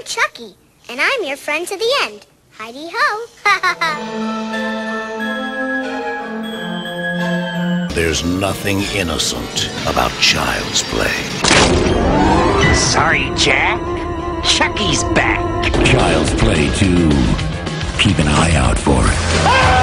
I'm 0.00 0.06
Chucky, 0.06 0.54
and 0.88 0.98
I'm 0.98 1.24
your 1.24 1.36
friend 1.36 1.68
to 1.68 1.76
the 1.76 1.94
end. 2.04 2.24
Heidi 2.52 2.88
ho. 2.90 3.26
There's 7.94 8.24
nothing 8.24 8.80
innocent 8.96 9.68
about 9.86 10.10
child's 10.12 10.84
play. 10.84 11.12
Sorry, 12.74 13.30
Jack. 13.36 13.78
Chucky's 14.42 15.04
back. 15.12 15.70
Child's 15.84 16.32
play 16.32 16.70
too. 16.76 17.10
Keep 17.98 18.20
an 18.20 18.28
eye 18.28 18.54
out 18.56 18.78
for 18.78 19.02
it. 19.04 19.79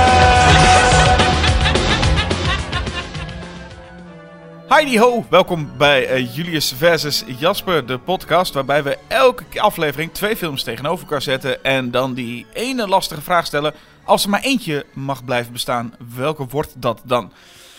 Heidi 4.67 4.99
ho, 4.99 5.25
welkom 5.29 5.71
bij 5.77 6.07
eh, 6.07 6.35
Julius 6.35 6.73
versus 6.77 7.23
Jasper, 7.39 7.85
de 7.85 7.97
podcast 7.97 8.53
waarbij 8.53 8.83
we 8.83 8.97
elke 9.07 9.61
aflevering 9.61 10.13
twee 10.13 10.35
films 10.35 10.63
tegenover 10.63 11.03
elkaar 11.03 11.21
zetten 11.21 11.63
en 11.63 11.91
dan 11.91 12.13
die 12.13 12.45
ene 12.53 12.87
lastige 12.87 13.21
vraag 13.21 13.45
stellen. 13.45 13.73
Als 14.03 14.23
er 14.23 14.29
maar 14.29 14.41
eentje 14.41 14.85
mag 14.93 15.25
blijven 15.25 15.53
bestaan, 15.53 15.93
welke 16.15 16.45
wordt 16.45 16.81
dat 16.81 17.01
dan? 17.05 17.21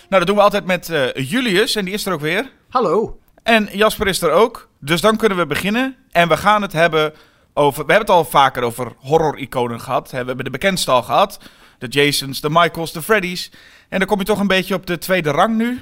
Nou, 0.08 0.24
dat 0.24 0.26
doen 0.26 0.36
we 0.36 0.42
altijd 0.42 0.64
met 0.64 0.90
eh, 0.90 1.30
Julius 1.30 1.74
en 1.74 1.84
die 1.84 1.94
is 1.94 2.06
er 2.06 2.12
ook 2.12 2.20
weer. 2.20 2.50
Hallo. 2.68 3.18
En 3.42 3.68
Jasper 3.72 4.06
is 4.06 4.22
er 4.22 4.30
ook, 4.30 4.68
dus 4.78 5.00
dan 5.00 5.16
kunnen 5.16 5.38
we 5.38 5.46
beginnen. 5.46 5.96
En 6.10 6.28
we 6.28 6.36
gaan 6.36 6.62
het 6.62 6.72
hebben 6.72 7.12
over, 7.54 7.86
we 7.86 7.92
hebben 7.92 8.14
het 8.14 8.16
al 8.16 8.30
vaker 8.30 8.62
over 8.62 8.92
horror-iconen 8.98 9.80
gehad. 9.80 10.10
We 10.10 10.16
hebben 10.16 10.44
de 10.44 10.50
bekendste 10.50 10.90
al 10.90 11.02
gehad, 11.02 11.38
de 11.78 11.86
Jasons, 11.86 12.40
de 12.40 12.50
Michaels, 12.50 12.92
de 12.92 13.02
Freddys. 13.02 13.50
En 13.88 13.98
dan 13.98 14.08
kom 14.08 14.18
je 14.18 14.24
toch 14.24 14.40
een 14.40 14.46
beetje 14.46 14.74
op 14.74 14.86
de 14.86 14.98
tweede 14.98 15.30
rang 15.30 15.56
nu. 15.56 15.80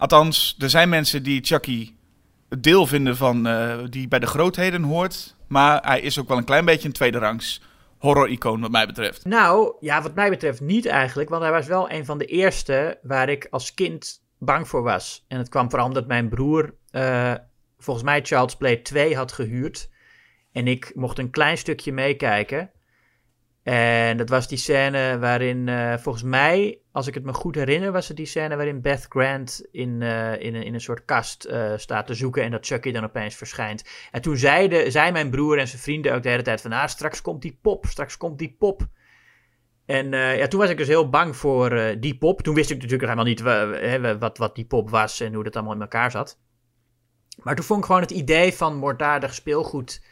Althans, 0.00 0.56
er 0.58 0.70
zijn 0.70 0.88
mensen 0.88 1.22
die 1.22 1.44
Chucky 1.44 1.94
deel 2.58 2.86
vinden 2.86 3.16
van 3.16 3.46
eh, 3.46 3.78
die 3.88 4.08
bij 4.08 4.18
de 4.18 4.26
grootheden 4.26 4.82
hoort. 4.82 5.36
Maar 5.48 5.82
hij 5.82 6.00
is 6.00 6.18
ook 6.18 6.28
wel 6.28 6.36
een 6.36 6.44
klein 6.44 6.64
beetje 6.64 6.88
een 6.88 6.94
tweede 6.94 7.18
rangs 7.18 7.62
horror-icoon 7.98 8.60
wat 8.60 8.70
mij 8.70 8.86
betreft. 8.86 9.24
Nou, 9.24 9.74
ja, 9.80 10.02
wat 10.02 10.14
mij 10.14 10.30
betreft 10.30 10.60
niet 10.60 10.86
eigenlijk, 10.86 11.28
want 11.28 11.42
hij 11.42 11.50
was 11.50 11.66
wel 11.66 11.90
een 11.90 12.04
van 12.04 12.18
de 12.18 12.24
eerste 12.24 12.98
waar 13.02 13.28
ik 13.28 13.46
als 13.50 13.74
kind 13.74 14.22
bang 14.38 14.68
voor 14.68 14.82
was. 14.82 15.24
En 15.28 15.38
het 15.38 15.48
kwam 15.48 15.70
vooral 15.70 15.86
omdat 15.88 16.06
mijn 16.06 16.28
broer 16.28 16.74
eh, 16.90 17.34
volgens 17.78 18.04
mij 18.04 18.20
Child's 18.22 18.56
Play 18.56 18.76
2 18.76 19.16
had 19.16 19.32
gehuurd. 19.32 19.90
En 20.52 20.66
ik 20.66 20.92
mocht 20.94 21.18
een 21.18 21.30
klein 21.30 21.58
stukje 21.58 21.92
meekijken. 21.92 22.70
En 23.70 24.16
dat 24.16 24.28
was 24.28 24.48
die 24.48 24.58
scène 24.58 25.18
waarin, 25.18 25.68
eh, 25.68 25.96
volgens 25.96 26.24
mij, 26.24 26.78
als 26.92 27.06
ik 27.06 27.14
het 27.14 27.24
me 27.24 27.32
goed 27.32 27.54
herinner, 27.54 27.92
was 27.92 28.08
het 28.08 28.16
die 28.16 28.26
scène 28.26 28.56
waarin 28.56 28.80
Beth 28.80 29.06
Grant 29.08 29.66
in, 29.70 30.02
eh, 30.02 30.40
in, 30.40 30.54
een, 30.54 30.62
in 30.62 30.74
een 30.74 30.80
soort 30.80 31.04
kast 31.04 31.44
eh, 31.44 31.72
staat 31.76 32.06
te 32.06 32.14
zoeken 32.14 32.42
en 32.42 32.50
dat 32.50 32.66
Chucky 32.66 32.92
dan 32.92 33.04
opeens 33.04 33.34
verschijnt. 33.34 33.84
En 34.10 34.22
toen 34.22 34.36
zeiden, 34.36 34.92
zei 34.92 35.12
mijn 35.12 35.30
broer 35.30 35.58
en 35.58 35.68
zijn 35.68 35.82
vrienden 35.82 36.14
ook 36.14 36.22
de 36.22 36.28
hele 36.28 36.42
tijd 36.42 36.60
van, 36.60 36.72
ah, 36.72 36.86
straks 36.86 37.22
komt 37.22 37.42
die 37.42 37.58
pop, 37.62 37.86
straks 37.86 38.16
komt 38.16 38.38
die 38.38 38.56
pop. 38.58 38.86
En 39.86 40.10
ja, 40.12 40.46
toen 40.46 40.60
was 40.60 40.70
ik 40.70 40.76
dus 40.76 40.88
heel 40.88 41.08
bang 41.08 41.36
voor 41.36 41.96
die 42.00 42.18
pop. 42.18 42.42
Toen 42.42 42.54
wist 42.54 42.70
ik 42.70 42.76
natuurlijk 42.76 43.02
helemaal 43.02 43.24
niet 43.24 43.40
wat, 44.18 44.38
wat 44.38 44.54
die 44.54 44.66
pop 44.66 44.90
was 44.90 45.20
en 45.20 45.34
hoe 45.34 45.44
dat 45.44 45.56
allemaal 45.56 45.74
in 45.74 45.80
elkaar 45.80 46.10
zat. 46.10 46.38
Maar 47.42 47.54
toen 47.54 47.64
vond 47.64 47.80
ik 47.80 47.86
gewoon 47.86 48.00
het 48.00 48.10
idee 48.10 48.52
van 48.52 48.76
moorddadig 48.76 49.34
speelgoed 49.34 50.02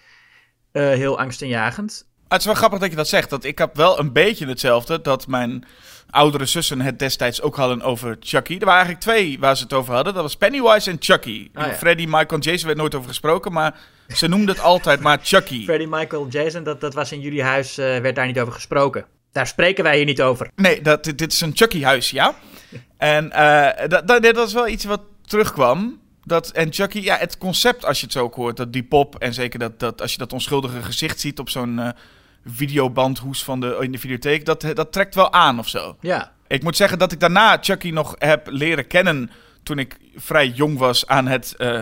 heel 0.72 1.18
angstaanjagend. 1.18 2.07
Het 2.28 2.40
is 2.40 2.46
wel 2.46 2.54
grappig 2.54 2.78
dat 2.78 2.90
je 2.90 2.96
dat 2.96 3.08
zegt. 3.08 3.30
Dat 3.30 3.44
ik 3.44 3.58
heb 3.58 3.76
wel 3.76 3.98
een 3.98 4.12
beetje 4.12 4.46
hetzelfde. 4.46 5.00
Dat 5.00 5.26
mijn 5.26 5.64
oudere 6.10 6.46
zussen 6.46 6.80
het 6.80 6.98
destijds 6.98 7.42
ook 7.42 7.56
hadden 7.56 7.82
over 7.82 8.16
Chucky. 8.20 8.52
Er 8.52 8.64
waren 8.64 8.84
eigenlijk 8.84 9.00
twee 9.00 9.38
waar 9.38 9.56
ze 9.56 9.62
het 9.62 9.72
over 9.72 9.94
hadden. 9.94 10.14
Dat 10.14 10.22
was 10.22 10.36
Pennywise 10.36 10.90
en 10.90 10.96
Chucky. 11.00 11.50
Ah, 11.54 11.66
ja. 11.66 11.74
Freddy, 11.74 12.04
Michael 12.04 12.26
en 12.28 12.40
Jason 12.40 12.66
werd 12.66 12.78
nooit 12.78 12.94
over 12.94 13.08
gesproken. 13.08 13.52
Maar 13.52 13.78
ze 14.08 14.28
noemden 14.28 14.54
het 14.54 14.64
altijd 14.64 15.00
maar 15.00 15.18
Chucky. 15.22 15.64
Freddie, 15.64 15.88
Michael, 15.88 16.28
Jason, 16.28 16.62
dat, 16.64 16.80
dat 16.80 16.94
was 16.94 17.12
in 17.12 17.20
jullie 17.20 17.42
huis, 17.42 17.78
eh, 17.78 17.98
werd 17.98 18.14
daar 18.14 18.26
niet 18.26 18.40
over 18.40 18.52
gesproken. 18.52 19.06
Daar 19.32 19.46
spreken 19.46 19.84
wij 19.84 19.96
hier 19.96 20.04
niet 20.04 20.22
over. 20.22 20.50
Nee, 20.56 20.82
dat, 20.82 21.04
dit 21.04 21.18
dit 21.18 21.32
is 21.32 21.40
een 21.40 21.52
Chucky-huis, 21.54 22.10
ja. 22.10 22.34
En 22.96 23.32
eh, 23.32 23.88
dat, 23.88 24.08
dat, 24.22 24.36
is 24.36 24.52
wel 24.52 24.68
iets 24.68 24.84
wat 24.84 25.00
terugkwam. 25.24 26.00
Dat, 26.24 26.50
en 26.50 26.72
Chucky, 26.72 27.00
ja, 27.00 27.16
het 27.16 27.38
concept 27.38 27.84
als 27.84 27.98
je 27.98 28.04
het 28.04 28.12
zo 28.12 28.22
ook 28.22 28.34
hoort, 28.34 28.56
dat 28.56 28.72
die 28.72 28.82
pop... 28.82 29.18
en 29.18 29.34
zeker 29.34 29.58
dat, 29.58 29.80
dat 29.80 30.00
als 30.00 30.12
je 30.12 30.18
dat 30.18 30.32
onschuldige 30.32 30.82
gezicht 30.82 31.20
ziet 31.20 31.38
op 31.38 31.50
zo'n 31.50 31.78
eh, 31.78 31.88
videobandhoes 32.46 33.44
van 33.44 33.60
de, 33.60 33.76
in 33.80 33.92
de 33.92 33.98
videotheek... 33.98 34.44
Dat, 34.44 34.66
dat 34.74 34.92
trekt 34.92 35.14
wel 35.14 35.32
aan 35.32 35.58
of 35.58 35.68
zo. 35.68 35.96
Ja, 36.00 36.32
Ik 36.46 36.62
moet 36.62 36.76
zeggen 36.76 36.98
dat 36.98 37.12
ik 37.12 37.20
daarna 37.20 37.58
Chucky 37.60 37.90
nog 37.90 38.14
heb 38.18 38.46
leren 38.50 38.86
kennen... 38.86 39.30
toen 39.62 39.78
ik 39.78 39.96
vrij 40.16 40.48
jong 40.48 40.78
was 40.78 41.06
aan 41.06 41.26
het 41.26 41.54
eh, 41.56 41.80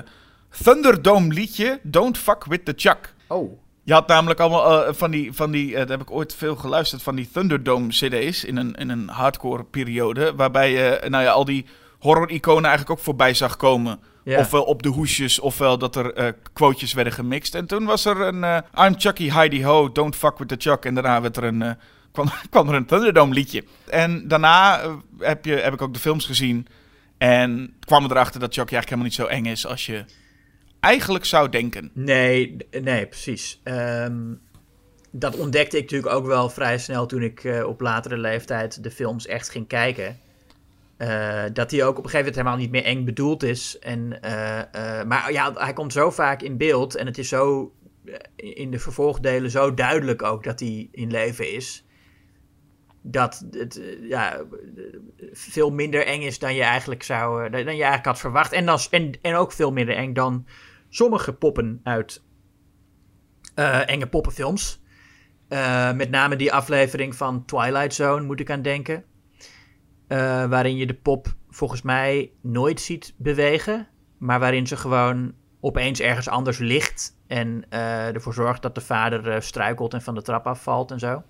Thunderdome 0.63 1.35
liedje... 1.35 1.81
Don't 1.83 2.19
Fuck 2.19 2.45
With 2.45 2.65
The 2.65 2.73
Chuck. 2.77 3.15
oh. 3.27 3.59
Je 3.87 3.93
had 3.93 4.07
namelijk 4.09 4.41
allemaal 4.41 4.87
eh, 4.87 4.95
van 4.95 5.11
die, 5.11 5.33
van 5.33 5.51
die 5.51 5.71
eh, 5.71 5.79
daar 5.79 5.99
heb 5.99 6.01
ik 6.01 6.11
ooit 6.11 6.35
veel 6.35 6.57
geluisterd, 6.57 7.03
van 7.03 7.15
die 7.15 7.29
Thunderdome 7.33 7.89
CD's 7.89 8.45
in 8.45 8.57
een, 8.57 8.75
in 8.75 8.89
een 8.89 9.09
hardcore 9.09 9.65
periode. 9.65 10.35
Waarbij 10.35 10.71
je, 10.73 11.09
nou 11.09 11.25
ja, 11.25 11.31
al 11.31 11.45
die 11.45 11.67
horror-iconen 11.99 12.65
eigenlijk 12.65 12.99
ook 12.99 13.05
voorbij 13.05 13.35
zag 13.35 13.57
komen. 13.57 14.01
Ofwel 14.35 14.63
op 14.63 14.83
de 14.83 14.89
hoesjes, 14.89 15.39
ofwel 15.39 15.79
dat 15.79 15.97
er 15.97 16.13
eh 16.15 16.33
quotejes 16.53 16.93
werden 16.93 17.13
gemixt. 17.13 17.55
En 17.55 17.67
toen 17.67 17.85
was 17.85 18.05
er 18.05 18.21
een 18.21 18.45
eh, 18.45 18.87
I'm 18.87 18.95
Chucky, 19.01 19.31
Heidi 19.31 19.65
Ho, 19.65 19.93
Don't 19.93 20.17
Fuck 20.17 20.39
With 20.39 20.49
The 20.49 20.57
Chuck. 20.59 20.85
En 20.85 20.95
daarna 20.95 21.21
werd 21.21 21.37
er 21.37 21.45
een, 21.45 21.63
eh, 21.63 21.71
kwam, 22.13 22.29
kwam 22.51 22.69
er 22.69 22.75
een 22.75 22.87
Thunderdome 22.87 23.35
liedje. 23.35 23.65
En 23.89 24.29
daarna 24.29 24.81
heb, 25.19 25.45
je, 25.45 25.55
heb 25.55 25.73
ik 25.73 25.83
ook 25.83 25.95
de 25.95 26.01
films 26.01 26.27
gezien. 26.27 26.67
En 27.19 27.75
kwam 27.81 28.05
er 28.05 28.11
erachter 28.11 28.41
dat 28.41 28.55
Chucky 28.55 28.75
eigenlijk 28.75 28.89
helemaal 28.89 29.29
niet 29.31 29.45
zo 29.45 29.49
eng 29.49 29.53
is 29.53 29.67
als 29.67 29.87
je 29.87 30.05
eigenlijk 30.81 31.25
zou 31.25 31.49
denken. 31.49 31.91
Nee, 31.95 32.57
nee, 32.81 33.07
precies. 33.07 33.61
Ehm, 33.63 34.35
dat 35.11 35.37
ontdekte 35.37 35.77
ik 35.77 35.83
natuurlijk 35.83 36.15
ook 36.15 36.27
wel 36.27 36.49
vrij 36.49 36.79
snel 36.79 37.07
toen 37.07 37.23
ik 37.23 37.63
op 37.67 37.81
latere 37.81 38.19
leeftijd 38.19 38.83
de 38.83 38.91
films 38.91 39.27
echt 39.27 39.51
ging 39.51 39.67
kijken. 39.67 40.21
Eh, 40.97 41.45
dat 41.53 41.71
hij 41.71 41.85
ook 41.85 41.99
op 41.99 42.05
een 42.05 42.11
gegeven 42.11 42.19
moment 42.19 42.37
helemaal 42.37 42.57
niet 42.57 42.71
meer 42.71 42.85
eng 42.85 43.05
bedoeld 43.05 43.43
is. 43.43 43.79
En, 43.79 44.23
eh, 44.23 45.01
eh, 45.01 45.07
maar 45.07 45.33
ja, 45.33 45.53
hij 45.55 45.73
komt 45.73 45.93
zo 45.93 46.11
vaak 46.11 46.43
in 46.43 46.57
beeld 46.57 46.95
en 46.95 47.07
het 47.07 47.19
is 47.19 47.29
zo 47.29 47.73
in 48.37 48.71
de 48.71 48.79
vervolgdelen 48.79 49.51
zo 49.51 49.75
duidelijk 49.75 50.23
ook 50.23 50.45
dat 50.45 50.61
hij 50.61 50.89
in 50.93 51.11
leven 51.11 51.53
is. 51.53 51.87
Dat 53.03 53.47
het 53.51 53.81
ja, 54.01 54.45
veel 55.33 55.71
minder 55.71 56.07
eng 56.07 56.23
is 56.23 56.39
dan 56.39 56.55
je 56.55 56.63
eigenlijk 56.63 57.03
zou, 57.03 57.51
dan 57.51 57.61
je 57.61 57.67
eigenlijk 57.67 58.05
had 58.05 58.19
verwacht. 58.19 58.53
En, 58.53 58.67
dan, 58.67 58.79
en, 58.91 59.19
en 59.23 59.35
ook 59.35 59.53
veel 59.53 59.73
minder 59.73 59.95
eng 59.95 60.13
dan 60.13 60.47
sommige 60.89 61.33
poppen 61.33 61.81
uit 61.83 62.25
enge 63.87 64.07
poppenfilms. 64.07 64.83
Met 65.95 66.11
name 66.11 66.37
die 66.37 66.53
aflevering 66.53 67.17
van 67.17 67.45
Twilight 67.45 67.95
Zone 67.95 68.25
moet 68.25 68.41
ik 68.41 68.51
aan 68.51 68.63
denken. 68.63 69.05
Eh, 70.09 70.45
waarin 70.45 70.77
je 70.77 70.87
de 70.87 70.95
pop 70.95 71.35
volgens 71.51 71.83
mij 71.83 72.31
nooit 72.43 72.81
ziet 72.81 73.15
bewegen. 73.17 73.89
Maar 74.19 74.41
waarin 74.41 74.67
ze 74.67 74.77
gewoon 74.77 75.33
opeens 75.61 76.01
ergens 76.01 76.29
anders 76.29 76.59
ligt. 76.59 77.15
En 77.27 77.65
eh, 77.69 78.15
ervoor 78.15 78.35
zorgt 78.35 78.63
dat 78.63 78.75
de 78.75 78.81
vader 78.81 79.31
eh, 79.31 79.41
struikelt 79.41 79.95
en 79.95 80.03
van 80.03 80.15
de 80.15 80.23
trap 80.23 80.47
afvalt 80.47 80.91
en 80.91 80.99
zo. 80.99 81.23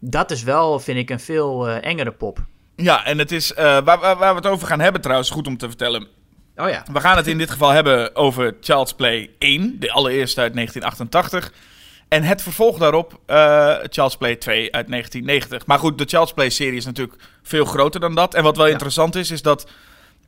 Dat 0.00 0.30
is 0.30 0.42
wel, 0.42 0.78
vind 0.78 0.98
ik, 0.98 1.10
een 1.10 1.20
veel 1.20 1.68
engere 1.68 2.12
pop. 2.12 2.44
Ja, 2.76 3.04
en 3.04 3.18
het 3.18 3.32
is, 3.32 3.52
waar, 3.54 3.84
waar, 3.84 4.00
waar 4.00 4.30
we 4.30 4.40
het 4.40 4.46
over 4.46 4.66
gaan 4.66 4.80
hebben 4.80 5.00
trouwens, 5.00 5.30
goed 5.30 5.46
om 5.46 5.56
te 5.56 5.68
vertellen. 5.68 6.08
Oh 6.56 6.68
ja. 6.68 6.84
We 6.92 7.00
gaan 7.00 7.16
het 7.16 7.26
in 7.26 7.38
dit 7.38 7.50
geval 7.50 7.70
hebben 7.70 8.16
over 8.16 8.56
Child's 8.60 8.94
Play 8.94 9.30
1, 9.38 9.80
de 9.80 9.92
allereerste 9.92 10.40
uit 10.40 10.54
1988. 10.54 11.52
En 12.10 12.22
het 12.22 12.42
vervolg 12.42 12.78
daarop, 12.78 13.20
eh 13.26 13.74
Child's 13.82 14.16
Play 14.16 14.36
2 14.36 14.72
uit 14.72 14.88
1990. 14.88 15.66
Maar 15.66 15.78
goed, 15.78 15.98
de 15.98 16.04
Child's 16.04 16.32
Play 16.32 16.50
serie 16.50 16.76
is 16.76 16.84
natuurlijk 16.84 17.22
veel 17.42 17.64
groter 17.64 18.00
dan 18.00 18.14
dat. 18.14 18.34
En 18.34 18.42
wat 18.42 18.56
wel 18.56 18.66
Ja. 18.66 18.72
interessant 18.72 19.14
is, 19.16 19.30
is 19.30 19.42
dat 19.42 19.70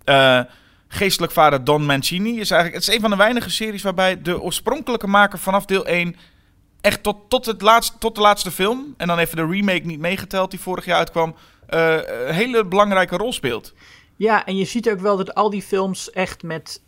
eh, 0.05 0.41
geestelijk 0.89 1.33
vader 1.33 1.65
Don 1.65 1.85
Mancini 1.87 2.41
is 2.41 2.51
eigenlijk... 2.51 2.75
Het 2.75 2.89
is 2.89 2.95
een 2.95 3.01
van 3.01 3.11
de 3.11 3.17
weinige 3.17 3.51
series 3.51 3.83
waarbij 3.83 4.23
de 4.23 4.41
oorspronkelijke 4.41 5.07
maker 5.07 5.39
vanaf 5.39 5.65
deel 5.65 5.87
1... 5.87 6.17
echt 6.81 7.03
tot, 7.03 7.17
tot, 7.29 7.47
het 7.47 7.63
laatste, 7.63 7.99
tot 7.99 8.15
de 8.15 8.21
laatste 8.21 8.51
film... 8.51 8.95
en 8.97 9.07
dan 9.07 9.19
even 9.19 9.37
de 9.37 9.47
remake 9.47 9.87
niet 9.87 10.01
meegeteld 10.01 10.51
die 10.51 10.61
vorig 10.61 10.85
jaar 10.85 10.99
uitkwam... 10.99 11.35
eh, 11.67 11.97
een 12.27 12.35
hele 12.35 12.65
belangrijke 12.65 13.17
rol 13.17 13.33
speelt. 13.33 13.75
Ja, 14.17 14.47
en 14.47 14.57
je 14.57 14.65
ziet 14.65 14.91
ook 14.91 15.01
wel 15.01 15.17
dat 15.17 15.35
al 15.35 15.51
die 15.51 15.63
films 15.63 16.11
echt 16.11 16.43
met. 16.43 16.83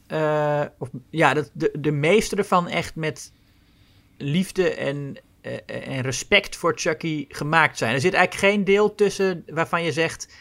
of, 0.78 0.88
ja, 1.10 1.34
dat 1.34 1.50
de, 1.52 1.74
de 1.78 1.92
meeste 1.92 2.36
ervan 2.36 2.68
echt 2.68 2.96
met 2.96 3.32
liefde 4.16 4.74
en, 4.74 5.16
eh, 5.40 5.56
en 5.66 6.00
respect 6.00 6.56
voor 6.56 6.72
Chucky 6.76 7.24
gemaakt 7.28 7.78
zijn. 7.78 7.94
Er 7.94 8.00
zit 8.00 8.14
eigenlijk 8.14 8.52
geen 8.52 8.64
deel 8.64 8.94
tussen 8.94 9.44
waarvan 9.46 9.82
je 9.82 9.92
zegt. 9.92 10.34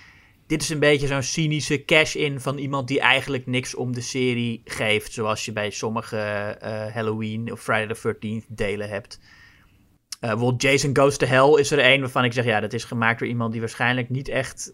Dit 0.48 0.62
is 0.62 0.70
een 0.70 0.80
beetje 0.80 1.08
zo'n 1.08 1.24
cynische 1.24 1.86
cash-in 1.86 2.40
van 2.40 2.58
iemand 2.58 2.88
die 2.88 3.00
eigenlijk 3.00 3.46
niks 3.46 3.76
om 3.76 3.94
de 3.94 4.02
serie 4.02 4.62
geeft. 4.66 5.14
Zoals 5.14 5.46
je 5.46 5.52
bij 5.52 5.70
sommige 5.70 6.18
eh, 6.18 6.94
Halloween 6.94 7.52
of 7.52 7.62
Friday 7.62 7.96
the 7.96 8.16
13th 8.16 8.46
delen 8.48 8.90
hebt. 8.90 9.20
Eh 10.20 10.30
bijvoorbeeld 10.30 10.62
Jason 10.62 10.98
Goes 10.98 11.18
to 11.18 11.28
Hell 11.28 11.60
is 11.60 11.72
er 11.72 11.92
een 11.92 12.00
waarvan 12.00 12.24
ik 12.24 12.34
zeg, 12.34 12.46
ja, 12.46 12.60
dat 12.60 12.74
is 12.74 12.84
gemaakt 12.84 13.20
door 13.20 13.28
iemand 13.28 13.52
die 13.52 13.62
waarschijnlijk 13.62 14.10
niet 14.10 14.28
echt 14.28 14.70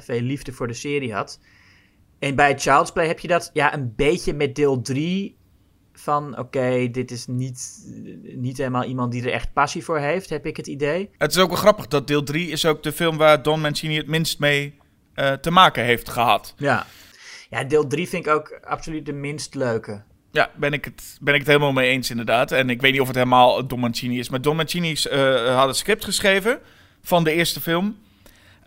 veel 0.00 0.20
liefde 0.20 0.52
voor 0.52 0.66
de 0.66 0.74
serie 0.74 1.12
had. 1.12 1.40
En 2.20 2.34
bij 2.34 2.58
Child's 2.58 2.92
Play 2.92 3.06
heb 3.06 3.18
je 3.18 3.28
dat 3.28 3.50
ja, 3.52 3.74
een 3.74 3.92
beetje 3.96 4.32
met 4.32 4.54
deel 4.54 4.82
3 4.82 5.36
van 6.00 6.38
oké, 6.38 6.90
dit 6.90 7.10
is 7.10 7.26
niet, 7.26 7.84
niet 8.22 8.56
helemaal 8.56 8.84
iemand 8.84 9.12
die 9.12 9.22
er 9.22 9.32
echt 9.32 9.52
passie 9.52 9.84
voor 9.84 9.98
heeft, 9.98 10.30
heb 10.30 10.46
ik 10.46 10.56
het 10.56 10.66
idee. 10.66 11.10
Het 11.18 11.30
is 11.30 11.38
ook 11.38 11.48
wel 11.48 11.58
grappig 11.58 11.86
dat 11.86 12.06
deel 12.06 12.22
3 12.22 12.48
is 12.48 12.66
ook 12.66 12.82
de 12.82 12.92
film 12.92 13.16
waar 13.16 13.42
Don 13.42 13.60
Mancini 13.60 13.96
het 13.96 14.06
minst 14.06 14.38
mee 14.38 14.74
eh, 15.14 15.32
te 15.32 15.50
maken 15.50 15.84
heeft 15.84 16.08
gehad. 16.08 16.54
Ja. 16.56 16.86
ja, 17.50 17.64
deel 17.64 17.86
3 17.86 18.08
vind 18.08 18.26
ik 18.26 18.32
ook 18.32 18.58
absoluut 18.64 19.06
de 19.06 19.12
minst 19.12 19.54
leuke. 19.54 20.02
Ja, 20.32 20.50
ben 20.56 20.72
ik, 20.72 20.84
het, 20.84 21.18
ben 21.20 21.34
ik 21.34 21.40
het 21.40 21.48
helemaal 21.48 21.72
mee 21.72 21.90
eens 21.90 22.10
inderdaad. 22.10 22.52
En 22.52 22.70
ik 22.70 22.80
weet 22.80 22.92
niet 22.92 23.00
of 23.00 23.06
het 23.06 23.16
helemaal 23.16 23.66
Don 23.66 23.80
Mancini 23.80 24.18
is. 24.18 24.28
Maar 24.28 24.42
Don 24.42 24.56
Mancini 24.56 24.92
eh, 24.92 25.56
had 25.56 25.66
het 25.66 25.76
script 25.76 26.04
geschreven 26.04 26.60
van 27.02 27.24
de 27.24 27.32
eerste 27.32 27.60
film. 27.60 27.96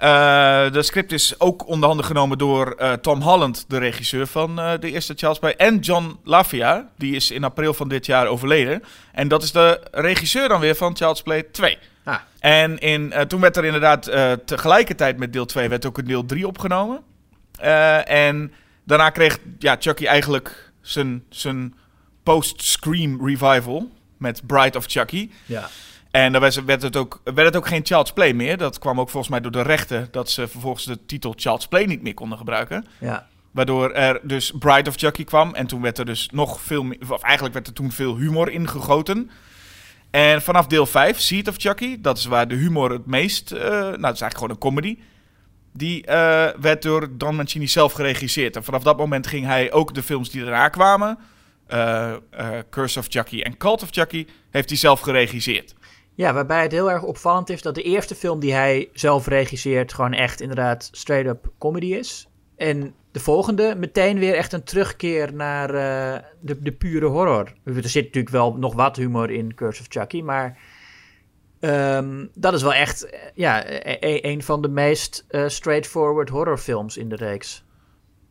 Uh, 0.03 0.71
de 0.71 0.83
script 0.83 1.11
is 1.11 1.39
ook 1.39 1.67
onder 1.67 1.87
handen 1.87 2.05
genomen 2.05 2.37
door 2.37 2.75
uh, 2.79 2.91
Tom 2.93 3.21
Holland, 3.21 3.65
de 3.67 3.77
regisseur 3.77 4.27
van 4.27 4.59
uh, 4.59 4.71
de 4.79 4.91
eerste 4.91 5.13
Charles 5.17 5.39
Play. 5.39 5.55
En 5.55 5.79
John 5.79 6.19
Lafia, 6.23 6.89
die 6.97 7.15
is 7.15 7.31
in 7.31 7.43
april 7.43 7.73
van 7.73 7.87
dit 7.87 8.05
jaar 8.05 8.27
overleden. 8.27 8.83
En 9.11 9.27
dat 9.27 9.43
is 9.43 9.51
de 9.51 9.81
regisseur 9.91 10.47
dan 10.47 10.59
weer 10.59 10.75
van 10.75 10.95
Charles 10.95 11.21
Play 11.21 11.43
2. 11.43 11.77
Ah. 12.03 12.15
En 12.39 12.79
in, 12.79 13.13
toen 13.27 13.41
werd 13.41 13.57
er 13.57 13.65
inderdaad 13.65 14.11
tegelijkertijd 14.45 15.17
met 15.17 15.33
deel 15.33 15.45
2 15.45 15.69
werd 15.69 15.85
ook 15.85 15.97
een 15.97 16.07
deel 16.07 16.25
3 16.25 16.47
opgenomen. 16.47 17.01
en 18.05 18.53
daarna 18.83 19.09
kreeg 19.09 19.37
ja, 19.59 19.75
Chucky 19.79 20.05
eigenlijk 20.05 20.71
zijn, 20.81 21.23
zijn 21.29 21.75
post-Scream 22.23 23.27
revival 23.27 23.91
met 24.17 24.41
Bride 24.47 24.77
of 24.77 24.85
Chucky. 24.87 25.29
Ja. 25.45 25.69
En 26.13 26.31
dan 26.31 26.41
werd 26.65 26.81
het, 26.81 26.95
ook, 26.95 27.21
werd 27.23 27.47
het 27.47 27.55
ook 27.55 27.67
geen 27.67 27.85
Child's 27.85 28.13
Play 28.13 28.33
meer. 28.33 28.57
Dat 28.57 28.79
kwam 28.79 28.99
ook 28.99 29.09
volgens 29.09 29.31
mij 29.31 29.41
door 29.41 29.51
de 29.51 29.61
rechten 29.61 30.07
dat 30.11 30.29
ze 30.29 30.47
vervolgens 30.47 30.85
de 30.85 31.05
titel 31.05 31.33
Child's 31.37 31.67
Play 31.67 31.85
niet 31.85 32.01
meer 32.01 32.13
konden 32.13 32.37
gebruiken. 32.37 32.85
Ja. 32.99 33.27
Waardoor 33.51 33.91
er 33.91 34.19
dus 34.23 34.51
Bride 34.59 34.89
of 34.89 34.95
Chucky 34.95 35.23
kwam. 35.23 35.53
En 35.53 35.67
toen 35.67 35.81
werd 35.81 35.97
er 35.97 36.05
dus 36.05 36.29
nog 36.31 36.61
veel 36.61 36.83
meer, 36.83 36.97
of 37.09 37.21
eigenlijk 37.21 37.53
werd 37.53 37.67
er 37.67 37.73
toen 37.73 37.91
veel 37.91 38.17
humor 38.17 38.49
ingegoten. 38.49 39.31
En 40.11 40.41
vanaf 40.41 40.67
deel 40.67 40.85
5, 40.85 41.19
Seed 41.19 41.47
of 41.47 41.55
Chucky, 41.57 42.01
dat 42.01 42.17
is 42.17 42.25
waar 42.25 42.47
de 42.47 42.55
humor 42.55 42.91
het 42.91 43.05
meest, 43.05 43.51
uh, 43.51 43.59
nou 43.59 43.81
dat 43.81 44.13
is 44.13 44.21
eigenlijk 44.21 44.33
gewoon 44.33 44.49
een 44.49 44.57
comedy. 44.57 44.97
Die 45.71 46.07
uh, 46.07 46.13
werd 46.59 46.81
door 46.81 47.17
Don 47.17 47.35
Mancini 47.35 47.67
zelf 47.67 47.93
geregisseerd. 47.93 48.55
En 48.55 48.63
vanaf 48.63 48.83
dat 48.83 48.97
moment 48.97 49.27
ging 49.27 49.45
hij 49.45 49.71
ook 49.71 49.93
de 49.93 50.03
films 50.03 50.29
die 50.29 50.41
daarna 50.41 50.69
kwamen, 50.69 51.17
uh, 51.69 52.13
Curse 52.69 52.99
of 52.99 53.05
Chucky 53.09 53.41
en 53.41 53.57
Cult 53.57 53.83
of 53.83 53.89
Chucky, 53.91 54.25
heeft 54.51 54.69
hij 54.69 54.77
zelf 54.77 54.99
geregisseerd. 54.99 55.73
Ja, 56.15 56.33
waarbij 56.33 56.61
het 56.61 56.71
heel 56.71 56.91
erg 56.91 57.03
opvallend 57.03 57.49
is 57.49 57.61
dat 57.61 57.75
de 57.75 57.81
eerste 57.81 58.15
film 58.15 58.39
die 58.39 58.53
hij 58.53 58.89
zelf 58.93 59.27
regisseert 59.27 59.93
gewoon 59.93 60.13
echt 60.13 60.41
inderdaad 60.41 60.89
straight-up 60.91 61.51
comedy 61.57 61.93
is. 61.93 62.27
En 62.55 62.93
de 63.11 63.19
volgende 63.19 63.75
meteen 63.77 64.19
weer 64.19 64.35
echt 64.35 64.53
een 64.53 64.63
terugkeer 64.63 65.33
naar 65.33 65.69
uh, 65.69 66.21
de, 66.39 66.59
de 66.59 66.71
pure 66.71 67.05
horror. 67.05 67.53
Er 67.63 67.89
zit 67.89 68.03
natuurlijk 68.03 68.29
wel 68.29 68.53
nog 68.57 68.73
wat 68.73 68.95
humor 68.95 69.31
in 69.31 69.55
Curse 69.55 69.81
of 69.81 69.87
Chucky, 69.89 70.21
maar 70.21 70.57
um, 71.59 72.29
dat 72.33 72.53
is 72.53 72.61
wel 72.61 72.73
echt 72.73 73.07
ja, 73.33 73.69
een, 73.85 74.27
een 74.29 74.43
van 74.43 74.61
de 74.61 74.69
meest 74.69 75.25
uh, 75.29 75.47
straightforward 75.47 76.29
horrorfilms 76.29 76.97
in 76.97 77.09
de 77.09 77.15
reeks. 77.15 77.63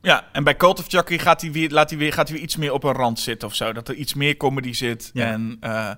Ja, 0.02 0.28
en 0.32 0.44
bij 0.44 0.56
Cult 0.56 0.78
of 0.78 0.86
Chucky 0.88 1.18
gaat 1.18 1.40
hij 1.40 1.52
weer, 1.52 1.70
laat 1.70 1.90
hij 1.90 1.98
weer, 1.98 2.12
gaat 2.12 2.28
hij 2.28 2.36
weer 2.36 2.44
iets 2.44 2.56
meer 2.56 2.72
op 2.72 2.84
een 2.84 2.92
rand 2.92 3.20
zitten 3.20 3.48
of 3.48 3.54
zo. 3.54 3.72
Dat 3.72 3.88
er 3.88 3.94
iets 3.94 4.14
meer 4.14 4.36
comedy 4.36 4.72
zit 4.72 5.10
Ja. 5.12 5.26
en... 5.26 5.56
Uh, 5.60 5.90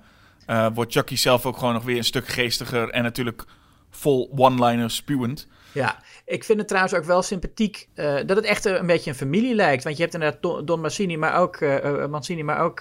uh, 0.47 0.67
wordt 0.75 0.93
Chucky 0.93 1.17
zelf 1.17 1.47
ook 1.47 1.57
gewoon 1.57 1.75
nog 1.75 1.85
weer 1.85 1.97
een 1.97 2.05
stuk 2.05 2.29
geestiger 2.29 2.91
en 2.91 3.03
natuurlijk 3.03 3.45
vol 3.91 4.33
one-liners 4.37 4.97
spuwend. 4.97 5.49
Ja, 5.73 6.03
ik 6.25 6.45
vind 6.45 6.59
het 6.59 6.69
trouwens 6.69 6.95
ook 6.95 7.05
wel 7.05 7.23
sympathiek 7.23 7.89
uh, 7.95 8.15
dat 8.27 8.37
het 8.37 8.45
echt 8.45 8.65
een 8.65 8.87
beetje 8.87 9.11
een 9.11 9.17
familie 9.17 9.55
lijkt. 9.55 9.85
Want 9.85 9.97
je 9.97 10.03
hebt 10.03 10.15
inderdaad 10.15 10.67
Don, 10.67 10.81
Mancini, 10.81 11.17
maar 11.17 11.37
ook, 11.41 11.61
uh, 11.61 12.07
Mancini, 12.07 12.43
maar 12.43 12.61
ook 12.61 12.79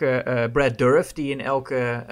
Brad 0.51 0.77
Dourif, 0.77 1.11
die 1.11 1.31
in 1.31 1.41
elke 1.41 2.05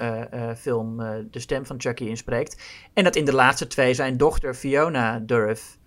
film 0.58 0.96
de 1.30 1.38
stem 1.38 1.66
van 1.66 1.80
Chucky 1.80 2.04
inspreekt. 2.04 2.62
En 2.92 3.04
dat 3.04 3.16
in 3.16 3.24
de 3.24 3.34
laatste 3.34 3.66
twee 3.66 3.94
zijn 3.94 4.16
dochter 4.16 4.54
Fiona 4.54 5.18
Dourif 5.18 5.78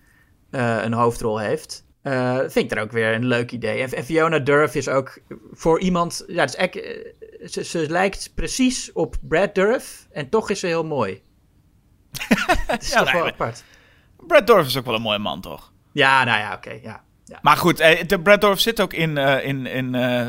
een 0.50 0.94
hoofdrol 0.94 1.40
heeft. 1.40 1.85
Uh, 2.08 2.38
vind 2.38 2.72
ik 2.72 2.78
er 2.78 2.84
ook 2.84 2.92
weer 2.92 3.14
een 3.14 3.26
leuk 3.26 3.52
idee. 3.52 3.82
En, 3.82 3.92
en 3.92 4.06
Fiona 4.06 4.40
Durf 4.40 4.76
is 4.76 4.88
ook 4.88 5.18
voor 5.52 5.80
iemand. 5.80 6.24
Ja, 6.28 6.42
het 6.42 6.50
is 6.50 6.56
echt, 6.56 6.74
ze, 7.52 7.64
ze, 7.64 7.90
lijkt 7.90 8.32
precies 8.36 8.92
op 8.92 9.16
Brad 9.22 9.56
Durf. 9.56 10.08
En 10.12 10.30
toch 10.30 10.50
is 10.50 10.60
ze 10.60 10.68
heel 10.68 10.84
mooi. 10.84 11.22
Het 12.68 12.82
is 12.82 12.90
ja, 12.90 12.98
toch 12.98 13.12
nee, 13.12 13.22
wel 13.22 13.32
apart. 13.32 13.64
Brad 14.28 14.48
Dorf 14.48 14.68
is 14.68 14.78
ook 14.78 14.86
wel 14.86 14.96
een 14.96 15.02
mooie 15.02 15.20
man, 15.20 15.42
toch? 15.42 15.72
Ja, 15.92 16.24
nou 16.24 16.40
ja, 16.40 16.54
oké. 16.54 16.68
Okay, 16.68 16.80
ja, 16.84 17.04
ja. 17.26 17.40
Maar 17.42 17.58
goed, 17.58 17.80
eh, 17.80 18.08
de 18.08 18.20
Brad 18.20 18.42
Dorf 18.42 18.60
zit 18.60 18.82
ook 18.82 18.94
in. 18.94 19.18
Uh, 19.18 19.46
in, 19.46 19.66
in 19.66 19.94
uh, 19.94 20.28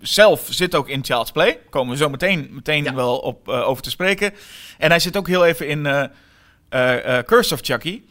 zelf 0.00 0.46
zit 0.50 0.74
ook 0.74 0.88
in 0.88 1.04
Child's 1.04 1.32
Play. 1.32 1.60
Komen 1.70 1.92
we 1.92 1.98
zo 1.98 2.08
meteen, 2.08 2.48
meteen 2.50 2.84
ja. 2.84 2.94
wel 2.94 3.18
op, 3.18 3.48
over 3.48 3.82
te 3.82 3.90
spreken. 3.90 4.34
En 4.78 4.90
hij 4.90 5.00
zit 5.00 5.16
ook 5.16 5.26
heel 5.26 5.44
even 5.44 5.68
in 5.68 6.10
Curse 7.24 7.54
of 7.54 7.60
Chucky. 7.62 8.02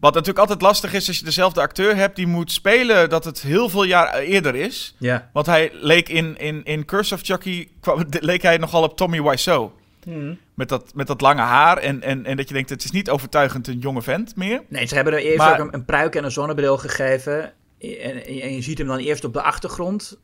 Wat 0.00 0.12
natuurlijk 0.12 0.38
altijd 0.38 0.62
lastig 0.62 0.92
is 0.92 1.08
als 1.08 1.18
je 1.18 1.24
dezelfde 1.24 1.60
acteur 1.60 1.96
hebt 1.96 2.16
die 2.16 2.26
moet 2.26 2.52
spelen 2.52 3.08
dat 3.10 3.24
het 3.24 3.40
heel 3.40 3.68
veel 3.68 3.82
jaar 3.84 4.14
eerder 4.18 4.54
is. 4.54 4.94
Ja. 4.98 5.30
Want 5.32 5.46
hij 5.46 5.70
leek 5.72 6.08
in, 6.08 6.36
in, 6.38 6.64
in 6.64 6.84
Curse 6.84 7.14
of 7.14 7.20
Chucky, 7.22 7.68
leek 8.20 8.42
hij 8.42 8.56
nogal 8.56 8.82
op 8.82 8.96
Tommy 8.96 9.22
Wiseau. 9.22 9.70
Hmm. 10.02 10.38
Met, 10.54 10.68
dat, 10.68 10.94
met 10.94 11.06
dat 11.06 11.20
lange 11.20 11.40
haar 11.42 11.76
en, 11.78 12.02
en, 12.02 12.24
en 12.24 12.36
dat 12.36 12.48
je 12.48 12.54
denkt, 12.54 12.70
het 12.70 12.84
is 12.84 12.90
niet 12.90 13.10
overtuigend 13.10 13.66
een 13.66 13.78
jonge 13.78 14.02
vent 14.02 14.36
meer. 14.36 14.62
Nee, 14.68 14.86
ze 14.86 14.94
hebben 14.94 15.12
er 15.12 15.18
eerst 15.18 15.38
Maar- 15.38 15.60
ook 15.60 15.66
een, 15.66 15.74
een 15.74 15.84
pruik 15.84 16.14
en 16.14 16.24
een 16.24 16.30
zonnebril 16.30 16.78
gegeven. 16.78 17.52
En, 17.80 18.26
en 18.26 18.54
je 18.54 18.62
ziet 18.62 18.78
hem 18.78 18.86
dan 18.86 18.98
eerst 18.98 19.24
op 19.24 19.32
de 19.32 19.42
achtergrond 19.42 20.18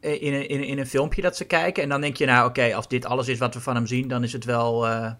eh, 0.00 0.22
in 0.22 0.34
een, 0.34 0.48
in, 0.48 0.58
een- 0.60 0.66
in 0.66 0.78
een 0.78 0.86
filmpje 0.86 1.22
dat 1.22 1.36
ze 1.36 1.44
kijken. 1.44 1.82
En 1.82 1.88
dan 1.88 2.00
denk 2.00 2.16
je, 2.16 2.26
nou 2.26 2.48
oké, 2.48 2.74
als 2.74 2.88
dit 2.88 3.04
alles 3.04 3.28
is 3.28 3.38
wat 3.38 3.54
we 3.54 3.60
van 3.60 3.74
hem 3.74 3.86
zien, 3.86 4.08
dan 4.08 4.22
is 4.22 4.32
het 4.32 4.44
wel 4.44 4.86
eh, 4.88 5.10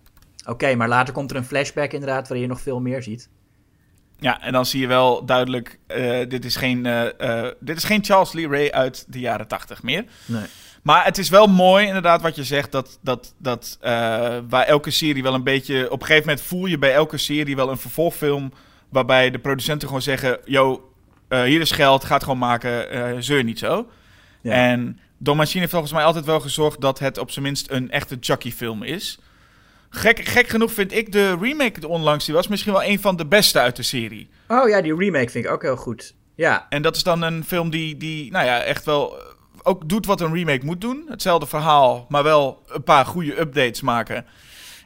oké. 0.46 0.74
Maar 0.74 0.88
later 0.88 1.14
komt 1.14 1.30
er 1.30 1.36
een 1.36 1.44
flashback 1.44 1.92
inderdaad, 1.92 2.22
waarin 2.28 2.40
je 2.40 2.46
nog 2.52 2.60
veel 2.60 2.80
meer 2.80 3.02
ziet. 3.02 3.28
Ja, 4.20 4.42
en 4.42 4.52
dan 4.52 4.66
zie 4.66 4.80
je 4.80 4.86
wel 4.86 5.24
duidelijk, 5.24 5.78
eh, 5.86 6.18
dit, 6.28 6.44
is 6.44 6.56
geen, 6.56 6.86
eh, 6.86 7.46
eh, 7.46 7.52
dit 7.60 7.76
is 7.76 7.84
geen 7.84 8.04
Charles 8.04 8.32
Lee 8.32 8.48
Ray 8.48 8.70
uit 8.70 9.04
de 9.08 9.20
jaren 9.20 9.48
tachtig 9.48 9.82
meer. 9.82 10.04
Nee. 10.26 10.44
Maar 10.82 11.04
het 11.04 11.18
is 11.18 11.28
wel 11.28 11.46
mooi, 11.46 11.86
inderdaad, 11.86 12.22
wat 12.22 12.36
je 12.36 12.44
zegt. 12.44 12.72
Dat, 12.72 12.98
dat, 13.02 13.34
dat 13.38 13.78
waar 14.48 14.64
elke 14.66 14.90
serie 14.90 15.22
wel 15.22 15.34
een 15.34 15.42
beetje. 15.42 15.90
Op 15.90 16.00
een 16.00 16.06
gegeven 16.06 16.28
moment 16.28 16.46
voel 16.46 16.66
je 16.66 16.78
bij 16.78 16.92
elke 16.92 17.16
serie 17.16 17.56
wel 17.56 17.70
een 17.70 17.78
vervolgfilm. 17.78 18.52
Waarbij 18.88 19.30
de 19.30 19.38
producenten 19.38 19.86
gewoon 19.86 20.02
zeggen: 20.02 20.38
Yo, 20.44 20.92
hier 21.28 21.60
is 21.60 21.70
geld, 21.70 22.04
ga 22.04 22.14
het 22.14 22.22
gewoon 22.22 22.38
maken. 22.38 23.24
zeur 23.24 23.44
niet 23.44 23.58
zo. 23.58 23.88
Ja. 24.42 24.52
En 24.52 24.98
Don 25.18 25.36
Mancini 25.36 25.60
heeft 25.60 25.72
volgens 25.72 25.92
mij 25.92 26.04
altijd 26.04 26.24
wel 26.24 26.40
gezorgd 26.40 26.80
dat 26.80 26.98
het 26.98 27.18
op 27.18 27.30
zijn 27.30 27.44
minst 27.44 27.70
een 27.70 27.90
echte 27.90 28.16
Chucky-film 28.20 28.82
is. 28.82 29.18
Gek, 29.90 30.24
gek 30.24 30.48
genoeg 30.48 30.72
vind 30.72 30.92
ik 30.92 31.12
de 31.12 31.36
remake 31.40 31.88
onlangs, 31.88 32.24
die 32.24 32.34
was 32.34 32.48
misschien 32.48 32.72
wel 32.72 32.84
een 32.84 33.00
van 33.00 33.16
de 33.16 33.26
beste 33.26 33.60
uit 33.60 33.76
de 33.76 33.82
serie. 33.82 34.28
Oh 34.48 34.68
ja, 34.68 34.80
die 34.80 34.96
remake 34.96 35.30
vind 35.30 35.44
ik 35.44 35.50
ook 35.50 35.62
heel 35.62 35.76
goed. 35.76 36.14
Ja, 36.34 36.66
En 36.68 36.82
dat 36.82 36.96
is 36.96 37.02
dan 37.02 37.22
een 37.22 37.44
film 37.44 37.70
die, 37.70 37.96
die 37.96 38.30
nou 38.30 38.44
ja, 38.44 38.60
echt 38.60 38.84
wel 38.84 39.18
eh, 39.18 39.24
ook 39.62 39.88
doet 39.88 40.06
wat 40.06 40.20
een 40.20 40.32
remake 40.32 40.64
moet 40.64 40.80
doen. 40.80 41.04
Hetzelfde 41.08 41.46
verhaal, 41.46 42.06
maar 42.08 42.22
wel 42.22 42.62
een 42.66 42.82
paar 42.82 43.06
goede 43.06 43.40
updates 43.40 43.80
maken. 43.80 44.26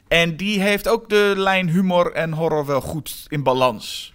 En 0.08 0.37
die 0.37 0.61
heeft 0.61 0.88
ook 0.88 1.08
de 1.08 1.32
lijn 1.37 1.68
humor 1.68 2.12
en 2.12 2.32
horror 2.32 2.66
wel 2.66 2.80
goed 2.80 3.26
in 3.28 3.42
balans. 3.42 4.14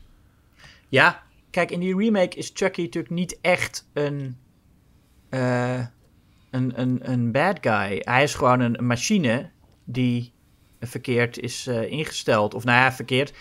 Ja, 0.87 1.23
kijk, 1.51 1.71
in 1.71 1.79
die 1.79 1.95
remake 1.95 2.37
is 2.37 2.51
Chucky 2.53 2.81
natuurlijk 2.81 3.13
niet 3.13 3.37
echt 3.41 3.89
een, 3.93 4.37
eh, 5.29 5.79
een, 6.51 6.71
een, 6.75 6.99
een 7.01 7.31
bad 7.31 7.57
guy. 7.61 8.01
Hij 8.03 8.23
is 8.23 8.35
gewoon 8.35 8.59
een, 8.59 8.77
een 8.77 8.87
machine 8.87 9.49
die 9.83 10.33
verkeerd 10.79 11.39
is 11.39 11.67
eh, 11.67 11.91
ingesteld. 11.91 12.53
Of 12.53 12.63
nou 12.63 12.77
ja, 12.77 12.91
verkeerd. 12.93 13.33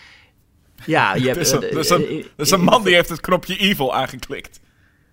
Ja, 0.85 1.15
je 1.15 1.27
hebt... 1.29 1.35
Dat 1.35 1.45
is, 1.45 1.51
een, 1.51 2.03
eh, 2.03 2.23
dat 2.35 2.45
is 2.45 2.51
een, 2.51 2.59
eh, 2.59 2.65
man 2.65 2.83
die 2.83 2.93
heeft 2.93 3.09
het 3.09 3.21
knopje 3.21 3.57
evil 3.57 3.95
aangeklikt. 3.95 4.59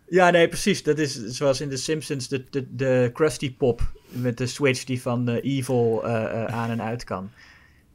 Ja, 0.08 0.30
nee, 0.30 0.48
precies. 0.48 0.82
Dat 0.82 0.98
is 0.98 1.24
zoals 1.24 1.60
in 1.60 1.68
The 1.68 1.76
Simpsons 1.76 2.28
de, 2.28 2.44
de, 2.50 2.74
de 2.74 3.10
Krusty 3.12 3.56
Pop 3.56 3.92
met 4.08 4.38
de 4.38 4.46
switch 4.46 4.84
die 4.84 5.02
van 5.02 5.28
evil 5.28 6.06
aan 6.46 6.70
en 6.70 6.82
uit 6.82 7.04
kan. 7.04 7.30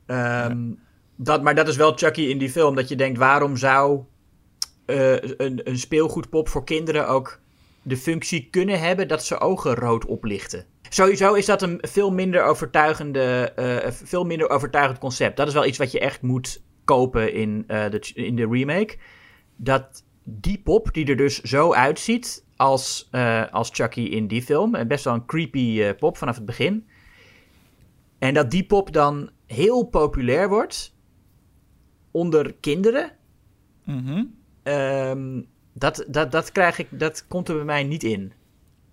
Ehm, 0.05 0.57
dat, 1.15 1.43
maar 1.43 1.55
dat 1.55 1.67
is 1.67 1.75
wel 1.75 1.97
Chucky 1.97 2.21
in 2.21 2.37
die 2.37 2.49
film. 2.49 2.75
Dat 2.75 2.89
je 2.89 2.95
denkt, 2.95 3.17
waarom 3.17 3.57
zou 3.57 4.03
een, 4.85 5.69
een 5.69 5.79
speelgoedpop 5.79 6.49
voor 6.49 6.63
kinderen 6.63 7.07
ook 7.07 7.39
de 7.81 7.97
functie 7.97 8.47
kunnen 8.49 8.79
hebben 8.79 9.07
dat 9.07 9.25
ze 9.25 9.39
ogen 9.39 9.75
rood 9.75 10.05
oplichten? 10.05 10.65
Sowieso 10.93 11.33
is 11.33 11.45
dat 11.45 11.61
een 11.61 11.77
veel 11.81 12.11
minder, 12.11 12.43
overtuigende, 12.43 13.53
eh, 13.55 13.91
veel 13.91 14.23
minder 14.23 14.49
overtuigend 14.49 14.99
concept. 14.99 15.37
Dat 15.37 15.47
is 15.47 15.53
wel 15.53 15.65
iets 15.65 15.77
wat 15.77 15.91
je 15.91 15.99
echt 15.99 16.21
moet 16.21 16.63
kopen 16.85 17.33
in, 17.33 17.63
eh, 17.67 17.89
de, 17.89 18.11
in 18.13 18.35
de 18.35 18.47
remake. 18.47 18.97
Dat 19.55 20.03
die 20.23 20.61
pop, 20.63 20.93
die 20.93 21.05
er 21.05 21.15
dus 21.15 21.41
zo 21.41 21.73
uitziet 21.73 22.45
als, 22.55 23.07
eh, 23.11 23.43
als 23.51 23.69
Chucky 23.73 24.01
in 24.01 24.27
die 24.27 24.41
film, 24.41 24.75
en 24.75 24.87
best 24.87 25.03
wel 25.03 25.13
een 25.13 25.25
creepy 25.25 25.93
pop 25.93 26.17
vanaf 26.17 26.35
het 26.35 26.45
begin. 26.45 26.87
En 28.19 28.33
dat 28.33 28.51
die 28.51 28.65
pop 28.65 28.93
dan 28.93 29.29
heel 29.45 29.83
populair 29.83 30.49
wordt 30.49 30.95
onder 32.11 32.53
kinderen. 32.53 33.11
Mhm. 33.83 34.23
Ehm, 34.63 35.41
dat, 35.73 36.05
dat, 36.07 36.31
dat, 36.31 36.51
krijg 36.51 36.79
ik, 36.79 36.87
dat 36.89 37.27
komt 37.27 37.49
er 37.49 37.55
bij 37.55 37.65
mij 37.65 37.83
niet 37.83 38.03
in. 38.03 38.33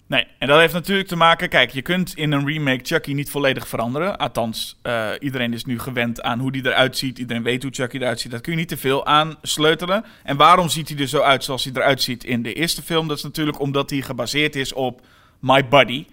Nee, 0.09 0.27
en 0.39 0.49
dat 0.49 0.59
heeft 0.59 0.73
natuurlijk 0.73 1.09
te 1.09 1.17
maken... 1.17 1.49
Kijk, 1.49 1.71
je 1.71 1.83
kunt 1.83 2.17
in 2.17 2.33
een 2.33 2.47
remake 2.47 2.85
Chucky 2.85 3.13
niet 3.13 3.31
volledig 3.31 3.69
veranderen. 3.69 4.19
Althans, 4.19 4.79
eh, 4.83 5.11
iedereen 5.21 5.53
is 5.53 5.65
nu 5.65 5.79
gewend 5.79 6.23
aan 6.23 6.39
hoe 6.39 6.53
die 6.53 6.67
eruit 6.67 6.97
ziet. 6.97 7.19
Iedereen 7.19 7.43
weet 7.43 7.63
hoe 7.63 7.73
Chucky 7.73 7.97
eruit 7.97 8.21
ziet. 8.21 8.31
Dat 8.31 8.41
kun 8.41 8.53
je 8.53 8.59
niet 8.59 8.69
te 8.69 8.77
veel 8.77 9.07
aan 9.07 9.37
sleutelen. 9.43 10.05
En 10.23 10.37
waarom 10.37 10.69
ziet 10.69 10.89
hij 10.89 10.99
er 10.99 11.09
zo 11.09 11.21
uit 11.21 11.45
zoals 11.45 11.65
hij 11.65 11.73
eruit 11.73 12.03
ziet 12.03 12.25
in 12.25 12.43
de 12.43 12.53
eerste 12.53 12.83
film? 12.83 13.09
Dat 13.09 13.17
is 13.17 13.23
natuurlijk 13.23 13.61
omdat 13.61 13.91
hij 13.91 14.01
gebaseerd 14.01 14.57
is 14.57 14.73
op 14.73 15.01
My 15.39 15.69
Buddy. 15.69 16.07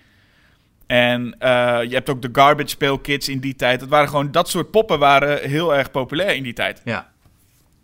En 0.87 1.35
eh, 1.39 1.49
je 1.83 1.93
hebt 1.93 2.09
ook 2.09 2.21
de 2.21 2.29
Garbage 2.31 2.77
Pail 2.77 2.97
Kids 2.97 3.29
in 3.29 3.39
die 3.39 3.55
tijd. 3.55 3.79
Dat 3.79 3.89
waren 3.89 4.09
gewoon... 4.09 4.31
Dat 4.31 4.49
soort 4.49 4.71
poppen 4.71 4.99
waren 4.99 5.49
heel 5.49 5.75
erg 5.75 5.91
populair 5.91 6.35
in 6.35 6.43
die 6.43 6.53
tijd. 6.53 6.81
Ja. 6.85 7.11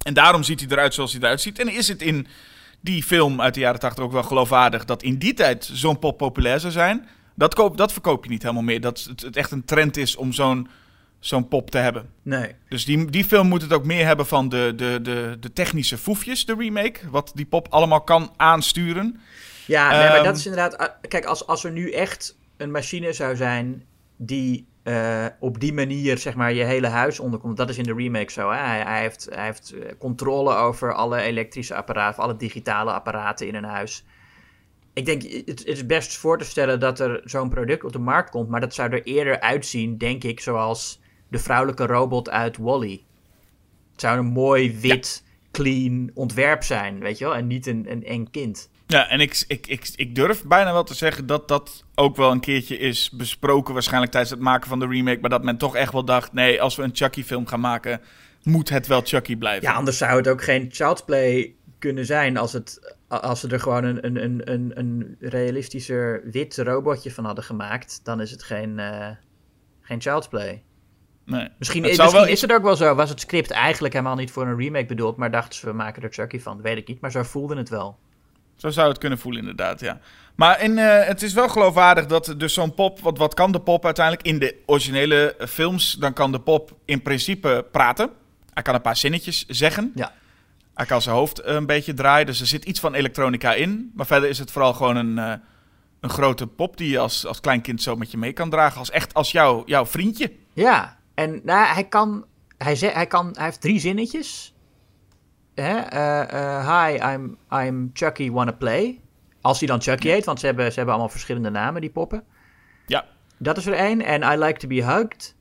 En 0.03 0.13
daarom 0.13 0.43
ziet 0.43 0.59
hij 0.59 0.69
eruit 0.69 0.93
zoals 0.93 1.11
hij 1.11 1.21
eruit 1.21 1.41
ziet. 1.41 1.59
En 1.59 1.73
is 1.73 1.87
het 1.87 2.01
in 2.01 2.27
die 2.81 3.03
film 3.03 3.41
uit 3.41 3.53
de 3.53 3.59
jaren 3.59 3.79
80 3.79 4.03
ook 4.03 4.11
wel 4.11 4.23
geloofwaardig 4.23 4.85
dat 4.85 5.03
in 5.03 5.17
die 5.17 5.33
tijd 5.33 5.69
zo'n 5.73 5.99
pop 5.99 6.17
populair 6.17 6.59
zou 6.59 6.71
zijn. 6.71 7.07
Dat, 7.35 7.53
koop, 7.55 7.77
dat 7.77 7.91
verkoop 7.91 8.23
je 8.23 8.29
niet 8.29 8.41
helemaal 8.41 8.63
meer. 8.63 8.81
Dat 8.81 9.03
het, 9.09 9.21
het 9.21 9.35
echt 9.35 9.51
een 9.51 9.65
trend 9.65 9.97
is 9.97 10.15
om 10.15 10.33
zo'n 10.33 10.67
zo'n 11.19 11.47
pop 11.47 11.71
te 11.71 11.77
hebben. 11.77 12.09
Nee. 12.21 12.55
Dus 12.69 12.85
die, 12.85 13.05
die 13.05 13.23
film 13.23 13.47
moet 13.47 13.61
het 13.61 13.73
ook 13.73 13.85
meer 13.85 14.05
hebben 14.05 14.25
van 14.27 14.49
de, 14.49 14.73
de, 14.75 14.99
de, 15.01 15.37
de 15.39 15.53
technische 15.53 15.97
foefjes, 15.97 16.45
de 16.45 16.55
remake. 16.57 16.99
Wat 17.09 17.31
die 17.35 17.45
pop 17.45 17.67
allemaal 17.69 18.01
kan 18.01 18.33
aansturen. 18.37 19.19
Ja, 19.65 19.89
nee, 19.89 19.99
maar 19.99 20.15
Ehm, 20.15 20.23
dat 20.23 20.37
is 20.37 20.45
inderdaad... 20.45 20.77
ah, 20.77 20.87
Kijk, 21.07 21.25
als, 21.25 21.47
als 21.47 21.63
er 21.63 21.71
nu 21.71 21.91
echt 21.91 22.37
een 22.57 22.71
machine 22.71 23.13
zou 23.13 23.35
zijn 23.35 23.83
die 24.15 24.67
eh, 24.83 25.25
op 25.39 25.59
die 25.59 25.73
manier 25.73 26.17
zeg 26.17 26.35
maar 26.35 26.53
je 26.53 26.63
hele 26.63 26.87
huis 26.87 27.19
onderkomt. 27.19 27.57
Dat 27.57 27.69
is 27.69 27.77
in 27.77 27.83
de 27.83 27.93
remake 27.93 28.31
zo. 28.31 28.49
Hè? 28.49 28.57
Hij, 28.57 28.81
hij 28.81 29.01
heeft, 29.01 29.27
hij 29.31 29.45
heeft 29.45 29.71
eh, 29.71 29.91
controle 29.97 30.55
over 30.55 30.93
alle 30.93 31.21
elektrische 31.21 31.75
apparaten, 31.75 32.23
alle 32.23 32.35
digitale 32.35 32.91
apparaten 32.91 33.47
in 33.47 33.55
een 33.55 33.63
huis. 33.63 34.05
Ik 34.93 35.05
denk, 35.05 35.21
het, 35.21 35.45
het 35.45 35.65
is 35.65 35.85
best 35.85 36.17
voor 36.17 36.37
te 36.37 36.45
stellen 36.45 36.79
dat 36.79 36.99
er 36.99 37.21
zo'n 37.23 37.49
product 37.49 37.83
op 37.83 37.91
de 37.91 37.99
markt 37.99 38.29
komt. 38.29 38.49
Maar 38.49 38.61
dat 38.61 38.73
zou 38.73 38.91
er 38.91 39.03
eerder 39.03 39.39
uitzien, 39.39 39.97
denk 39.97 40.23
ik, 40.23 40.39
zoals 40.39 41.01
de 41.27 41.39
vrouwelijke 41.39 41.85
robot 41.85 42.29
uit 42.29 42.57
Wally. 42.57 43.03
Het 43.91 44.01
zou 44.01 44.17
een 44.19 44.25
mooi, 44.25 44.79
wit, 44.79 45.23
clean 45.51 46.11
ontwerp 46.13 46.63
zijn, 46.63 46.99
weet 46.99 47.17
je 47.17 47.25
wel? 47.25 47.35
En 47.35 47.47
niet 47.47 47.65
een, 47.65 47.91
een 47.91 48.05
eng 48.05 48.27
kind. 48.31 48.70
Ja, 48.91 49.09
en 49.09 49.19
ik, 49.19 49.43
ik, 49.47 49.67
ik, 49.67 49.89
ik 49.95 50.15
durf 50.15 50.43
bijna 50.43 50.73
wel 50.73 50.83
te 50.83 50.93
zeggen 50.93 51.25
dat 51.25 51.47
dat 51.47 51.83
ook 51.95 52.15
wel 52.15 52.31
een 52.31 52.39
keertje 52.39 52.77
is 52.77 53.09
besproken, 53.09 53.73
waarschijnlijk 53.73 54.11
tijdens 54.11 54.33
het 54.33 54.41
maken 54.41 54.69
van 54.69 54.79
de 54.79 54.87
remake. 54.87 55.19
Maar 55.21 55.29
dat 55.29 55.43
men 55.43 55.57
toch 55.57 55.75
echt 55.75 55.91
wel 55.91 56.05
dacht: 56.05 56.33
nee, 56.33 56.61
als 56.61 56.75
we 56.75 56.83
een 56.83 56.95
Chucky-film 56.95 57.47
gaan 57.47 57.59
maken, 57.59 58.01
moet 58.43 58.69
het 58.69 58.87
wel 58.87 59.01
Chucky 59.03 59.35
blijven. 59.35 59.67
Ja, 59.67 59.73
anders 59.73 59.97
zou 59.97 60.17
het 60.17 60.27
ook 60.27 60.43
geen 60.43 60.67
child's 60.71 61.03
play 61.03 61.55
kunnen 61.79 62.05
zijn 62.05 62.37
als, 62.37 62.53
het, 62.53 62.95
als 63.07 63.39
ze 63.39 63.47
er 63.47 63.59
gewoon 63.59 63.83
een, 63.83 64.05
een, 64.05 64.23
een, 64.23 64.51
een, 64.51 64.71
een 64.79 65.15
realistischer 65.19 66.21
wit 66.31 66.57
robotje 66.57 67.11
van 67.11 67.25
hadden 67.25 67.43
gemaakt. 67.43 67.99
Dan 68.03 68.21
is 68.21 68.31
het 68.31 68.43
geen, 68.43 68.79
eh, 68.79 69.09
geen 69.81 70.01
child's 70.01 70.27
play. 70.27 70.63
nee. 71.25 71.47
Misschien, 71.57 71.83
Het 71.83 71.97
misschien 71.97 72.19
wel 72.19 72.27
is 72.27 72.41
het 72.41 72.53
ook 72.53 72.63
wel 72.63 72.75
zo. 72.75 72.95
Was 72.95 73.09
het 73.09 73.19
script 73.19 73.51
eigenlijk 73.51 73.93
helemaal 73.93 74.15
niet 74.15 74.31
voor 74.31 74.47
een 74.47 74.57
remake 74.57 74.85
bedoeld, 74.85 75.17
maar 75.17 75.31
dachten 75.31 75.59
ze 75.59 75.65
we 75.65 75.73
maken 75.73 76.03
er 76.03 76.13
Chucky 76.13 76.39
van. 76.39 76.61
Weet 76.61 76.77
ik 76.77 76.87
niet, 76.87 77.01
maar 77.01 77.11
zo 77.11 77.23
voelde 77.23 77.57
het 77.57 77.69
wel. 77.69 77.97
Zo 78.61 78.69
zou 78.69 78.89
het 78.89 78.97
kunnen 78.97 79.19
voelen, 79.19 79.41
inderdaad, 79.41 79.79
ja. 79.79 79.99
Maar 80.35 80.61
in, 80.61 80.77
eh, 80.77 81.07
het 81.07 81.21
is 81.21 81.33
wel 81.33 81.49
geloofwaardig 81.49 82.05
dat 82.05 82.33
dus 82.37 82.53
zo'n 82.53 82.73
pop... 82.73 82.99
Wat, 82.99 83.17
wat 83.17 83.33
kan 83.33 83.51
de 83.51 83.61
pop 83.61 83.85
uiteindelijk 83.85 84.27
in 84.27 84.39
de 84.39 84.55
originele 84.65 85.35
eh, 85.35 85.47
films? 85.47 85.93
Dan 85.93 86.13
kan 86.13 86.31
de 86.31 86.39
pop 86.39 86.77
in 86.85 87.01
principe 87.01 87.65
praten. 87.71 88.09
Hij 88.53 88.63
kan 88.63 88.75
een 88.75 88.81
paar 88.81 88.97
zinnetjes 88.97 89.45
zeggen. 89.47 89.91
Ja. 89.95 90.13
Hij 90.73 90.85
kan 90.85 91.01
zijn 91.01 91.15
hoofd 91.15 91.39
eh, 91.39 91.55
een 91.55 91.65
beetje 91.65 91.93
draaien. 91.93 92.25
Dus 92.25 92.39
er 92.39 92.47
zit 92.47 92.65
iets 92.65 92.79
van 92.79 92.93
elektronica 92.93 93.53
in. 93.53 93.91
Maar 93.95 94.05
verder 94.05 94.29
is 94.29 94.39
het 94.39 94.51
vooral 94.51 94.73
gewoon 94.73 94.95
een, 94.95 95.17
een 95.99 96.09
grote 96.09 96.47
pop... 96.47 96.77
die 96.77 96.89
je 96.89 96.99
als, 96.99 97.25
als 97.25 97.39
klein 97.39 97.61
kind 97.61 97.81
zo 97.81 97.95
met 97.95 98.11
je 98.11 98.17
mee 98.17 98.33
kan 98.33 98.49
dragen. 98.49 98.79
Als 98.79 98.89
echt 98.89 99.13
als 99.13 99.31
jouw 99.31 99.63
jouw 99.65 99.85
vriendje. 99.85 100.31
Ja, 100.53 100.97
en 101.13 101.41
nou, 101.43 101.73
hij 101.73 101.83
kan. 101.83 102.25
Hij, 102.57 102.75
ze, 102.75 102.85
hij, 102.85 103.07
kan, 103.07 103.29
hij 103.33 103.45
heeft 103.45 103.61
drie 103.61 103.79
zinnetjes. 103.79 104.53
Eh, 105.53 105.91
eh, 105.91 106.85
hi, 106.85 107.13
I'm, 107.13 107.37
I'm 107.51 107.89
Chucky, 107.93 108.31
wanna 108.31 108.51
play. 108.51 108.99
Als 109.41 109.59
hij 109.59 109.67
dan 109.67 109.81
Chucky 109.81 110.07
heet, 110.07 110.25
want 110.25 110.39
ze 110.39 110.45
hebben, 110.45 110.65
ze 110.65 110.75
hebben 110.75 110.93
allemaal 110.93 111.11
verschillende 111.11 111.49
namen, 111.49 111.81
die 111.81 111.89
poppen. 111.89 112.23
Ja. 112.85 113.05
Dat 113.37 113.57
is 113.57 113.65
er 113.65 113.73
één. 113.73 114.01
En 114.01 114.21
I 114.21 114.43
like 114.43 114.59
to 114.59 114.67
be 114.67 114.83
hugged. 114.83 115.35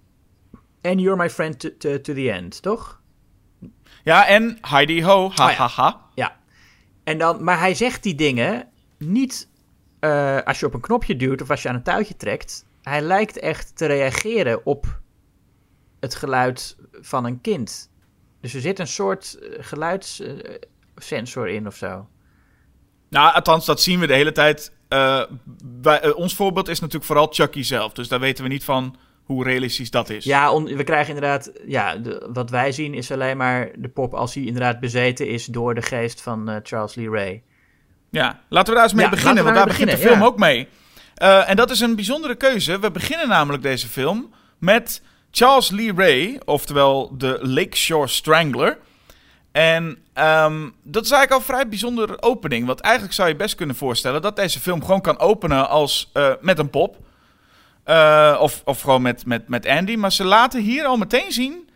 And 0.83 1.01
you're 1.01 1.17
my 1.17 1.31
friend 1.31 1.61
to, 1.61 1.69
to, 1.79 2.01
to 2.01 2.15
the 2.15 2.33
end, 2.33 2.63
toch? 2.63 3.01
Ja, 4.05 4.27
en 4.27 4.59
Heidi 4.61 5.05
Ho, 5.05 5.31
ha 5.35 5.47
Oh 5.47 5.51
ja. 5.51 5.57
ha 5.57 5.69
ha. 5.69 6.01
Ja. 6.15 6.37
En 7.05 7.19
dan, 7.19 7.45
maar 7.45 7.59
hij 7.59 7.75
zegt 7.75 8.03
die 8.03 8.15
dingen 8.15 8.69
niet 8.99 9.49
eh, 10.01 10.39
als 10.43 10.61
je 10.61 10.67
op 10.67 10.75
een 10.75 10.81
knopje 10.81 11.17
duwt 11.17 11.43
of 11.43 11.51
als 11.51 11.63
je 11.63 11.69
aan 11.69 11.75
een 11.75 11.83
touwtje 11.83 12.17
trekt. 12.17 12.67
Hij 12.83 13.01
lijkt 13.01 13.39
echt 13.39 13.77
te 13.77 13.87
reageren 13.87 14.67
op 14.67 15.01
het 16.01 16.15
geluid 16.15 16.77
van 16.93 17.25
een 17.25 17.41
kind. 17.41 17.91
Dus 18.41 18.55
er 18.55 18.61
zit 18.61 18.79
een 18.79 18.87
soort 18.87 19.39
eh, 19.39 19.49
geluidssensor 19.61 21.49
in 21.49 21.67
of 21.67 21.77
zo. 21.77 22.09
Nou, 23.09 23.35
althans, 23.35 23.67
dat 23.67 23.81
zien 23.83 24.01
we 24.01 24.07
de 24.07 24.15
hele 24.15 24.33
tijd. 24.33 24.73
Eh, 24.89 25.23
wij- 25.83 26.01
eh, 26.01 26.17
ons 26.17 26.35
voorbeeld 26.35 26.69
is 26.69 26.79
natuurlijk 26.81 27.07
vooral 27.07 27.27
Chucky 27.33 27.63
zelf. 27.63 27.93
Dus 27.93 28.09
daar 28.09 28.21
weten 28.21 28.45
we 28.45 28.51
niet 28.51 28.65
van 28.65 28.97
hoe 29.25 29.45
realistisch 29.45 29.91
dat 29.91 30.11
is. 30.11 30.25
Ja, 30.25 30.53
on- 30.53 30.65
we 30.77 30.85
krijgen 30.85 31.15
inderdaad. 31.15 31.53
Ja, 31.67 31.97
de- 31.97 32.29
wat 32.33 32.51
wij 32.51 32.73
zien 32.73 32.95
is 32.95 33.11
alleen 33.13 33.37
maar 33.37 33.71
de 33.77 33.89
pop 33.89 34.15
als 34.15 34.35
hij 34.35 34.45
inderdaad 34.45 34.81
bezeten 34.81 35.29
is 35.29 35.45
door 35.45 35.75
de 35.75 35.83
geest 35.83 36.21
van 36.23 36.49
eh, 36.49 36.57
Charles 36.63 36.95
Lee 36.95 37.11
Ray. 37.11 37.43
Ja, 38.11 38.41
laten 38.49 38.69
we 38.69 38.75
daar 38.75 38.85
eens 38.89 38.95
mee 38.95 39.05
Ja, 39.05 39.11
beginnen, 39.11 39.45
want 39.45 39.57
daar 39.57 39.67
begint 39.67 39.91
de 39.91 39.97
film 39.99 40.19
ja. 40.21 40.25
ook 40.27 40.39
mee. 40.39 40.69
Eh, 41.15 41.49
en 41.51 41.57
dat 41.57 41.71
is 41.71 41.81
een 41.81 41.95
bijzondere 41.95 42.35
keuze. 42.35 42.79
We 42.79 42.91
beginnen 42.91 43.29
namelijk 43.29 43.63
deze 43.63 43.89
film 43.89 44.33
met 44.59 45.03
Charles 45.31 45.71
Lee 45.71 45.93
Ray, 45.95 46.41
oftewel 46.45 47.17
de 47.17 47.39
Lakeshore 47.43 48.09
Strangler. 48.09 48.79
En 49.53 49.99
ehm, 50.13 50.69
dat 50.83 51.05
is 51.05 51.11
eigenlijk 51.11 51.31
al 51.31 51.37
een 51.37 51.55
vrij 51.55 51.69
bijzondere 51.69 52.23
opening. 52.23 52.67
Want 52.67 52.81
eigenlijk 52.81 53.15
zou 53.15 53.29
je 53.29 53.37
best 53.37 53.55
kunnen 53.55 53.77
voorstellen 53.77 54.23
dat 54.23 54.37
deze 54.37 54.61
film 54.61 54.85
gewoon 54.85 55.01
kan 55.01 55.19
openen 55.19 55.69
als 55.69 56.11
eh, 56.13 56.33
met 56.41 56.59
een 56.59 56.71
pop. 56.71 56.97
Eh, 57.85 58.39
of, 58.41 58.63
of 58.65 58.81
gewoon 58.81 59.03
met, 59.03 59.27
met, 59.27 59.49
met 59.49 59.67
Andy. 59.67 59.97
Maar 59.97 60.13
ze 60.13 60.25
laten 60.25 60.63
hier 60.63 60.85
al 60.85 60.97
meteen 60.97 61.33
zien 61.33 61.71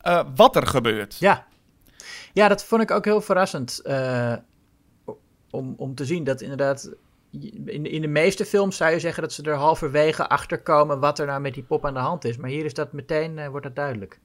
eh, 0.00 0.20
wat 0.34 0.56
er 0.56 0.66
gebeurt. 0.66 1.16
Ja. 1.18 1.46
Ja, 2.32 2.48
dat 2.48 2.64
vond 2.64 2.82
ik 2.82 2.90
ook 2.90 3.04
heel 3.04 3.20
verrassend. 3.20 3.82
om, 5.50 5.74
om 5.76 5.94
te 5.94 6.04
zien 6.04 6.24
dat 6.24 6.40
inderdaad. 6.40 6.90
In, 7.66 7.86
in 7.86 8.00
de 8.00 8.08
meeste 8.08 8.44
films 8.44 8.76
zou 8.76 8.90
je 8.90 8.98
zeggen 9.00 9.22
dat 9.22 9.32
ze 9.32 9.42
er 9.42 9.54
halverwege 9.54 10.28
achter 10.28 10.58
komen 10.62 11.00
wat 11.00 11.18
er 11.18 11.26
nou 11.26 11.40
met 11.40 11.54
die 11.54 11.62
pop 11.62 11.86
aan 11.86 11.94
de 11.94 12.00
hand 12.00 12.24
is. 12.24 12.36
Maar 12.36 12.50
hier 12.50 12.64
is 12.64 12.74
dat 12.74 12.92
meteen, 12.92 13.38
eh, 13.38 13.48
wordt 13.48 13.66
dat 13.66 13.76
duidelijk. 13.76 14.18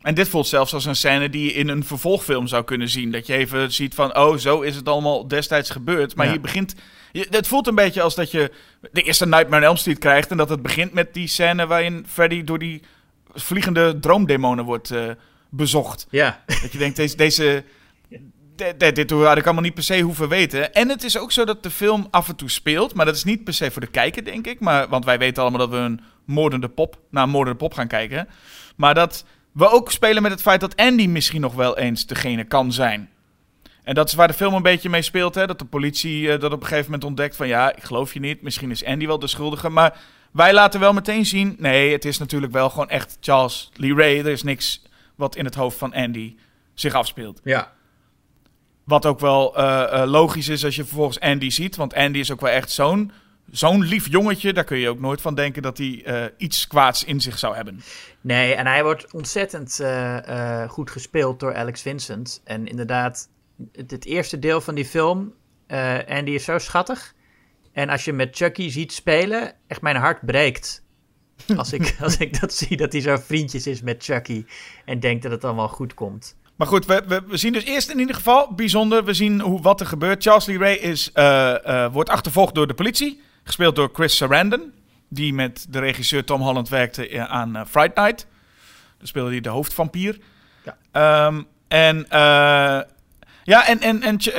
En 0.00 0.14
dit 0.14 0.28
voelt 0.28 0.46
zelfs 0.46 0.74
als 0.74 0.84
een 0.84 0.96
scène 0.96 1.30
die 1.30 1.44
je 1.44 1.52
in 1.52 1.68
een 1.68 1.84
vervolgfilm 1.84 2.46
zou 2.46 2.64
kunnen 2.64 2.88
zien. 2.88 3.10
Dat 3.12 3.26
je 3.26 3.34
even 3.34 3.72
ziet 3.72 3.94
van, 3.94 4.16
oh, 4.16 4.36
zo 4.36 4.60
is 4.60 4.76
het 4.76 4.88
allemaal 4.88 5.28
destijds 5.28 5.70
gebeurd. 5.70 6.16
Maar 6.16 6.26
Ja. 6.26 6.32
hier 6.32 6.40
begint... 6.40 6.74
je- 7.12 7.26
Het 7.30 7.46
voelt 7.46 7.66
een 7.66 7.74
beetje 7.74 8.02
als 8.02 8.14
dat 8.14 8.30
je 8.30 8.50
de 8.92 9.02
eerste 9.02 9.26
Nightmare 9.26 9.62
on 9.62 9.68
Elm 9.68 9.76
Street 9.76 9.98
krijgt... 9.98 10.30
en 10.30 10.36
dat 10.36 10.48
het 10.48 10.62
begint 10.62 10.92
met 10.92 11.14
die 11.14 11.26
scène 11.28 11.66
waarin 11.66 12.04
Freddy 12.08 12.44
door 12.44 12.58
die 12.58 12.82
vliegende 13.34 13.98
droomdemonen 14.00 14.64
wordt 14.64 14.90
eh, 14.90 15.04
bezocht. 15.50 16.06
Ja. 16.10 16.42
Dat 16.46 16.72
je 16.72 16.78
denkt, 16.78 16.96
deze... 16.96 17.16
deze 17.16 17.64
de- 18.56 18.92
dit 18.92 19.10
had 19.10 19.36
ik 19.36 19.44
allemaal 19.44 19.62
niet 19.62 19.74
per 19.74 19.82
se 19.82 20.00
hoeven 20.00 20.28
weten. 20.28 20.74
En 20.74 20.88
het 20.88 21.04
is 21.04 21.18
ook 21.18 21.32
zo 21.32 21.44
dat 21.44 21.62
de 21.62 21.70
film 21.70 22.06
af 22.10 22.28
en 22.28 22.36
toe 22.36 22.50
speelt. 22.50 22.94
Maar 22.94 23.06
dat 23.06 23.14
is 23.14 23.24
niet 23.24 23.44
per 23.44 23.54
se 23.54 23.70
voor 23.70 23.80
de 23.80 23.86
kijker, 23.86 24.24
denk 24.24 24.46
ik. 24.46 24.60
Maar, 24.60 24.88
want 24.88 25.04
wij 25.04 25.18
weten 25.18 25.42
allemaal 25.42 25.60
dat 25.60 25.70
we 25.70 25.76
een 25.76 26.00
moordende 26.24 26.68
pop... 26.68 26.98
naar 27.10 27.22
een 27.22 27.30
moordende 27.30 27.58
pop 27.58 27.74
gaan 27.74 27.88
kijken. 27.88 28.28
Maar 28.76 28.94
dat 28.94 29.24
we 29.52 29.68
ook 29.68 29.90
spelen 29.90 30.22
met 30.22 30.32
het 30.32 30.42
feit 30.42 30.60
dat 30.60 30.76
Andy 30.76 31.06
misschien 31.06 31.40
nog 31.40 31.54
wel 31.54 31.78
eens 31.78 32.06
degene 32.06 32.44
kan 32.44 32.72
zijn. 32.72 33.10
En 33.82 33.94
dat 33.94 34.08
is 34.08 34.14
waar 34.14 34.28
de 34.28 34.34
film 34.34 34.54
een 34.54 34.62
beetje 34.62 34.88
mee 34.88 35.02
speelt. 35.02 35.34
Hè? 35.34 35.46
Dat 35.46 35.58
de 35.58 35.64
politie 35.64 36.32
eh, 36.32 36.40
dat 36.40 36.52
op 36.52 36.60
een 36.60 36.66
gegeven 36.66 36.84
moment 36.84 37.04
ontdekt 37.04 37.36
van... 37.36 37.48
ja, 37.48 37.76
ik 37.76 37.82
geloof 37.82 38.14
je 38.14 38.20
niet. 38.20 38.42
Misschien 38.42 38.70
is 38.70 38.84
Andy 38.84 39.06
wel 39.06 39.18
de 39.18 39.26
schuldige. 39.26 39.68
Maar 39.68 39.98
wij 40.32 40.52
laten 40.52 40.80
wel 40.80 40.92
meteen 40.92 41.26
zien... 41.26 41.56
nee, 41.58 41.92
het 41.92 42.04
is 42.04 42.18
natuurlijk 42.18 42.52
wel 42.52 42.70
gewoon 42.70 42.88
echt 42.88 43.16
Charles 43.20 43.70
Lee 43.74 43.94
Ray. 43.94 44.18
Er 44.18 44.26
is 44.26 44.42
niks 44.42 44.82
wat 45.14 45.36
in 45.36 45.44
het 45.44 45.54
hoofd 45.54 45.78
van 45.78 45.94
Andy 45.94 46.36
zich 46.74 46.94
afspeelt. 46.94 47.40
Ja. 47.44 47.72
Wat 48.86 49.06
ook 49.06 49.20
wel 49.20 49.56
eh, 49.56 50.02
eh, 50.02 50.08
logisch 50.08 50.48
is 50.48 50.64
als 50.64 50.76
je 50.76 50.84
vervolgens 50.84 51.20
Andy 51.20 51.50
ziet. 51.50 51.76
Want 51.76 51.94
Andy 51.94 52.18
is 52.18 52.32
ook 52.32 52.40
wel 52.40 52.50
echt 52.50 52.70
zo'n 52.70 53.12
zo'n 53.50 53.82
lief 53.82 54.10
jongetje. 54.10 54.52
Daar 54.52 54.64
kun 54.64 54.78
je 54.78 54.88
ook 54.88 55.00
nooit 55.00 55.20
van 55.20 55.34
denken 55.34 55.62
dat 55.62 55.78
hij 55.78 56.02
eh, 56.04 56.24
iets 56.36 56.66
kwaads 56.66 57.04
in 57.04 57.20
zich 57.20 57.38
zou 57.38 57.54
hebben. 57.54 57.80
Nee, 58.20 58.54
en 58.54 58.66
hij 58.66 58.82
wordt 58.82 59.12
ontzettend 59.12 59.80
goed 60.68 60.90
gespeeld 60.90 61.40
door 61.40 61.54
Alex 61.54 61.82
Vincent. 61.82 62.40
En 62.44 62.66
inderdaad, 62.66 63.28
het, 63.72 63.90
het 63.90 64.04
eerste 64.04 64.38
deel 64.38 64.60
van 64.60 64.74
die 64.74 64.86
film, 64.86 65.34
Andy 66.08 66.30
is 66.30 66.44
zo 66.44 66.58
schattig. 66.58 67.14
En 67.72 67.88
als 67.88 68.04
je 68.04 68.12
met 68.12 68.36
Chucky 68.36 68.68
ziet 68.68 68.92
spelen, 68.92 69.52
echt 69.66 69.80
mijn 69.80 69.96
hart 69.96 70.26
breekt. 70.26 70.84
Als 71.56 71.72
ik, 71.72 71.96
als 72.00 72.16
ik 72.16 72.40
dat 72.40 72.54
zie, 72.54 72.76
dat 72.76 72.92
hij 72.92 73.00
zo 73.00 73.16
vriendjes 73.16 73.66
is 73.66 73.82
met 73.82 74.04
Chucky. 74.04 74.44
En 74.84 75.00
denkt 75.00 75.22
dat 75.22 75.32
het 75.32 75.44
allemaal 75.44 75.68
goed 75.68 75.94
komt. 75.94 76.36
Maar 76.56 76.66
goed, 76.66 76.86
we, 76.86 77.02
we, 77.06 77.22
we 77.26 77.36
zien 77.36 77.52
dus 77.52 77.64
eerst 77.64 77.90
in 77.90 77.98
ieder 77.98 78.14
geval 78.14 78.52
bijzonder. 78.54 79.04
We 79.04 79.14
zien 79.14 79.40
hoe, 79.40 79.62
wat 79.62 79.80
er 79.80 79.86
gebeurt. 79.86 80.22
Charles 80.22 80.46
Lee 80.46 80.58
Ray 80.58 80.72
is, 80.74 81.12
eh, 81.12 81.84
eh, 81.84 81.92
wordt 81.92 82.10
achtervolgd 82.10 82.54
door 82.54 82.66
de 82.66 82.74
politie. 82.74 83.22
Gespeeld 83.44 83.76
door 83.76 83.90
Chris 83.92 84.16
Sarandon, 84.16 84.72
die 85.08 85.34
met 85.34 85.66
de 85.68 85.78
regisseur 85.78 86.24
Tom 86.24 86.40
Holland 86.40 86.68
werkte 86.68 87.08
eh, 87.08 87.24
aan 87.24 87.56
eh, 87.56 87.62
Fright 87.70 87.96
Night. 87.96 88.26
Daar 88.98 89.06
speelde 89.08 89.30
hij 89.30 89.40
de 89.40 89.48
hoofdvampier. 89.48 90.18
Ja. 90.64 90.76
Ehm, 90.92 91.42
en 91.68 92.06
ja, 93.44 93.66
en, 93.66 93.80
en, 93.80 94.02
en 94.02 94.20
Ch- 94.20 94.32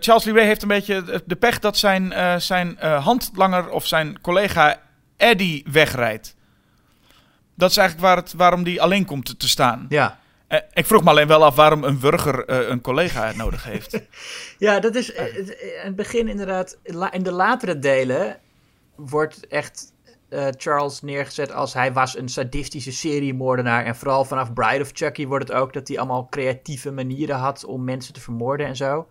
Charles 0.00 0.24
Lee 0.24 0.34
Ray 0.34 0.44
heeft 0.44 0.62
een 0.62 0.68
beetje 0.68 1.22
de- 1.26 1.36
pech 1.36 1.58
dat 1.58 1.76
zijn, 1.78 2.12
zijn 2.40 2.78
handlanger 2.80 3.70
of 3.70 3.86
zijn 3.86 4.20
collega 4.20 4.80
Eddie 5.16 5.64
wegrijdt. 5.70 6.34
Dat 7.54 7.70
is 7.70 7.76
eigenlijk 7.76 8.08
waar 8.08 8.16
het, 8.16 8.32
waarom 8.32 8.62
die 8.62 8.82
alleen 8.82 9.04
komt 9.04 9.24
te, 9.24 9.36
te 9.36 9.48
staan. 9.48 9.86
Ja. 9.88 10.18
Eh, 10.48 10.58
ik 10.72 10.86
vroeg 10.86 11.02
me 11.04 11.10
alleen 11.10 11.26
wel 11.28 11.44
af 11.44 11.54
waarom 11.56 11.84
een 11.84 11.98
burger 11.98 12.44
eh, 12.44 12.68
een 12.68 12.80
collega 12.80 13.32
nodig 13.36 13.64
heeft. 13.64 14.00
Ja, 14.58 14.80
dat 14.80 14.94
is 14.94 15.12
eh, 15.12 15.24
het, 15.34 15.48
in 15.50 15.70
het 15.82 15.96
begin 15.96 16.28
inderdaad. 16.28 16.78
In 17.10 17.22
de 17.22 17.32
latere 17.32 17.78
delen 17.78 18.38
wordt 18.96 19.46
echt 19.46 19.92
Charles 20.56 21.02
neergezet 21.02 21.52
als 21.52 21.74
hij 21.74 21.92
was 21.92 22.16
een 22.18 22.28
sadistische 22.28 22.92
seriemoordenaar. 22.92 23.84
En 23.84 23.96
vooral 23.96 24.24
vanaf 24.24 24.52
Bride 24.52 24.82
of 24.82 24.90
Chucky 24.92 25.26
wordt 25.26 25.48
het 25.48 25.56
ook 25.56 25.72
dat 25.72 25.88
hij 25.88 25.98
allemaal 25.98 26.26
creatieve 26.30 26.90
manieren 26.92 27.36
had 27.36 27.64
om 27.64 27.84
mensen 27.84 28.14
te 28.14 28.20
vermoorden 28.20 28.66
en 28.66 28.76
zo. 28.76 29.08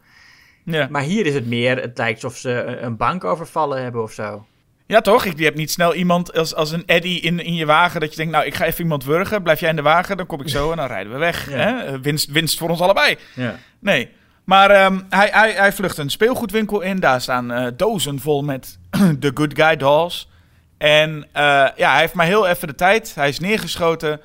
ja. 0.63 0.87
Maar 0.89 1.01
hier 1.01 1.25
is 1.25 1.33
het 1.33 1.45
meer, 1.47 1.81
het 1.81 1.97
lijkt 1.97 2.23
alsof 2.23 2.39
ze 2.39 2.49
een- 2.51 2.83
een 2.85 2.97
bank 2.97 3.23
overvallen 3.23 3.81
hebben 3.83 4.01
of 4.03 4.11
zo. 4.11 4.45
Ja, 4.87 5.01
toch? 5.01 5.25
Ik, 5.25 5.37
je 5.37 5.43
hebt 5.43 5.57
niet 5.57 5.71
snel 5.71 5.93
iemand 5.93 6.33
als, 6.33 6.55
als 6.55 6.71
een 6.71 6.85
Eddie 6.85 7.21
in, 7.21 7.39
in 7.39 7.53
je 7.53 7.65
wagen 7.65 7.99
dat 7.99 8.09
je 8.09 8.15
denkt, 8.15 8.31
nou, 8.31 8.45
ik 8.45 8.55
ga 8.55 8.65
even 8.65 8.83
iemand 8.83 9.03
wurgen. 9.03 9.43
Blijf 9.43 9.59
jij 9.59 9.69
in 9.69 9.75
de 9.75 9.81
wagen, 9.81 10.17
dan 10.17 10.25
kom 10.25 10.41
ik 10.41 10.49
zo 10.49 10.71
en 10.71 10.77
dan 10.77 10.87
rijden 10.87 11.13
we 11.13 11.17
weg. 11.17 11.49
Ja. 11.49 11.55
Hè? 11.55 11.99
Winst, 11.99 12.31
winst 12.31 12.57
voor 12.57 12.69
ons 12.69 12.79
allebei. 12.79 13.17
Ja. 13.33 13.55
Nee. 13.79 14.09
Maar 14.43 14.69
ehm, 14.69 14.99
hij, 15.09 15.29
hij, 15.31 15.51
hij 15.51 15.73
vlucht 15.73 15.97
een 15.97 16.09
speelgoedwinkel 16.09 16.81
in. 16.81 16.99
Daar 16.99 17.21
staan 17.21 17.51
eh, 17.51 17.67
dozen 17.75 18.19
vol 18.19 18.41
met 18.43 18.79
de 19.19 19.31
Good 19.33 19.53
Guy 19.55 19.75
dolls. 19.75 20.29
En 20.77 21.27
eh, 21.31 21.43
ja, 21.75 21.91
hij 21.91 21.99
heeft 21.99 22.13
maar 22.13 22.25
heel 22.25 22.47
even 22.47 22.67
de 22.67 22.75
tijd. 22.75 23.15
Hij 23.15 23.29
is 23.29 23.39
neergeschoten 23.39 24.21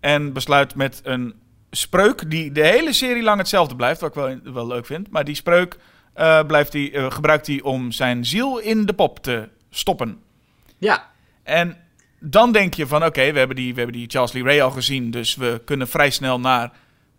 en 0.00 0.32
besluit 0.32 0.74
met 0.74 1.00
een 1.04 1.34
spreuk 1.70 2.30
die 2.30 2.52
de 2.52 2.66
hele 2.66 2.92
serie 2.92 3.22
lang 3.22 3.38
hetzelfde 3.38 3.76
blijft. 3.76 4.00
Wat 4.00 4.08
ik 4.08 4.42
wel, 4.42 4.52
wel 4.52 4.66
leuk 4.66 4.86
vind. 4.86 5.10
Maar 5.10 5.24
die 5.24 5.34
spreuk 5.34 5.76
eh, 6.14 6.46
blijft 6.46 6.72
hij, 6.72 6.90
gebruikt 7.08 7.46
hij 7.46 7.60
om 7.62 7.92
zijn 7.92 8.24
ziel 8.24 8.58
in 8.58 8.86
de 8.86 8.92
pop 8.92 9.22
te 9.22 9.48
stoppen. 9.76 10.20
Ja, 10.78 11.10
En 11.42 11.76
dan 12.20 12.52
denk 12.52 12.74
je 12.74 12.86
van 12.86 13.04
oké, 13.04 13.32
we, 13.32 13.38
hebben 13.38 13.56
die, 13.56 13.72
we 13.74 13.80
hebben 13.80 13.98
die 13.98 14.10
Charles 14.10 14.32
Lee 14.32 14.42
Ray 14.42 14.60
al 14.60 14.70
gezien. 14.70 15.10
Dus 15.10 15.34
we 15.34 15.60
kunnen 15.64 15.88
vrij 15.88 16.10
snel 16.10 16.40
naar 16.40 16.72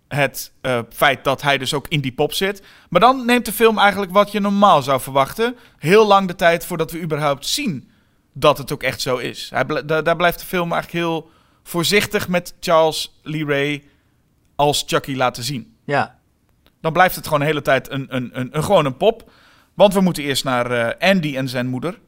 het 0.08 0.52
eh, 0.62 0.80
feit 0.90 1.24
dat 1.24 1.42
hij 1.42 1.58
dus 1.58 1.74
ook 1.74 1.88
in 1.88 2.02
die 2.02 2.12
pop 2.14 2.34
zit. 2.34 2.64
Maar 2.90 3.00
dan 3.02 3.26
neemt 3.26 3.46
de 3.46 3.52
film 3.54 3.78
eigenlijk 3.78 4.12
wat 4.12 4.32
je 4.32 4.40
normaal 4.40 4.82
zou 4.82 5.02
verwachten. 5.02 5.56
Heel 5.78 6.08
lang 6.08 6.28
de 6.28 6.36
tijd 6.36 6.66
voordat 6.66 6.92
we 6.92 7.02
überhaupt 7.02 7.46
zien 7.46 7.90
dat 8.34 8.58
het 8.58 8.72
ook 8.72 8.84
echt 8.84 9.02
zo 9.02 9.18
is. 9.18 9.50
Hij 9.50 9.66
bl- 9.66 9.86
da- 9.86 10.02
daar 10.02 10.16
blijft 10.16 10.40
de 10.40 10.46
film 10.46 10.72
eigenlijk 10.72 11.06
heel 11.06 11.30
voorzichtig 11.64 12.28
met 12.28 12.54
Charles 12.60 13.20
Lee 13.24 13.46
Ray 13.46 13.84
als 14.56 14.84
Chucky 14.88 15.16
laten 15.16 15.44
zien. 15.44 15.76
ja, 15.86 16.20
Dan 16.82 16.94
blijft 16.94 17.16
het 17.16 17.24
gewoon 17.26 17.40
de 17.40 17.46
hele 17.46 17.62
tijd 17.62 17.92
een, 17.92 18.06
een, 18.16 18.30
een, 18.40 18.50
een, 18.58 18.64
gewoon 18.64 18.86
een 18.86 18.98
pop. 18.98 19.32
Want 19.74 19.94
we 19.94 20.02
moeten 20.02 20.24
eerst 20.24 20.44
naar 20.44 20.72
eh, 20.72 21.10
Andy 21.10 21.36
en 21.38 21.50
zijn 21.50 21.68
moeder. 21.68 22.00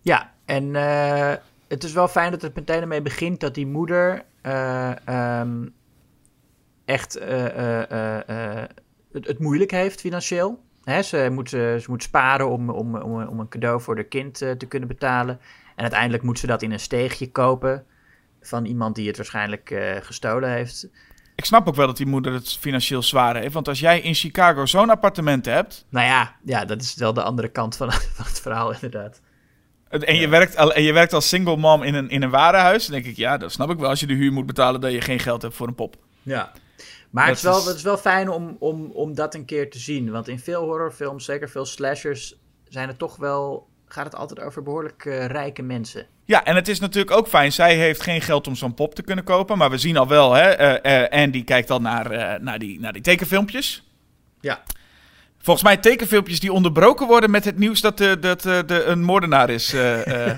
Ja. 0.00 0.32
En 0.44 0.76
eh, 0.76 1.32
het 1.68 1.84
is 1.84 1.92
wel 1.92 2.08
fijn 2.08 2.30
dat 2.30 2.42
het 2.42 2.54
meteen 2.54 2.80
ermee 2.80 3.02
begint 3.02 3.40
dat 3.40 3.54
die 3.54 3.66
moeder 3.66 4.24
eh, 4.40 5.06
ehm, 5.06 5.66
echt 6.84 7.16
eh, 7.16 8.62
het, 9.12 9.26
het 9.26 9.38
moeilijk 9.38 9.70
heeft 9.70 10.00
financieel. 10.00 10.62
Hè, 10.84 11.02
ze, 11.02 11.28
moet, 11.32 11.48
ze 11.48 11.84
moet 11.86 12.02
sparen 12.02 12.48
om, 12.48 12.70
om, 12.70 12.96
om, 12.96 13.22
om 13.22 13.40
een 13.40 13.48
cadeau 13.48 13.80
voor 13.80 13.94
haar 13.94 14.04
kind 14.04 14.34
te 14.34 14.66
kunnen 14.68 14.88
betalen. 14.88 15.40
En 15.74 15.82
uiteindelijk 15.82 16.22
moet 16.22 16.38
ze 16.38 16.46
dat 16.46 16.62
in 16.62 16.72
een 16.72 16.80
steegje 16.80 17.30
kopen 17.30 17.84
van 18.40 18.64
iemand 18.64 18.94
die 18.94 19.06
het 19.06 19.16
waarschijnlijk 19.16 19.74
gestolen 20.02 20.50
heeft. 20.50 20.88
Ik 21.34 21.44
snap 21.44 21.68
ook 21.68 21.74
wel 21.74 21.86
dat 21.86 21.96
die 21.96 22.06
moeder 22.06 22.32
het 22.32 22.52
financieel 22.52 23.02
zwaar 23.02 23.36
heeft. 23.36 23.54
Want 23.54 23.68
als 23.68 23.80
jij 23.80 24.00
in 24.00 24.14
Chicago 24.14 24.66
zo'n 24.66 24.90
appartement 24.90 25.44
hebt. 25.44 25.86
Nou 25.88 26.06
ja, 26.06 26.36
ja, 26.44 26.64
dat 26.64 26.82
is 26.82 26.94
wel 26.94 27.12
de 27.12 27.22
andere 27.22 27.48
kant 27.48 27.76
van, 27.76 27.92
van 28.16 28.24
het 28.24 28.40
verhaal 28.40 28.72
inderdaad. 28.72 29.20
En 29.88 30.16
je, 30.16 30.28
werkt, 30.28 30.54
en 30.54 30.82
je 30.82 30.92
werkt 30.92 31.12
als 31.12 31.28
single 31.28 31.56
mom 31.56 31.82
in 31.82 31.94
een, 31.94 32.10
in 32.10 32.22
een 32.22 32.30
warenhuis. 32.30 32.86
Dan 32.86 32.94
denk 32.94 33.06
ik, 33.06 33.16
ja, 33.16 33.36
dat 33.36 33.52
snap 33.52 33.70
ik 33.70 33.78
wel. 33.78 33.88
Als 33.88 34.00
je 34.00 34.06
de 34.06 34.14
huur 34.14 34.32
moet 34.32 34.46
betalen, 34.46 34.80
dat 34.80 34.92
je 34.92 35.00
geen 35.00 35.18
geld 35.18 35.42
hebt 35.42 35.54
voor 35.54 35.66
een 35.68 35.74
pop. 35.74 35.96
Ja. 36.22 36.52
Maar 37.10 37.26
Dat 37.26 37.36
het 37.36 37.44
is, 37.44 37.50
wel, 37.50 37.66
het 37.66 37.76
is 37.76 37.82
wel 37.82 37.96
fijn 37.96 38.28
om, 38.28 38.56
om, 38.58 38.90
om 38.90 39.14
dat 39.14 39.34
een 39.34 39.44
keer 39.44 39.70
te 39.70 39.78
zien. 39.78 40.10
Want 40.10 40.28
in 40.28 40.38
veel 40.38 40.62
horrorfilms, 40.64 41.24
zeker 41.24 41.48
veel 41.48 41.64
slashers, 41.64 42.34
zijn 42.68 42.88
het 42.88 42.98
toch 42.98 43.16
wel, 43.16 43.68
gaat 43.86 44.04
het 44.04 44.14
altijd 44.14 44.40
over 44.40 44.62
behoorlijk 44.62 45.04
eh, 45.04 45.26
rijke 45.26 45.62
mensen. 45.62 46.06
Ja, 46.24 46.44
en 46.44 46.54
het 46.54 46.68
is 46.68 46.80
natuurlijk 46.80 47.16
ook 47.16 47.28
fijn. 47.28 47.52
Zij 47.52 47.76
heeft 47.76 48.02
geen 48.02 48.20
geld 48.20 48.46
om 48.46 48.54
zo'n 48.54 48.74
pop 48.74 48.94
te 48.94 49.02
kunnen 49.02 49.24
kopen. 49.24 49.58
Maar 49.58 49.70
we 49.70 49.78
zien 49.78 49.96
al 49.96 50.08
wel, 50.08 50.32
hè. 50.32 50.50
eh, 50.50 51.02
eh, 51.02 51.22
Andy 51.24 51.44
kijkt 51.44 51.70
al 51.70 51.80
naar, 51.80 52.38
naar, 52.42 52.58
die, 52.58 52.80
naar 52.80 52.92
die 52.92 53.02
tekenfilmpjes. 53.02 53.86
Ja. 54.40 54.62
Volgens 55.38 55.66
mij 55.66 55.76
tekenfilmpjes 55.76 56.40
die 56.40 56.52
onderbroken 56.52 57.06
worden 57.06 57.30
met 57.30 57.44
het 57.44 57.58
nieuws 57.58 57.80
dat, 57.80 57.98
de, 57.98 58.18
dat 58.20 58.46
eh, 58.46 58.58
de, 58.66 58.84
een 58.84 59.02
moordenaar 59.02 59.50
is. 59.50 59.72
eh, 59.72 60.30
eh, 60.30 60.36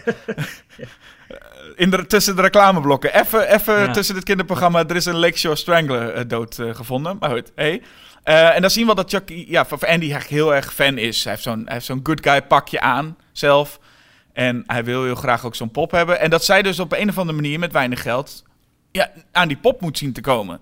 in 1.76 1.90
de, 1.90 2.06
tussen 2.06 2.36
de 2.36 2.42
reclameblokken. 2.42 3.14
Even, 3.20 3.48
even 3.54 3.74
Ja. 3.80 3.90
tussen 3.92 4.14
dit 4.14 4.24
kinderprogramma. 4.24 4.84
Er 4.88 4.96
is 4.96 5.04
een 5.04 5.18
Lakeshore 5.18 5.56
Strangler 5.56 6.10
eh, 6.12 6.24
dood 6.26 6.58
eh, 6.58 6.74
gevonden. 6.74 7.16
Maar 7.20 7.30
goed, 7.30 7.52
hey. 7.54 7.82
En 8.24 8.60
dan 8.60 8.70
zien 8.70 8.86
we 8.86 8.94
dat 8.94 9.10
Chucky, 9.10 9.44
ja, 9.48 9.64
voor 9.66 9.78
Andy 9.78 9.90
eigenlijk 9.90 10.28
heel 10.28 10.54
erg 10.54 10.74
fan 10.74 10.98
is. 10.98 11.24
Hij 11.24 11.32
heeft 11.32 11.44
zo'n 11.44 11.68
zo'n 11.78 12.00
good 12.02 12.20
guy 12.22 12.42
pakje 12.42 12.80
aan 12.80 13.16
zelf. 13.32 13.80
En 14.32 14.64
hij 14.66 14.84
wil 14.84 15.04
heel 15.04 15.14
graag 15.14 15.44
ook 15.46 15.54
zo'n 15.54 15.70
pop 15.70 15.90
hebben. 15.90 16.20
En 16.20 16.30
dat 16.30 16.44
zij 16.44 16.62
dus 16.62 16.78
op 16.78 16.92
een 16.92 17.08
of 17.08 17.18
andere 17.18 17.36
manier 17.40 17.58
met 17.58 17.72
weinig 17.72 18.02
geld 18.02 18.42
ja, 18.92 19.10
aan 19.32 19.48
die 19.48 19.56
pop 19.56 19.80
moet 19.80 19.98
zien 19.98 20.12
te 20.12 20.20
komen. 20.20 20.60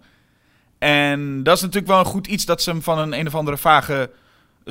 En 0.79 1.43
dat 1.43 1.57
is 1.57 1.61
natuurlijk 1.63 1.89
wel 1.89 1.99
een 1.99 2.05
goed 2.05 2.27
iets 2.27 2.45
dat 2.45 2.63
ze 2.63 2.71
hem 2.71 2.83
van 2.83 2.99
een 2.99 3.13
een 3.19 3.27
of 3.27 3.35
andere 3.35 3.57
vage 3.57 4.11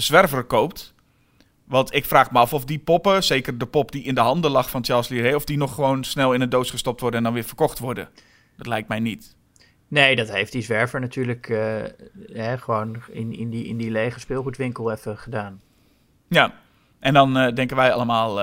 zwerver 0.01 0.43
koopt. 0.43 0.93
Want 1.63 1.93
ik 1.93 2.05
vraag 2.05 2.31
me 2.31 2.39
af 2.39 2.53
of 2.53 2.65
die 2.65 2.79
poppen, 2.79 3.23
zeker 3.23 3.57
de 3.57 3.65
pop 3.65 3.91
die 3.91 4.03
in 4.03 4.15
de 4.15 4.21
handen 4.21 4.51
lag 4.51 4.69
van 4.69 4.85
Charles 4.85 5.07
Lee 5.07 5.21
Ray, 5.21 5.33
of 5.33 5.45
die 5.45 5.57
nog 5.57 5.73
gewoon 5.75 6.03
snel 6.03 6.33
in 6.33 6.41
een 6.41 6.49
doos 6.49 6.69
gestopt 6.69 7.01
worden 7.01 7.17
en 7.17 7.25
dan 7.25 7.33
weer 7.33 7.43
verkocht 7.43 7.79
worden. 7.79 8.09
Dat 8.57 8.67
lijkt 8.67 8.87
mij 8.87 8.99
niet. 8.99 9.35
Nee, 9.87 10.15
dat 10.15 10.31
heeft 10.31 10.51
die 10.51 10.61
zwerver 10.61 10.99
natuurlijk 10.99 11.49
eh, 11.49 11.83
hè, 12.33 12.57
gewoon 12.57 13.03
in, 13.11 13.33
in, 13.33 13.49
die, 13.49 13.65
in 13.65 13.77
die 13.77 13.91
lege 13.91 14.19
speelgoedwinkel 14.19 14.91
even 14.91 15.17
gedaan. 15.17 15.61
Ja, 16.27 16.53
en 16.99 17.13
dan 17.13 17.37
eh, 17.37 17.53
denken 17.55 17.75
wij 17.75 17.93
allemaal, 17.93 18.41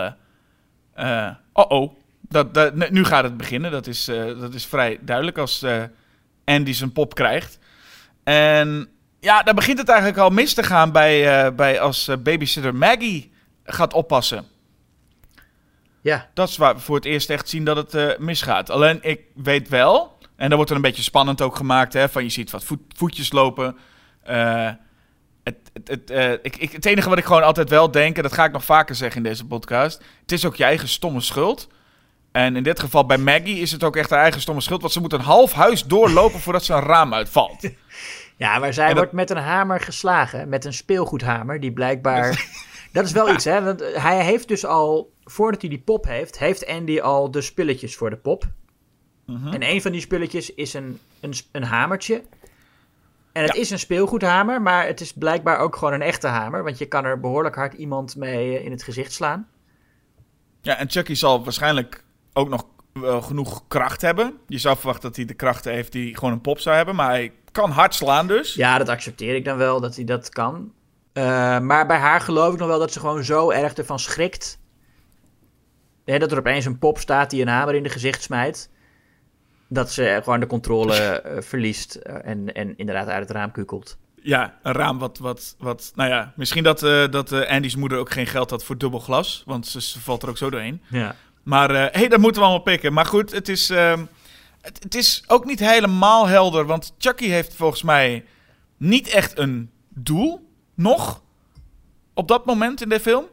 eh 0.94 1.30
oh 1.52 1.70
oh, 1.70 1.92
dat, 2.20 2.54
dat, 2.54 2.90
nu- 2.90 3.04
gaat 3.04 3.24
het 3.24 3.36
beginnen. 3.36 3.70
Dat 3.70 3.86
is, 3.86 4.04
dat 4.04 4.54
is 4.54 4.66
vrij 4.66 4.98
duidelijk 5.00 5.38
als 5.38 5.66
Andy 6.44 6.72
zijn 6.72 6.92
pop 6.92 7.14
krijgt. 7.14 7.58
En 8.24 8.88
ja, 9.24 9.42
dan 9.42 9.54
begint 9.54 9.78
het 9.78 9.88
eigenlijk 9.88 10.18
al 10.18 10.30
mis 10.30 10.54
te 10.54 10.62
gaan 10.62 10.92
bij, 10.92 11.44
eh, 11.46 11.54
bij 11.54 11.80
als 11.80 12.08
eh, 12.08 12.16
babysitter 12.16 12.74
Maggie 12.74 13.32
gaat 13.64 13.92
oppassen. 13.92 14.46
Ja, 16.00 16.28
Dat 16.34 16.48
is 16.48 16.56
waar 16.56 16.74
we 16.74 16.80
voor 16.80 16.96
het 16.96 17.04
eerst 17.04 17.30
echt 17.30 17.48
zien 17.48 17.64
dat 17.64 17.76
het 17.76 17.94
eh, 17.94 18.18
misgaat. 18.18 18.70
Alleen 18.70 18.98
ik 19.02 19.20
weet 19.34 19.68
wel, 19.68 20.18
en 20.36 20.46
dan 20.48 20.54
wordt 20.56 20.70
er 20.70 20.76
een 20.76 20.82
beetje 20.82 21.02
spannend 21.02 21.42
ook 21.42 21.56
gemaakt, 21.56 21.92
hè, 21.92 22.08
van 22.08 22.22
je 22.22 22.28
ziet 22.30 22.50
wat 22.50 22.64
voet- 22.64 22.94
voetjes 22.96 23.32
lopen. 23.32 23.76
Het, 25.42 25.56
het, 25.72 25.88
het, 25.88 26.38
ik, 26.42 26.56
ik, 26.56 26.72
het 26.72 26.84
enige 26.84 27.08
wat 27.08 27.18
ik 27.18 27.24
gewoon 27.24 27.42
altijd 27.42 27.68
wel 27.70 27.90
denk, 27.90 28.16
en 28.16 28.22
dat 28.22 28.32
ga 28.32 28.44
ik 28.44 28.52
nog 28.52 28.64
vaker 28.64 28.94
zeggen 28.94 29.16
in 29.16 29.28
deze 29.28 29.46
podcast, 29.46 30.02
het 30.20 30.32
is 30.32 30.44
ook 30.44 30.56
je 30.56 30.64
eigen 30.64 30.88
stomme 30.88 31.20
schuld. 31.20 31.68
En 32.32 32.56
in 32.56 32.62
dit 32.62 32.80
geval 32.80 33.06
bij 33.06 33.18
Maggie 33.18 33.58
is 33.58 33.72
het 33.72 33.84
ook 33.84 33.96
echt 33.96 34.10
haar 34.10 34.20
eigen 34.22 34.40
stomme 34.40 34.60
schuld, 34.60 34.80
want 34.80 34.92
ze 34.92 35.00
moet 35.00 35.12
een 35.12 35.20
half 35.20 35.52
huis 35.52 35.84
doorlopen 35.84 36.40
voordat 36.40 36.64
ze 36.64 36.72
een 36.72 36.80
raam 36.82 37.14
uitvalt. 37.14 37.62
ja 38.36 38.58
maar 38.58 38.72
zij 38.72 38.86
dat- 38.88 38.96
wordt 38.96 39.12
met 39.12 39.30
een 39.30 39.36
hamer 39.36 39.80
geslagen, 39.80 40.48
met 40.48 40.64
een 40.64 40.72
speelgoedhamer, 40.72 41.60
die 41.60 41.72
blijkbaar... 41.72 42.48
dat 42.92 43.04
is 43.06 43.12
wel 43.12 43.32
iets, 43.34 43.44
hè? 43.44 43.62
Want 43.62 43.80
hij 43.94 44.24
heeft 44.24 44.48
dus 44.48 44.64
al, 44.66 45.12
voordat 45.24 45.60
hij 45.60 45.70
die 45.70 45.80
pop 45.80 46.04
heeft, 46.04 46.38
heeft 46.38 46.66
Andy 46.66 47.00
al 47.00 47.30
de 47.30 47.40
spulletjes 47.40 47.96
voor 47.96 48.10
de 48.10 48.16
pop. 48.16 48.44
Mhm. 49.26 49.52
En 49.52 49.62
een 49.62 49.82
van 49.82 49.92
die 49.92 50.00
spulletjes 50.00 50.54
is 50.54 50.74
een, 50.74 50.98
een, 51.20 51.32
een 51.52 51.64
hamertje. 51.64 52.22
En 53.32 53.42
het 53.42 53.54
Ja. 53.54 53.60
is 53.60 53.70
een 53.70 53.78
speelgoedhamer, 53.78 54.62
maar 54.62 54.86
het 54.86 55.00
is 55.00 55.12
blijkbaar 55.12 55.58
ook 55.58 55.76
gewoon 55.76 55.92
een 55.94 56.02
echte 56.02 56.26
hamer. 56.26 56.64
Want 56.64 56.78
je 56.78 56.86
kan 56.86 57.04
er 57.04 57.20
behoorlijk 57.20 57.54
hard 57.54 57.72
iemand 57.72 58.16
mee 58.16 58.58
eh, 58.58 58.64
in 58.64 58.70
het 58.70 58.82
gezicht 58.82 59.12
slaan. 59.12 59.48
Ja, 60.62 60.76
en 60.76 60.90
Chucky 60.90 61.14
zal 61.14 61.44
waarschijnlijk 61.44 62.04
ook 62.32 62.48
nog 62.48 62.66
wel 62.92 63.22
genoeg 63.22 63.64
kracht 63.68 64.00
hebben. 64.00 64.34
Je 64.46 64.58
zou 64.58 64.76
verwachten 64.76 65.02
dat 65.08 65.16
hij 65.16 65.24
de 65.24 65.34
krachten 65.34 65.72
heeft 65.72 65.92
die 65.92 66.16
gewoon 66.16 66.32
een 66.32 66.40
pop 66.40 66.58
zou 66.58 66.76
hebben, 66.76 66.94
maar 66.94 67.08
hij 67.10 67.32
kan 67.54 67.70
hard 67.70 67.94
slaan 67.94 68.26
dus. 68.26 68.54
Ja, 68.54 68.78
dat 68.78 68.88
accepteer 68.88 69.34
ik 69.34 69.44
dan 69.44 69.56
wel, 69.56 69.80
dat 69.80 69.96
hij 69.96 70.04
dat 70.04 70.28
kan. 70.28 70.72
Eh, 71.12 71.58
maar 71.58 71.86
bij 71.86 71.98
haar 71.98 72.20
geloof 72.20 72.52
ik 72.52 72.58
nog 72.58 72.68
wel 72.68 72.78
dat 72.78 72.92
ze 72.92 73.00
gewoon 73.00 73.24
zo 73.24 73.50
erg 73.50 73.72
ervan 73.72 73.98
schrikt. 73.98 74.58
Hè, 76.04 76.18
dat 76.18 76.32
er 76.32 76.38
opeens 76.38 76.64
een 76.64 76.78
pop 76.78 76.98
staat 76.98 77.30
die 77.30 77.42
een 77.42 77.48
hamer 77.48 77.74
in 77.74 77.82
de 77.82 77.88
gezicht 77.88 78.22
smijt. 78.22 78.70
Dat 79.68 79.92
ze 79.92 80.20
gewoon 80.22 80.40
de 80.40 80.46
controle 80.46 80.96
eh, 80.96 81.42
verliest 81.42 81.94
eh, 81.94 82.30
en, 82.30 82.54
en 82.54 82.76
inderdaad 82.76 83.08
uit 83.08 83.28
het 83.28 83.36
raam 83.36 83.52
kukelt. 83.52 83.98
Ja, 84.22 84.58
een 84.62 84.72
raam 84.72 84.98
wat, 84.98 85.18
wat, 85.18 85.56
wat 85.58 85.92
nou 85.94 86.10
ja, 86.10 86.32
misschien 86.36 86.62
dat, 86.62 86.82
eh, 86.82 87.08
dat 87.10 87.32
Andy's 87.32 87.76
moeder 87.76 87.98
ook 87.98 88.10
geen 88.10 88.26
geld 88.26 88.50
had 88.50 88.64
voor 88.64 88.78
dubbel 88.78 89.00
glas, 89.00 89.42
want 89.46 89.66
ze, 89.66 89.80
ze 89.80 90.00
valt 90.00 90.22
er 90.22 90.28
ook 90.28 90.38
zo 90.38 90.50
doorheen. 90.50 90.82
Ja. 90.88 91.14
Maar 91.42 91.70
hé, 91.70 91.88
hey, 91.92 92.08
dat 92.08 92.20
moeten 92.20 92.40
we 92.40 92.46
allemaal 92.46 92.64
pikken. 92.64 92.92
Maar 92.92 93.06
goed, 93.06 93.32
het 93.32 93.48
is, 93.48 93.70
ehm, 93.70 94.04
het, 94.64 94.82
het 94.82 94.94
is 94.94 95.24
ook 95.26 95.44
niet 95.44 95.60
helemaal 95.60 96.26
helder, 96.26 96.66
want 96.66 96.94
Chucky 96.98 97.28
heeft 97.28 97.54
volgens 97.54 97.82
mij 97.82 98.24
niet 98.76 99.08
echt 99.08 99.38
een 99.38 99.70
doel, 99.88 100.48
nog, 100.74 101.22
op 102.14 102.28
dat 102.28 102.44
moment 102.44 102.82
in 102.82 102.88
de 102.88 103.00
film. 103.00 103.24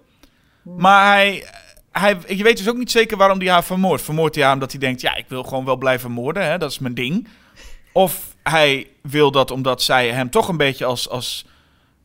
Maar 0.63 1.05
hij, 1.05 1.47
hij, 1.91 2.17
je 2.27 2.43
weet 2.43 2.57
dus 2.57 2.69
ook 2.69 2.77
niet 2.77 2.91
zeker 2.91 3.17
waarom 3.17 3.39
hij 3.39 3.49
haar 3.49 3.63
vermoordt. 3.63 4.03
Vermoordt 4.03 4.35
hij 4.35 4.43
haar 4.43 4.53
omdat 4.53 4.71
hij 4.71 4.79
denkt, 4.79 5.01
ja, 5.01 5.15
ik 5.15 5.25
wil 5.27 5.43
gewoon 5.43 5.65
wel 5.65 5.77
blijven 5.77 6.11
moorden, 6.11 6.45
hè? 6.45 6.57
dat 6.57 6.71
is 6.71 6.79
mijn 6.79 6.93
ding. 6.93 7.27
Of 7.93 8.35
hij 8.43 8.87
wil 9.01 9.31
dat 9.31 9.51
omdat 9.51 9.81
zij 9.81 10.11
hem 10.11 10.29
toch 10.29 10.47
een 10.47 10.57
beetje 10.57 10.85
als, 10.85 11.09
als 11.09 11.45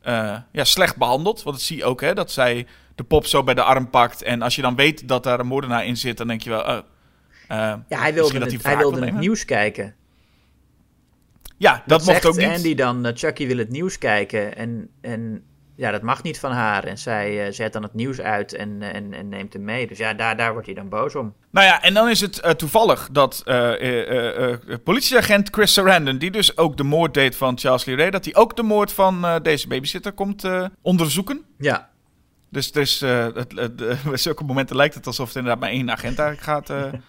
eh, 0.01 0.37
ja, 0.51 0.63
slecht 0.63 0.97
behandelt. 0.97 1.43
Want 1.43 1.55
dat 1.55 1.65
zie 1.65 1.77
je 1.77 1.85
ook, 1.85 2.01
hè, 2.01 2.13
dat 2.13 2.31
zij 2.31 2.67
de 2.95 3.03
pop 3.03 3.25
zo 3.25 3.43
bij 3.43 3.53
de 3.53 3.63
arm 3.63 3.89
pakt. 3.89 4.23
En 4.23 4.41
als 4.41 4.55
je 4.55 4.61
dan 4.61 4.75
weet 4.75 5.07
dat 5.07 5.23
daar 5.23 5.39
een 5.39 5.47
moordenaar 5.47 5.85
in 5.85 5.97
zit, 5.97 6.17
dan 6.17 6.27
denk 6.27 6.41
je 6.41 6.49
wel... 6.49 6.65
eh, 6.65 6.77
Ja, 7.47 7.83
hij 7.87 8.13
wilde, 8.13 8.39
dat 8.39 8.51
het, 8.51 8.63
hij 8.63 8.77
wilde 8.77 8.99
wil 8.99 9.07
het 9.09 9.19
nieuws 9.19 9.45
kijken. 9.45 9.95
Ja, 11.57 11.83
dat, 11.85 11.99
Dat, 11.99 12.07
mocht 12.07 12.25
ook 12.25 12.37
niet. 12.37 12.47
Andy 12.47 12.75
dan, 12.75 13.05
eh, 13.05 13.15
Chucky 13.15 13.47
wil 13.47 13.57
het 13.57 13.69
nieuws 13.69 13.97
kijken. 13.97 14.55
En, 14.55 14.89
en 15.01 15.43
ja, 15.75 15.91
dat 15.91 16.01
mag 16.01 16.23
niet 16.23 16.39
van 16.39 16.51
haar. 16.51 16.83
En 16.83 16.97
zij 16.97 17.45
eh, 17.45 17.53
zet 17.53 17.73
dan 17.73 17.83
het 17.83 17.93
nieuws 17.93 18.21
uit 18.21 18.53
en, 18.53 18.81
eh, 18.81 18.95
en, 18.95 19.13
en 19.13 19.29
neemt 19.29 19.53
hem 19.53 19.63
mee. 19.63 19.87
Dus 19.87 19.97
ja, 19.97 20.13
daar, 20.13 20.37
daar 20.37 20.51
wordt 20.51 20.65
hij 20.65 20.75
dan 20.75 20.89
boos 20.89 21.15
om. 21.15 21.33
Nou 21.51 21.65
ja, 21.65 21.81
en 21.81 21.93
dan 21.93 22.09
is 22.09 22.21
het 22.21 22.39
eh, 22.39 22.51
toevallig 22.51 23.09
dat 23.11 23.41
eh, 23.45 23.73
eh, 23.73 24.09
eh, 24.09 24.53
eh, 24.53 24.59
politieagent 24.83 25.49
Chris 25.51 25.73
Sarandon, 25.73 26.17
die 26.17 26.31
dus 26.31 26.57
ook 26.57 26.77
de 26.77 26.83
moord 26.83 27.13
deed 27.13 27.35
van 27.35 27.57
Charles 27.59 27.85
Lee 27.85 27.95
Ray, 27.95 28.09
dat 28.09 28.25
hij 28.25 28.35
ook 28.35 28.55
de 28.55 28.63
moord 28.63 28.91
van 28.93 29.25
eh, 29.25 29.35
deze 29.41 29.67
babysitter 29.67 30.11
komt 30.11 30.43
eh, 30.43 30.65
onderzoeken. 30.81 31.41
Ja, 31.57 31.89
Dus, 32.51 32.71
dus 32.71 33.01
eh, 33.01 33.25
het, 33.33 33.51
het, 33.55 33.81
eh, 33.81 34.03
bij 34.09 34.17
zulke 34.17 34.43
momenten 34.43 34.75
lijkt 34.75 34.95
het 34.95 35.07
alsof 35.07 35.27
het 35.27 35.35
inderdaad 35.35 35.61
maar 35.61 35.69
één 35.69 35.91
agent 35.91 36.19
eigenlijk 36.19 36.41
gaat 36.49 36.69
eh, 36.69 36.93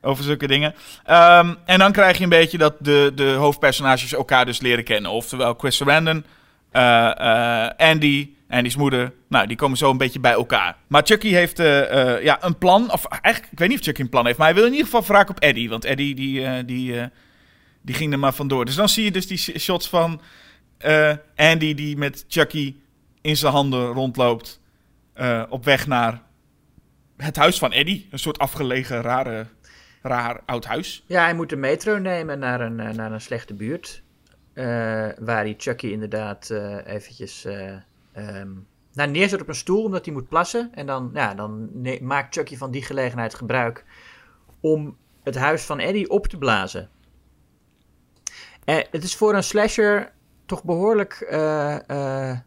over 0.00 0.24
zulke 0.24 0.46
dingen. 0.46 0.74
Ehm, 1.04 1.54
en 1.64 1.78
dan 1.78 1.92
krijg 1.92 2.16
je 2.16 2.22
een 2.22 2.28
beetje 2.28 2.58
dat 2.58 2.74
de, 2.78 3.12
de 3.14 3.30
hoofdpersonages 3.30 4.12
elkaar 4.12 4.44
dus 4.44 4.60
leren 4.60 4.84
kennen. 4.84 5.10
Oftewel 5.10 5.54
Chris 5.54 5.76
Sarandon, 5.76 6.24
eh, 6.70 7.64
eh, 7.66 7.70
Andy, 7.76 8.30
Andy's 8.48 8.76
moeder. 8.76 9.12
Nou, 9.28 9.46
die 9.46 9.56
komen 9.56 9.78
zo 9.78 9.90
een 9.90 9.96
beetje 9.96 10.20
bij 10.20 10.32
elkaar. 10.32 10.76
Maar 10.86 11.02
Chucky 11.04 11.28
heeft 11.28 11.58
eh, 11.58 12.22
ja, 12.22 12.44
een 12.44 12.58
plan. 12.58 12.92
Of 12.92 13.04
eigenlijk, 13.04 13.52
ik 13.52 13.58
weet 13.58 13.68
niet 13.68 13.78
of 13.78 13.84
Chucky 13.84 14.00
een 14.00 14.08
plan 14.08 14.26
heeft. 14.26 14.38
Maar 14.38 14.46
hij 14.46 14.56
wil 14.56 14.66
in 14.66 14.72
ieder 14.72 14.86
geval 14.86 15.04
wraak 15.04 15.30
op 15.30 15.38
Eddie. 15.38 15.68
Want 15.68 15.84
Eddie 15.84 16.14
die, 16.14 16.64
die, 16.64 16.94
die 17.82 17.94
ging 17.94 18.12
er 18.12 18.18
maar 18.18 18.34
vandoor. 18.34 18.64
Dus 18.64 18.74
dan 18.74 18.88
zie 18.88 19.04
je 19.04 19.10
dus 19.10 19.26
die 19.26 19.36
sh- 19.38 19.58
shots 19.58 19.88
van 19.88 20.20
Andy 21.36 21.74
die 21.74 21.96
met 21.96 22.24
Chucky 22.28 22.74
in 23.20 23.36
zijn 23.36 23.52
handen 23.52 23.86
rondloopt. 23.86 24.60
op 25.48 25.64
weg 25.64 25.86
naar 25.86 26.22
het 27.16 27.36
huis 27.36 27.58
van 27.58 27.72
Eddie. 27.72 28.08
Een 28.10 28.18
soort 28.18 28.38
afgelegen, 28.38 29.02
rare, 29.02 29.46
raar 30.02 30.40
oud 30.46 30.64
huis. 30.64 31.04
ja 31.06 31.22
hij 31.22 31.34
moet 31.34 31.48
de 31.48 31.56
metro 31.56 31.98
nemen 31.98 32.38
naar 32.38 32.60
een, 32.60 32.80
eh, 32.80 32.94
naar 32.94 33.12
een 33.12 33.20
slechte 33.20 33.54
buurt. 33.54 34.02
eh, 34.52 34.64
waar 35.18 35.42
hij 35.42 35.54
Chucky 35.58 35.86
inderdaad 35.86 36.50
eh, 36.50 36.86
eventjes 36.86 37.46
nou, 38.92 39.10
neerzet 39.10 39.40
op 39.40 39.48
een 39.48 39.54
stoel 39.54 39.84
omdat 39.84 40.04
hij 40.04 40.14
moet 40.14 40.28
plassen. 40.28 40.70
En 40.74 40.86
dan, 40.86 41.10
ja, 41.14 41.34
dan 41.34 41.70
maakt 42.00 42.34
Chucky 42.34 42.56
van 42.56 42.70
die 42.70 42.82
gelegenheid 42.82 43.34
gebruik 43.34 43.84
om 44.60 44.96
het 45.22 45.36
huis 45.36 45.62
van 45.62 45.78
Eddie 45.78 46.10
op 46.10 46.26
te 46.26 46.38
blazen. 46.38 46.88
Het 48.64 49.02
is 49.02 49.16
voor 49.16 49.34
een 49.34 49.42
slasher 49.42 50.12
toch 50.46 50.64
behoorlijk 50.64 51.12
eh, 51.12 52.30
eh, 52.30 52.38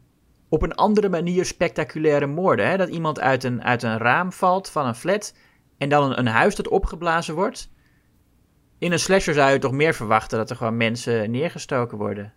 op 0.49 0.61
een 0.61 0.75
andere 0.75 1.09
manier 1.09 1.45
spectaculaire 1.45 2.27
moorden. 2.27 2.67
Hè? 2.67 2.77
Dat 2.77 2.89
iemand 2.89 3.19
uit 3.19 3.43
een, 3.43 3.63
uit 3.63 3.83
een 3.83 3.97
raam 3.97 4.31
valt 4.31 4.69
van 4.69 4.85
een 4.85 4.95
flat 4.95 5.33
en 5.81 5.89
dan 5.89 6.11
een, 6.11 6.19
een 6.19 6.27
huis 6.27 6.55
dat 6.55 6.67
opgeblazen 6.67 7.35
wordt. 7.35 7.69
In 8.79 8.91
een 8.91 8.99
slasher 8.99 9.33
zou 9.33 9.51
je 9.51 9.59
toch 9.59 9.71
meer 9.71 9.93
verwachten 9.93 10.37
dat 10.37 10.49
er 10.49 10.55
gewoon 10.55 10.77
mensen 10.77 11.31
neergestoken 11.31 11.97
worden. 11.97 12.33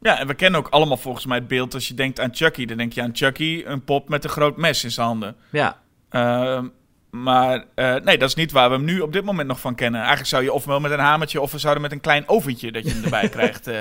Ja, 0.00 0.18
en 0.18 0.26
we 0.26 0.34
kennen 0.34 0.60
ook 0.60 0.68
allemaal 0.68 0.96
volgens 0.96 1.26
mij 1.26 1.38
het 1.38 1.48
beeld 1.48 1.74
als 1.74 1.88
je 1.88 1.94
denkt 1.94 2.20
aan 2.20 2.34
Chucky. 2.34 2.64
Dan 2.64 2.76
denk 2.76 2.92
je 2.92 3.02
aan 3.02 3.16
Chucky, 3.16 3.62
een 3.66 3.84
pop 3.84 4.08
met 4.08 4.24
een 4.24 4.30
groot 4.30 4.56
mes 4.56 4.84
in 4.84 4.90
zijn 4.90 5.06
handen. 5.06 5.36
Ja, 5.50 5.80
Ehm, 6.08 6.68
maar 7.10 7.64
eh, 7.74 7.94
nee, 7.94 8.18
dat 8.18 8.28
is 8.28 8.34
niet 8.34 8.52
waar 8.52 8.68
we 8.70 8.74
hem 8.76 8.84
nu 8.84 9.00
op 9.00 9.12
dit 9.12 9.24
moment 9.24 9.48
nog 9.48 9.60
van 9.60 9.74
kennen. 9.74 10.00
Eigenlijk 10.00 10.28
zou 10.30 10.42
je 10.42 10.52
ofwel 10.52 10.80
met 10.80 10.90
een 10.90 10.98
hamertje 10.98 11.40
of 11.40 11.52
we 11.52 11.58
zouden 11.58 11.82
met 11.82 11.92
een 11.92 12.00
klein 12.00 12.28
oventje 12.28 12.72
dat 12.72 12.84
je 12.84 12.90
hem 12.90 13.04
erbij 13.04 13.28
krijgt. 13.38 13.66
eh. 13.66 13.80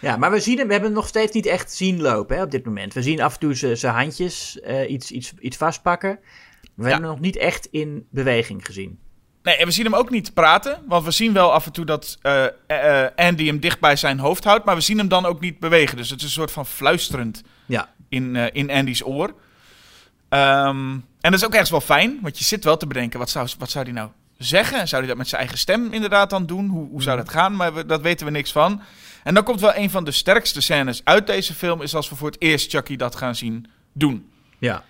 ja 0.00 0.16
maar 0.16 0.30
we, 0.30 0.40
zien 0.40 0.58
hem, 0.58 0.66
we 0.66 0.72
hebben 0.72 0.90
hem 0.90 0.98
nog 1.00 1.08
steeds 1.08 1.32
niet 1.32 1.46
echt 1.46 1.72
zien 1.72 2.00
lopen 2.00 2.36
hè, 2.36 2.42
op 2.42 2.50
dit 2.50 2.64
moment. 2.64 2.94
We 2.94 3.02
zien 3.02 3.20
af 3.22 3.34
en 3.34 3.40
toe 3.40 3.54
zijn 3.54 3.76
zijn 3.76 3.94
handjes 3.94 4.60
eh, 4.60 4.90
iets, 4.90 5.10
iets, 5.10 5.32
iets 5.40 5.56
vastpakken. 5.56 6.18
We 6.74 6.82
hebben 6.82 7.02
hem 7.02 7.10
nog 7.10 7.20
niet 7.20 7.36
echt 7.36 7.68
in 7.70 8.06
beweging 8.10 8.66
gezien. 8.66 8.98
Nee, 9.42 9.56
en 9.56 9.66
we 9.66 9.72
zien 9.72 9.84
hem 9.84 9.94
ook 9.94 10.10
niet 10.10 10.34
praten. 10.34 10.82
Want 10.86 11.04
we 11.04 11.10
zien 11.10 11.32
wel 11.32 11.52
af 11.52 11.66
en 11.66 11.72
toe 11.72 11.84
dat 11.84 12.18
eh, 12.22 12.44
eh, 12.66 13.10
Andy 13.16 13.46
hem 13.46 13.60
dicht 13.60 13.80
bij 13.80 13.96
zijn 13.96 14.18
hoofd 14.18 14.44
houdt. 14.44 14.64
Maar 14.64 14.74
we 14.74 14.80
zien 14.80 14.98
hem 14.98 15.08
dan 15.08 15.26
ook 15.26 15.40
niet 15.40 15.58
bewegen. 15.58 15.96
Dus 15.96 16.10
het 16.10 16.18
is 16.18 16.24
een 16.24 16.30
soort 16.30 16.50
van 16.52 16.66
fluisterend 16.66 17.42
Ja, 17.66 17.94
in, 18.08 18.36
eh, 18.36 18.46
in 18.52 18.70
Andy's 18.70 19.02
oor. 19.02 19.34
Ehm, 20.28 20.90
en 21.20 21.30
dat 21.30 21.32
is 21.32 21.44
ook 21.44 21.52
ergens 21.52 21.70
wel 21.70 21.80
fijn. 21.80 22.18
Want 22.22 22.38
je 22.38 22.44
zit 22.44 22.64
wel 22.64 22.76
te 22.76 22.86
bedenken, 22.86 23.18
wat 23.18 23.30
zou, 23.30 23.48
wat 23.58 23.70
zou 23.70 23.84
hij 23.84 23.92
nou 23.94 24.10
zeggen? 24.38 24.88
Zou 24.88 25.00
hij 25.00 25.10
dat 25.10 25.18
met 25.18 25.28
zijn 25.28 25.40
eigen 25.40 25.58
stem 25.58 25.92
inderdaad 25.92 26.30
dan 26.30 26.46
doen? 26.46 26.68
Hoe, 26.68 26.88
hoe 26.88 27.02
zou 27.02 27.16
dat 27.16 27.28
gaan? 27.28 27.56
Maar 27.56 27.74
we, 27.74 27.86
dat 27.86 28.00
weten 28.00 28.26
we 28.26 28.32
niks 28.32 28.52
van. 28.52 28.82
En 29.22 29.34
dan 29.34 29.44
komt 29.44 29.60
wel 29.60 29.74
een 29.74 29.90
van 29.90 30.04
de 30.04 30.10
sterkste 30.10 30.60
scènes 30.60 31.00
uit 31.04 31.26
deze 31.26 31.54
film... 31.54 31.82
is 31.82 31.94
als 31.94 32.08
we 32.08 32.16
voor 32.16 32.28
het 32.28 32.40
eerst 32.40 32.70
Chucky 32.70 32.96
dat 32.96 33.16
gaan 33.16 33.34
zien 33.34 33.66
doen. 33.92 34.30
ja. 34.58 34.84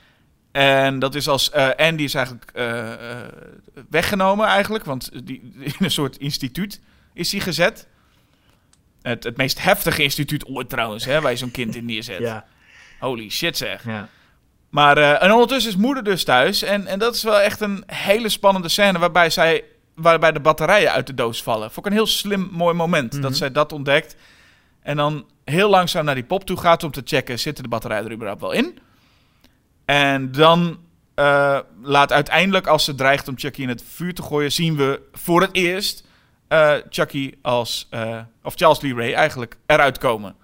En 0.53 0.99
dat 0.99 1.15
is 1.15 1.29
als 1.29 1.51
eh, 1.51 1.69
Andy 1.77 2.03
is 2.03 2.15
eigenlijk 2.15 2.51
eh, 2.55 2.93
eh, 2.93 3.29
weggenomen 3.91 4.47
eigenlijk, 4.47 4.85
want 4.85 5.27
die, 5.27 5.53
in 5.59 5.75
een 5.79 5.91
soort 5.91 6.17
instituut 6.17 6.81
is 7.15 7.33
hij 7.33 7.41
gezet. 7.41 7.87
Het, 9.03 9.25
het 9.25 9.37
meest 9.37 9.63
heftige 9.63 10.03
instituut 10.03 10.47
ooit 10.47 10.69
trouwens, 10.69 11.05
hè, 11.05 11.21
waar 11.21 11.31
je 11.31 11.37
zo'n 11.37 11.51
kind 11.51 11.75
in 11.77 11.85
neerzet. 11.85 12.19
ja, 12.19 12.45
Holy 13.01 13.29
shit 13.31 13.57
zeg. 13.57 13.85
ja. 13.85 14.09
Maar 14.69 14.97
en 14.97 15.33
ondertussen 15.33 15.71
is 15.73 15.77
moeder 15.79 16.05
dus 16.05 16.25
thuis 16.25 16.63
en, 16.63 16.87
en 16.87 16.99
dat 16.99 17.15
is 17.15 17.23
wel 17.23 17.41
echt 17.41 17.61
een 17.61 17.85
hele 17.87 18.29
spannende 18.29 18.69
scène 18.69 18.99
waarbij, 18.99 19.31
zij, 19.31 19.65
waarbij 19.95 20.33
de 20.33 20.41
batterijen 20.41 20.93
uit 20.93 21.07
de 21.07 21.15
doos 21.15 21.43
vallen. 21.43 21.71
Vond 21.71 21.87
ik 21.87 21.93
een 21.93 21.99
heel 21.99 22.07
slim, 22.07 22.49
mooi 22.53 22.75
moment 22.75 23.13
Mhm. 23.13 23.23
dat 23.23 23.37
zij 23.37 23.53
dat 23.53 23.73
ontdekt. 23.73 24.17
En 24.83 24.97
dan 24.97 25.27
heel 25.45 25.71
langzaam 25.71 26.05
naar 26.05 26.15
die 26.15 26.25
pop 26.25 26.45
toe 26.45 26.57
gaat 26.57 26.83
om 26.85 26.91
te 26.91 27.03
checken, 27.05 27.39
zitten 27.39 27.63
de 27.63 27.69
batterijen 27.71 28.05
er 28.05 28.13
überhaupt 28.13 28.41
wel 28.41 28.53
in? 28.53 28.79
En 29.85 30.33
dan 30.33 30.79
eh, 31.15 31.59
laat 31.83 32.13
uiteindelijk, 32.13 32.67
als 32.67 32.85
ze 32.85 32.95
dreigt 32.95 33.29
om 33.29 33.39
Chucky 33.39 33.63
in 33.63 33.69
het 33.69 33.83
vuur 33.87 34.15
te 34.15 34.23
gooien, 34.23 34.53
zien 34.53 34.77
we 34.77 35.01
voor 35.13 35.41
het 35.41 35.51
eerst 35.53 36.07
eh, 36.49 36.75
Chucky 36.89 37.35
als, 37.43 37.87
eh, 37.91 38.21
of 38.43 38.55
Charles 38.55 38.81
Lee 38.81 38.95
Ray 38.95 39.15
eigenlijk, 39.15 39.57
eruit 39.67 39.99
komen. 39.99 40.35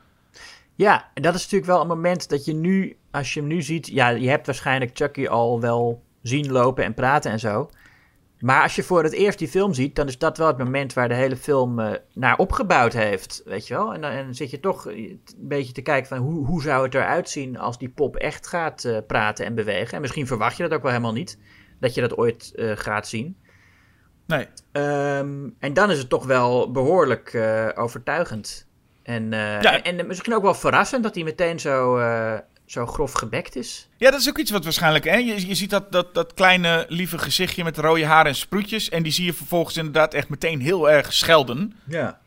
Ja, 0.74 1.10
en 1.14 1.22
dat 1.22 1.34
is 1.34 1.42
natuurlijk 1.42 1.70
wel 1.70 1.80
een 1.80 1.86
moment 1.86 2.28
dat 2.28 2.44
je 2.44 2.54
nu, 2.54 2.96
als 3.10 3.34
je 3.34 3.40
hem 3.40 3.48
nu 3.48 3.62
ziet, 3.62 3.86
ja, 3.86 4.08
je 4.08 4.28
hebt 4.28 4.46
waarschijnlijk 4.46 4.90
Chucky 4.94 5.26
al 5.26 5.60
wel 5.60 6.02
zien 6.22 6.52
lopen 6.52 6.84
en 6.84 6.94
praten 6.94 7.30
en 7.30 7.38
zo. 7.38 7.70
Maar 8.38 8.62
als 8.62 8.76
je 8.76 8.82
voor 8.82 9.02
het 9.02 9.12
eerst 9.12 9.38
die 9.38 9.48
film 9.48 9.74
ziet, 9.74 9.96
dan 9.96 10.06
is 10.06 10.18
dat 10.18 10.38
wel 10.38 10.46
het 10.46 10.58
moment 10.58 10.92
waar 10.92 11.08
de 11.08 11.14
hele 11.14 11.36
film 11.36 11.78
eh, 11.78 11.92
naar 12.14 12.36
opgebouwd 12.36 12.92
heeft, 12.92 13.42
weet 13.44 13.66
je 13.66 13.74
wel. 13.74 13.94
En 13.94 14.00
dan, 14.00 14.10
en 14.10 14.24
dan 14.24 14.34
zit 14.34 14.50
je 14.50 14.60
toch 14.60 14.86
een 14.86 15.20
beetje 15.36 15.72
te 15.72 15.82
kijken 15.82 16.08
van 16.08 16.18
hoe, 16.18 16.46
hoe 16.46 16.62
zou 16.62 16.84
het 16.84 16.94
eruit 16.94 17.28
zien 17.30 17.58
als 17.58 17.78
die 17.78 17.88
pop 17.88 18.16
echt 18.16 18.46
gaat 18.46 18.84
eh, 18.84 18.96
praten 19.06 19.44
en 19.46 19.54
bewegen. 19.54 19.94
En 19.94 20.00
misschien 20.00 20.26
verwacht 20.26 20.56
je 20.56 20.62
dat 20.62 20.72
ook 20.72 20.82
wel 20.82 20.90
helemaal 20.90 21.12
niet, 21.12 21.38
dat 21.80 21.94
je 21.94 22.00
dat 22.00 22.16
ooit 22.16 22.52
eh, 22.54 22.70
gaat 22.74 23.08
zien. 23.08 23.36
Nee. 24.26 24.46
Ehm, 24.72 25.48
en 25.58 25.72
dan 25.74 25.90
is 25.90 25.98
het 25.98 26.08
toch 26.08 26.26
wel 26.26 26.70
behoorlijk 26.70 27.32
eh, 27.34 27.68
overtuigend. 27.74 28.66
En, 29.02 29.32
eh, 29.32 29.60
Ja. 29.62 29.82
en, 29.82 29.98
en 29.98 30.06
misschien 30.06 30.34
ook 30.34 30.42
wel 30.42 30.54
verrassend 30.54 31.02
dat 31.02 31.14
hij 31.14 31.24
meteen 31.24 31.60
zo, 31.60 31.96
eh, 31.98 32.34
zo 32.70 32.86
grof 32.86 33.12
gebekt 33.12 33.56
is. 33.56 33.88
Ja, 33.96 34.10
dat 34.10 34.20
is 34.20 34.28
ook 34.28 34.38
iets 34.38 34.50
wat 34.50 34.64
waarschijnlijk. 34.64 35.04
Hè? 35.04 35.16
Je, 35.16 35.46
je 35.46 35.54
ziet 35.54 35.70
dat, 35.70 35.92
dat, 35.92 36.14
dat 36.14 36.34
kleine 36.34 36.86
lieve 36.88 37.18
gezichtje 37.18 37.64
met 37.64 37.78
rode 37.78 38.06
haar 38.06 38.26
en 38.26 38.34
sproetjes. 38.34 38.88
En 38.88 39.02
die 39.02 39.12
zie 39.12 39.24
je 39.24 39.32
vervolgens 39.32 39.76
inderdaad 39.76 40.14
echt 40.14 40.28
meteen 40.28 40.60
heel 40.60 40.90
erg 40.90 41.12
schelden. 41.12 41.76
Ja. 41.86 42.18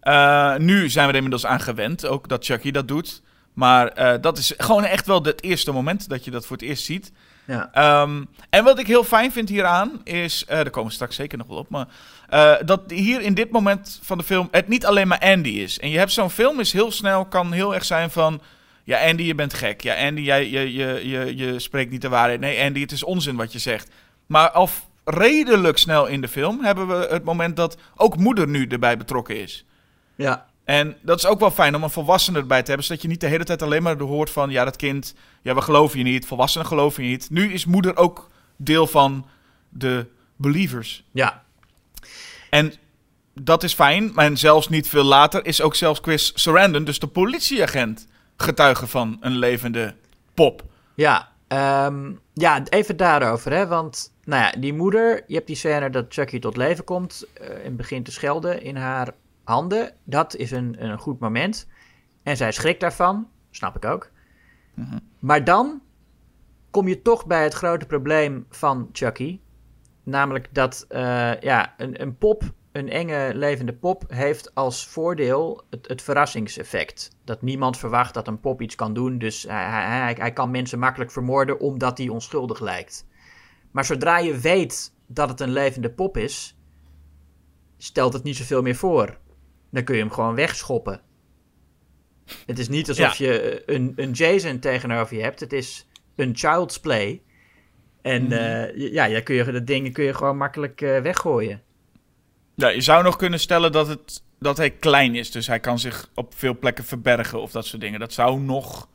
Eh, 0.00 0.56
nu 0.56 0.88
zijn 0.88 1.04
we 1.04 1.10
er 1.10 1.16
inmiddels 1.16 1.46
aan 1.46 1.60
gewend, 1.60 2.06
ook 2.06 2.28
dat 2.28 2.44
Chucky 2.44 2.70
dat 2.70 2.88
doet. 2.88 3.22
Maar 3.52 3.88
eh, 3.88 4.20
dat 4.20 4.38
is 4.38 4.54
gewoon 4.56 4.84
echt 4.84 5.06
wel 5.06 5.22
het 5.22 5.42
eerste 5.42 5.72
moment 5.72 6.08
dat 6.08 6.24
je 6.24 6.30
dat 6.30 6.46
voor 6.46 6.56
het 6.56 6.66
eerst 6.66 6.84
ziet. 6.84 7.12
Ja. 7.44 7.70
Ehm, 7.72 8.24
en 8.50 8.64
wat 8.64 8.78
ik 8.78 8.86
heel 8.86 9.04
fijn 9.04 9.32
vind 9.32 9.48
hieraan 9.48 10.00
is, 10.04 10.44
eh 10.44 10.56
daar 10.56 10.70
komen 10.70 10.88
we 10.88 10.94
straks 10.94 11.16
zeker 11.16 11.38
nog 11.38 11.46
wel 11.46 11.56
op, 11.56 11.68
maar 11.68 11.86
eh, 12.28 12.54
dat 12.64 12.80
hier 12.86 13.20
in 13.20 13.34
dit 13.34 13.50
moment 13.50 14.00
van 14.02 14.18
de 14.18 14.24
film 14.24 14.48
het 14.50 14.68
niet 14.68 14.86
alleen 14.86 15.08
maar 15.08 15.18
Andy 15.18 15.48
is. 15.48 15.78
En 15.78 15.90
je 15.90 15.98
hebt 15.98 16.12
zo'n 16.12 16.30
film 16.30 16.60
is 16.60 16.72
heel 16.72 16.90
snel, 16.90 17.24
kan 17.24 17.52
heel 17.52 17.74
erg 17.74 17.84
zijn 17.84 18.10
van, 18.10 18.40
ja 18.90 19.08
Andy 19.08 19.22
je 19.22 19.34
bent 19.34 19.54
gek, 19.54 19.80
ja 19.80 20.06
Andy 20.06 20.20
jij, 20.20 20.50
je, 20.50 20.72
je, 20.72 21.08
je, 21.08 21.36
je 21.36 21.58
spreekt 21.58 21.90
niet 21.90 22.02
de 22.02 22.08
waarheid, 22.08 22.40
nee 22.40 22.64
Andy 22.64 22.80
het 22.80 22.92
is 22.92 23.04
onzin 23.04 23.36
wat 23.36 23.52
je 23.52 23.58
zegt. 23.58 23.90
Maar 24.26 24.50
al 24.50 24.68
redelijk 25.04 25.78
snel 25.78 26.06
in 26.06 26.20
de 26.20 26.28
film 26.28 26.64
hebben 26.64 26.88
we 26.88 27.06
het 27.10 27.24
moment 27.24 27.56
dat 27.56 27.76
ook 27.96 28.16
moeder 28.16 28.48
nu 28.48 28.66
erbij 28.66 28.96
betrokken 28.96 29.40
is. 29.40 29.64
Ja. 30.16 30.46
En 30.64 30.96
dat 31.02 31.18
is 31.18 31.26
ook 31.26 31.40
wel 31.40 31.50
fijn 31.50 31.74
om 31.74 31.82
een 31.82 31.90
volwassene 31.90 32.38
erbij 32.38 32.60
te 32.60 32.68
hebben, 32.68 32.86
zodat 32.86 33.02
je 33.02 33.08
niet 33.08 33.20
de 33.20 33.26
hele 33.26 33.44
tijd 33.44 33.62
alleen 33.62 33.82
maar 33.82 33.98
hoort 33.98 34.30
van, 34.30 34.50
ja, 34.50 34.64
dat 34.64 34.76
kind, 34.76 35.14
ja, 35.42 35.54
we 35.54 35.60
geloven 35.60 35.98
je 35.98 36.04
niet, 36.04 36.26
volwassenen 36.26 36.66
geloven 36.66 37.02
je 37.04 37.08
niet. 37.10 37.30
Nu 37.30 37.52
is 37.52 37.64
moeder 37.64 37.96
ook 37.96 38.30
deel 38.56 38.86
van 38.86 39.26
de 39.68 40.06
believers. 40.36 41.04
Ja, 41.10 41.42
En 42.50 42.72
dat 43.34 43.62
is 43.62 43.74
fijn, 43.74 44.10
maar 44.14 44.36
zelfs 44.36 44.68
niet 44.68 44.88
veel 44.88 45.04
later 45.04 45.46
is 45.46 45.60
ook 45.60 45.74
zelfs 45.74 46.00
Chris 46.02 46.32
Sarandon, 46.34 46.84
dus 46.84 46.98
de 46.98 47.06
politieagent, 47.06 48.06
getuige 48.40 48.86
van 48.86 49.16
een 49.20 49.36
levende 49.36 49.94
pop. 50.34 50.64
Ja, 50.94 51.28
ehm, 51.48 52.12
ja, 52.32 52.62
even 52.68 52.96
daarover, 52.96 53.52
hè. 53.52 53.66
Want, 53.66 54.14
nou 54.24 54.42
ja, 54.42 54.60
die 54.60 54.74
moeder, 54.74 55.24
je 55.26 55.34
hebt 55.34 55.46
die 55.46 55.56
scène 55.56 55.90
dat 55.90 56.06
Chucky 56.08 56.38
tot 56.38 56.56
leven 56.56 56.84
komt 56.84 57.26
eh, 57.32 57.64
en 57.64 57.76
begint 57.76 58.04
te 58.04 58.12
schelden 58.12 58.62
in 58.62 58.76
haar 58.76 59.12
handen. 59.44 59.92
Dat 60.04 60.36
is 60.36 60.50
een, 60.50 60.76
een 60.78 60.98
goed 60.98 61.18
moment. 61.18 61.68
En 62.22 62.36
zij 62.36 62.52
schrikt 62.52 62.80
daarvan, 62.80 63.28
snap 63.50 63.76
ik 63.76 63.84
ook. 63.84 64.10
Maar 65.18 65.44
dan 65.44 65.80
kom 66.70 66.88
je 66.88 67.02
toch 67.02 67.26
bij 67.26 67.42
het 67.42 67.54
grote 67.54 67.86
probleem 67.86 68.46
van 68.50 68.88
Chucky. 68.92 69.40
Namelijk 70.02 70.48
dat, 70.52 70.84
eh, 70.88 71.40
ja, 71.40 71.74
een, 71.76 72.02
een 72.02 72.16
pop, 72.18 72.42
een 72.72 72.88
enge 72.90 73.30
levende 73.34 73.72
pop, 73.72 74.04
heeft 74.08 74.54
als 74.54 74.86
voordeel 74.86 75.62
het, 75.70 75.88
het 75.88 76.02
verrassingseffect. 76.02 77.10
Dat 77.24 77.42
niemand 77.42 77.78
verwacht 77.78 78.14
dat 78.14 78.28
een 78.28 78.40
pop 78.40 78.62
iets 78.62 78.74
kan 78.74 78.94
doen, 78.94 79.18
dus 79.18 79.42
hij, 79.42 79.64
hij, 79.64 79.84
hij- 79.98 80.16
hij 80.18 80.32
kan 80.32 80.50
mensen 80.50 80.78
makkelijk 80.78 81.10
vermoorden 81.10 81.60
omdat 81.60 81.98
hij 81.98 82.08
onschuldig 82.08 82.60
lijkt. 82.60 83.06
Maar 83.70 83.84
zodra 83.84 84.18
je 84.18 84.38
weet 84.38 84.94
dat 85.06 85.28
het 85.28 85.40
een 85.40 85.52
levende 85.52 85.90
pop 85.90 86.16
is, 86.16 86.58
stelt 87.76 88.12
het 88.12 88.22
niet 88.22 88.36
zoveel 88.36 88.62
meer 88.62 88.74
voor. 88.76 89.18
Dan 89.70 89.84
kun 89.84 89.94
je 89.94 90.00
hem 90.00 90.10
gewoon 90.10 90.34
wegschoppen. 90.34 91.00
Het 92.46 92.58
is 92.58 92.68
niet 92.68 92.88
alsof 92.88 93.04
je 93.18 93.62
een, 93.66 93.92
een 93.96 94.10
Jason 94.10 94.58
tegenover 94.58 95.16
je 95.16 95.22
hebt. 95.22 95.40
Het 95.40 95.52
is 95.52 95.86
een 96.16 96.36
child's 96.36 96.80
play. 96.80 97.22
En 98.02 98.32
eh, 98.32 98.92
ja, 98.92 99.04
ja 99.04 99.20
kun 99.20 99.34
je, 99.34 99.44
dat 99.52 99.66
ding 99.66 99.92
kun 99.92 100.04
je 100.04 100.14
gewoon 100.14 100.36
makkelijk 100.36 100.80
eh, 100.80 101.00
weggooien. 101.00 101.62
Ja, 102.60 102.68
je 102.68 102.80
zou 102.80 103.02
nog 103.02 103.16
kunnen 103.16 103.40
stellen 103.40 103.72
dat, 103.72 103.88
het, 103.88 104.22
dat 104.38 104.56
hij 104.56 104.70
klein 104.70 105.14
is, 105.14 105.30
dus 105.30 105.46
hij 105.46 105.60
kan 105.60 105.78
zich 105.78 106.08
op 106.14 106.32
veel 106.36 106.58
plekken 106.58 106.84
verbergen 106.84 107.40
of 107.42 107.50
dat 107.50 107.66
soort 107.66 107.82
dingen. 107.82 108.00
Dat 108.00 108.12
zou 108.12 108.40
nog 108.40 108.88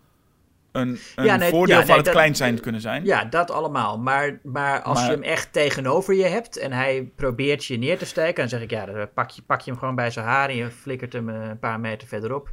een, 0.71 0.99
een 1.15 1.25
Ja, 1.25 1.35
nee, 1.35 1.49
voordeel 1.49 1.79
ja, 1.79 1.85
van 1.85 1.95
het 1.95 2.05
dat- 2.05 2.13
klein 2.13 2.35
zijn 2.35 2.59
kunnen 2.59 2.81
zijn. 2.81 3.05
Ja, 3.05 3.23
dat 3.25 3.51
allemaal. 3.51 3.97
Maar, 3.99 4.39
maar 4.43 4.81
als 4.81 4.99
Maar- 4.99 5.05
je 5.09 5.13
hem 5.15 5.23
echt 5.23 5.53
tegenover 5.53 6.13
je 6.15 6.25
hebt 6.25 6.57
en 6.57 6.71
hij 6.71 7.11
probeert 7.15 7.65
je 7.65 7.77
neer 7.77 7.97
te 7.97 8.05
steken, 8.05 8.35
dan 8.35 8.49
zeg 8.49 8.61
ik 8.61 8.69
ja, 8.69 8.85
dan 8.85 9.07
pak 9.13 9.29
je, 9.29 9.41
pak 9.41 9.61
je 9.61 9.71
hem 9.71 9.79
gewoon 9.79 9.95
bij 9.95 10.11
zijn 10.11 10.25
haar 10.25 10.49
en 10.49 10.55
je 10.55 10.69
flikkert 10.71 11.13
hem 11.13 11.29
eh, 11.29 11.47
een 11.49 11.59
paar 11.59 11.79
meter 11.79 12.07
verderop. 12.07 12.49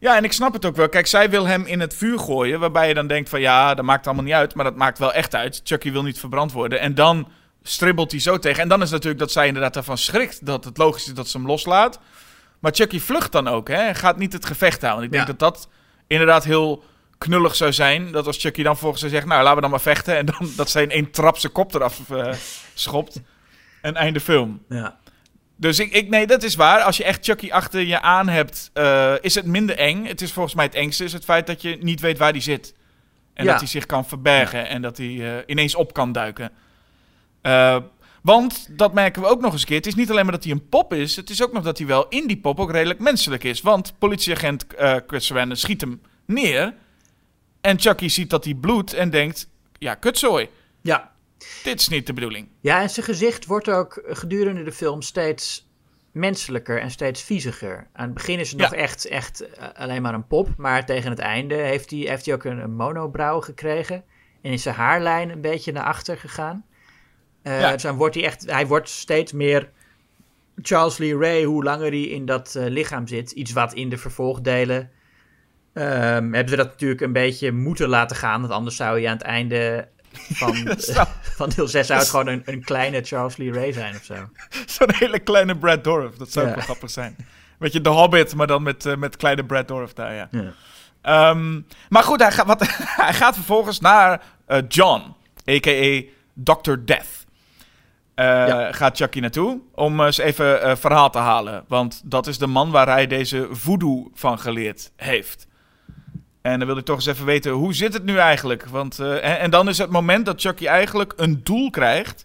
Ja, 0.00 0.16
en 0.16 0.24
ik 0.24 0.32
snap 0.32 0.52
het 0.52 0.64
ook 0.64 0.76
wel. 0.76 0.88
Kijk, 0.88 1.06
zij 1.06 1.30
wil 1.30 1.46
hem 1.46 1.64
in 1.66 1.80
het 1.80 1.94
vuur 1.94 2.18
gooien, 2.18 2.60
waarbij 2.60 2.88
je 2.88 2.94
dan 2.94 3.06
denkt 3.06 3.28
van 3.28 3.40
ja, 3.40 3.74
dat 3.74 3.84
maakt 3.84 4.06
allemaal 4.06 4.24
niet 4.24 4.32
uit, 4.34 4.54
maar 4.54 4.64
dat 4.64 4.76
maakt 4.76 4.98
wel 4.98 5.12
echt 5.12 5.34
uit. 5.34 5.60
Chucky 5.64 5.92
wil 5.92 6.02
niet 6.02 6.18
verbrand 6.18 6.52
worden. 6.52 6.80
En 6.80 6.94
dan 6.94 7.28
stribbelt 7.62 8.10
hij 8.10 8.20
zo 8.20 8.38
tegen. 8.38 8.62
En 8.62 8.68
dan 8.68 8.82
is 8.82 8.90
natuurlijk 8.90 9.20
dat 9.20 9.32
zij 9.32 9.46
inderdaad 9.46 9.76
ervan 9.76 9.98
schrikt, 9.98 10.46
dat 10.46 10.64
het 10.64 10.78
logisch 10.78 11.06
is 11.06 11.14
dat 11.14 11.28
ze 11.28 11.36
hem 11.36 11.46
loslaat. 11.46 12.00
Maar 12.58 12.72
Chucky 12.74 13.00
vlucht 13.00 13.32
dan 13.32 13.48
ook, 13.48 13.68
hè? 13.68 13.74
Hij 13.76 13.94
gaat 13.94 14.16
niet 14.18 14.32
het 14.32 14.46
gevecht 14.46 14.82
houden. 14.82 15.04
Ik 15.04 15.10
denk 15.10 15.26
Ja. 15.26 15.32
dat 15.32 15.38
dat 15.38 15.68
inderdaad 16.06 16.44
heel 16.44 16.84
knullig 17.18 17.56
zou 17.56 17.72
zijn. 17.72 18.12
Dat 18.12 18.26
als 18.26 18.36
Chucky 18.38 18.62
dan 18.62 18.76
volgens 18.76 19.00
zou 19.00 19.12
zeggen, 19.12 19.30
nou, 19.30 19.40
laten 19.42 19.56
we 19.56 19.62
dan 19.62 19.70
maar 19.70 19.80
vechten. 19.80 20.16
En 20.16 20.26
dan 20.26 20.50
dat 20.56 20.70
zij 20.70 20.82
in 20.82 20.90
één 20.90 21.10
trap 21.10 21.38
zijn 21.38 21.52
kop 21.52 21.74
eraf 21.74 22.10
eh, 22.10 22.32
schopt. 22.74 23.20
En 23.82 23.94
einde 23.96 24.20
film. 24.20 24.62
Ja. 24.68 24.98
Dus 25.56 25.78
ik, 25.78 25.92
ik, 25.92 26.08
nee, 26.08 26.26
dat 26.26 26.42
is 26.42 26.54
waar. 26.54 26.80
Als 26.80 26.96
je 26.96 27.04
echt 27.04 27.24
Chucky 27.24 27.50
achter 27.50 27.80
je 27.80 28.00
aan 28.00 28.28
hebt, 28.28 28.70
eh, 28.72 29.14
is 29.20 29.34
het 29.34 29.46
minder 29.46 29.76
eng. 29.76 30.04
Het 30.06 30.20
is 30.20 30.32
volgens 30.32 30.54
mij 30.54 30.64
het 30.64 30.74
engste, 30.74 31.04
is 31.04 31.12
het 31.12 31.24
feit 31.24 31.46
dat 31.46 31.62
je 31.62 31.76
niet 31.80 32.00
weet 32.00 32.18
waar 32.18 32.30
hij 32.30 32.40
zit. 32.40 32.74
En 33.34 33.44
Ja. 33.44 33.50
dat 33.50 33.60
hij 33.60 33.68
zich 33.68 33.86
kan 33.86 34.06
verbergen 34.06 34.68
en 34.68 34.82
dat 34.82 34.96
hij 34.96 35.36
eh, 35.36 35.42
ineens 35.46 35.74
op 35.74 35.92
kan 35.92 36.12
duiken. 36.12 36.52
Eh, 37.42 37.76
want, 38.22 38.68
dat 38.78 38.92
merken 38.94 39.22
we 39.22 39.28
ook 39.28 39.40
nog 39.40 39.52
eens 39.52 39.60
een 39.60 39.66
keer, 39.66 39.76
het 39.76 39.86
is 39.86 39.94
niet 39.94 40.10
alleen 40.10 40.24
maar 40.24 40.34
dat 40.34 40.44
hij 40.44 40.52
een 40.52 40.68
pop 40.68 40.92
is, 40.94 41.16
het 41.16 41.30
is 41.30 41.42
ook 41.42 41.52
nog 41.52 41.62
dat 41.62 41.78
hij 41.78 41.86
wel 41.86 42.08
in 42.08 42.26
die 42.26 42.38
pop 42.40 42.60
ook 42.60 42.70
redelijk 42.70 43.00
menselijk 43.00 43.44
is. 43.44 43.60
Want 43.60 43.94
politieagent 43.98 44.66
eh 44.74 44.96
Chris 45.06 45.26
Sarandon 45.26 45.56
schiet 45.56 45.80
hem 45.80 46.00
neer 46.26 46.74
en 47.60 47.80
Chucky 47.80 48.08
ziet 48.08 48.30
dat 48.30 48.44
hij 48.44 48.54
bloedt 48.54 48.92
en 48.92 49.10
denkt, 49.10 49.48
ja, 49.78 49.94
kutzooi, 49.94 50.48
Ja. 50.80 51.12
dit 51.62 51.80
is 51.80 51.88
niet 51.88 52.06
de 52.06 52.12
bedoeling. 52.12 52.48
ja, 52.60 52.80
en 52.82 52.90
zijn 52.90 53.06
gezicht 53.06 53.46
wordt 53.46 53.68
ook 53.70 54.02
gedurende 54.06 54.62
de 54.62 54.72
film 54.72 55.02
steeds 55.02 55.68
menselijker 56.12 56.80
en 56.80 56.90
steeds 56.90 57.22
vieziger. 57.22 57.86
Aan 57.92 58.04
het 58.04 58.14
begin 58.14 58.38
is 58.38 58.50
het 58.50 58.60
Ja. 58.60 58.64
nog 58.70 58.74
echt, 58.74 59.04
echt 59.04 59.40
eh, 59.40 59.66
alleen 59.74 60.02
maar 60.02 60.14
een 60.14 60.26
pop, 60.26 60.48
maar 60.56 60.86
tegen 60.86 61.10
het 61.10 61.18
einde 61.18 61.54
heeft 61.54 61.90
hij, 61.90 61.98
heeft 61.98 62.24
hij 62.26 62.34
ook 62.34 62.44
een, 62.44 62.58
een 62.58 62.74
monobrow 62.76 63.42
gekregen 63.44 64.04
en 64.42 64.52
is 64.52 64.62
zijn 64.62 64.74
haarlijn 64.74 65.30
een 65.30 65.40
beetje 65.40 65.72
naar 65.72 65.84
achter 65.84 66.18
gegaan. 66.18 66.64
Eh, 67.42 67.60
Ja. 67.60 67.72
Dus 67.72 67.82
dan 67.82 67.96
wordt 67.96 68.14
hij 68.14 68.24
echt, 68.24 68.50
hij 68.50 68.66
wordt 68.66 68.88
steeds 68.88 69.32
meer 69.32 69.68
Charles 70.62 70.98
Lee 70.98 71.16
Ray, 71.18 71.44
hoe 71.44 71.64
langer 71.64 71.90
hij 71.90 72.02
in 72.02 72.26
dat 72.26 72.54
eh, 72.54 72.66
lichaam 72.66 73.06
zit. 73.06 73.30
Iets 73.30 73.52
wat 73.52 73.72
in 73.74 73.88
de 73.88 73.96
vervolgdelen 73.98 74.90
ehm, 75.72 76.32
hebben 76.32 76.48
ze 76.48 76.56
dat 76.56 76.66
natuurlijk 76.70 77.00
een 77.00 77.12
beetje 77.12 77.52
moeten 77.52 77.88
laten 77.88 78.16
gaan. 78.16 78.40
Want 78.40 78.52
anders 78.52 78.76
zou 78.76 78.98
je 79.00 79.06
aan 79.08 79.16
het 79.16 79.22
einde 79.26 79.88
van, 80.12 80.56
zou- 80.78 81.06
van 81.22 81.48
deel 81.48 81.68
6 81.68 81.86
zou 81.86 81.98
het 81.98 82.08
gewoon 82.14 82.26
een, 82.26 82.42
een 82.44 82.64
kleine 82.64 83.02
Charles 83.02 83.36
Lee 83.36 83.52
Ray 83.52 83.72
zijn 83.72 83.94
of 83.96 84.04
zo. 84.04 84.14
Zo'n 84.66 84.94
hele 84.94 85.18
kleine 85.18 85.56
Brad 85.58 85.84
Dorff. 85.84 86.16
Dat 86.16 86.32
zou 86.32 86.46
Ja. 86.46 86.54
wel 86.54 86.62
grappig 86.62 86.90
zijn. 86.90 87.16
Weet 87.58 87.72
je, 87.72 87.80
de 87.80 87.88
Hobbit, 87.88 88.34
maar 88.34 88.46
dan 88.46 88.62
met, 88.62 88.86
eh, 88.86 88.96
met 88.96 89.16
kleine 89.16 89.44
Brad 89.44 89.68
Dorff 89.68 89.92
daar, 89.92 90.14
ja. 90.14 90.28
Ja. 90.30 90.52
Ehm, 91.02 91.60
maar 91.88 92.02
goed, 92.02 92.20
hij, 92.20 92.32
gaat 92.32 92.46
wat, 92.54 92.66
hij 92.78 93.14
gaat 93.14 93.34
vervolgens 93.34 93.80
naar 93.80 94.22
eh, 94.46 94.58
John, 94.68 95.02
a.k.a. 95.50 96.02
Dr. 96.34 96.72
Death. 96.84 97.26
Eh, 98.20 98.26
Ja. 98.48 98.72
Gaat 98.72 98.96
Chucky 98.96 99.20
naartoe 99.20 99.60
om 99.74 100.00
eens 100.00 100.18
even 100.18 100.62
eh, 100.62 100.76
verhaal 100.76 101.10
te 101.10 101.18
halen. 101.18 101.64
Want 101.68 102.02
dat 102.04 102.26
is 102.26 102.38
de 102.38 102.46
man 102.46 102.70
waar 102.70 102.86
hij 102.88 103.06
deze 103.06 103.48
voodoo 103.50 104.10
van 104.14 104.38
geleerd 104.38 104.92
heeft. 104.96 105.48
En 106.42 106.58
dan 106.58 106.68
wil 106.68 106.76
ik 106.76 106.84
toch 106.84 106.96
eens 106.96 107.06
even 107.06 107.24
weten, 107.24 107.52
hoe 107.52 107.74
zit 107.74 107.92
het 107.92 108.04
nu 108.04 108.16
eigenlijk? 108.16 108.64
Want, 108.66 108.98
eh, 108.98 109.14
en, 109.14 109.38
en 109.38 109.50
dan 109.50 109.68
is 109.68 109.78
het 109.78 109.90
moment 109.90 110.26
dat 110.26 110.40
Chucky 110.40 110.66
eigenlijk 110.66 111.12
een 111.16 111.40
doel 111.44 111.70
krijgt... 111.70 112.24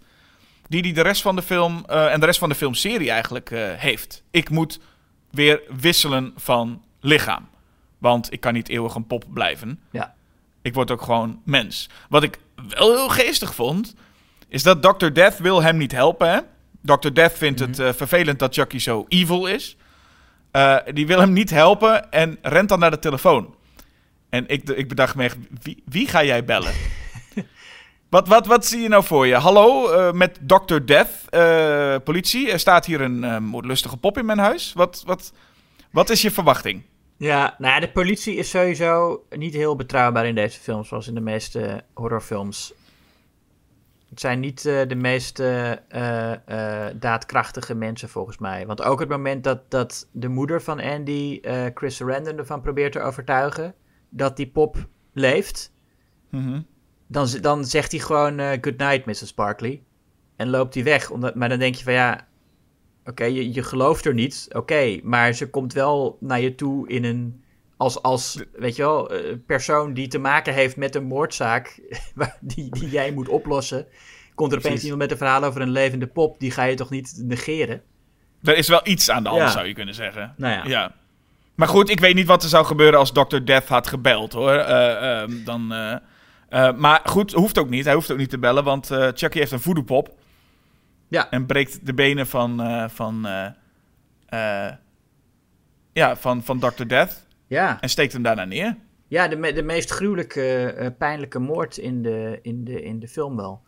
die 0.67 0.81
hij 0.81 0.91
de 0.91 1.01
rest 1.01 1.21
van 1.21 1.35
de 1.35 1.41
film 1.41 1.83
eh, 1.87 2.13
en 2.13 2.19
de 2.19 2.25
rest 2.25 2.39
van 2.39 2.49
de 2.49 2.55
filmserie 2.55 3.11
eigenlijk 3.11 3.51
eh, 3.51 3.71
heeft. 3.73 4.23
Ik 4.31 4.49
moet 4.49 4.79
weer 5.31 5.61
wisselen 5.79 6.33
van 6.35 6.81
lichaam. 6.99 7.47
Want 7.97 8.33
ik 8.33 8.39
kan 8.39 8.53
niet 8.53 8.69
eeuwig 8.69 8.95
een 8.95 9.07
pop 9.07 9.23
blijven. 9.33 9.79
Ja. 9.91 10.13
Ik 10.61 10.73
word 10.73 10.91
ook 10.91 11.01
gewoon 11.01 11.41
mens. 11.43 11.89
Wat 12.09 12.23
ik 12.23 12.39
wel 12.67 12.95
heel 12.95 13.09
geestig 13.09 13.55
vond, 13.55 13.95
is 14.55 14.63
dat 14.63 14.81
Dr. 14.81 15.07
Death 15.07 15.37
wil 15.37 15.61
hem 15.61 15.77
niet 15.77 15.91
helpen. 15.91 16.29
Hè? 16.29 16.39
Dr. 16.81 17.09
Death 17.13 17.37
vindt 17.37 17.59
het 17.59 17.79
eh, 17.79 17.93
vervelend 17.93 18.39
dat 18.39 18.53
Chucky 18.53 18.77
zo 18.77 19.05
evil 19.07 19.45
is. 19.45 19.77
Eh, 20.51 20.77
die 20.93 21.07
wil 21.07 21.19
hem 21.19 21.33
niet 21.33 21.49
helpen 21.49 22.11
en 22.11 22.37
rent 22.41 22.69
dan 22.69 22.79
naar 22.79 22.91
de 22.91 22.99
telefoon. 22.99 23.55
En 24.29 24.47
ik, 24.47 24.69
ik 24.69 24.87
bedacht 24.89 25.15
me 25.15 25.23
echt, 25.23 25.37
wie, 25.61 25.83
wie 25.85 26.07
ga 26.07 26.23
jij 26.23 26.45
bellen? 26.45 26.73
wat, 28.09 28.27
wat, 28.27 28.47
wat 28.47 28.65
zie 28.65 28.81
je 28.81 28.87
nou 28.87 29.03
voor 29.03 29.27
je? 29.27 29.35
Hallo, 29.35 29.89
eh, 29.89 30.11
met 30.11 30.39
Dr. 30.41 30.77
Death, 30.85 32.03
politie. 32.03 32.51
Er 32.51 32.59
staat 32.59 32.85
hier 32.85 33.01
een 33.01 33.43
moordlustige 33.43 33.97
pop 33.97 34.17
in 34.17 34.25
mijn 34.25 34.39
huis. 34.39 34.73
Wat, 34.73 35.03
wat, 35.05 35.33
wat 35.91 36.09
is 36.09 36.21
je 36.21 36.31
verwachting? 36.31 36.83
Ja, 37.17 37.55
nou 37.57 37.73
ja, 37.73 37.79
de 37.79 37.91
politie 37.91 38.35
is 38.35 38.49
sowieso 38.49 39.23
niet 39.29 39.53
heel 39.53 39.75
betrouwbaar 39.75 40.25
in 40.25 40.35
deze 40.35 40.59
films, 40.59 40.87
zoals 40.87 41.07
in 41.07 41.13
de 41.13 41.21
meeste 41.21 41.83
horrorfilms. 41.93 42.73
Het 44.15 44.23
zijn 44.23 44.39
niet 44.39 44.65
eh, 44.65 44.87
de 44.87 44.95
meest 44.95 45.39
eh, 45.39 45.71
eh, 45.71 46.95
daadkrachtige 46.99 47.75
mensen 47.75 48.09
volgens 48.09 48.37
mij. 48.37 48.65
Want 48.65 48.81
ook 48.81 48.99
het 48.99 49.09
moment 49.09 49.43
dat, 49.43 49.71
dat 49.71 50.09
de 50.11 50.27
moeder 50.27 50.61
van 50.61 50.79
Andy, 50.81 51.41
Chris 51.73 51.95
Sarandon, 51.95 52.37
ervan 52.37 52.61
probeert 52.61 52.91
te 52.91 53.01
overtuigen 53.01 53.75
dat 54.09 54.37
die 54.37 54.47
pop 54.47 54.87
leeft, 55.13 55.73
Mhm. 56.29 56.61
dan, 57.07 57.27
dan 57.41 57.65
zegt 57.65 57.91
hij 57.91 58.01
gewoon 58.01 58.39
eh, 58.39 58.57
good 58.61 58.77
night, 58.77 59.05
Mrs. 59.05 59.33
Barkley. 59.33 59.83
En 60.35 60.49
loopt 60.49 60.73
hij 60.73 60.83
weg. 60.83 61.11
Omdat, 61.11 61.35
maar 61.35 61.49
dan 61.49 61.59
denk 61.59 61.75
je 61.75 61.83
van 61.83 61.93
ja, 61.93 62.27
oké, 63.03 63.23
je, 63.23 63.53
je 63.53 63.63
gelooft 63.63 64.05
er 64.05 64.13
niet. 64.13 64.47
Oké, 64.51 64.99
maar 65.03 65.33
ze 65.33 65.49
komt 65.49 65.73
wel 65.73 66.17
naar 66.19 66.41
je 66.41 66.55
toe 66.55 66.87
in 66.89 67.03
een, 67.03 67.43
als, 67.77 68.01
als 68.01 68.43
weet 68.53 68.75
je 68.75 68.81
wel, 68.81 69.09
eh, 69.09 69.35
persoon 69.45 69.93
die 69.93 70.07
te 70.07 70.17
maken 70.17 70.53
heeft 70.53 70.77
met 70.77 70.95
een 70.95 71.03
moordzaak 71.03 71.79
die, 72.41 72.69
die 72.69 72.89
jij 72.89 73.11
moet 73.11 73.29
oplossen. 73.29 73.87
Komt 74.35 74.51
er 74.51 74.57
opeens 74.57 74.81
iemand 74.81 75.01
met 75.01 75.11
een 75.11 75.17
verhaal 75.17 75.43
over 75.43 75.61
een 75.61 75.69
levende 75.69 76.07
pop, 76.07 76.39
die 76.39 76.51
ga 76.51 76.63
je 76.63 76.75
toch 76.75 76.89
niet 76.89 77.21
negeren? 77.23 77.81
Er 78.43 78.57
is 78.57 78.67
wel 78.67 78.81
iets 78.83 79.09
aan 79.09 79.23
de 79.23 79.29
hand, 79.29 79.41
Ja. 79.41 79.49
zou 79.49 79.67
je 79.67 79.73
kunnen 79.73 79.95
zeggen. 79.95 80.33
Nou 80.37 80.69
ja. 80.69 80.95
Maar 81.55 81.67
goed, 81.67 81.89
ik 81.89 81.99
weet 81.99 82.15
niet 82.15 82.27
wat 82.27 82.43
er 82.43 82.49
zou 82.49 82.65
gebeuren 82.65 82.99
als 82.99 83.11
Dr. 83.11 83.37
Death 83.43 83.67
had 83.67 83.87
gebeld, 83.87 84.33
hoor. 84.33 84.53
Eh, 84.53 85.21
ehm, 85.21 85.43
dan, 85.43 85.73
eh, 85.73 86.71
maar 86.73 87.01
goed, 87.03 87.31
hoeft 87.31 87.57
ook 87.57 87.69
niet. 87.69 87.85
Hij 87.85 87.93
hoeft 87.93 88.11
ook 88.11 88.17
niet 88.17 88.29
te 88.29 88.37
bellen, 88.37 88.63
want 88.63 88.87
Chucky 88.87 89.37
heeft 89.37 89.51
een 89.51 89.59
voodoo-pop. 89.59 90.17
Ja. 91.07 91.29
En 91.29 91.45
breekt 91.45 91.85
de 91.85 91.93
benen 91.93 92.27
van... 92.27 92.61
van 92.89 93.27
ja, 95.93 96.15
van, 96.15 96.43
van 96.43 96.59
Dr. 96.59 96.85
Death 96.87 97.24
Ja, 97.47 97.81
en 97.81 97.89
steekt 97.89 98.13
hem 98.13 98.23
daarna 98.23 98.45
neer. 98.45 98.77
ja 99.07 99.27
de, 99.27 99.35
me- 99.35 99.53
de 99.53 99.63
meest 99.63 99.89
gruwelijke, 99.89 100.63
eh, 100.65 100.87
pijnlijke 100.97 101.39
moord 101.39 101.77
in 101.77 102.01
de, 102.01 102.39
in 102.41 102.63
de, 102.63 102.81
in 102.81 102.99
de 102.99 103.07
film 103.07 103.35
wel. 103.35 103.61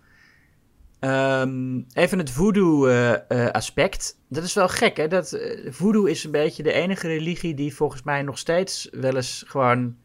Ehm, 1.00 1.82
even 1.94 2.18
het 2.18 2.32
voodoo-aspect. 2.32 4.20
dat 4.30 4.44
is 4.44 4.54
wel 4.54 4.68
gek, 4.68 4.98
hè? 4.98 5.08
Dat, 5.08 5.34
eh, 5.34 5.72
voodoo 5.72 6.04
is 6.06 6.24
een 6.24 6.32
beetje 6.32 6.64
de 6.64 6.72
enige 6.72 7.08
religie 7.08 7.54
die 7.54 7.76
volgens 7.76 8.04
mij 8.04 8.22
nog 8.22 8.38
steeds 8.38 8.88
wel 8.92 9.16
eens 9.16 9.44
gewoon 9.48 9.96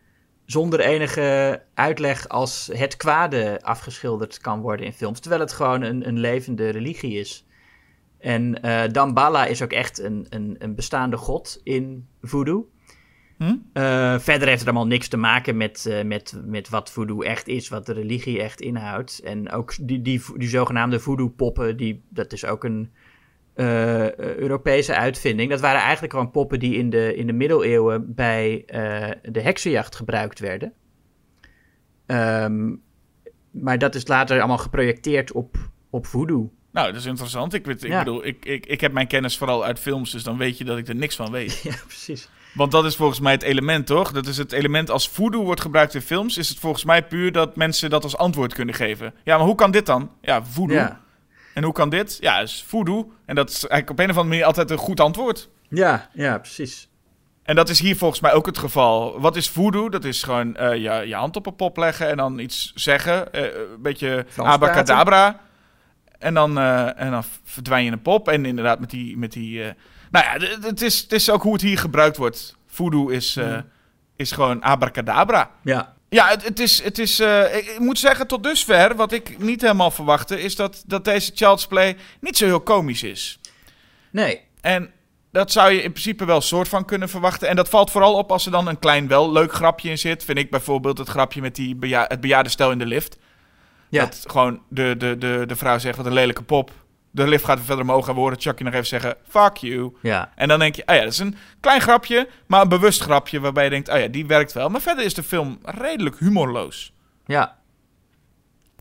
zonder 0.45 0.81
enige 0.81 1.63
uitleg 1.75 2.29
als 2.29 2.71
het 2.73 2.97
kwade 2.97 3.59
afgeschilderd 3.63 4.39
kan 4.39 4.61
worden 4.61 4.87
in 4.87 4.93
films. 4.93 5.21
Terwijl 5.21 5.43
het 5.43 5.53
gewoon 5.53 5.83
een, 5.83 6.09
een 6.09 6.19
levende 6.19 6.69
religie 6.69 7.19
is. 7.19 7.47
En 8.19 8.63
eh 8.63 8.91
Damballa 8.93 9.47
is 9.47 9.63
ook 9.63 9.73
echt 9.73 9.99
een, 9.99 10.27
een, 10.29 10.57
een 10.59 10.75
bestaande 10.75 11.17
god 11.17 11.61
in 11.63 12.09
voodoo. 12.23 12.71
Hm? 13.43 13.57
Eh, 13.73 14.19
verder 14.19 14.49
heeft 14.49 14.61
het 14.61 14.69
allemaal 14.69 14.87
niks 14.87 15.09
te 15.09 15.17
maken 15.17 15.57
met, 15.57 15.87
eh, 15.87 16.05
met, 16.05 16.43
met 16.45 16.69
wat 16.69 16.91
voodoo 16.91 17.23
echt 17.23 17.49
is, 17.49 17.69
wat 17.69 17.87
de 17.87 17.93
religie 17.93 18.43
echt 18.43 18.61
inhoudt. 18.61 19.21
En 19.25 19.51
ook 19.51 19.75
die, 19.81 20.03
die, 20.03 20.23
die 20.37 20.49
zogenaamde 20.49 21.01
voodoo-poppen, 21.01 21.77
die, 21.77 22.03
dat 22.09 22.33
is 22.33 22.45
ook 22.45 22.65
een 22.65 22.91
eh, 23.55 24.15
Europese 24.17 24.95
uitvinding. 24.95 25.51
Dat 25.51 25.61
waren 25.61 25.81
eigenlijk 25.81 26.13
gewoon 26.13 26.31
poppen 26.31 26.59
die 26.59 26.77
in 26.77 26.91
de, 26.91 27.15
in 27.15 27.27
de 27.27 27.33
middeleeuwen 27.33 28.15
bij 28.15 28.63
de 29.23 29.41
heksenjacht 29.41 29.97
gebruikt 29.97 30.39
werden. 30.39 30.73
Ehm, 32.07 32.75
maar 33.51 33.79
dat 33.79 33.95
is 33.95 34.09
later 34.09 34.39
allemaal 34.39 34.59
geprojecteerd 34.59 35.33
op, 35.33 35.57
op 35.91 36.07
voodoo. 36.07 36.53
Nou, 36.73 36.87
dat 36.87 36.97
is 37.01 37.07
interessant. 37.07 37.55
Ik, 37.55 37.67
weet, 37.67 37.85
ik 37.85 37.91
Ja. 37.91 37.99
bedoel, 37.99 38.27
ik, 38.27 38.45
ik, 38.45 38.67
ik 38.67 38.81
heb 38.81 38.93
mijn 38.93 39.07
kennis 39.07 39.37
vooral 39.39 39.65
uit 39.65 39.79
films, 39.79 40.11
dus 40.11 40.23
dan 40.23 40.37
weet 40.39 40.59
je 40.59 40.65
dat 40.65 40.79
ik 40.79 40.89
er 40.89 40.95
niks 40.95 41.17
van 41.17 41.31
weet. 41.31 41.61
Ja, 41.63 41.75
precies. 41.87 42.29
Want 42.55 42.73
dat 42.73 42.85
is 42.85 42.97
volgens 42.97 43.21
mij 43.21 43.33
het 43.33 43.43
element, 43.43 43.87
toch? 43.87 44.13
Dat 44.13 44.27
is 44.27 44.37
het 44.37 44.53
element 44.53 44.91
als 44.91 45.09
voodoo 45.09 45.43
wordt 45.45 45.61
gebruikt 45.61 45.95
in 45.95 46.01
films, 46.03 46.37
is 46.37 46.49
het 46.49 46.59
volgens 46.59 46.85
mij 46.85 47.03
puur 47.07 47.33
dat 47.33 47.57
mensen 47.57 47.91
dat 47.91 48.03
als 48.05 48.17
antwoord 48.17 48.55
kunnen 48.55 48.75
geven. 48.75 49.15
Ja, 49.25 49.37
maar 49.37 49.47
hoe 49.47 49.55
kan 49.55 49.71
dit 49.71 49.87
dan? 49.87 50.11
Ja, 50.21 50.45
voodoo. 50.45 50.77
Ja. 50.77 51.01
En 51.55 51.65
hoe 51.65 51.73
kan 51.73 51.89
dit? 51.91 52.17
Ja, 52.21 52.39
is 52.41 52.65
voodoo. 52.69 53.13
En 53.27 53.35
dat 53.35 53.49
is 53.51 53.55
eigenlijk 53.67 53.91
op 53.91 53.99
een 53.99 54.05
of 54.11 54.17
andere 54.17 54.29
manier 54.29 54.45
altijd 54.45 54.71
een 54.71 54.79
goed 54.87 55.01
antwoord. 55.01 55.49
Ja, 55.69 56.09
ja, 56.13 56.39
precies. 56.39 56.89
En 57.43 57.55
dat 57.57 57.69
is 57.69 57.81
hier 57.81 57.97
volgens 57.97 58.21
mij 58.21 58.33
ook 58.33 58.47
het 58.47 58.59
geval. 58.59 59.21
Wat 59.21 59.37
is 59.37 59.49
voodoo? 59.49 59.89
Dat 59.89 60.05
is 60.05 60.23
gewoon 60.23 60.57
eh, 60.57 60.71
je, 60.75 61.07
je 61.09 61.15
hand 61.15 61.37
op 61.37 61.47
een 61.47 61.57
pop 61.57 61.77
leggen 61.77 62.09
en 62.09 62.17
dan 62.17 62.39
iets 62.39 62.73
zeggen. 62.75 63.33
eh, 63.33 63.43
een 63.43 63.83
beetje 63.83 64.25
Frans 64.29 64.49
abracadabra. 64.55 65.41
En 66.23 66.35
dan, 66.35 66.59
eh, 66.59 67.01
en 67.01 67.11
dan 67.11 67.25
verdwijn 67.45 67.85
je 67.85 67.91
een 67.91 68.03
pop. 68.03 68.29
En 68.29 68.45
inderdaad 68.45 68.81
met 68.81 68.91
die... 68.91 69.17
Met 69.17 69.33
die 69.33 69.65
eh, 69.65 69.71
nou 70.11 70.25
ja, 70.25 70.47
het 70.61 70.83
is, 70.83 71.01
het 71.01 71.13
is 71.13 71.31
ook 71.31 71.43
hoe 71.43 71.53
het 71.53 71.63
hier 71.63 71.79
gebruikt 71.79 72.17
wordt. 72.17 72.57
Voodoo 72.67 73.09
is, 73.09 73.37
eh, 73.37 73.59
is 74.17 74.33
gewoon 74.33 74.61
abracadabra. 74.61 75.51
Ja, 75.63 75.95
Ja, 76.09 76.29
het, 76.29 76.45
het 76.45 76.61
is. 76.61 76.83
Het 76.83 76.99
is 76.99 77.21
ik, 77.21 77.71
ik 77.75 77.79
moet 77.79 77.99
zeggen, 77.99 78.27
tot 78.27 78.43
dusver, 78.43 78.97
wat 78.97 79.13
ik 79.13 79.39
niet 79.39 79.61
helemaal 79.61 79.91
verwachtte, 79.91 80.41
is 80.41 80.57
dat, 80.57 80.83
dat 80.87 81.05
deze 81.05 81.33
Child's 81.35 81.67
Play 81.67 81.97
niet 82.21 82.37
zo 82.37 82.45
heel 82.45 82.61
komisch 82.61 83.03
is. 83.03 83.39
nee. 84.11 84.41
En 84.61 84.91
dat 85.33 85.53
zou 85.53 85.73
je 85.73 85.83
in 85.83 85.91
principe 85.91 86.25
wel 86.25 86.41
soort 86.41 86.69
van 86.69 86.85
kunnen 86.85 87.09
verwachten. 87.09 87.49
En 87.49 87.57
dat 87.57 87.69
valt 87.69 87.91
vooral 87.91 88.15
op 88.15 88.33
als 88.33 88.45
er 88.45 88.53
dan 88.53 88.67
een 88.67 88.79
klein 88.79 89.09
wel 89.09 89.33
leuk 89.33 89.53
grapje 89.53 89.91
in 89.91 89.99
zit. 89.99 90.25
Vind 90.25 90.39
ik 90.39 90.51
bijvoorbeeld 90.51 90.99
het 90.99 91.09
grapje 91.09 91.41
met 91.41 91.55
die 91.55 91.75
beja 91.75 92.05
het 92.09 92.21
bejaarde 92.21 92.49
stel 92.49 92.71
in 92.71 92.79
de 92.79 92.87
lift. 92.87 93.19
Ja, 93.93 94.05
Dat 94.05 94.25
gewoon 94.27 94.63
de, 94.69 94.95
de, 94.99 95.19
de, 95.19 95.45
de 95.47 95.57
vrouw 95.57 95.79
zegt, 95.79 95.97
wat 95.97 96.07
een 96.07 96.13
lelijke 96.13 96.43
pop. 96.43 96.71
De 97.11 97.27
lift 97.29 97.45
gaat 97.45 97.61
verder 97.61 97.85
omhoog 97.85 98.09
en 98.09 98.15
we 98.15 98.21
horen 98.21 98.41
Chucky 98.41 98.63
nog 98.63 98.73
even 98.73 98.87
zeggen, 98.87 99.17
fuck 99.29 99.57
you. 99.57 99.97
ja. 100.03 100.33
En 100.35 100.49
dan 100.49 100.59
denk 100.59 100.75
je, 100.75 100.83
oh 100.87 100.95
ja, 100.95 101.03
dat 101.03 101.13
is 101.13 101.19
een 101.19 101.37
klein 101.61 101.81
grapje, 101.81 102.29
maar 102.47 102.63
een 102.63 102.69
bewust 102.69 103.01
grapje 103.01 103.41
waarbij 103.41 103.65
je 103.65 103.71
denkt, 103.71 103.89
oh 103.89 103.99
ja, 103.99 104.09
die 104.09 104.27
werkt 104.27 104.53
wel. 104.53 104.69
Maar 104.69 104.81
verder 104.81 105.05
is 105.05 105.15
de 105.15 105.23
film 105.23 105.59
redelijk 105.63 106.19
humorloos. 106.19 106.93
ja. 107.27 107.61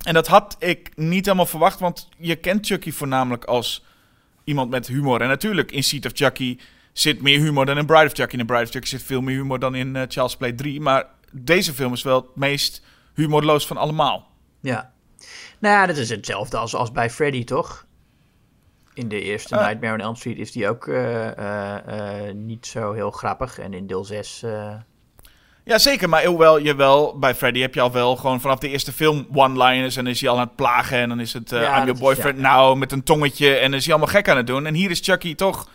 En 0.02 0.14
dat 0.14 0.28
had 0.28 0.56
ik 0.60 0.92
niet 0.96 1.26
helemaal 1.26 1.46
verwacht, 1.46 1.80
want 1.80 2.10
je 2.18 2.36
kent 2.36 2.66
Chucky 2.66 2.92
voornamelijk 2.92 3.46
als 3.46 3.86
iemand 4.44 4.70
met 4.70 4.88
humor. 4.88 5.22
En 5.22 5.28
natuurlijk, 5.28 5.72
in 5.72 5.84
Seat 5.84 6.06
of 6.06 6.12
Chucky 6.16 6.58
zit 6.94 7.22
meer 7.22 7.40
humor 7.40 7.66
dan 7.66 7.78
in 7.78 7.86
Bride 7.86 8.06
of 8.06 8.12
Chucky. 8.14 8.36
In 8.38 8.46
Bride 8.46 8.64
of 8.64 8.70
Chucky 8.70 8.88
zit 8.88 9.04
veel 9.04 9.22
meer 9.22 9.36
humor 9.36 9.60
dan 9.60 9.76
in 9.76 9.96
eh, 9.96 10.04
Child's 10.08 10.38
Play 10.38 10.52
3. 10.52 10.82
Maar 10.82 11.06
deze 11.32 11.74
film 11.74 11.94
is 11.94 12.04
wel 12.04 12.16
het 12.16 12.36
meest 12.36 12.84
humorloos 13.14 13.68
van 13.68 13.78
allemaal. 13.78 14.32
Ja. 14.62 14.91
Nou 15.60 15.76
ja, 15.76 15.86
dat 15.86 15.98
is 15.98 16.10
hetzelfde 16.10 16.58
als, 16.58 16.76
als 16.76 16.92
bij 16.92 17.10
Freddy, 17.10 17.44
toch? 17.44 17.86
In 18.94 19.08
de 19.08 19.22
eerste 19.22 19.56
Eh. 19.56 19.66
Nightmare 19.66 19.94
on 19.94 20.00
Elm 20.00 20.16
Street 20.16 20.38
is 20.38 20.52
die 20.52 20.70
ook 20.70 20.88
eh, 20.88 22.28
eh, 22.28 22.36
niet 22.36 22.66
zo 22.66 22.92
heel 22.94 23.12
grappig. 23.12 23.60
En 23.60 23.74
in 23.74 23.88
deel 23.88 24.04
6... 24.06 24.44
eh, 24.44 24.74
Ja, 25.64 25.78
zeker. 25.78 26.10
Maar 26.10 26.26
hoewel 26.26 26.58
je 26.58 26.76
wel, 26.76 27.20
bij 27.20 27.36
Freddy 27.36 27.60
heb 27.60 27.74
je 27.74 27.82
al 27.82 27.92
wel 27.92 28.16
gewoon 28.16 28.42
vanaf 28.42 28.60
de 28.60 28.70
eerste 28.70 28.92
film 28.92 29.28
one-liners. 29.34 29.96
En 29.96 30.08
is 30.08 30.22
hij 30.22 30.30
al 30.30 30.36
aan 30.40 30.46
het 30.48 30.56
plagen. 30.56 30.98
En 30.98 31.10
dan 31.10 31.20
is 31.20 31.34
het 31.34 31.50
Ja, 31.50 31.58
I'm 31.62 31.66
your 31.86 31.92
is- 31.92 32.00
boyfriend 32.00 32.40
ja. 32.40 32.56
now 32.58 32.78
met 32.78 32.92
een 32.92 33.04
tongetje. 33.04 33.56
En 33.56 33.70
dan 33.70 33.80
is 33.80 33.86
hij 33.86 33.94
allemaal 33.94 34.14
gek 34.14 34.30
aan 34.30 34.38
het 34.38 34.48
doen. 34.48 34.66
En 34.66 34.74
hier 34.74 34.90
is 34.90 35.00
Chucky 35.00 35.36
toch... 35.36 35.68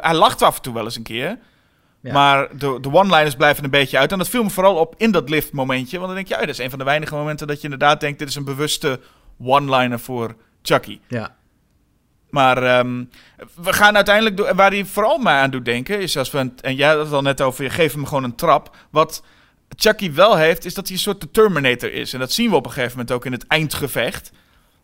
hij 0.00 0.14
lacht 0.14 0.42
af 0.42 0.56
en 0.56 0.62
toe 0.62 0.74
wel 0.74 0.84
eens 0.84 0.96
een 0.96 1.02
keer. 1.02 1.38
Ja. 2.06 2.12
Maar 2.12 2.48
de, 2.58 2.78
de 2.80 2.92
one-liners 2.92 3.34
blijven 3.34 3.64
een 3.64 3.70
beetje 3.70 3.98
uit. 3.98 4.12
En 4.12 4.18
dat 4.18 4.28
viel 4.28 4.42
me 4.42 4.50
vooral 4.50 4.74
op 4.76 4.94
in 4.96 5.10
dat 5.10 5.28
lift 5.28 5.52
momentje. 5.52 5.96
Want 5.96 6.06
dan 6.06 6.16
denk 6.16 6.28
je, 6.28 6.34
ja, 6.34 6.40
dat 6.40 6.48
is 6.48 6.58
een 6.58 6.70
van 6.70 6.78
de 6.78 6.84
weinige 6.84 7.14
momenten 7.14 7.46
dat 7.46 7.56
je 7.56 7.62
inderdaad 7.62 8.00
denkt... 8.00 8.18
dit 8.18 8.28
is 8.28 8.34
een 8.34 8.44
bewuste 8.44 9.00
one-liner 9.40 9.98
voor 10.00 10.36
Chucky. 10.62 11.00
ja. 11.08 11.34
Maar 12.30 12.62
ehm, 12.62 13.04
we 13.54 13.72
gaan 13.72 13.94
uiteindelijk... 13.94 14.36
Door, 14.36 14.54
waar 14.54 14.70
hij 14.70 14.84
vooral 14.84 15.18
mij 15.18 15.34
aan 15.34 15.50
doet 15.50 15.64
denken... 15.64 16.00
is 16.00 16.16
als 16.16 16.30
we... 16.30 16.38
een- 16.38 16.58
en 16.60 16.74
jij 16.74 16.88
had 16.88 16.98
het 17.04 17.12
al 17.12 17.22
net 17.22 17.40
over... 17.40 17.64
je 17.64 17.70
geeft 17.70 17.94
hem 17.94 18.06
gewoon 18.06 18.24
een 18.24 18.34
trap. 18.34 18.76
Wat 18.90 19.22
Chucky 19.76 20.12
wel 20.12 20.36
heeft... 20.36 20.64
is 20.64 20.74
dat 20.74 20.86
hij 20.86 20.96
een 20.96 21.02
soort 21.02 21.20
de 21.20 21.30
Terminator 21.30 21.92
is. 21.92 22.12
En 22.12 22.18
dat 22.18 22.32
zien 22.32 22.50
we 22.50 22.56
op 22.56 22.64
een 22.64 22.72
gegeven 22.72 22.90
moment 22.90 23.12
ook 23.12 23.24
in 23.24 23.32
het 23.32 23.46
eindgevecht. 23.46 24.32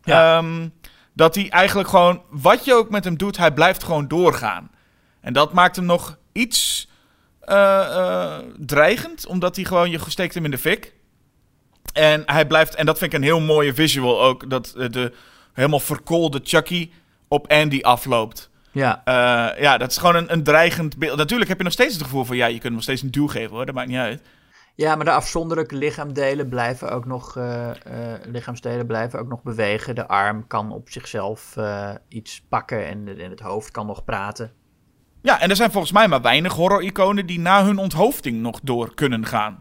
Ja. 0.05 0.37
Ehm, 0.37 0.69
dat 1.13 1.35
hij 1.35 1.51
eigenlijk 1.51 1.89
gewoon... 1.89 2.23
wat 2.31 2.65
je 2.65 2.75
ook 2.75 2.91
met 2.91 3.05
hem 3.05 3.17
doet... 3.17 3.37
hij 3.37 3.53
blijft 3.53 3.83
gewoon 3.85 4.09
doorgaan. 4.09 4.71
En 5.21 5.33
dat 5.33 5.53
maakt 5.53 5.77
hem 5.77 5.85
nog 5.85 6.19
iets... 6.33 6.89
eh, 7.43 7.97
eh, 7.97 8.39
dreigend, 8.57 9.27
omdat 9.27 9.57
hij 9.57 9.65
gewoon, 9.65 9.91
je 9.91 9.99
steekt 10.07 10.35
hem 10.35 10.45
in 10.45 10.51
de 10.51 10.59
fik. 10.59 10.95
En 11.93 12.23
hij 12.27 12.47
blijft, 12.47 12.75
en 12.75 12.87
dat 12.87 12.99
vind 12.99 13.13
ik 13.13 13.19
een 13.19 13.25
heel 13.25 13.41
mooie 13.41 13.75
visual 13.75 14.23
ook, 14.23 14.51
dat 14.51 14.75
eh, 14.77 14.89
de 14.89 15.13
helemaal 15.53 15.81
verkoolde 15.81 16.41
Chucky 16.43 16.91
op 17.29 17.51
Andy 17.51 17.81
afloopt. 17.81 18.51
Ja, 18.73 19.03
ja, 19.59 19.79
dat 19.79 19.91
is 19.91 19.97
gewoon 19.97 20.15
een, 20.15 20.33
een 20.33 20.43
dreigend 20.43 20.99
beeld. 20.99 21.17
Natuurlijk 21.17 21.49
heb 21.49 21.59
je 21.59 21.65
nog 21.65 21.73
steeds 21.73 21.95
het 21.95 22.03
gevoel 22.03 22.25
van, 22.25 22.37
ja, 22.37 22.47
je 22.47 22.53
kunt 22.53 22.63
hem 22.63 22.73
nog 22.73 22.83
steeds 22.83 23.03
een 23.03 23.11
duw 23.11 23.27
geven 23.27 23.57
hoor, 23.57 23.67
dat 23.67 23.75
maakt 23.75 23.89
niet 23.89 23.99
uit. 23.99 24.23
ja, 24.75 24.97
maar 24.97 25.05
de 25.05 25.11
afzonderlijke 25.11 25.77
lichaamdelen 25.77 26.49
blijven 26.49 26.91
ook 26.91 27.05
nog, 27.05 27.39
lichaamsdelen 28.27 28.87
blijven 28.87 29.19
ook 29.19 29.29
nog 29.29 29.43
bewegen. 29.43 29.95
De 29.95 30.09
arm 30.09 30.47
kan 30.47 30.73
op 30.73 30.91
zichzelf 30.91 31.57
iets 32.09 32.43
pakken 32.49 32.87
en, 32.87 33.19
en 33.19 33.31
het 33.31 33.41
hoofd 33.41 33.71
kan 33.71 33.87
nog 33.87 34.05
praten. 34.05 34.53
Ja, 35.23 35.41
en 35.41 35.51
er 35.51 35.57
zijn 35.57 35.71
volgens 35.71 35.93
mij 35.93 36.09
maar 36.09 36.23
weinig 36.23 36.53
horror-iconen 36.53 37.27
die 37.27 37.41
na 37.41 37.65
hun 37.65 37.79
onthoofding 37.79 38.41
nog 38.41 38.61
door 38.63 38.95
kunnen 38.95 39.27
gaan. 39.27 39.61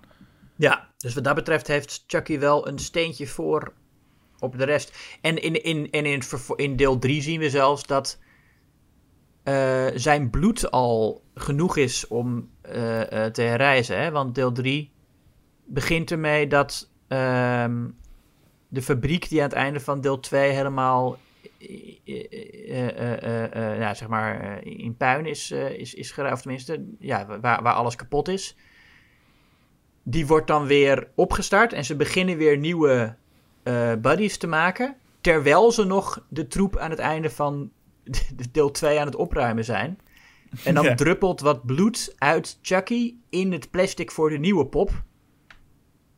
Ja, 0.56 0.89
dus 0.97 1.13
wat 1.13 1.24
dat 1.24 1.36
betreft 1.36 1.67
heeft 1.67 2.04
Chucky 2.08 2.39
wel 2.39 2.67
een 2.67 2.80
steentje 2.80 3.28
voor 3.28 3.74
op 4.39 4.58
de 4.58 4.65
rest. 4.65 5.17
En 5.21 5.41
in, 5.41 5.63
in, 5.63 5.91
en 5.91 6.06
in, 6.06 6.21
in 6.56 6.76
deel 6.76 7.00
3 7.00 7.21
zien 7.21 7.39
we 7.39 7.50
zelfs 7.50 7.86
dat 7.86 8.19
eh, 9.43 9.86
zijn 9.95 10.30
bloed 10.30 10.71
al 10.71 11.24
genoeg 11.36 11.78
is 11.78 12.08
om 12.08 12.50
eh, 12.62 13.26
eh, 13.26 13.32
te 13.32 13.41
herreizen. 13.41 14.02
Hè? 14.02 14.12
Want 14.12 14.36
deel 14.36 14.52
3 14.52 14.91
begint 15.65 16.12
ermee 16.12 16.47
dat 16.47 16.89
ehm, 17.08 17.88
de 18.67 18.82
fabriek 18.82 19.30
die 19.30 19.41
aan 19.41 19.47
het 19.47 19.58
einde 19.58 19.80
van 19.80 20.02
deel 20.02 20.19
2 20.19 20.52
helemaal 20.52 21.17
eh, 21.62 22.88
eh, 22.88 23.43
eh, 23.54 23.80
ja, 23.80 23.93
zeg 23.93 24.08
maar, 24.08 24.63
in 24.63 24.95
puin 24.97 25.26
is, 25.26 25.52
is, 25.52 25.93
is 25.93 26.12
geraakt. 26.12 26.34
Of 26.34 26.41
tenminste, 26.41 26.86
ja, 27.00 27.26
waar, 27.26 27.62
waar 27.62 27.74
alles 27.74 27.95
kapot 27.95 28.28
is 28.28 28.56
die 30.04 30.28
wordt 30.28 30.47
dan 30.47 30.65
weer 30.65 31.08
opgestart 31.15 31.74
en 31.74 31.86
ze 31.86 31.96
beginnen 31.96 32.38
weer 32.38 32.58
nieuwe 32.58 33.15
buddies 34.02 34.38
te 34.38 34.48
maken. 34.48 34.96
Terwijl 35.21 35.71
ze 35.71 35.83
nog 35.83 36.25
de 36.29 36.48
troep 36.48 36.77
aan 36.77 36.90
het 36.90 37.00
einde 37.00 37.29
van 37.29 37.71
de 38.36 38.52
deel 38.52 38.71
2 38.71 39.00
aan 39.00 39.06
het 39.06 39.15
opruimen 39.15 39.65
zijn. 39.65 40.00
En 40.63 40.73
dan 40.73 40.83
Ja. 40.83 40.96
druppelt 40.96 41.40
wat 41.42 41.65
bloed 41.65 42.15
uit 42.17 42.60
Chucky 42.62 43.15
in 43.29 43.52
het 43.52 43.71
plastic 43.71 44.12
voor 44.12 44.29
de 44.29 44.38
nieuwe 44.38 44.65
pop. 44.65 45.04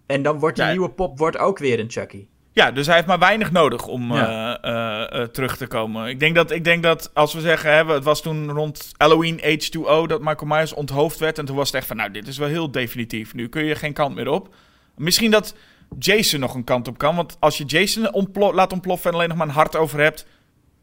En 0.05 0.23
dan 0.23 0.39
wordt 0.39 0.55
die 0.55 0.65
Ja. 0.65 0.71
nieuwe 0.71 0.91
pop 0.91 1.17
wordt 1.17 1.37
ook 1.37 1.57
weer 1.57 1.79
een 1.79 1.91
Chucky. 1.91 2.27
Ja, 2.55 2.71
dus 2.71 2.85
hij 2.85 2.95
heeft 2.95 3.07
maar 3.07 3.19
weinig 3.19 3.51
nodig 3.51 3.85
om 3.87 4.13
Ja. 4.13 4.59
eh, 4.61 4.71
eh, 4.73 5.21
eh, 5.21 5.27
terug 5.27 5.57
te 5.57 5.67
komen. 5.67 6.07
Ik 6.07 6.19
denk, 6.19 6.35
dat, 6.35 6.51
ik 6.51 6.63
denk 6.63 6.83
dat 6.83 7.11
als 7.13 7.33
we 7.33 7.41
zeggen, 7.41 7.73
hè, 7.73 7.85
het 7.93 8.03
was 8.03 8.21
toen 8.21 8.51
rond 8.51 8.91
Halloween 8.97 9.39
H2O 9.39 10.07
dat 10.07 10.19
Michael 10.21 10.45
Myers 10.47 10.73
onthoofd 10.73 11.19
werd. 11.19 11.37
En 11.37 11.45
toen 11.45 11.55
was 11.55 11.67
het 11.67 11.75
echt 11.75 11.87
van, 11.87 11.95
nou, 11.97 12.11
dit 12.11 12.27
is 12.27 12.37
wel 12.37 12.47
heel 12.47 12.71
definitief. 12.71 13.33
Nu 13.33 13.49
kun 13.49 13.65
je 13.65 13.75
geen 13.75 13.93
kant 13.93 14.15
meer 14.15 14.27
op. 14.27 14.55
Misschien 14.95 15.31
dat 15.31 15.55
Jason 15.99 16.39
nog 16.39 16.53
een 16.55 16.63
kant 16.63 16.87
op 16.87 16.97
kan. 16.97 17.15
Want 17.15 17.37
als 17.39 17.57
je 17.57 17.63
Jason 17.65 18.13
ontplo- 18.13 18.53
laat 18.53 18.73
ontploffen 18.73 19.09
en 19.09 19.15
alleen 19.15 19.29
nog 19.29 19.37
maar 19.37 19.47
een 19.47 19.53
hart 19.53 19.75
over 19.75 19.99
hebt, 19.99 20.25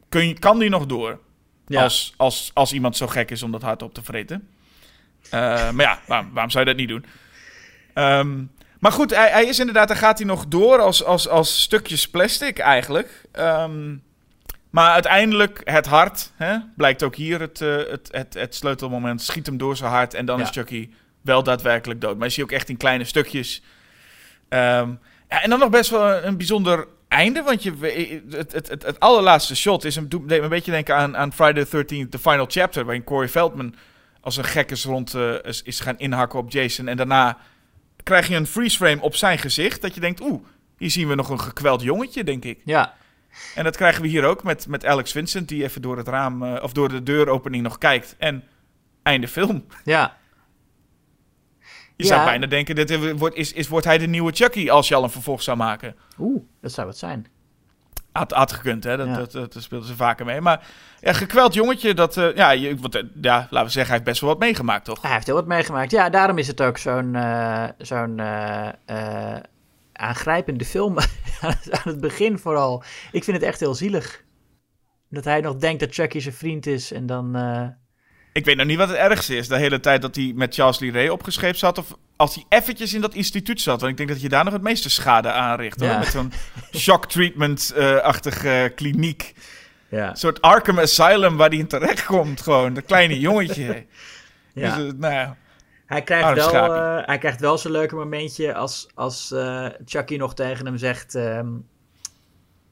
kun 0.09 0.27
je, 0.27 0.39
kan 0.39 0.59
die 0.59 0.69
nog 0.69 0.85
door. 0.85 1.19
Ja. 1.67 1.83
Als, 1.83 2.13
als, 2.17 2.51
als 2.53 2.73
iemand 2.73 2.97
zo 2.97 3.07
gek 3.07 3.31
is 3.31 3.43
om 3.43 3.51
dat 3.51 3.61
hart 3.61 3.81
op 3.81 3.93
te 3.93 4.03
vreten. 4.03 4.47
Maar 5.31 5.75
ja, 5.75 5.99
waarom, 6.07 6.29
waarom 6.33 6.51
zou 6.51 6.63
je 6.65 6.69
dat 6.69 6.79
niet 6.79 6.89
doen? 6.89 7.05
Ehm, 7.93 8.43
maar 8.81 8.91
goed, 8.91 9.15
hij, 9.15 9.29
hij 9.29 9.45
is 9.45 9.59
inderdaad, 9.59 9.87
daar 9.87 9.97
gaat 9.97 10.17
hij 10.17 10.27
nog 10.27 10.47
door 10.47 10.79
als, 10.79 11.03
als, 11.03 11.27
als 11.27 11.61
stukjes 11.61 12.09
plastic 12.09 12.59
eigenlijk. 12.59 13.21
Ehm, 13.31 13.95
maar 14.69 14.91
uiteindelijk, 14.91 15.61
het 15.63 15.85
hart, 15.85 16.31
hè, 16.35 16.57
blijkt 16.75 17.03
ook 17.03 17.15
hier 17.15 17.39
het, 17.39 17.61
eh, 17.61 17.75
het, 17.75 18.09
het, 18.11 18.33
het 18.33 18.55
sleutelmoment, 18.55 19.21
schiet 19.21 19.45
hem 19.45 19.57
door 19.57 19.77
zijn 19.77 19.91
hart 19.91 20.13
en 20.13 20.25
dan 20.25 20.37
Ja. 20.37 20.43
is 20.43 20.49
Chucky 20.49 20.89
wel 21.21 21.43
daadwerkelijk 21.43 22.01
dood. 22.01 22.17
Maar 22.17 22.27
is 22.27 22.35
hij 22.35 22.43
ook 22.43 22.51
echt 22.51 22.69
in 22.69 22.77
kleine 22.77 23.03
stukjes. 23.03 23.61
Ehm, 24.49 24.89
en 25.27 25.49
dan 25.49 25.59
nog 25.59 25.69
best 25.69 25.89
wel 25.89 26.11
een, 26.11 26.27
een 26.27 26.37
bijzonder 26.37 26.87
einde, 27.07 27.41
want 27.41 27.63
je, 27.63 27.73
het, 28.29 28.51
het, 28.51 28.69
het, 28.69 28.83
het 28.83 28.99
allerlaatste 28.99 29.55
shot 29.55 29.83
is 29.83 29.95
een, 29.95 30.07
een 30.27 30.49
beetje 30.49 30.71
denken 30.71 30.95
aan, 30.95 31.17
aan 31.17 31.33
Friday 31.33 31.65
the 31.65 31.85
13th, 31.85 32.09
The 32.09 32.19
Final 32.19 32.45
Chapter, 32.49 32.85
waarin 32.85 33.03
Corey 33.03 33.29
Feldman 33.29 33.75
als 34.21 34.37
een 34.37 34.43
gek 34.43 34.71
is 34.71 34.83
rond 34.83 35.13
eh, 35.13 35.33
is, 35.43 35.61
is 35.61 35.79
gaan 35.79 35.99
inhakken 35.99 36.39
op 36.39 36.51
Jason. 36.51 36.87
En 36.87 36.97
daarna 36.97 37.37
krijg 38.03 38.27
je 38.27 38.35
een 38.35 38.47
freeze 38.47 38.77
frame 38.77 39.01
op 39.01 39.15
zijn 39.15 39.37
gezicht, 39.37 39.81
dat 39.81 39.93
je 39.93 39.99
denkt, 39.99 40.21
oeh, 40.21 40.43
hier 40.77 40.91
zien 40.91 41.07
we 41.07 41.15
nog 41.15 41.29
een 41.29 41.39
gekweld 41.39 41.81
jongetje, 41.81 42.23
denk 42.23 42.45
ik. 42.45 42.59
Ja, 42.65 42.93
En 43.55 43.63
dat 43.63 43.75
krijgen 43.75 44.01
we 44.01 44.07
hier 44.07 44.23
ook 44.23 44.43
met, 44.43 44.67
met 44.67 44.85
Alex 44.85 45.11
Vincent, 45.11 45.47
die 45.47 45.63
even 45.63 45.81
door 45.81 45.97
het 45.97 46.07
raam, 46.07 46.43
eh, 46.43 46.63
of 46.63 46.73
door 46.73 46.89
de 46.89 47.03
deuropening 47.03 47.63
nog 47.63 47.77
kijkt. 47.77 48.15
En 48.17 48.43
einde 49.03 49.27
film. 49.27 49.65
ja. 49.83 50.17
Je 51.95 52.07
Ja. 52.07 52.13
zou 52.13 52.25
bijna 52.25 52.45
denken, 52.45 52.75
dit 52.75 53.17
wordt, 53.17 53.35
is, 53.35 53.53
is, 53.53 53.67
wordt 53.67 53.85
hij 53.85 53.97
de 53.97 54.07
nieuwe 54.07 54.31
Chucky 54.31 54.69
als 54.69 54.87
je 54.87 54.95
al 54.95 55.03
een 55.03 55.09
vervolg 55.09 55.41
zou 55.41 55.57
maken? 55.57 55.95
Oeh, 56.19 56.41
dat 56.61 56.71
zou 56.71 56.87
het 56.87 56.97
zijn. 56.97 57.25
Had, 58.11 58.31
had 58.31 58.51
gekund, 58.51 58.83
hè? 58.83 58.97
Dat, 58.97 59.07
Ja. 59.07 59.15
dat, 59.15 59.31
dat, 59.31 59.55
speelden 59.59 59.87
ze 59.87 59.95
vaker 59.95 60.25
mee. 60.25 60.41
Maar 60.41 60.67
ja, 60.99 61.13
gekweld 61.13 61.53
jongetje, 61.53 61.93
dat, 61.93 62.17
eh, 62.17 62.35
ja, 62.35 62.51
je, 62.51 62.75
wat, 62.75 62.95
eh, 62.95 63.03
ja, 63.21 63.37
laten 63.37 63.65
we 63.65 63.71
zeggen, 63.71 63.85
hij 63.85 63.91
heeft 63.93 64.03
best 64.03 64.21
wel 64.21 64.29
wat 64.29 64.39
meegemaakt, 64.39 64.85
toch? 64.85 65.01
Hij 65.01 65.11
heeft 65.11 65.25
heel 65.25 65.35
wat 65.35 65.47
meegemaakt. 65.47 65.91
Ja, 65.91 66.09
daarom 66.09 66.37
is 66.37 66.47
het 66.47 66.61
ook 66.61 66.77
zo'n 66.77 67.15
eh, 67.15 67.67
zo'n 67.77 68.21
aangrijpende 69.93 70.65
film. 70.65 70.97
Aan 71.41 71.55
het 71.83 71.99
begin 71.99 72.39
vooral. 72.39 72.83
Ik 73.11 73.23
vind 73.23 73.37
het 73.37 73.45
echt 73.45 73.59
heel 73.59 73.75
zielig. 73.75 74.23
Dat 75.09 75.23
hij 75.23 75.41
nog 75.41 75.55
denkt 75.55 75.79
dat 75.79 75.93
Chucky 75.93 76.19
zijn 76.19 76.35
vriend 76.35 76.65
is 76.65 76.91
en 76.91 77.05
dan... 77.05 77.35
eh, 78.33 78.41
Ik 78.41 78.45
weet 78.45 78.57
nog 78.57 78.65
niet 78.65 78.77
wat 78.77 78.87
het 78.87 78.97
ergste 78.97 79.35
is, 79.35 79.47
de 79.47 79.57
hele 79.57 79.79
tijd 79.79 80.01
dat 80.01 80.15
hij 80.15 80.31
met 80.35 80.53
Charles 80.53 80.79
Lee 80.79 80.91
Ray 80.91 81.07
opgescheept 81.07 81.57
zat, 81.57 81.77
of 81.77 81.95
als 82.15 82.35
hij 82.35 82.45
eventjes 82.49 82.93
in 82.93 83.01
dat 83.01 83.13
instituut 83.13 83.61
zat. 83.61 83.79
Want 83.79 83.91
ik 83.91 83.97
denk 83.97 84.09
dat 84.09 84.21
je 84.21 84.29
daar 84.29 84.43
nog 84.43 84.53
het 84.53 84.61
meeste 84.61 84.89
schade 84.89 85.31
aanricht, 85.31 85.79
hoor. 85.79 85.89
Ja. 85.89 85.97
Met 85.99 86.07
zo'n 86.07 86.31
shock 86.83 87.05
treatment-achtige 87.09 88.71
kliniek. 88.75 89.33
ja. 89.89 90.09
Een 90.09 90.15
soort 90.15 90.41
Arkham 90.41 90.79
Asylum 90.79 91.37
waar 91.37 91.49
hij 91.49 91.57
in 91.57 91.67
terecht 91.67 92.05
komt, 92.05 92.41
gewoon. 92.41 92.73
Dat 92.73 92.85
kleine 92.85 93.19
jongetje. 93.19 93.85
Ja. 94.53 94.75
Dus, 94.75 94.87
eh, 94.87 94.93
nou 94.99 95.13
ja. 95.13 95.37
Hij 95.85 96.01
krijgt, 96.03 96.51
wel, 96.51 96.75
eh, 96.75 97.05
hij 97.05 97.17
krijgt 97.17 97.39
wel 97.39 97.57
zo'n 97.57 97.71
leuke 97.71 97.95
momentje 97.95 98.53
als, 98.53 98.87
als 98.93 99.31
eh, 99.31 99.65
Chucky 99.85 100.15
nog 100.15 100.33
tegen 100.33 100.65
hem 100.65 100.77
zegt... 100.77 101.15
ehm, 101.15 101.47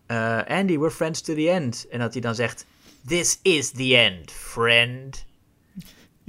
eh, 0.06 0.40
Andy, 0.48 0.78
we're 0.78 0.92
friends 0.92 1.22
to 1.22 1.34
the 1.34 1.50
end. 1.50 1.88
En 1.90 2.00
dat 2.00 2.14
hij 2.14 2.22
dan 2.22 2.36
zegt... 2.36 2.66
This 3.08 3.40
is 3.42 3.72
the 3.72 3.98
end, 3.98 4.32
friend. 4.32 5.26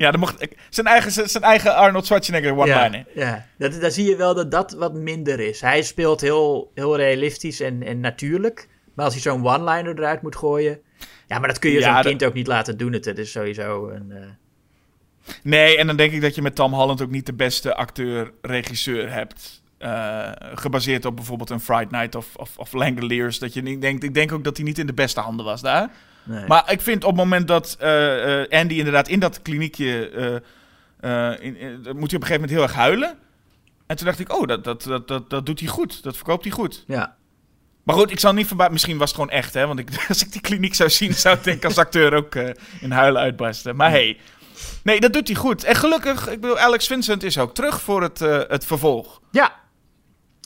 Ja, 0.00 0.10
dan 0.10 0.20
mocht, 0.20 0.46
zijn, 0.68 0.86
eigen, 0.86 1.28
zijn 1.30 1.42
eigen 1.44 1.74
Arnold 1.74 2.06
Schwarzenegger 2.06 2.52
one-liner. 2.56 3.04
Ja, 3.14 3.26
ja. 3.26 3.46
Dat, 3.58 3.80
daar 3.80 3.90
zie 3.90 4.08
je 4.08 4.16
wel 4.16 4.34
dat 4.34 4.50
dat 4.50 4.72
wat 4.72 4.94
minder 4.94 5.40
is. 5.40 5.60
Hij 5.60 5.82
speelt 5.82 6.20
heel, 6.20 6.70
heel 6.74 6.96
realistisch 6.96 7.60
en, 7.60 7.82
en 7.82 8.00
natuurlijk. 8.00 8.68
Maar 8.94 9.04
als 9.04 9.14
hij 9.14 9.22
zo'n 9.22 9.46
one-liner 9.46 9.98
eruit 9.98 10.22
moet 10.22 10.36
gooien... 10.36 10.80
Ja, 11.26 11.38
maar 11.38 11.48
dat 11.48 11.58
kun 11.58 11.70
je 11.70 11.78
Ja, 11.78 11.84
zo'n 11.84 11.94
dat- 11.94 12.04
kind 12.06 12.24
ook 12.24 12.34
niet 12.34 12.46
laten 12.46 12.76
doen. 12.76 12.92
Het, 12.92 13.04
het 13.04 13.18
is 13.18 13.30
sowieso 13.30 13.88
een... 13.88 14.10
eh, 14.12 15.34
Nee, 15.42 15.76
en 15.78 15.86
dan 15.86 15.96
denk 15.96 16.12
ik 16.12 16.20
dat 16.20 16.34
je 16.34 16.42
met 16.42 16.54
Tom 16.54 16.72
Holland 16.74 17.02
ook 17.02 17.10
niet 17.10 17.26
de 17.26 17.32
beste 17.34 17.74
acteur-regisseur 17.74 19.12
hebt. 19.12 19.62
Eh, 19.78 20.30
gebaseerd 20.54 21.04
op 21.04 21.16
bijvoorbeeld 21.16 21.50
een 21.50 21.60
Fright 21.60 21.90
Night 21.90 22.14
of, 22.14 22.36
of, 22.36 22.58
of 22.58 22.72
Langoliers. 22.72 23.38
Dat 23.38 23.54
je 23.54 23.62
niet 23.62 23.80
denkt, 23.80 24.04
ik 24.04 24.14
denk 24.14 24.32
ook 24.32 24.44
dat 24.44 24.56
hij 24.56 24.66
niet 24.66 24.78
in 24.78 24.86
de 24.86 24.92
beste 24.94 25.20
handen 25.20 25.44
was 25.44 25.60
daar. 25.60 25.90
Nee. 26.24 26.46
Maar 26.46 26.72
ik 26.72 26.80
vind 26.80 27.04
op 27.04 27.10
het 27.10 27.18
moment 27.18 27.48
dat 27.48 27.76
eh, 27.78 28.42
eh, 28.42 28.60
Andy 28.60 28.74
inderdaad 28.74 29.08
in 29.08 29.20
dat 29.20 29.42
kliniekje... 29.42 30.10
eh, 31.00 31.44
in, 31.44 31.54
moet 31.82 31.84
hij 31.84 31.94
op 31.94 32.02
een 32.02 32.10
gegeven 32.10 32.32
moment 32.32 32.50
heel 32.50 32.62
erg 32.62 32.74
huilen. 32.74 33.18
En 33.86 33.96
toen 33.96 34.06
dacht 34.06 34.18
ik, 34.18 34.32
oh, 34.32 34.46
dat, 34.46 34.64
dat, 34.64 34.82
dat, 34.82 35.08
dat, 35.08 35.30
dat 35.30 35.46
doet 35.46 35.60
hij 35.60 35.68
goed. 35.68 36.02
Dat 36.02 36.16
verkoopt 36.16 36.44
hij 36.44 36.52
goed. 36.52 36.84
ja. 36.86 37.18
Maar 37.82 37.96
goed, 37.96 38.10
ik 38.10 38.20
zal 38.20 38.32
niet 38.32 38.46
verbaasd... 38.46 38.70
Misschien 38.70 38.98
was 38.98 39.10
het 39.10 39.18
gewoon 39.18 39.34
echt, 39.34 39.54
hè. 39.54 39.66
Want 39.66 39.78
ik, 39.78 39.88
als 40.08 40.22
ik 40.22 40.32
die 40.32 40.40
kliniek 40.40 40.74
zou 40.74 40.90
zien, 40.90 41.14
zou 41.14 41.36
ik 41.36 41.44
denk 41.44 41.64
als 41.64 41.78
acteur 41.78 42.14
ook 42.14 42.34
eh, 42.34 42.48
in 42.80 42.90
huilen 42.90 43.20
uitbarsten. 43.20 43.76
Maar 43.76 43.90
hey, 43.90 44.18
nee, 44.82 45.00
dat 45.00 45.12
doet 45.12 45.28
hij 45.28 45.36
goed. 45.36 45.64
En 45.64 45.74
gelukkig, 45.74 46.28
ik 46.28 46.40
bedoel, 46.40 46.58
Alex 46.58 46.86
Vincent 46.86 47.22
is 47.22 47.38
ook 47.38 47.54
terug 47.54 47.80
voor 47.80 48.02
het, 48.02 48.18
het 48.48 48.64
vervolg. 48.64 49.20
ja, 49.30 49.58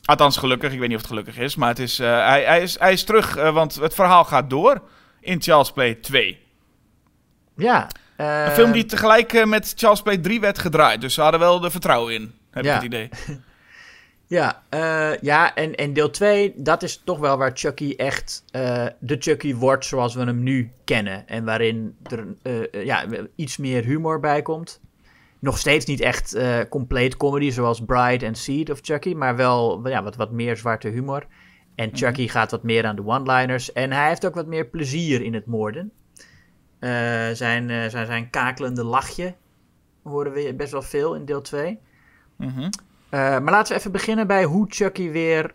Althans, 0.04 0.36
gelukkig. 0.36 0.72
Ik 0.72 0.78
weet 0.78 0.88
niet 0.88 0.96
of 0.96 1.02
het 1.02 1.10
gelukkig 1.10 1.38
is. 1.38 1.56
Maar 1.56 1.68
het 1.68 1.78
is, 1.78 1.98
hij, 1.98 2.44
hij, 2.44 2.62
is, 2.62 2.78
hij 2.78 2.92
is 2.92 3.04
terug, 3.04 3.34
want 3.34 3.74
het 3.74 3.94
verhaal 3.94 4.24
gaat 4.24 4.50
door 4.50 4.82
in 5.24 5.42
Charles 5.42 5.72
Play 5.72 5.94
2. 5.94 6.38
ja. 7.56 7.88
Een 8.16 8.50
film 8.50 8.72
die 8.72 8.84
tegelijk 8.84 9.32
eh, 9.32 9.44
met 9.44 9.72
Charles 9.76 10.02
Play 10.02 10.18
3 10.18 10.40
werd 10.40 10.58
gedraaid. 10.58 11.00
Dus 11.00 11.14
ze 11.14 11.20
hadden 11.20 11.40
wel 11.40 11.60
de 11.60 11.70
vertrouwen 11.70 12.14
in, 12.14 12.34
heb 12.50 12.64
Ja. 12.64 12.70
ik 12.70 12.76
het 12.76 12.84
idee. 12.84 13.08
Ja, 14.26 14.62
eh, 14.68 15.16
ja 15.20 15.54
en, 15.54 15.74
en 15.74 15.92
deel 15.92 16.10
2, 16.10 16.52
dat 16.56 16.82
is 16.82 17.02
toch 17.04 17.18
wel 17.18 17.36
waar 17.36 17.50
Chucky 17.54 17.94
echt 17.96 18.44
eh, 18.50 18.86
de 18.98 19.16
Chucky 19.18 19.54
wordt 19.54 19.84
zoals 19.84 20.14
we 20.14 20.24
hem 20.24 20.42
nu 20.42 20.70
kennen. 20.84 21.28
En 21.28 21.44
waarin 21.44 21.96
er 22.02 22.26
ja, 22.84 23.04
iets 23.34 23.56
meer 23.56 23.84
humor 23.84 24.20
bij 24.20 24.42
komt. 24.42 24.80
Nog 25.38 25.58
steeds 25.58 25.84
niet 25.84 26.00
echt 26.00 26.36
compleet 26.68 27.16
comedy 27.16 27.50
zoals 27.50 27.80
Bride 27.86 28.26
en 28.26 28.34
Seed 28.34 28.70
of 28.70 28.78
Chucky, 28.82 29.12
maar 29.14 29.36
wel 29.36 29.88
ja, 29.88 30.02
wat, 30.02 30.16
wat 30.16 30.30
meer 30.30 30.56
zwarte 30.56 30.88
humor. 30.88 31.26
En 31.74 31.90
Chucky 31.96 32.28
gaat 32.28 32.50
wat 32.50 32.62
meer 32.62 32.86
aan 32.86 32.96
de 32.96 33.06
one-liners. 33.06 33.72
En 33.72 33.92
hij 33.92 34.08
heeft 34.08 34.26
ook 34.26 34.34
wat 34.34 34.46
meer 34.46 34.66
plezier 34.66 35.22
in 35.22 35.34
het 35.34 35.46
moorden. 35.46 35.92
Eh, 36.78 36.90
zijn, 37.32 37.70
eh, 37.70 37.88
zijn, 37.88 38.06
zijn 38.06 38.30
kakelende 38.30 38.84
lachje 38.84 39.34
horen 40.02 40.32
we 40.32 40.54
best 40.54 40.72
wel 40.72 40.82
veel 40.82 41.14
in 41.14 41.24
deel 41.24 41.40
2. 41.40 41.78
Mhm. 42.36 42.70
Eh, 43.08 43.20
maar 43.20 43.52
laten 43.52 43.72
we 43.72 43.78
even 43.78 43.92
beginnen 43.92 44.26
bij 44.26 44.44
hoe 44.44 44.66
Chucky 44.68 45.10
weer 45.10 45.54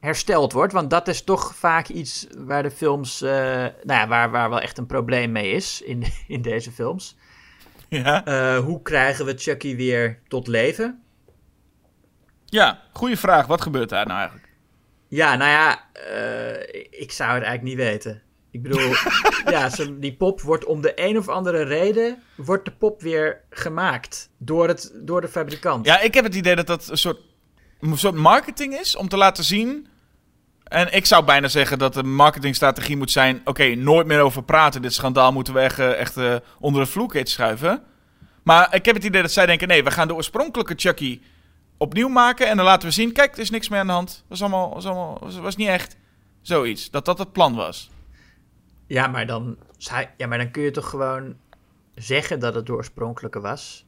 hersteld 0.00 0.52
wordt. 0.52 0.72
Want 0.72 0.90
dat 0.90 1.08
is 1.08 1.24
toch 1.24 1.54
vaak 1.54 1.88
iets 1.88 2.26
waar 2.38 2.62
de 2.62 2.70
films. 2.70 3.20
nou 3.20 3.72
ja, 3.86 4.08
waar, 4.08 4.30
waar 4.30 4.50
wel 4.50 4.60
echt 4.60 4.78
een 4.78 4.86
probleem 4.86 5.32
mee 5.32 5.50
is 5.50 5.82
in, 5.82 6.04
in 6.28 6.42
deze 6.42 6.72
films. 6.72 7.16
Ja. 7.88 8.60
Hoe 8.60 8.82
krijgen 8.82 9.24
we 9.24 9.34
Chucky 9.36 9.76
weer 9.76 10.18
tot 10.28 10.46
leven? 10.46 11.00
ja, 12.44 12.82
goede 12.92 13.16
vraag. 13.16 13.46
Wat 13.46 13.60
gebeurt 13.60 13.88
daar 13.88 14.06
nou 14.06 14.18
eigenlijk? 14.18 14.45
Ja, 15.08 15.36
nou 15.36 15.50
ja, 15.50 15.84
eh, 15.92 16.82
ik 17.00 17.12
zou 17.12 17.34
het 17.34 17.42
eigenlijk 17.42 17.62
niet 17.62 17.76
weten. 17.76 18.22
Ik 18.50 18.62
bedoel, 18.62 18.90
ja, 19.54 19.70
die 19.98 20.16
pop 20.16 20.40
wordt 20.40 20.64
om 20.64 20.80
de 20.80 20.92
een 20.94 21.18
of 21.18 21.28
andere 21.28 21.62
reden. 21.62 22.22
wordt 22.36 22.64
de 22.64 22.70
pop 22.70 23.00
weer 23.00 23.40
gemaakt 23.50 24.30
door, 24.38 24.68
het, 24.68 24.92
door 24.94 25.20
de 25.20 25.28
fabrikant. 25.28 25.86
Ja, 25.86 26.00
ik 26.00 26.14
heb 26.14 26.24
het 26.24 26.34
idee 26.34 26.56
dat 26.56 26.66
dat 26.66 26.88
een 26.88 26.98
soort, 26.98 27.20
een 27.80 27.98
soort 27.98 28.14
marketing 28.14 28.74
is 28.74 28.96
om 28.96 29.08
te 29.08 29.16
laten 29.16 29.44
zien. 29.44 29.88
En 30.64 30.92
ik 30.92 31.06
zou 31.06 31.24
bijna 31.24 31.48
zeggen 31.48 31.78
dat 31.78 31.94
de 31.94 32.02
marketingstrategie 32.02 32.96
moet 32.96 33.10
zijn: 33.10 33.40
oké, 33.44 33.74
nooit 33.74 34.06
meer 34.06 34.20
over 34.20 34.42
praten. 34.42 34.82
Dit 34.82 34.94
schandaal 34.94 35.32
moeten 35.32 35.54
we 35.54 35.60
echt, 35.60 35.78
eh, 35.78 35.98
echt 35.98 36.16
eh, 36.16 36.36
onder 36.60 36.82
de 36.82 36.90
vloerkleed 36.90 37.28
schuiven. 37.28 37.82
Maar 38.42 38.74
ik 38.74 38.84
heb 38.84 38.94
het 38.94 39.04
idee 39.04 39.22
dat 39.22 39.32
zij 39.32 39.46
denken: 39.46 39.68
nee, 39.68 39.84
we 39.84 39.90
gaan 39.90 40.08
de 40.08 40.14
oorspronkelijke 40.14 40.74
Chucky 40.76 41.20
opnieuw 41.76 42.08
maken. 42.08 42.48
En 42.48 42.56
dan 42.56 42.66
laten 42.66 42.88
we 42.88 42.94
zien: 42.94 43.12
kijk, 43.12 43.32
er 43.32 43.38
is 43.40 43.50
niks 43.50 43.68
meer 43.68 43.78
aan 43.80 43.86
de 43.86 43.92
hand. 43.92 44.24
Was 44.28 44.40
allemaal, 44.40 44.74
was, 44.74 44.86
allemaal, 44.86 45.18
was, 45.20 45.38
was 45.38 45.56
niet 45.56 45.68
echt 45.68 45.96
zoiets. 46.40 46.90
Dat 46.90 47.04
dat 47.04 47.18
het 47.18 47.32
plan 47.32 47.54
was. 47.54 47.90
Ja, 48.86 49.06
maar 49.06 49.26
dan, 49.26 49.56
ja, 50.16 50.26
maar 50.26 50.38
dan 50.38 50.50
kun 50.50 50.62
je 50.62 50.70
toch 50.70 50.88
gewoon 50.90 51.36
zeggen 51.94 52.40
dat 52.40 52.54
het 52.54 52.66
de 52.66 52.72
oorspronkelijke 52.72 53.40
was? 53.40 53.84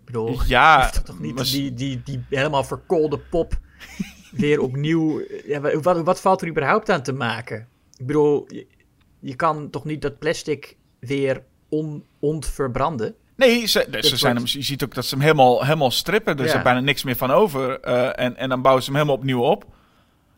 Ik 0.00 0.04
bedoel, 0.04 0.42
Ja, 0.46 0.80
hoeft 0.80 1.04
toch 1.06 1.18
niet 1.18 1.50
die, 1.50 1.74
die, 1.74 2.02
die 2.02 2.24
helemaal 2.28 2.64
verkoolde 2.64 3.18
pop 3.18 3.58
weer 4.30 4.60
opnieuw... 4.60 5.22
Ja, 5.44 5.60
wa- 5.60 5.80
wat, 5.80 6.02
wat 6.02 6.20
valt 6.20 6.42
er 6.42 6.48
überhaupt 6.48 6.90
aan 6.90 7.02
te 7.02 7.12
maken? 7.12 7.68
Ik 7.96 8.06
bedoel, 8.06 8.44
je, 8.48 8.66
je 9.20 9.34
kan 9.34 9.70
toch 9.70 9.84
niet 9.84 10.02
dat 10.02 10.18
plastic 10.18 10.76
weer 10.98 11.42
on, 11.68 12.04
ontverbranden? 12.18 13.14
Nee, 13.38 13.66
ze, 13.66 13.86
ze 14.00 14.16
zijn 14.16 14.36
hem, 14.36 14.44
je 14.46 14.62
ziet 14.62 14.84
ook 14.84 14.94
dat 14.94 15.04
ze 15.06 15.14
hem 15.14 15.22
helemaal, 15.22 15.62
helemaal 15.64 15.90
strippen. 15.90 16.38
Er 16.38 16.44
is 16.44 16.50
Ja. 16.50 16.56
er 16.56 16.62
bijna 16.62 16.80
niks 16.80 17.02
meer 17.02 17.16
van 17.16 17.30
over. 17.30 17.80
eh, 17.80 18.24
en, 18.24 18.36
en 18.36 18.48
dan 18.48 18.62
bouwen 18.62 18.84
ze 18.84 18.90
hem 18.90 18.98
helemaal 19.00 19.18
opnieuw 19.20 19.40
op. 19.42 19.64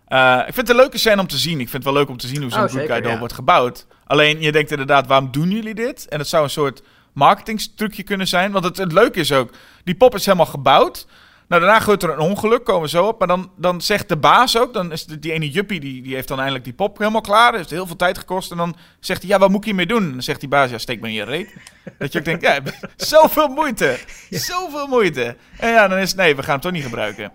Eh, 0.06 0.36
ik 0.38 0.54
vind 0.54 0.56
het 0.56 0.68
een 0.68 0.76
leuke 0.76 0.98
scène 0.98 1.20
om 1.20 1.26
te 1.26 1.38
zien. 1.38 1.60
Ik 1.60 1.68
vind 1.68 1.72
het 1.72 1.92
wel 1.92 1.92
leuk 2.02 2.08
om 2.08 2.16
te 2.16 2.26
zien 2.26 2.42
hoe 2.42 2.50
zo'n 2.50 2.62
Oh, 2.62 2.70
Good 2.70 3.04
ja. 3.04 3.18
wordt 3.18 3.34
gebouwd. 3.34 3.86
Alleen, 4.06 4.40
je 4.40 4.52
denkt 4.52 4.70
inderdaad, 4.70 5.06
waarom 5.06 5.30
doen 5.30 5.50
jullie 5.50 5.74
dit? 5.74 6.08
En 6.08 6.18
het 6.18 6.28
zou 6.28 6.44
een 6.44 6.50
soort 6.50 6.82
marketingstrucje 7.12 8.02
kunnen 8.02 8.28
zijn. 8.28 8.52
Want 8.52 8.64
het, 8.64 8.76
het 8.76 8.92
leuke 8.92 9.20
is 9.20 9.32
ook, 9.32 9.50
die 9.84 9.94
pop 9.94 10.14
is 10.14 10.24
helemaal 10.24 10.46
gebouwd. 10.46 11.06
Nou, 11.50 11.62
daarna 11.62 11.80
gebeurt 11.80 12.02
er 12.02 12.10
een 12.10 12.18
ongeluk, 12.18 12.64
komen 12.64 12.82
we 12.82 12.88
zo 12.88 13.06
op. 13.06 13.18
Maar 13.18 13.28
dan, 13.28 13.50
dan 13.56 13.80
zegt 13.80 14.08
de 14.08 14.16
baas 14.16 14.58
ook, 14.58 14.74
dan 14.74 14.92
is 14.92 15.04
die 15.06 15.32
ene 15.32 15.50
juppie, 15.50 15.80
die, 15.80 16.02
die 16.02 16.14
heeft 16.14 16.28
dan 16.28 16.36
eindelijk 16.38 16.64
die 16.64 16.72
pop 16.72 16.98
helemaal 16.98 17.20
klaar. 17.20 17.54
Heeft 17.54 17.70
heel 17.70 17.86
veel 17.86 17.96
tijd 17.96 18.18
gekost. 18.18 18.50
En 18.50 18.56
dan 18.56 18.76
zegt 19.00 19.20
hij, 19.22 19.30
ja, 19.30 19.38
wat 19.38 19.48
moet 19.48 19.58
ik 19.58 19.64
hiermee 19.64 19.86
doen? 19.86 20.02
En 20.02 20.10
dan 20.12 20.22
zegt 20.22 20.40
die 20.40 20.48
baas, 20.48 20.70
ja, 20.70 20.78
steek 20.78 21.00
me 21.00 21.08
in 21.08 21.14
je 21.14 21.24
reet. 21.24 21.54
Dat 21.98 22.12
je 22.12 22.18
ook 22.18 22.24
denkt, 22.24 22.42
ja, 22.42 22.58
zoveel 22.96 23.48
moeite. 23.48 23.98
Zoveel 24.30 24.86
moeite. 24.86 25.36
En 25.58 25.70
ja, 25.70 25.88
dan 25.88 25.98
is 25.98 26.08
het, 26.08 26.18
nee, 26.18 26.36
we 26.36 26.42
gaan 26.42 26.52
het 26.54 26.62
toch 26.62 26.72
niet 26.72 26.84
gebruiken. 26.84 27.32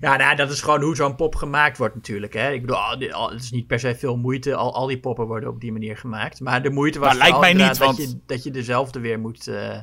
Ja, 0.00 0.16
nou, 0.16 0.36
dat 0.36 0.50
is 0.50 0.60
gewoon 0.60 0.82
hoe 0.82 0.96
zo'n 0.96 1.16
pop 1.16 1.34
gemaakt 1.34 1.78
wordt 1.78 1.94
natuurlijk. 1.94 2.34
Hè? 2.34 2.50
Ik 2.52 2.60
bedoel, 2.60 3.30
het 3.30 3.42
is 3.42 3.50
niet 3.50 3.66
per 3.66 3.78
se 3.78 3.94
veel 3.94 4.16
moeite. 4.16 4.54
Al, 4.54 4.74
al 4.74 4.86
die 4.86 5.00
poppen 5.00 5.26
worden 5.26 5.48
op 5.48 5.60
die 5.60 5.72
manier 5.72 5.96
gemaakt. 5.96 6.40
Maar 6.40 6.62
de 6.62 6.70
moeite 6.70 6.98
was 6.98 7.08
Maar 7.08 7.16
lijkt 7.16 7.34
vooral 7.34 7.54
mij 7.54 7.66
niet, 7.66 7.78
want- 7.78 7.96
dat, 7.96 8.06
je, 8.10 8.18
dat 8.26 8.42
je 8.42 8.50
dezelfde 8.50 9.00
weer 9.00 9.18
moet... 9.20 9.46
eh, 9.48 9.78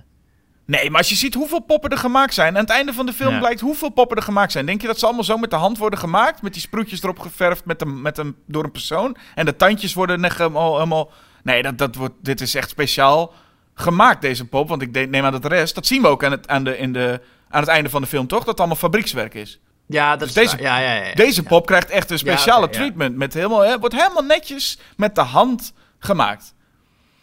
Nee, 0.70 0.90
maar 0.90 0.98
als 1.00 1.10
je 1.10 1.16
ziet 1.16 1.34
hoeveel 1.34 1.60
poppen 1.60 1.90
er 1.90 1.98
gemaakt 1.98 2.34
zijn. 2.34 2.54
Aan 2.56 2.62
het 2.62 2.70
einde 2.70 2.94
van 2.94 3.06
de 3.06 3.14
film 3.14 3.34
Ja. 3.34 3.40
blijkt 3.40 3.60
hoeveel 3.60 3.90
poppen 3.90 4.18
er 4.18 4.24
gemaakt 4.24 4.52
zijn. 4.52 4.66
Denk 4.66 4.82
je 4.82 4.88
dat 4.88 5.00
ze 5.00 5.06
allemaal 5.06 5.24
zo 5.24 5.38
met 5.38 5.50
de 5.50 5.56
hand 5.56 5.78
worden 5.78 6.00
gemaakt? 6.00 6.42
Met 6.42 6.54
die 6.54 6.62
sproetjes 6.62 7.04
erop 7.04 7.20
geverfd 7.20 7.66
met 7.66 7.82
een, 7.82 8.02
met 8.02 8.18
een, 8.18 8.36
door 8.46 8.64
een 8.64 8.72
persoon? 8.72 9.18
En 9.36 9.46
de 9.46 9.56
tandjes 9.56 9.94
worden 9.94 10.20
net 10.20 10.38
helemaal... 10.38 10.74
helemaal... 10.74 11.12
Nee, 11.44 11.62
dat, 11.62 11.78
dat 11.78 11.96
wordt, 11.96 12.14
dit 12.22 12.42
is 12.42 12.56
echt 12.56 12.70
speciaal 12.70 13.34
gemaakt, 13.74 14.22
deze 14.22 14.46
pop. 14.46 14.68
Want 14.70 14.82
ik 14.82 14.94
de- 14.94 15.00
neem 15.00 15.26
aan 15.26 15.32
dat 15.32 15.42
de 15.42 15.48
rest... 15.48 15.76
Dat 15.76 15.86
zien 15.86 16.02
we 16.02 16.08
ook 16.08 16.24
aan 16.24 16.32
het, 16.32 16.48
aan, 16.48 16.64
de, 16.64 16.78
in 16.78 16.94
de, 16.94 17.22
aan 17.50 17.60
het 17.62 17.70
einde 17.70 17.90
van 17.90 18.02
de 18.02 18.08
film, 18.08 18.28
toch? 18.28 18.40
Dat 18.40 18.48
het 18.48 18.58
allemaal 18.60 18.78
fabriekswerk 18.78 19.34
is. 19.34 19.60
Ja, 19.88 20.10
dat 20.10 20.20
Dus 20.20 20.28
is 20.28 20.34
deze- 20.34 20.56
waar. 20.56 20.62
ja, 20.66 20.78
ja, 20.80 20.94
ja, 20.94 21.06
ja. 21.06 21.14
Deze 21.14 21.44
pop 21.44 21.66
krijgt 21.66 21.90
echt 21.90 22.12
een 22.12 22.18
speciale 22.20 22.70
treatment. 22.70 23.16
Met 23.16 23.34
helemaal, 23.34 23.60
hè, 23.62 23.80
wordt 23.80 23.96
helemaal 23.96 24.24
netjes 24.24 24.80
met 24.98 25.16
de 25.16 25.22
hand 25.22 25.74
gemaakt. 26.00 26.54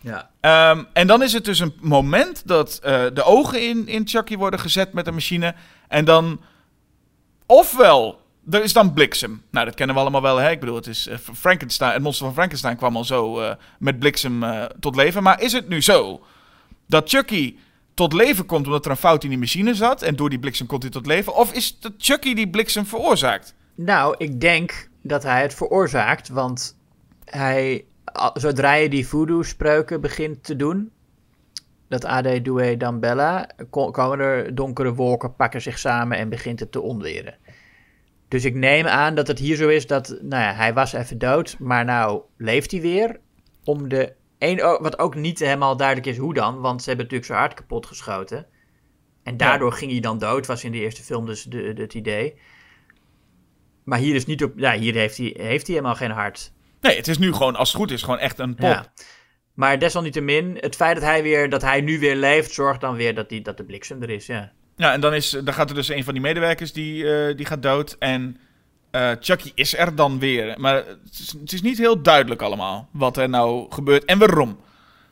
Ja. 0.06 0.30
Ehm, 0.40 0.84
en 0.92 1.06
dan 1.06 1.22
is 1.22 1.32
het 1.32 1.44
dus 1.44 1.58
een 1.58 1.74
moment 1.80 2.46
dat 2.46 2.78
eh, 2.82 3.04
de 3.14 3.22
ogen 3.22 3.68
in, 3.68 3.88
in 3.88 4.08
Chucky 4.08 4.36
worden 4.36 4.60
gezet 4.60 4.92
met 4.92 5.06
een 5.06 5.14
machine. 5.14 5.54
En 5.88 6.04
dan, 6.04 6.40
ofwel, 7.46 8.20
er 8.50 8.62
is 8.62 8.72
dan 8.72 8.92
bliksem. 8.92 9.42
Nou, 9.50 9.66
dat 9.66 9.74
kennen 9.74 9.94
we 9.96 10.00
allemaal 10.00 10.22
wel. 10.22 10.36
Hè? 10.36 10.50
Ik 10.50 10.60
bedoel, 10.60 10.74
het 10.76 10.86
is 10.86 11.06
eh, 11.06 11.18
Frankenstein, 11.34 11.92
het 11.92 12.02
monster 12.02 12.26
van 12.26 12.34
Frankenstein 12.34 12.76
kwam 12.76 12.96
al 12.96 13.04
zo 13.04 13.40
eh, 13.40 13.54
met 13.78 13.98
bliksem 13.98 14.44
tot 14.80 14.96
leven. 14.96 15.22
Maar 15.22 15.40
is 15.42 15.52
het 15.52 15.68
nu 15.68 15.82
zo 15.82 16.20
dat 16.86 17.08
Chucky 17.08 17.56
tot 17.94 18.12
leven 18.12 18.46
komt 18.46 18.66
omdat 18.66 18.84
er 18.84 18.90
een 18.90 18.96
fout 18.96 19.24
in 19.24 19.28
die 19.30 19.38
machine 19.38 19.74
zat. 19.74 20.02
En 20.02 20.16
door 20.16 20.30
die 20.30 20.38
bliksem 20.38 20.66
komt 20.66 20.82
hij 20.82 20.90
tot 20.90 21.06
leven. 21.06 21.34
Of 21.34 21.52
is 21.52 21.76
het 21.80 21.92
Chucky 21.98 22.34
die 22.34 22.48
bliksem 22.48 22.86
veroorzaakt? 22.86 23.54
Nou, 23.74 24.14
ik 24.18 24.40
denk 24.40 24.88
dat 25.02 25.22
hij 25.22 25.42
het 25.42 25.54
veroorzaakt, 25.54 26.28
want 26.28 26.76
hij, 27.24 27.84
zodra 28.34 28.74
je 28.74 28.88
die 28.88 29.08
voodoo-spreuken 29.08 30.00
begint 30.00 30.44
te 30.44 30.56
doen, 30.56 30.90
dat 31.88 32.04
Ade 32.04 32.42
Due 32.42 32.76
Dan 32.76 33.00
Bella, 33.00 33.48
ko- 33.70 33.90
komen 33.90 34.18
er 34.18 34.54
donkere 34.54 34.94
wolken, 34.94 35.34
pakken 35.36 35.62
zich 35.62 35.78
samen 35.78 36.18
en 36.18 36.28
begint 36.28 36.60
het 36.60 36.72
te 36.72 36.80
onweren. 36.80 37.34
Dus 38.28 38.44
ik 38.44 38.54
neem 38.54 38.86
aan 38.86 39.14
dat 39.14 39.26
het 39.26 39.38
hier 39.38 39.56
zo 39.56 39.68
is 39.68 39.86
dat, 39.86 40.08
nou 40.08 40.42
ja, 40.42 40.52
hij 40.54 40.74
was 40.74 40.92
even 40.92 41.18
dood, 41.18 41.56
maar 41.58 41.84
nou 41.84 42.22
leeft 42.36 42.70
hij 42.70 42.80
weer. 42.80 43.20
Om 43.64 43.88
de 43.88 44.12
een, 44.38 44.56
wat 44.56 44.98
ook 44.98 45.14
niet 45.14 45.38
helemaal 45.38 45.76
duidelijk 45.76 46.06
is 46.06 46.16
hoe 46.16 46.34
dan, 46.34 46.60
want 46.60 46.80
ze 46.82 46.88
hebben 46.88 47.04
natuurlijk 47.04 47.30
zijn 47.32 47.42
hart 47.44 47.54
kapot 47.54 47.86
geschoten. 47.86 48.46
En 49.22 49.36
daardoor 49.36 49.72
ging 49.72 49.90
hij 49.90 50.00
dan 50.00 50.18
dood, 50.18 50.46
was 50.46 50.64
in 50.64 50.72
de 50.72 50.78
eerste 50.80 51.02
film 51.02 51.26
dus 51.26 51.42
de, 51.44 51.72
de- 51.72 51.82
het 51.82 51.94
idee. 51.94 52.34
Maar 53.84 53.98
hier 53.98 54.14
is 54.14 54.26
niet 54.26 54.44
op. 54.44 54.52
Ja, 54.56 54.72
hier 54.72 54.94
heeft 54.94 55.16
hij, 55.16 55.34
heeft 55.38 55.66
hij 55.66 55.74
helemaal 55.76 55.94
geen 55.96 56.10
hart. 56.10 56.52
Nee, 56.80 56.96
het 56.96 57.08
is 57.08 57.18
nu 57.18 57.32
gewoon, 57.32 57.56
als 57.56 57.68
het 57.68 57.80
goed 57.80 57.90
is, 57.90 58.02
gewoon 58.02 58.18
echt 58.18 58.38
een 58.38 58.54
pop. 58.54 58.68
Ja. 58.68 58.92
Maar 59.54 59.78
desalniettemin, 59.78 60.56
het 60.60 60.76
feit 60.76 60.94
dat 60.94 61.04
hij, 61.04 61.22
weer, 61.22 61.50
dat 61.50 61.62
hij 61.62 61.80
nu 61.80 61.98
weer 61.98 62.16
leeft, 62.16 62.52
zorgt 62.52 62.80
dan 62.80 62.96
weer 62.96 63.14
dat, 63.14 63.28
die, 63.28 63.42
dat 63.42 63.56
de 63.56 63.64
bliksem 63.64 64.02
er 64.02 64.10
is. 64.10 64.26
Ja. 64.26 64.52
Ja, 64.76 64.92
en 64.92 65.00
dan, 65.00 65.14
is, 65.14 65.30
dan 65.30 65.54
gaat 65.54 65.68
er 65.68 65.74
dus 65.74 65.88
een 65.88 66.04
van 66.04 66.12
die 66.12 66.22
medewerkers 66.22 66.72
die, 66.72 67.14
eh, 67.14 67.36
die 67.36 67.46
gaat 67.46 67.62
dood. 67.62 67.96
En 67.98 68.36
eh, 68.90 69.10
Chucky 69.20 69.52
is 69.54 69.76
er 69.76 69.94
dan 69.94 70.18
weer. 70.18 70.54
Maar 70.60 70.74
het 70.74 71.12
is, 71.12 71.36
het 71.40 71.52
is 71.52 71.62
niet 71.62 71.78
heel 71.78 72.02
duidelijk 72.02 72.42
allemaal 72.42 72.88
wat 72.92 73.16
er 73.16 73.28
nou 73.28 73.66
gebeurt 73.72 74.04
en 74.04 74.18
waarom. 74.18 74.60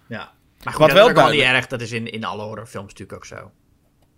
ja. 0.07 0.33
Maar 0.65 0.73
goed, 0.73 0.83
Wat 0.83 0.91
dat 0.91 0.99
wel 0.99 1.09
is 1.09 1.15
wel 1.15 1.31
niet 1.31 1.41
erg. 1.55 1.67
Dat 1.67 1.81
is 1.81 1.93
in, 1.93 2.13
in 2.13 2.25
alle 2.25 2.43
horrorfilms 2.43 2.89
natuurlijk 2.89 3.19
ook 3.19 3.25
zo. 3.25 3.51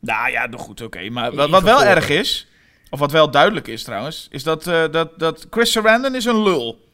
Nou 0.01 0.31
ja, 0.31 0.47
nog 0.47 0.61
goed, 0.61 0.81
oké. 0.81 1.11
Maar 1.11 1.35
wat, 1.35 1.63
wel 1.63 1.85
erg 1.85 2.09
is, 2.09 2.49
of 2.91 2.99
wat 2.99 3.13
wel 3.13 3.31
duidelijk 3.31 3.67
is 3.69 3.83
trouwens, 3.83 4.29
is 4.31 4.43
dat, 4.43 4.67
eh, 4.67 4.85
dat, 4.91 5.19
dat 5.19 5.47
Chris 5.51 5.73
Sarandon 5.73 6.15
is 6.15 6.25
een 6.25 6.43
lul. 6.43 6.86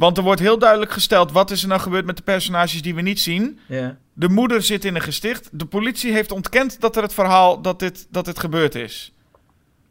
Want 0.00 0.16
er 0.16 0.22
wordt 0.22 0.40
heel 0.40 0.58
duidelijk 0.58 0.90
gesteld, 0.90 1.32
wat 1.32 1.50
is 1.50 1.62
er 1.62 1.68
nou 1.68 1.80
gebeurd 1.80 2.04
met 2.04 2.16
de 2.16 2.22
personages 2.22 2.82
die 2.82 2.94
we 2.94 3.00
niet 3.00 3.20
zien? 3.20 3.58
Ja. 3.68 3.98
De 4.12 4.28
moeder 4.28 4.62
zit 4.62 4.84
in 4.84 4.94
een 4.94 5.00
gesticht. 5.00 5.48
De 5.52 5.64
politie 5.64 6.12
heeft 6.12 6.32
ontkend 6.32 6.80
dat 6.80 6.96
er 6.96 7.02
het 7.02 7.14
verhaal, 7.14 7.60
dat 7.60 7.78
dit, 7.78 8.06
dat 8.10 8.24
dit 8.24 8.38
gebeurd 8.38 8.74
is. 8.74 9.12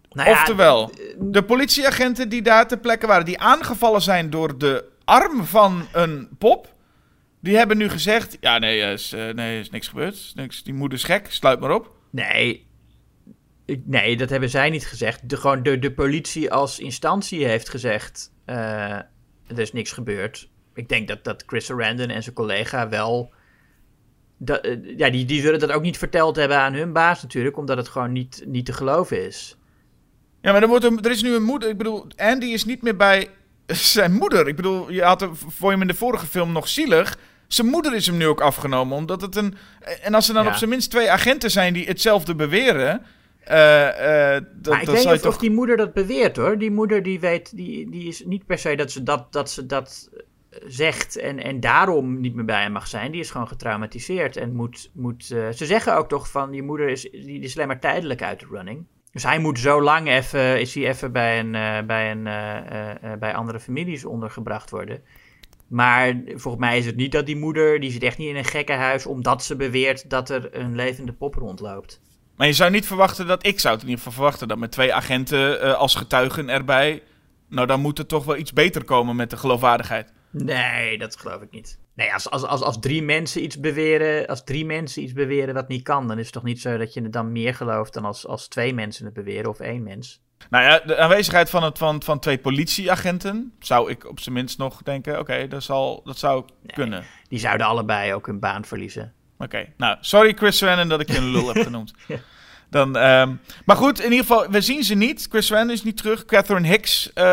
Nou 0.09 0.29
ja, 0.29 0.35
Oftewel, 0.35 0.91
de 1.19 1.43
politieagenten 1.43 2.29
die 2.29 2.41
daar 2.41 2.67
ter 2.67 2.79
plekke 2.79 3.07
waren, 3.07 3.25
die 3.25 3.39
aangevallen 3.39 4.01
zijn 4.01 4.29
door 4.29 4.57
de 4.57 4.85
arm 5.05 5.45
van 5.45 5.87
een 5.91 6.29
pop, 6.37 6.73
die 7.41 7.57
hebben 7.57 7.77
nu 7.77 7.89
gezegd: 7.89 8.37
Ja, 8.39 8.57
nee, 8.57 8.81
er 8.81 8.91
is, 8.91 9.13
eh, 9.13 9.29
nee, 9.29 9.59
is 9.59 9.69
niks 9.69 9.87
gebeurd. 9.87 10.13
Is 10.13 10.33
Niks, 10.35 10.63
die 10.63 10.73
moeder 10.73 10.97
is 10.97 11.03
gek, 11.03 11.27
sluit 11.31 11.59
maar 11.59 11.71
op. 11.71 11.91
Nee. 12.09 12.67
Nee, 13.85 14.17
dat 14.17 14.29
hebben 14.29 14.49
zij 14.49 14.69
niet 14.69 14.87
gezegd. 14.87 15.29
De, 15.29 15.37
gewoon 15.37 15.63
de, 15.63 15.79
de 15.79 15.91
politie 15.91 16.51
als 16.51 16.79
instantie 16.79 17.45
heeft 17.45 17.69
gezegd: 17.69 18.31
eh, 18.45 18.99
er 19.49 19.59
is 19.59 19.73
niks 19.73 19.91
gebeurd. 19.91 20.49
Ik 20.73 20.89
denk 20.89 21.07
dat, 21.07 21.23
dat 21.23 21.43
Chris 21.47 21.65
Sarandon 21.65 22.09
en 22.09 22.23
zijn 22.23 22.35
collega 22.35 22.89
wel. 22.89 23.33
Dat, 24.37 24.61
eh, 24.61 24.97
ja, 24.97 25.09
die, 25.09 25.25
die 25.25 25.41
zullen 25.41 25.59
dat 25.59 25.71
ook 25.71 25.81
niet 25.81 25.97
verteld 25.97 26.35
hebben 26.35 26.57
aan 26.57 26.73
hun 26.73 26.93
baas 26.93 27.21
natuurlijk, 27.21 27.57
omdat 27.57 27.77
het 27.77 27.87
gewoon 27.87 28.11
niet, 28.11 28.43
niet 28.45 28.65
te 28.65 28.73
geloven 28.73 29.25
is. 29.25 29.57
Ja, 30.41 30.51
maar 30.51 30.61
er, 30.61 30.67
wordt 30.67 30.85
een, 30.85 31.01
er 31.01 31.11
is 31.11 31.21
nu 31.21 31.35
een 31.35 31.43
moeder. 31.43 31.69
Ik 31.69 31.77
bedoel, 31.77 32.07
Andy 32.15 32.45
is 32.45 32.65
niet 32.65 32.81
meer 32.81 32.95
bij 32.95 33.29
zijn 33.67 34.13
moeder. 34.13 34.47
Ik 34.47 34.55
bedoel, 34.55 34.91
je 34.91 35.03
had 35.03 35.27
vond 35.33 35.59
je 35.59 35.67
hem 35.67 35.81
in 35.81 35.87
de 35.87 35.93
vorige 35.93 36.25
film 36.25 36.51
nog 36.51 36.67
zielig. 36.67 37.17
Zijn 37.47 37.67
moeder 37.67 37.95
is 37.95 38.05
hem 38.05 38.17
nu 38.17 38.27
ook 38.27 38.41
afgenomen, 38.41 38.97
omdat 38.97 39.21
het 39.21 39.35
een... 39.35 39.55
En 40.01 40.13
als 40.13 40.27
er 40.27 40.33
dan 40.33 40.43
Ja. 40.43 40.49
op 40.49 40.55
zijn 40.55 40.69
minst 40.69 40.89
twee 40.89 41.11
agenten 41.11 41.51
zijn 41.51 41.73
die 41.73 41.85
hetzelfde 41.87 42.35
beweren... 42.35 43.05
eh, 43.49 44.35
eh, 44.35 44.43
dat, 44.53 44.73
maar 44.73 44.81
ik 44.81 44.97
je 44.97 45.11
of, 45.11 45.19
toch... 45.19 45.37
die 45.37 45.51
moeder 45.51 45.77
dat 45.77 45.93
beweert 45.93 46.37
hoor. 46.37 46.57
Die 46.57 46.71
moeder 46.71 47.03
die 47.03 47.19
weet, 47.19 47.55
die, 47.55 47.89
die 47.89 48.07
is 48.07 48.25
niet 48.25 48.45
per 48.45 48.57
se 48.57 48.75
dat 48.75 48.91
ze 48.91 49.03
dat, 49.03 49.31
dat, 49.33 49.49
ze 49.49 49.65
dat 49.65 50.09
eh, 50.11 50.59
zegt 50.67 51.17
en, 51.17 51.43
en 51.43 51.59
daarom 51.59 52.19
niet 52.19 52.35
meer 52.35 52.45
bij 52.45 52.61
hem 52.61 52.71
mag 52.71 52.87
zijn. 52.87 53.11
Die 53.11 53.21
is 53.21 53.31
gewoon 53.31 53.47
getraumatiseerd 53.47 54.37
en 54.37 54.55
moet... 54.55 54.91
moet 54.93 55.25
ze 55.25 55.51
zeggen 55.65 55.97
ook 55.97 56.09
toch 56.09 56.31
van, 56.31 56.53
je 56.53 56.63
moeder 56.63 56.89
is, 56.89 57.01
die 57.11 57.39
is 57.39 57.55
alleen 57.55 57.67
maar 57.67 57.79
tijdelijk 57.79 58.21
uit 58.21 58.39
de 58.39 58.47
running. 58.51 58.85
Dus 59.11 59.23
hij 59.23 59.39
moet 59.39 59.59
zo 59.59 59.81
lang 59.81 60.07
even, 60.07 60.59
is 60.59 60.75
hij 60.75 60.87
even 60.87 61.11
bij, 61.11 61.39
een, 61.39 61.85
bij, 61.87 62.11
een, 62.11 62.23
bij 63.19 63.33
andere 63.33 63.59
families 63.59 64.05
ondergebracht 64.05 64.69
worden. 64.69 65.01
Maar 65.67 66.21
volgens 66.25 66.63
mij 66.63 66.77
is 66.77 66.85
het 66.85 66.95
niet 66.95 67.11
dat 67.11 67.25
die 67.25 67.37
moeder, 67.37 67.79
die 67.79 67.91
zit 67.91 68.03
echt 68.03 68.17
niet 68.17 68.29
in 68.29 68.35
een 68.35 68.45
gekkenhuis 68.45 69.05
omdat 69.05 69.43
ze 69.43 69.55
beweert 69.55 70.09
dat 70.09 70.29
er 70.29 70.55
een 70.55 70.75
levende 70.75 71.13
pop 71.13 71.35
rondloopt. 71.35 72.01
Maar 72.39 72.47
je 72.47 72.53
zou 72.53 72.71
niet 72.71 72.85
verwachten 72.85 73.27
dat... 73.27 73.45
Ik 73.45 73.59
zou 73.59 73.73
het 73.73 73.83
in 73.83 73.89
ieder 73.89 74.03
geval 74.03 74.19
verwachten 74.21 74.47
dat 74.47 74.57
met 74.57 74.71
twee 74.71 74.93
agenten 74.93 75.61
eh, 75.61 75.73
als 75.73 75.95
getuigen 75.95 76.49
erbij... 76.49 77.03
Nou, 77.49 77.67
dan 77.67 77.79
moet 77.79 77.99
er 77.99 78.05
toch 78.05 78.25
wel 78.25 78.37
iets 78.37 78.53
beter 78.53 78.83
komen 78.83 79.15
met 79.15 79.29
de 79.29 79.37
geloofwaardigheid. 79.37 80.13
Nee, 80.31 80.97
dat 80.97 81.19
geloof 81.19 81.41
ik 81.41 81.51
niet. 81.51 81.79
Nee, 81.95 82.13
als, 82.13 82.29
als, 82.29 82.43
als, 82.43 82.61
als 82.61 82.79
drie 82.79 83.03
mensen 83.03 83.43
iets 83.43 83.59
beweren, 83.59 84.27
als 84.27 84.43
drie 84.43 84.65
mensen 84.65 85.03
iets 85.03 85.13
beweren 85.13 85.53
wat 85.53 85.67
niet 85.67 85.83
kan, 85.83 86.07
dan 86.07 86.17
is 86.17 86.23
het 86.23 86.33
toch 86.33 86.43
niet 86.43 86.61
zo 86.61 86.77
dat 86.77 86.93
je 86.93 87.01
het 87.01 87.13
dan 87.13 87.31
meer 87.31 87.55
gelooft 87.55 87.93
dan 87.93 88.05
als, 88.05 88.27
als 88.27 88.47
twee 88.47 88.73
mensen 88.73 89.05
het 89.05 89.13
beweren 89.13 89.49
of 89.49 89.59
één 89.59 89.83
mens. 89.83 90.21
Nou 90.49 90.63
ja, 90.63 90.79
de 90.79 90.97
aanwezigheid 90.97 91.49
van, 91.49 91.63
het, 91.63 91.77
van, 91.77 92.03
van 92.03 92.19
twee 92.19 92.37
politieagenten... 92.37 93.53
zou 93.59 93.91
ik 93.91 94.09
op 94.09 94.19
zijn 94.19 94.35
minst 94.35 94.57
nog 94.57 94.83
denken... 94.83 95.19
Oké, 95.19 95.47
dat, 95.47 95.63
zal- 95.63 96.01
dat 96.03 96.17
zou 96.17 96.45
kunnen. 96.73 97.03
Die 97.27 97.39
zouden 97.39 97.67
allebei 97.67 98.13
ook 98.13 98.25
hun 98.25 98.39
baan 98.39 98.65
verliezen. 98.65 99.13
Oké, 99.39 99.65
nou, 99.77 99.97
sorry 100.01 100.33
Chris 100.33 100.57
Sarandon 100.57 100.87
dat 100.87 100.99
ik 100.99 101.11
je 101.11 101.17
een 101.17 101.31
lul 101.31 101.47
heb 101.47 101.63
genoemd. 101.69 101.93
Dan, 102.69 102.97
ehm, 102.97 103.35
maar 103.65 103.75
goed, 103.75 103.99
in 103.99 104.11
ieder 104.11 104.25
geval, 104.25 104.49
we 104.49 104.61
zien 104.61 104.83
ze 104.83 104.95
niet. 104.95 105.27
Chris 105.29 105.45
Sarandon 105.45 105.75
is 105.75 105.83
niet 105.83 105.97
terug. 105.97 106.25
Catherine 106.25 106.67
Hicks, 106.67 107.13
eh, 107.13 107.23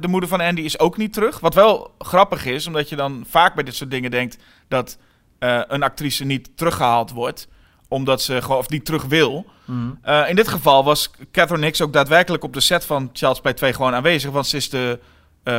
de 0.00 0.08
moeder 0.08 0.28
van 0.28 0.40
Andy, 0.40 0.60
is 0.60 0.78
ook 0.78 0.96
niet 0.96 1.12
terug. 1.12 1.40
Wat 1.40 1.54
wel 1.54 1.94
grappig 1.98 2.44
is, 2.44 2.66
omdat 2.66 2.88
je 2.88 2.96
dan 2.96 3.24
vaak 3.28 3.54
bij 3.54 3.64
dit 3.64 3.74
soort 3.74 3.90
dingen 3.90 4.10
denkt... 4.10 4.38
dat 4.68 4.98
eh, 5.38 5.60
een 5.66 5.82
actrice 5.82 6.24
niet 6.24 6.56
teruggehaald 6.56 7.10
wordt, 7.10 7.48
omdat 7.88 8.22
ze 8.22 8.42
gewoon 8.42 8.58
of 8.58 8.68
niet 8.68 8.84
terug 8.84 9.04
wil. 9.04 9.46
Eh, 10.02 10.28
in 10.28 10.36
dit 10.36 10.48
geval 10.48 10.84
was 10.84 11.10
Catherine 11.32 11.66
Hicks 11.66 11.80
ook 11.80 11.92
daadwerkelijk 11.92 12.44
op 12.44 12.52
de 12.52 12.60
set 12.60 12.84
van 12.84 13.10
Charles 13.12 13.40
Play 13.40 13.54
2 13.54 13.72
gewoon 13.72 13.94
aanwezig... 13.94 14.30
want 14.30 14.46
ze 14.46 14.56
is 14.56 14.68
de 14.68 14.98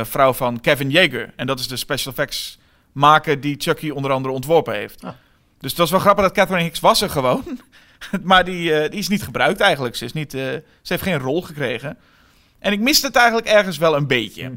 vrouw 0.02 0.32
van 0.32 0.60
Kevin 0.60 0.90
Yeager. 0.90 1.32
En 1.36 1.46
dat 1.46 1.58
is 1.58 1.68
de 1.68 1.76
special 1.76 2.12
effects 2.12 2.58
maker 2.92 3.40
die 3.40 3.54
Chucky 3.58 3.90
onder 3.90 4.10
andere 4.12 4.34
ontworpen 4.34 4.74
heeft. 4.74 5.04
Ah. 5.04 5.10
Dus 5.58 5.70
het 5.70 5.80
was 5.80 5.90
wel 5.90 6.00
grappig 6.00 6.24
dat 6.24 6.34
Catherine 6.34 6.64
Hicks 6.64 6.80
was 6.80 7.00
er 7.00 7.10
gewoon. 7.10 7.60
maar 8.22 8.44
die, 8.44 8.74
eh, 8.74 8.90
die 8.90 8.98
is 8.98 9.08
niet 9.08 9.22
gebruikt 9.22 9.60
eigenlijk. 9.60 9.96
Ze, 9.96 10.04
is 10.04 10.12
niet, 10.12 10.34
eh, 10.34 10.42
ze 10.42 10.62
heeft 10.92 11.02
geen 11.02 11.18
rol 11.18 11.42
gekregen. 11.42 11.98
En 12.58 12.72
ik 12.72 12.80
miste 12.80 13.06
het 13.06 13.16
eigenlijk 13.16 13.46
ergens 13.46 13.78
wel 13.78 13.96
een 13.96 14.06
beetje. 14.06 14.42
Hm. 14.42 14.56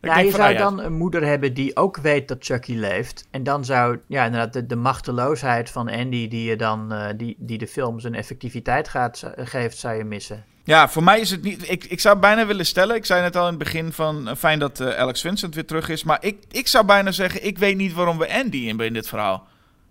Nou, 0.00 0.24
je 0.24 0.30
zou 0.30 0.52
ah 0.52 0.58
dan 0.58 0.80
een 0.80 0.92
moeder 0.92 1.24
hebben 1.24 1.54
die 1.54 1.76
ook 1.76 1.96
weet 1.96 2.28
dat 2.28 2.36
Chucky 2.40 2.74
leeft. 2.74 3.26
En 3.30 3.42
dan 3.42 3.64
zou, 3.64 3.98
ja, 4.06 4.24
inderdaad, 4.24 4.52
de, 4.52 4.66
de 4.66 4.76
machteloosheid 4.76 5.70
van 5.70 5.90
Andy, 5.90 6.28
die, 6.28 6.44
je 6.44 6.56
dan, 6.56 6.92
eh, 6.92 7.08
die, 7.16 7.36
die 7.38 7.58
de 7.58 7.66
film 7.66 8.00
zijn 8.00 8.14
effectiviteit 8.14 8.88
gaat, 8.88 9.32
geeft, 9.36 9.78
zou 9.78 9.96
je 9.96 10.04
missen. 10.04 10.44
Ja, 10.64 10.88
voor 10.88 11.02
mij 11.02 11.20
is 11.20 11.30
het 11.30 11.42
niet. 11.42 11.70
Ik, 11.70 11.84
ik 11.84 12.00
zou 12.00 12.18
bijna 12.18 12.46
willen 12.46 12.66
stellen. 12.66 12.96
Ik 12.96 13.04
zei 13.04 13.22
net 13.22 13.36
al 13.36 13.42
in 13.42 13.48
het 13.48 13.58
begin 13.58 13.92
van. 13.92 14.36
fijn 14.36 14.58
dat 14.58 14.80
Alex 14.80 15.20
Vincent 15.20 15.54
weer 15.54 15.66
terug 15.66 15.88
is. 15.88 16.04
Maar 16.04 16.18
ik, 16.20 16.44
ik 16.50 16.68
zou 16.68 16.84
bijna 16.84 17.10
zeggen. 17.10 17.46
Ik 17.46 17.58
weet 17.58 17.76
niet 17.76 17.92
waarom 17.92 18.18
we 18.18 18.34
Andy 18.34 18.56
in, 18.56 18.80
in 18.80 18.92
dit 18.92 19.08
verhaal. 19.08 19.46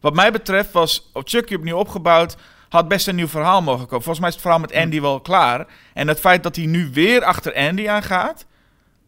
Wat 0.05 0.13
mij 0.13 0.31
betreft 0.31 0.71
was 0.71 1.11
Chucky 1.13 1.55
opnieuw 1.55 1.77
opgebouwd. 1.77 2.35
Had 2.69 2.87
best 2.87 3.07
een 3.07 3.15
nieuw 3.15 3.27
verhaal 3.27 3.61
mogen 3.61 3.85
komen. 3.87 4.03
Volgens 4.03 4.19
mij 4.19 4.27
is 4.27 4.33
het 4.33 4.43
verhaal 4.43 4.59
met 4.61 4.73
Andy 4.73 5.01
wel 5.01 5.21
klaar. 5.21 5.67
En 5.93 6.07
het 6.07 6.19
feit 6.19 6.43
dat 6.43 6.55
hij 6.55 6.65
nu 6.65 6.89
weer 6.93 7.23
achter 7.23 7.55
Andy 7.55 7.87
aangaat. 7.89 8.45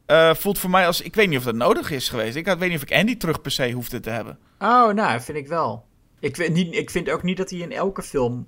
eh, 0.05 0.33
voelt 0.33 0.59
voor 0.59 0.69
mij 0.69 0.85
als. 0.87 1.01
Ik 1.01 1.15
weet 1.15 1.29
niet 1.29 1.37
of 1.37 1.43
dat 1.43 1.55
nodig 1.55 1.91
is 1.91 2.09
geweest. 2.09 2.35
Ik 2.35 2.45
had- 2.47 2.57
weet 2.57 2.69
niet 2.69 2.77
of 2.77 2.89
ik 2.89 2.97
Andy 2.97 3.17
terug 3.17 3.41
per 3.41 3.51
se 3.51 3.71
hoefde 3.71 3.99
te 3.99 4.09
hebben. 4.09 4.39
Oh, 4.59 4.93
nou, 4.93 5.21
vind 5.21 5.37
ik 5.37 5.47
wel. 5.47 5.85
Ik, 6.19 6.35
weet 6.35 6.53
niet, 6.53 6.75
ik 6.75 6.89
vind 6.89 7.09
ook 7.09 7.23
niet 7.23 7.37
dat 7.37 7.49
hij 7.49 7.59
in 7.59 7.71
elke 7.71 8.01
film 8.03 8.47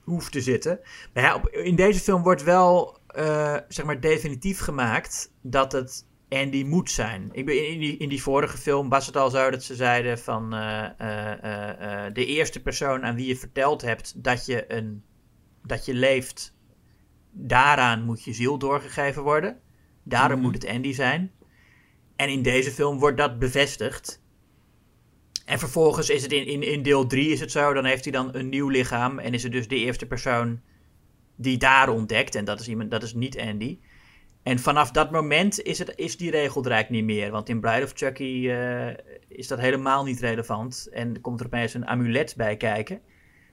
hoeft 0.00 0.32
te 0.32 0.40
zitten. 0.40 0.80
Maar 1.14 1.22
ja, 1.22 1.40
in 1.50 1.76
deze 1.76 2.00
film 2.00 2.22
wordt 2.22 2.42
wel, 2.42 2.98
eh, 3.06 3.56
zeg 3.68 3.84
maar, 3.84 4.00
definitief 4.00 4.60
gemaakt 4.60 5.30
dat 5.42 5.72
het 5.72 6.04
Andy 6.32 6.64
moet 6.64 6.90
zijn. 6.90 7.28
Ik 7.32 7.46
ben, 7.46 7.68
in, 7.68 7.78
die, 7.78 7.96
in 7.96 8.08
die 8.08 8.22
vorige 8.22 8.58
film 8.58 8.88
was 8.88 9.06
het 9.06 9.16
al 9.16 9.30
zo 9.30 9.50
dat 9.50 9.62
ze 9.62 9.74
zeiden 9.74 10.18
van... 10.18 10.54
eh, 10.54 11.00
eh, 11.00 12.06
eh, 12.06 12.14
de 12.14 12.26
eerste 12.26 12.62
persoon 12.62 13.04
aan 13.04 13.14
wie 13.14 13.26
je 13.26 13.36
verteld 13.36 13.82
hebt 13.82 14.24
dat 14.24 14.46
je, 14.46 14.72
een, 14.72 15.02
dat 15.66 15.84
je 15.84 15.94
leeft... 15.94 16.54
daaraan 17.30 18.04
moet 18.04 18.24
je 18.24 18.32
ziel 18.32 18.58
doorgegeven 18.58 19.22
worden. 19.22 19.60
Daarom 20.02 20.40
moet 20.40 20.54
het 20.54 20.66
Andy 20.66 20.92
zijn. 20.92 21.32
En 22.16 22.28
in 22.28 22.42
deze 22.42 22.70
film 22.70 22.98
wordt 22.98 23.16
dat 23.16 23.38
bevestigd. 23.38 24.22
En 25.44 25.58
vervolgens 25.58 26.10
is 26.10 26.22
het 26.22 26.32
in, 26.32 26.46
in, 26.46 26.62
in 26.62 26.82
deel 26.82 27.06
3 27.06 27.28
is 27.28 27.40
het 27.40 27.50
zo, 27.50 27.72
dan 27.72 27.84
heeft 27.84 28.04
hij 28.04 28.12
dan 28.12 28.34
een 28.34 28.48
nieuw 28.48 28.68
lichaam. 28.68 29.18
En 29.18 29.34
is 29.34 29.42
het 29.42 29.52
dus 29.52 29.68
de 29.68 29.76
eerste 29.76 30.06
persoon 30.06 30.60
die 31.36 31.56
daar 31.58 31.88
ontdekt. 31.88 32.34
En 32.34 32.44
dat 32.44 32.60
is, 32.60 32.68
iemand, 32.68 32.90
dat 32.90 33.02
is 33.02 33.14
niet 33.14 33.38
Andy. 33.38 33.78
En 34.42 34.58
vanaf 34.58 34.90
dat 34.90 35.10
moment 35.10 35.62
is, 35.62 35.78
het, 35.78 35.92
is 35.96 36.16
die 36.16 36.30
regel 36.30 36.64
eigenlijk 36.64 36.90
niet 36.90 37.04
meer. 37.04 37.30
Want 37.30 37.48
in 37.48 37.60
Bride 37.60 37.84
of 37.84 37.92
Chucky 37.94 38.48
eh, 38.48 38.88
is 39.28 39.48
dat 39.48 39.58
helemaal 39.58 40.04
niet 40.04 40.20
relevant. 40.20 40.88
En 40.92 41.14
er 41.14 41.20
komt 41.20 41.40
er 41.40 41.46
opeens 41.46 41.74
een 41.74 41.86
amulet 41.86 42.34
bij 42.36 42.56
kijken. 42.56 43.00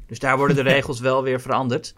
Dus 0.07 0.19
daar 0.19 0.37
worden 0.37 0.55
de 0.55 0.71
regels 0.73 0.99
wel 0.99 1.23
weer 1.23 1.41
veranderd. 1.41 1.95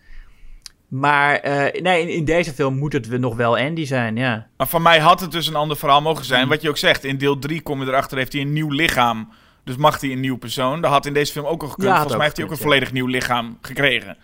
Maar 0.87 1.35
eh, 1.35 1.81
nee, 1.81 2.01
in, 2.01 2.09
in 2.09 2.25
deze 2.25 2.53
film 2.53 2.77
moet 2.77 2.93
het 2.93 3.19
nog 3.19 3.35
wel 3.35 3.57
Andy 3.57 3.85
zijn, 3.85 4.15
ja. 4.15 4.47
Maar 4.57 4.67
van 4.67 4.81
mij 4.81 4.99
had 4.99 5.19
het 5.19 5.31
dus 5.31 5.47
een 5.47 5.55
ander 5.55 5.77
verhaal 5.77 6.01
mogen 6.01 6.25
zijn. 6.25 6.47
Wat 6.47 6.61
je 6.61 6.69
ook 6.69 6.77
zegt, 6.77 7.03
in 7.03 7.17
deel 7.17 7.39
3 7.39 7.61
kom 7.61 7.81
je 7.81 7.87
erachter, 7.87 8.17
heeft 8.17 8.33
hij 8.33 8.41
een 8.41 8.53
nieuw 8.53 8.69
lichaam. 8.69 9.31
Dus 9.63 9.75
mag 9.75 10.01
hij 10.01 10.11
een 10.11 10.19
nieuw 10.19 10.37
persoon. 10.37 10.81
Dat 10.81 10.91
had 10.91 11.05
in 11.05 11.13
deze 11.13 11.31
film 11.31 11.45
ook 11.45 11.61
al 11.61 11.67
gekund. 11.67 11.87
Ja, 11.87 11.93
Volgens 11.93 12.15
mij 12.15 12.23
heeft 12.23 12.37
hij 12.37 12.45
ook 12.45 12.51
een 12.51 12.57
volledig 12.57 12.91
nieuw 12.91 13.05
lichaam 13.05 13.57
gekregen. 13.61 14.17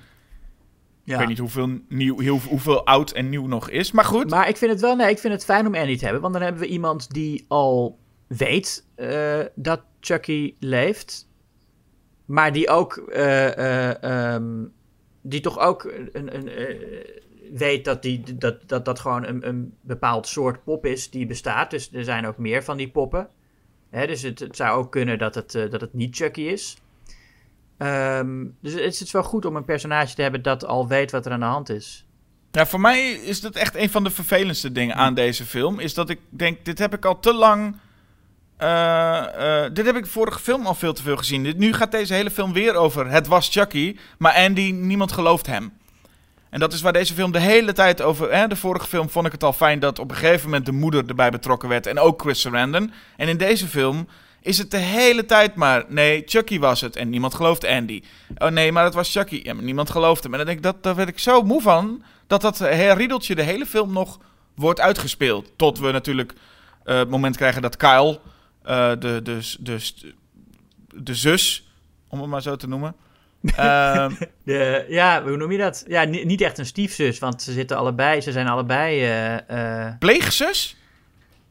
Ja. 1.07 1.13
Ik 1.13 1.19
weet 1.19 1.27
niet 1.27 1.37
hoeveel, 1.37 1.79
nieuw, 1.89 2.19
heel, 2.19 2.39
hoeveel 2.39 2.85
oud 2.85 3.11
en 3.11 3.29
nieuw 3.29 3.47
nog 3.47 3.69
is. 3.69 3.91
Maar 3.91 4.05
goed. 4.05 4.29
Maar 4.29 4.47
ik 4.47 4.57
vind 4.57 4.71
het 4.71 4.81
wel, 4.81 4.95
nee, 4.95 5.09
ik 5.09 5.19
vind 5.19 5.33
het 5.33 5.45
fijn 5.45 5.67
om 5.67 5.75
Andy 5.75 5.97
te 5.97 6.03
hebben. 6.03 6.21
Want 6.21 6.33
dan 6.33 6.43
hebben 6.43 6.61
we 6.61 6.67
iemand 6.67 7.13
die 7.13 7.45
al 7.47 7.99
weet 8.27 8.85
eh, 8.95 9.39
dat 9.55 9.81
Chucky 9.99 10.55
leeft. 10.59 11.29
Maar 12.25 12.53
die 12.53 12.69
ook, 12.69 12.97
eh, 12.97 13.57
eh, 13.57 14.03
ehm, 14.33 14.65
die 15.21 15.39
toch 15.39 15.59
ook 15.59 15.83
een, 15.83 16.35
een, 16.35 16.49
weet 17.53 17.85
dat, 17.85 18.01
die, 18.01 18.37
dat, 18.37 18.69
dat 18.69 18.85
dat 18.85 18.99
gewoon 18.99 19.25
een, 19.25 19.47
een 19.47 19.73
bepaald 19.81 20.27
soort 20.27 20.63
pop 20.63 20.85
is 20.85 21.09
die 21.09 21.25
bestaat. 21.25 21.71
Dus 21.71 21.93
er 21.93 22.03
zijn 22.03 22.25
ook 22.25 22.37
meer 22.37 22.63
van 22.63 22.77
die 22.77 22.89
poppen. 22.89 23.29
Hè, 23.89 24.07
dus 24.07 24.21
het, 24.21 24.39
het 24.39 24.55
zou 24.55 24.77
ook 24.77 24.91
kunnen 24.91 25.17
dat 25.17 25.35
het, 25.35 25.51
dat 25.51 25.81
het 25.81 25.93
niet 25.93 26.15
Chucky 26.15 26.41
is. 26.41 26.77
Ehm, 27.77 28.45
dus 28.61 28.73
het 28.73 29.01
is 29.01 29.11
wel 29.11 29.23
goed 29.23 29.45
om 29.45 29.55
een 29.55 29.65
personage 29.65 30.15
te 30.15 30.21
hebben 30.21 30.41
dat 30.41 30.65
al 30.65 30.87
weet 30.87 31.11
wat 31.11 31.25
er 31.25 31.31
aan 31.31 31.39
de 31.39 31.45
hand 31.45 31.69
is. 31.69 32.05
Ja, 32.51 32.65
voor 32.65 32.79
mij 32.79 33.11
is 33.11 33.41
dat 33.41 33.55
echt 33.55 33.75
een 33.75 33.89
van 33.89 34.03
de 34.03 34.09
vervelendste 34.09 34.71
dingen 34.71 34.95
aan 34.95 35.13
deze 35.13 35.45
film. 35.45 35.79
Is 35.79 35.93
dat 35.93 36.09
ik 36.09 36.19
denk, 36.29 36.65
dit 36.65 36.79
heb 36.79 36.93
ik 36.93 37.05
al 37.05 37.19
te 37.19 37.33
lang... 37.33 37.75
eh, 38.57 39.63
eh, 39.65 39.73
dit 39.73 39.85
heb 39.85 39.95
ik 39.95 40.05
vorige 40.05 40.39
film 40.39 40.65
al 40.65 40.75
veel 40.75 40.93
te 40.93 41.01
veel 41.01 41.17
gezien. 41.17 41.53
Nu 41.57 41.73
gaat 41.73 41.91
deze 41.91 42.13
hele 42.13 42.31
film 42.31 42.53
weer 42.53 42.75
over 42.75 43.09
het 43.09 43.27
was 43.27 43.49
Chucky, 43.49 43.97
maar 44.17 44.33
Andy, 44.33 44.71
niemand 44.71 45.11
gelooft 45.11 45.47
hem. 45.47 45.73
En 46.49 46.59
dat 46.59 46.73
is 46.73 46.81
waar 46.81 46.93
deze 46.93 47.13
film 47.13 47.31
de 47.31 47.39
hele 47.39 47.73
tijd 47.73 48.01
over... 48.01 48.33
Hè, 48.33 48.47
de 48.47 48.55
vorige 48.55 48.87
film 48.87 49.09
vond 49.09 49.25
ik 49.25 49.31
het 49.31 49.43
al 49.43 49.53
fijn 49.53 49.79
dat 49.79 49.99
op 49.99 50.09
een 50.09 50.17
gegeven 50.17 50.45
moment 50.45 50.65
de 50.65 50.71
moeder 50.71 51.07
erbij 51.07 51.29
betrokken 51.29 51.69
werd. 51.69 51.87
En 51.87 51.99
ook 51.99 52.21
Chris 52.21 52.41
Sarandon. 52.41 52.91
En 53.17 53.27
in 53.27 53.37
deze 53.37 53.67
film 53.67 54.07
is 54.41 54.57
het 54.57 54.71
de 54.71 54.77
hele 54.77 55.25
tijd 55.25 55.55
maar... 55.55 55.85
Nee, 55.87 56.23
Chucky 56.25 56.59
was 56.59 56.81
het 56.81 56.95
en 56.95 57.09
niemand 57.09 57.33
gelooft 57.33 57.65
Andy. 57.65 58.03
Oh 58.37 58.47
nee, 58.49 58.71
maar 58.71 58.83
het 58.83 58.93
was 58.93 59.11
Chucky. 59.11 59.39
Ja, 59.43 59.53
maar 59.53 59.63
niemand 59.63 59.89
gelooft 59.89 60.23
hem. 60.23 60.31
En 60.31 60.37
dan 60.37 60.47
denk 60.47 60.57
ik, 60.57 60.63
dat, 60.63 60.83
daar 60.83 60.95
werd 60.95 61.09
ik 61.09 61.19
zo 61.19 61.41
moe 61.41 61.61
van... 61.61 62.03
dat 62.27 62.41
dat 62.41 62.61
eh, 62.61 62.93
riedeltje 62.93 63.35
de 63.35 63.41
hele 63.41 63.65
film 63.65 63.93
nog 63.93 64.19
wordt 64.55 64.79
uitgespeeld. 64.79 65.51
Tot 65.55 65.79
we 65.79 65.91
natuurlijk 65.91 66.33
eh, 66.83 66.97
het 66.97 67.09
moment 67.09 67.35
krijgen 67.37 67.61
dat 67.61 67.77
Kyle... 67.77 68.19
eh, 68.63 68.89
de, 68.89 69.19
de, 69.23 69.55
de, 69.59 69.79
de 70.95 71.15
zus, 71.15 71.71
om 72.07 72.19
het 72.21 72.29
maar 72.29 72.41
zo 72.41 72.55
te 72.55 72.67
noemen... 72.67 72.95
Ehm, 73.55 74.13
De, 74.43 74.85
ja, 74.89 75.23
hoe 75.23 75.37
noem 75.37 75.51
je 75.51 75.57
dat? 75.57 75.83
Ja, 75.87 76.03
ni- 76.03 76.25
niet 76.25 76.41
echt 76.41 76.57
een 76.57 76.65
stiefzus, 76.65 77.19
want 77.19 77.41
ze 77.41 77.51
zitten 77.51 77.77
allebei, 77.77 78.21
ze 78.21 78.31
zijn 78.31 78.47
allebei, 78.47 79.09
pleegzus? 79.99 80.75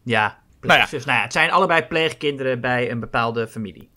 ja, 0.03 0.39
pleegzus. 0.66 1.04
Nou 1.04 1.16
ja. 1.18 1.24
het 1.24 1.32
zijn 1.32 1.50
allebei 1.50 1.82
pleegkinderen 1.82 2.60
bij 2.60 2.90
een 2.90 3.00
bepaalde 3.00 3.48
familie. 3.48 3.88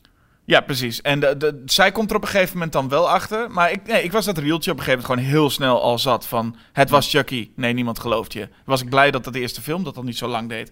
Ja, 0.49 0.61
precies. 0.61 1.01
En 1.01 1.19
de, 1.19 1.37
de, 1.37 1.61
zij 1.65 1.91
komt 1.91 2.09
er 2.09 2.15
op 2.15 2.21
een 2.21 2.27
gegeven 2.27 2.53
moment 2.53 2.73
dan 2.73 2.89
wel 2.89 3.09
achter. 3.09 3.51
Maar 3.51 3.71
ik, 3.71 3.87
nee, 3.87 4.03
ik 4.03 4.11
was 4.11 4.25
dat 4.25 4.37
rieltje 4.37 4.71
op 4.71 4.77
een 4.77 4.83
gegeven 4.83 5.07
moment 5.07 5.21
gewoon 5.23 5.39
heel 5.41 5.49
snel 5.49 5.81
al 5.81 5.99
zat. 5.99 6.27
Van, 6.27 6.55
het 6.73 6.89
was 6.89 7.09
Chucky. 7.09 7.49
Nee, 7.55 7.73
niemand 7.73 7.99
gelooft 7.99 8.33
je. 8.33 8.49
Was 8.65 8.81
ik 8.81 8.89
blij 8.89 9.11
dat 9.11 9.23
dat 9.23 9.33
de 9.33 9.39
eerste 9.39 9.61
film 9.61 9.83
dat 9.83 9.97
al 9.97 10.03
niet 10.03 10.17
zo 10.17 10.27
lang 10.27 10.49
deed. 10.49 10.71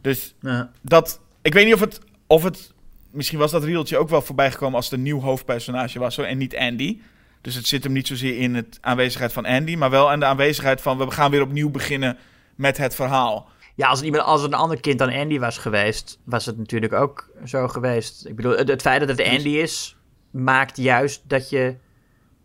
Dus 0.00 0.34
Ja. 0.40 0.70
dat... 0.82 1.20
Ik 1.42 1.52
weet 1.54 1.64
niet 1.64 1.74
of 1.74 1.80
het... 1.80 2.00
Of 2.26 2.42
het 2.42 2.72
misschien 3.10 3.38
was 3.38 3.50
dat 3.50 3.64
rieltje 3.64 3.98
ook 3.98 4.08
wel 4.08 4.22
voorbij 4.22 4.50
gekomen 4.50 4.76
als 4.76 4.84
het 4.84 4.94
een 4.94 5.02
nieuw 5.02 5.20
hoofdpersonage 5.20 5.98
was. 5.98 6.16
Hoor, 6.16 6.24
en 6.24 6.38
niet 6.38 6.56
Andy. 6.56 7.00
Dus 7.40 7.54
het 7.54 7.66
zit 7.66 7.84
hem 7.84 7.92
niet 7.92 8.06
zozeer 8.06 8.38
in 8.38 8.54
het 8.54 8.78
aanwezigheid 8.80 9.32
van 9.32 9.46
Andy. 9.46 9.74
Maar 9.74 9.90
wel 9.90 10.10
aan 10.10 10.20
de 10.20 10.26
aanwezigheid 10.26 10.80
van... 10.80 10.98
We 10.98 11.10
gaan 11.10 11.30
weer 11.30 11.42
opnieuw 11.42 11.70
beginnen 11.70 12.18
met 12.54 12.76
het 12.76 12.94
verhaal. 12.94 13.48
Ja, 13.78 13.88
als, 13.88 13.98
het 13.98 14.06
iemand, 14.06 14.24
als 14.24 14.42
het 14.42 14.52
een 14.52 14.58
ander 14.58 14.80
kind 14.80 14.98
dan 14.98 15.12
Andy 15.12 15.38
was 15.38 15.58
geweest, 15.58 16.18
was 16.24 16.46
het 16.46 16.58
natuurlijk 16.58 16.92
ook 16.92 17.30
zo 17.44 17.68
geweest. 17.68 18.26
Ik 18.26 18.36
bedoel, 18.36 18.56
het, 18.56 18.68
het 18.68 18.80
feit 18.80 19.00
dat 19.00 19.08
het 19.18 19.26
Andy 19.26 19.48
is, 19.48 19.96
maakt 20.30 20.76
juist 20.76 21.22
dat 21.28 21.50
je 21.50 21.76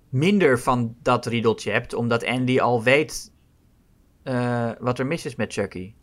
minder 0.10 0.60
van 0.60 0.96
dat 1.02 1.26
riedeltje 1.26 1.72
hebt, 1.72 1.94
omdat 1.94 2.26
Andy 2.26 2.60
al 2.60 2.84
weet 2.84 3.32
eh, 4.24 4.70
wat 4.80 5.00
er 5.00 5.06
mis 5.06 5.26
is 5.26 5.36
met 5.36 5.54
Chucky. 5.54 5.94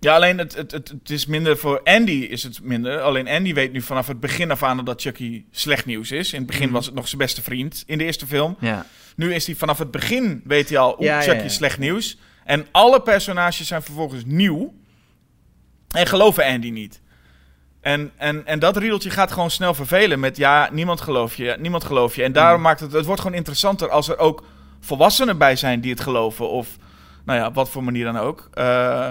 Ja, 0.00 0.14
alleen 0.14 0.38
het, 0.38 0.54
het, 0.54 0.70
het, 0.72 0.88
het 0.88 1.10
is 1.10 1.26
minder 1.26 1.56
voor 1.58 1.80
Andy 1.84 2.12
is 2.12 2.42
het 2.42 2.62
minder. 2.62 3.00
Alleen 3.00 3.28
Andy 3.28 3.54
weet 3.54 3.72
nu 3.72 3.80
vanaf 3.82 4.06
het 4.06 4.20
begin 4.20 4.50
af 4.50 4.62
aan 4.62 4.84
dat 4.84 5.00
Chucky 5.00 5.44
slecht 5.50 5.86
nieuws 5.86 6.10
is. 6.10 6.32
In 6.32 6.38
het 6.38 6.46
begin 6.46 6.64
Mhm. 6.64 6.72
was 6.72 6.86
het 6.86 6.94
nog 6.94 7.08
zijn 7.08 7.20
beste 7.20 7.42
vriend 7.42 7.82
in 7.86 7.98
de 7.98 8.04
eerste 8.04 8.26
film. 8.26 8.56
Ja. 8.60 8.86
Nu 9.16 9.34
is 9.34 9.46
hij 9.46 9.54
vanaf 9.54 9.78
het 9.78 9.90
begin, 9.90 10.42
weet 10.44 10.68
hij 10.68 10.78
al, 10.78 10.92
oeh, 10.92 11.00
Ja, 11.04 11.16
ja, 11.16 11.22
Chucky 11.22 11.42
ja. 11.42 11.48
slecht 11.48 11.78
nieuws. 11.78 12.18
En 12.50 12.66
alle 12.70 13.00
personages 13.02 13.66
zijn 13.66 13.82
vervolgens 13.82 14.22
nieuw. 14.26 14.74
En 15.90 16.06
geloven 16.06 16.44
Andy 16.44 16.70
niet. 16.70 17.00
En, 17.80 18.12
en, 18.16 18.46
en 18.46 18.58
dat 18.58 18.76
riedeltje 18.76 19.10
gaat 19.10 19.32
gewoon 19.32 19.50
snel 19.50 19.74
vervelen 19.74 20.20
met 20.20 20.36
ja, 20.36 20.68
niemand 20.72 21.00
gelooft 21.00 21.36
je, 21.36 21.56
niemand 21.58 21.84
gelooft 21.84 22.14
je. 22.14 22.22
En 22.22 22.32
daarom 22.32 22.60
Mhm. 22.60 22.62
maakt 22.68 22.80
het, 22.80 22.92
het 22.92 23.04
wordt 23.04 23.20
gewoon 23.20 23.36
interessanter 23.36 23.90
als 23.90 24.08
er 24.08 24.18
ook 24.18 24.44
volwassenen 24.80 25.38
bij 25.38 25.56
zijn 25.56 25.80
die 25.80 25.90
het 25.90 26.00
geloven. 26.00 26.48
Of, 26.48 26.76
nou 27.24 27.38
ja, 27.38 27.46
op 27.46 27.54
wat 27.54 27.70
voor 27.70 27.84
manier 27.84 28.04
dan 28.04 28.18
ook. 28.18 28.48
Eh, 28.52 29.10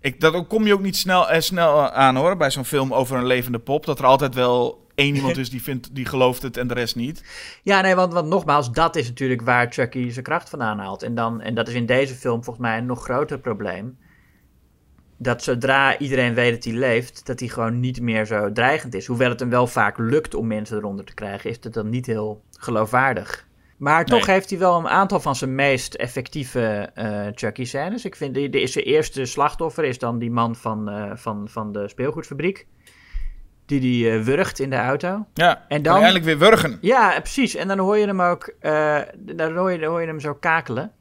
ik, 0.00 0.20
dat 0.20 0.46
kom 0.46 0.66
je 0.66 0.72
ook 0.72 0.82
niet 0.82 0.96
snel, 0.96 1.30
eh, 1.30 1.40
snel 1.40 1.90
aan 1.90 2.16
hoor, 2.16 2.36
bij 2.36 2.50
zo'n 2.50 2.64
film 2.64 2.94
over 2.94 3.16
een 3.16 3.26
levende 3.26 3.58
pop. 3.58 3.84
Dat 3.86 3.98
er 3.98 4.06
altijd 4.06 4.34
wel 4.34 4.85
één 4.96 5.14
iemand 5.14 5.36
is 5.44 5.50
die, 5.50 5.62
vindt, 5.62 5.94
die 5.94 6.06
gelooft 6.06 6.42
het 6.42 6.56
en 6.56 6.66
de 6.66 6.74
rest 6.74 6.96
niet. 6.96 7.22
Ja, 7.62 7.80
nee, 7.80 7.94
want, 7.94 8.12
want 8.12 8.28
nogmaals, 8.28 8.72
dat 8.72 8.96
is 8.96 9.08
natuurlijk 9.08 9.42
waar 9.42 9.66
Chucky 9.72 10.10
zijn 10.10 10.24
kracht 10.24 10.48
vandaan 10.48 10.78
haalt. 10.78 11.02
En, 11.02 11.14
dan, 11.14 11.40
en 11.40 11.54
dat 11.54 11.68
is 11.68 11.74
in 11.74 11.86
deze 11.86 12.14
film 12.14 12.44
volgens 12.44 12.66
mij 12.66 12.78
een 12.78 12.86
nog 12.86 13.02
groter 13.02 13.38
probleem. 13.38 13.98
Dat 15.18 15.42
zodra 15.42 15.98
iedereen 15.98 16.34
weet 16.34 16.52
dat 16.54 16.64
hij 16.64 16.72
leeft, 16.72 17.26
dat 17.26 17.40
hij 17.40 17.48
gewoon 17.48 17.80
niet 17.80 18.00
meer 18.00 18.26
zo 18.26 18.52
dreigend 18.52 18.94
is. 18.94 19.06
Hoewel 19.06 19.30
het 19.30 19.40
hem 19.40 19.50
wel 19.50 19.66
vaak 19.66 19.98
lukt 19.98 20.34
om 20.34 20.46
mensen 20.46 20.76
eronder 20.76 21.04
te 21.04 21.14
krijgen, 21.14 21.50
is 21.50 21.58
het 21.60 21.74
dan 21.74 21.88
niet 21.88 22.06
heel 22.06 22.42
geloofwaardig. 22.50 23.46
Maar 23.76 24.04
toch 24.04 24.26
Nee. 24.26 24.34
heeft 24.34 24.50
hij 24.50 24.58
wel 24.58 24.78
een 24.78 24.88
aantal 24.88 25.20
van 25.20 25.36
zijn 25.36 25.54
meest 25.54 25.94
effectieve 25.94 26.90
eh 26.94 27.26
Chucky-scènes. 27.34 28.04
Ik 28.04 28.16
vind 28.16 28.34
de, 28.34 28.48
de, 28.48 28.66
zijn 28.66 28.84
eerste 28.84 29.24
slachtoffer 29.24 29.84
is 29.84 29.98
dan 29.98 30.18
die 30.18 30.30
man 30.30 30.56
van, 30.56 30.88
eh, 30.88 31.10
van, 31.14 31.48
van 31.48 31.72
de 31.72 31.88
speelgoedfabriek. 31.88 32.66
Die 33.66 33.80
die 33.80 34.10
eh, 34.10 34.22
wurgt 34.22 34.58
in 34.58 34.70
de 34.70 34.76
auto. 34.76 35.26
Ja, 35.34 35.64
En 35.68 35.82
dan- 35.82 35.96
eindelijk 35.96 36.24
weer 36.24 36.38
wurgen. 36.38 36.78
Ja, 36.80 37.20
precies. 37.20 37.54
En 37.54 37.68
dan 37.68 37.78
hoor 37.78 37.96
je 37.98 38.06
hem 38.06 38.20
ook, 38.22 38.52
eh, 38.60 38.98
dan 39.18 39.56
hoor 39.56 39.72
je, 39.72 39.78
dan 39.78 39.90
hoor 39.90 40.00
je 40.00 40.06
hem 40.06 40.20
zo 40.20 40.34
kakelen. 40.34 40.92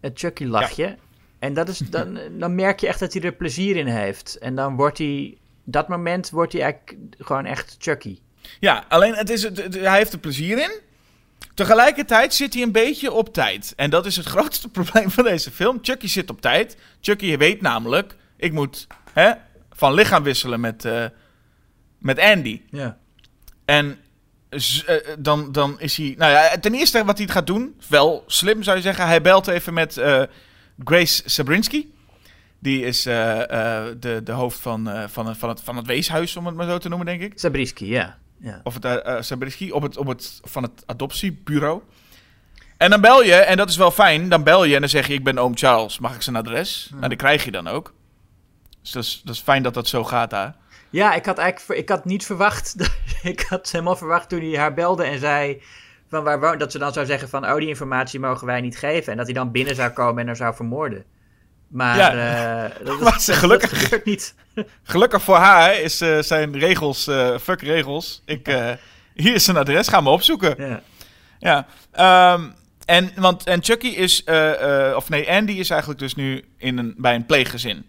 Het 0.00 0.18
Chucky-lachje. 0.18 0.96
En 1.38 1.54
dat 1.54 1.68
is, 1.68 1.78
dan, 1.78 2.18
dan 2.38 2.54
merk 2.54 2.80
je 2.80 2.86
echt 2.86 3.00
dat 3.00 3.12
hij 3.12 3.22
er 3.22 3.32
plezier 3.32 3.76
in 3.76 3.86
heeft. 3.86 4.38
En 4.38 4.54
dan 4.54 4.76
wordt 4.76 4.98
hij, 4.98 5.38
dat 5.64 5.88
moment 5.88 6.30
wordt 6.30 6.52
hij 6.52 6.62
eigenlijk 6.62 6.98
gewoon 7.18 7.44
echt 7.44 7.76
Chucky. 7.78 8.18
Ja, 8.60 8.84
alleen 8.88 9.14
het 9.14 9.30
is, 9.30 9.42
het, 9.42 9.62
het- 9.62 9.74
hij 9.74 9.96
heeft 9.98 10.12
er 10.12 10.18
plezier 10.18 10.58
in. 10.58 10.72
Tegelijkertijd 11.54 12.34
zit 12.34 12.54
hij 12.54 12.62
een 12.62 12.72
beetje 12.72 13.12
op 13.12 13.32
tijd. 13.32 13.72
En 13.76 13.90
dat 13.90 14.06
is 14.06 14.16
het 14.16 14.26
grootste 14.34 14.68
probleem 14.68 15.10
van 15.10 15.24
deze 15.24 15.50
film. 15.50 15.78
Chucky 15.82 16.06
zit 16.08 16.30
op 16.30 16.40
tijd. 16.40 16.76
Chucky 17.00 17.36
weet 17.36 17.60
namelijk, 17.60 18.14
ik 18.36 18.52
moet 18.52 18.86
hè, 19.12 19.32
van 19.70 19.94
lichaam 19.94 20.22
wisselen 20.22 20.60
met, 20.60 20.84
eh, 20.84 21.04
met 22.02 22.18
Andy. 22.18 22.60
Ja. 22.70 22.98
En 23.64 23.98
eh, 24.48 24.96
dan, 25.18 25.52
dan 25.52 25.80
is 25.80 25.96
hij. 25.96 26.14
Nou 26.18 26.32
ja, 26.32 26.58
ten 26.60 26.74
eerste 26.74 27.04
wat 27.04 27.18
hij 27.18 27.28
gaat 27.28 27.46
doen, 27.46 27.80
wel 27.88 28.24
slim 28.26 28.62
zou 28.62 28.76
je 28.76 28.82
zeggen. 28.82 29.06
Hij 29.06 29.22
belt 29.22 29.46
even 29.48 29.74
met 29.74 29.96
eh, 29.96 30.22
Grace 30.84 31.22
Sabrinski. 31.24 31.94
Die 32.58 32.84
is 32.84 33.06
eh, 33.06 33.38
de, 34.00 34.20
de 34.24 34.32
hoofd 34.32 34.60
van, 34.60 34.90
van, 35.08 35.26
het- 35.26 35.38
van, 35.38 35.48
het, 35.48 35.60
van 35.60 35.76
het 35.76 35.86
weeshuis, 35.86 36.36
om 36.36 36.46
het 36.46 36.54
maar 36.54 36.66
zo 36.66 36.78
te 36.78 36.88
noemen, 36.88 37.06
denk 37.06 37.20
ik. 37.20 37.32
Sabriski, 37.38 37.86
ja. 37.86 38.18
ja. 38.40 38.60
Of 38.64 38.78
het 38.80 39.24
Sabrinski, 39.26 39.72
op 39.72 39.82
het, 39.82 39.96
op 39.96 40.06
het, 40.06 40.40
van 40.44 40.62
het 40.62 40.82
adoptiebureau. 40.86 41.82
En 42.76 42.90
dan 42.90 43.00
bel 43.00 43.22
je, 43.22 43.34
en 43.34 43.56
dat 43.56 43.68
is 43.68 43.76
wel 43.76 43.90
fijn. 43.90 44.28
Dan 44.28 44.42
bel 44.42 44.64
je 44.64 44.74
en 44.74 44.80
dan 44.80 44.88
zeg 44.88 45.06
je: 45.06 45.14
Ik 45.14 45.24
ben 45.24 45.38
oom 45.38 45.56
Charles, 45.56 45.98
mag 45.98 46.14
ik 46.14 46.22
zijn 46.22 46.36
adres? 46.36 46.88
Nou, 46.94 47.08
dat 47.08 47.18
krijg 47.18 47.44
je 47.44 47.50
dan 47.50 47.66
ook. 47.68 47.94
Dus 48.82 48.90
dat 48.90 49.02
is, 49.04 49.20
dat 49.24 49.34
is 49.34 49.40
fijn 49.40 49.62
dat 49.62 49.74
dat 49.74 49.88
zo 49.88 50.04
gaat 50.04 50.30
daar. 50.30 50.56
Ja, 50.92 51.14
ik 51.14 51.26
had 51.26 51.38
eigenlijk 51.38 51.80
ik 51.80 51.88
had 51.88 52.04
niet 52.04 52.26
verwacht. 52.26 52.74
ik 53.22 53.40
had 53.40 53.70
helemaal 53.70 53.96
verwacht 53.96 54.28
toen 54.28 54.40
hij 54.50 54.58
haar 54.58 54.74
belde 54.74 55.04
en 55.04 55.18
zei. 55.18 55.62
Van 56.08 56.22
waar 56.24 56.58
dat 56.58 56.72
ze 56.72 56.78
dan 56.78 56.92
zou 56.92 57.06
zeggen 57.06 57.28
van, 57.28 57.44
oh, 57.46 57.56
die 57.56 57.68
informatie 57.68 58.20
mogen 58.20 58.46
wij 58.46 58.60
niet 58.60 58.78
geven. 58.78 59.10
En 59.12 59.16
dat 59.16 59.26
hij 59.26 59.34
dan 59.34 59.50
binnen 59.50 59.74
zou 59.74 59.90
komen 59.90 60.20
en 60.20 60.26
haar 60.26 60.36
zou 60.36 60.54
vermoorden. 60.54 61.04
Maar 61.68 61.96
Ja. 61.96 62.12
eh, 62.70 62.76
dat, 62.86 63.00
Maar 63.00 63.20
ze- 63.20 63.32
gelukkig- 63.34 63.70
dat 63.70 63.78
gebeurt 63.78 64.04
niet. 64.04 64.34
Gelukkig 64.82 65.22
voor 65.22 65.36
haar 65.36 65.80
is 65.80 66.00
eh, 66.00 66.18
zijn 66.18 66.58
regels, 66.58 67.06
eh, 67.06 67.38
fuck 67.38 67.60
regels. 67.62 68.22
Ik, 68.26 68.46
hier 69.14 69.34
is 69.34 69.44
zijn 69.44 69.56
adres, 69.56 69.88
ga 69.88 70.00
me 70.00 70.10
opzoeken. 70.10 70.54
Ja. 70.68 70.82
Ja, 71.38 71.66
ehm, 71.92 72.48
en, 72.84 73.10
want, 73.16 73.44
en 73.44 73.62
Chucky 73.64 73.86
is, 73.86 74.24
of 74.96 75.08
nee, 75.08 75.30
Andy 75.30 75.52
is 75.52 75.70
eigenlijk 75.70 76.00
dus 76.00 76.14
nu 76.14 76.44
in 76.58 76.78
een, 76.78 76.94
bij 76.96 77.14
een 77.14 77.26
pleeggezin. 77.26 77.86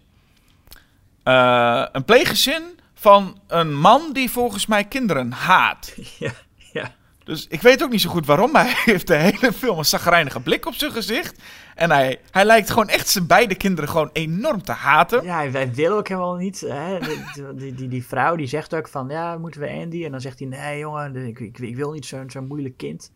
Een 1.22 2.04
pleeggezin 2.04 2.62
van 3.04 3.38
een 3.46 3.74
man 3.74 4.12
die 4.12 4.30
volgens 4.30 4.66
mij 4.66 4.84
kinderen 4.84 5.32
haat. 5.32 5.94
ja, 6.18 6.32
ja. 6.72 6.94
Dus 7.24 7.46
ik 7.48 7.62
weet 7.62 7.82
ook 7.82 7.90
niet 7.90 8.00
zo 8.00 8.10
goed 8.10 8.26
waarom, 8.26 8.50
maar 8.50 8.64
hij 8.74 8.82
heeft 8.84 9.06
de 9.06 9.14
hele 9.14 9.52
film 9.52 9.78
een 9.78 9.84
zagrijnige 9.84 10.40
blik 10.40 10.66
op 10.66 10.74
zijn 10.74 10.92
gezicht. 10.92 11.42
En 11.74 11.90
hij, 11.90 12.20
hij 12.30 12.44
lijkt 12.44 12.70
gewoon 12.70 12.88
echt 12.88 13.08
zijn 13.08 13.26
beide 13.26 13.54
kinderen 13.54 13.90
gewoon 13.90 14.10
enorm 14.12 14.62
te 14.62 14.72
haten. 14.72 15.24
Ja, 15.24 15.50
wij 15.50 15.74
willen 15.74 15.96
ook 15.96 16.08
helemaal 16.08 16.34
niet. 16.34 16.60
Hè? 16.60 16.98
Die, 16.98 17.52
die, 17.54 17.74
die, 17.74 17.88
die 17.88 18.06
vrouw 18.06 18.36
die 18.36 18.46
zegt 18.46 18.74
ook 18.74 18.88
van, 18.88 19.08
ja, 19.08 19.38
moeten 19.38 19.60
we 19.60 19.70
Andy? 19.70 20.04
En 20.04 20.10
dan 20.10 20.20
zegt 20.20 20.38
hij, 20.38 20.48
nee 20.48 20.78
jongen, 20.78 21.16
ik, 21.16 21.38
ik, 21.38 21.58
ik 21.58 21.76
wil 21.76 21.92
niet 21.92 22.06
zo'n 22.06 22.30
zo'n 22.30 22.46
moeilijk 22.46 22.76
kind. 22.76 23.12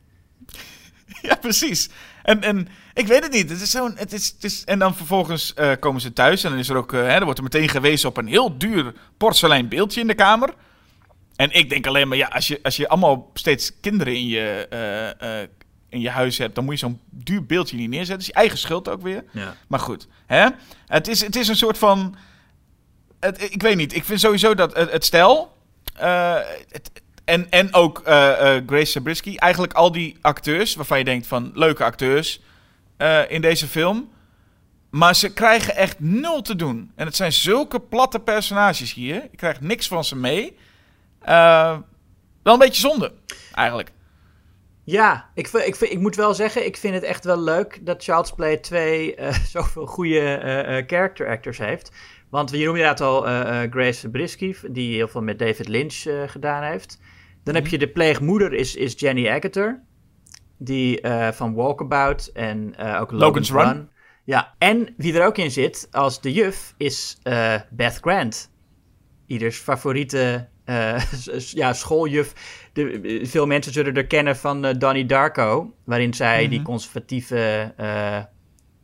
Ja, 1.22 1.34
precies. 1.34 1.88
En, 2.22 2.42
en 2.42 2.68
ik 2.94 3.06
weet 3.06 3.22
het 3.22 3.32
niet. 3.32 3.50
Het 3.50 3.60
is 3.60 3.70
zo'n, 3.70 3.92
het 3.96 4.12
is, 4.12 4.28
het 4.28 4.44
is, 4.44 4.64
en 4.64 4.78
dan 4.78 4.96
vervolgens 4.96 5.54
eh, 5.54 5.72
komen 5.80 6.00
ze 6.00 6.12
thuis 6.12 6.44
en 6.44 6.50
dan 6.50 6.58
is 6.58 6.68
er 6.68 6.76
ook, 6.76 6.92
eh, 6.92 7.00
hè, 7.00 7.06
er 7.06 7.24
wordt 7.24 7.38
er 7.38 7.44
meteen 7.44 7.68
gewezen 7.68 8.08
op 8.08 8.16
een 8.16 8.26
heel 8.26 8.58
duur 8.58 8.94
porselein 9.16 9.68
beeldje 9.68 10.00
in 10.00 10.06
de 10.06 10.14
kamer. 10.14 10.54
En 11.36 11.52
ik 11.52 11.68
denk 11.68 11.86
alleen 11.86 12.08
maar, 12.08 12.16
ja, 12.16 12.26
als 12.26 12.48
je, 12.48 12.60
als 12.62 12.76
je 12.76 12.88
allemaal 12.88 13.30
steeds 13.34 13.80
kinderen 13.80 14.14
in 14.14 14.26
je, 14.26 14.66
eh, 15.18 15.42
in 15.88 16.00
je 16.00 16.10
huis 16.10 16.38
hebt, 16.38 16.54
dan 16.54 16.64
moet 16.64 16.80
je 16.80 16.86
zo'n 16.86 17.00
duur 17.10 17.46
beeldje 17.46 17.76
niet 17.76 17.88
neerzetten. 17.88 18.14
Dat 18.14 18.26
is 18.26 18.34
je 18.34 18.40
eigen 18.40 18.58
schuld 18.58 18.88
ook 18.88 19.02
weer. 19.02 19.24
Ja. 19.32 19.56
Maar 19.68 19.80
goed, 19.80 20.08
hè? 20.26 20.46
Het, 20.86 21.08
is, 21.08 21.20
het 21.20 21.36
is 21.36 21.48
een 21.48 21.56
soort 21.56 21.78
van. 21.78 22.16
Het, 23.20 23.52
ik 23.52 23.62
weet 23.62 23.76
niet, 23.76 23.94
ik 23.94 24.04
vind 24.04 24.20
sowieso 24.20 24.54
dat 24.54 24.76
het, 24.76 24.90
het 24.90 25.04
stijl. 25.04 25.56
het, 26.68 26.90
en, 27.28 27.50
en 27.50 27.74
ook 27.74 27.98
eh, 28.04 28.56
eh, 28.56 28.62
Grace 28.66 28.90
Zabriskie, 28.90 29.40
eigenlijk 29.40 29.72
al 29.72 29.92
die 29.92 30.16
acteurs 30.20 30.74
waarvan 30.74 30.98
je 30.98 31.04
denkt 31.04 31.26
van 31.26 31.50
leuke 31.54 31.84
acteurs 31.84 32.40
eh, 32.96 33.30
in 33.30 33.40
deze 33.40 33.66
film. 33.66 34.10
Maar 34.90 35.14
ze 35.14 35.32
krijgen 35.32 35.76
echt 35.76 36.00
nul 36.00 36.42
te 36.42 36.56
doen. 36.56 36.92
En 36.94 37.06
het 37.06 37.16
zijn 37.16 37.32
zulke 37.32 37.80
platte 37.80 38.20
personages 38.20 38.94
hier. 38.94 39.14
Je 39.30 39.36
krijgt 39.36 39.60
niks 39.60 39.88
van 39.88 40.04
ze 40.04 40.16
mee. 40.16 40.56
Wel 42.42 42.52
een 42.52 42.58
beetje 42.58 42.80
zonde, 42.80 43.12
eigenlijk. 43.52 43.90
Ja, 44.84 45.30
ik, 45.34 45.48
ik, 45.48 45.76
ik 45.76 45.98
moet 45.98 46.16
wel 46.16 46.34
zeggen, 46.34 46.66
ik 46.66 46.76
vind 46.76 46.94
het 46.94 47.02
echt 47.02 47.24
wel 47.24 47.40
leuk 47.40 47.86
dat 47.86 48.02
Child's 48.02 48.32
Play 48.32 48.56
2 48.56 49.14
eh, 49.14 49.34
zoveel 49.54 49.86
goede 49.86 50.84
character 50.86 51.28
actors 51.28 51.58
heeft. 51.58 51.92
Want 52.30 52.50
je 52.50 52.64
noemde 52.64 52.80
inderdaad 52.80 53.00
al 53.00 53.22
Grace 53.70 54.10
Brisky, 54.10 54.54
die 54.70 54.94
heel 54.94 55.08
veel 55.08 55.22
met 55.22 55.38
David 55.38 55.68
Lynch 55.68 56.30
gedaan 56.30 56.62
heeft. 56.62 56.98
Dan 57.48 57.56
heb 57.56 57.66
je 57.66 57.78
de 57.78 57.88
pleegmoeder, 57.88 58.52
is, 58.52 58.74
is 58.74 58.94
Jenny 58.96 59.28
Agutter. 59.28 59.82
Die 60.58 61.00
eh, 61.00 61.32
van 61.32 61.54
Walkabout 61.54 62.30
en 62.34 62.74
eh, 62.76 63.00
ook 63.00 63.10
Logan's, 63.10 63.50
Run. 63.50 63.66
Run. 63.66 63.90
Ja, 64.24 64.54
en 64.58 64.94
wie 64.96 65.18
er 65.18 65.26
ook 65.26 65.38
in 65.38 65.50
zit 65.50 65.88
als 65.90 66.20
de 66.20 66.32
juf 66.32 66.74
is 66.76 67.18
eh, 67.22 67.54
Beth 67.70 67.98
Grant. 68.00 68.50
Ieders 69.26 69.56
favoriete 69.56 70.48
ja, 71.60 71.72
schooljuf. 71.72 72.32
De, 72.72 73.20
veel 73.22 73.46
mensen 73.46 73.72
zullen 73.72 73.94
er 73.94 74.06
kennen 74.06 74.36
van 74.36 74.62
Donnie 74.62 75.06
Darko. 75.06 75.74
Waarin 75.84 76.14
zij 76.14 76.48
die 76.48 76.62
conservatieve, 76.62 77.72
eh, 77.76 78.22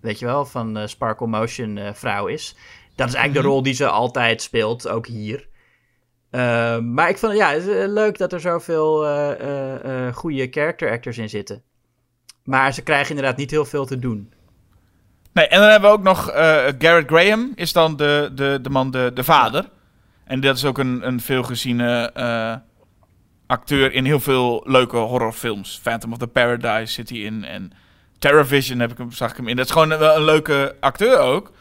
weet 0.01 0.19
je 0.19 0.25
wel, 0.25 0.45
van 0.45 0.89
Sparkle 0.89 1.27
Motion 1.27 1.79
vrouw 1.93 2.27
is. 2.27 2.57
Dat 2.95 3.09
is 3.09 3.15
eigenlijk 3.15 3.47
de 3.47 3.53
rol 3.53 3.63
die 3.63 3.75
ze 3.75 3.89
altijd 3.89 4.43
speelt, 4.43 4.89
ook 4.89 5.07
hier. 5.07 5.49
Eh, 6.35 6.79
maar 6.79 7.09
ik 7.09 7.19
vond 7.19 7.37
ja, 7.37 7.51
het 7.51 7.63
is, 7.63 7.77
eh, 7.77 7.89
leuk 7.89 8.19
dat 8.19 8.33
er 8.33 8.41
zoveel 8.41 9.07
eh, 9.07 10.15
goede 10.15 10.49
character 10.51 10.91
actors 10.91 11.19
in 11.19 11.29
zitten. 11.29 11.63
Maar 12.45 12.75
ze 12.75 12.83
krijgen 12.83 13.09
inderdaad 13.09 13.37
niet 13.37 13.51
heel 13.51 13.65
veel 13.65 13.87
te 13.87 13.99
doen. 13.99 14.33
Nee, 15.33 15.49
en 15.49 15.61
dan 15.61 15.71
hebben 15.71 15.91
we 15.91 15.97
ook 15.97 16.03
nog 16.03 16.25
Garrett 16.79 17.11
Graham, 17.11 17.53
is 17.55 17.73
dan 17.73 17.97
de, 17.97 18.31
de, 18.35 18.59
de 18.63 18.71
man, 18.71 18.91
de, 18.91 19.11
de 19.15 19.25
vader. 19.25 19.69
En 20.25 20.41
dat 20.41 20.57
is 20.57 20.65
ook 20.65 20.79
een, 20.79 21.07
een 21.07 21.21
veelgeziene 21.21 22.13
acteur 23.47 23.93
in 23.93 24.05
heel 24.05 24.21
veel 24.21 24.63
leuke 24.67 24.97
horrorfilms. 24.97 25.81
Phantom 25.83 26.13
of 26.13 26.19
the 26.19 26.27
Paradise 26.27 26.93
zit 26.93 27.09
hij 27.09 27.19
in. 27.19 27.45
En 27.45 27.73
Terrorvision 28.19 28.79
heb 28.79 28.91
ik 28.91 28.99
hem, 28.99 29.13
zag 29.13 29.31
ik 29.31 29.37
hem 29.37 29.49
in. 29.49 29.57
Dat 29.57 29.65
is 29.65 29.73
gewoon 29.73 29.89
wel 29.89 30.17
een 30.17 30.25
leuke 30.25 30.77
acteur 30.81 31.19
ook. 31.19 31.53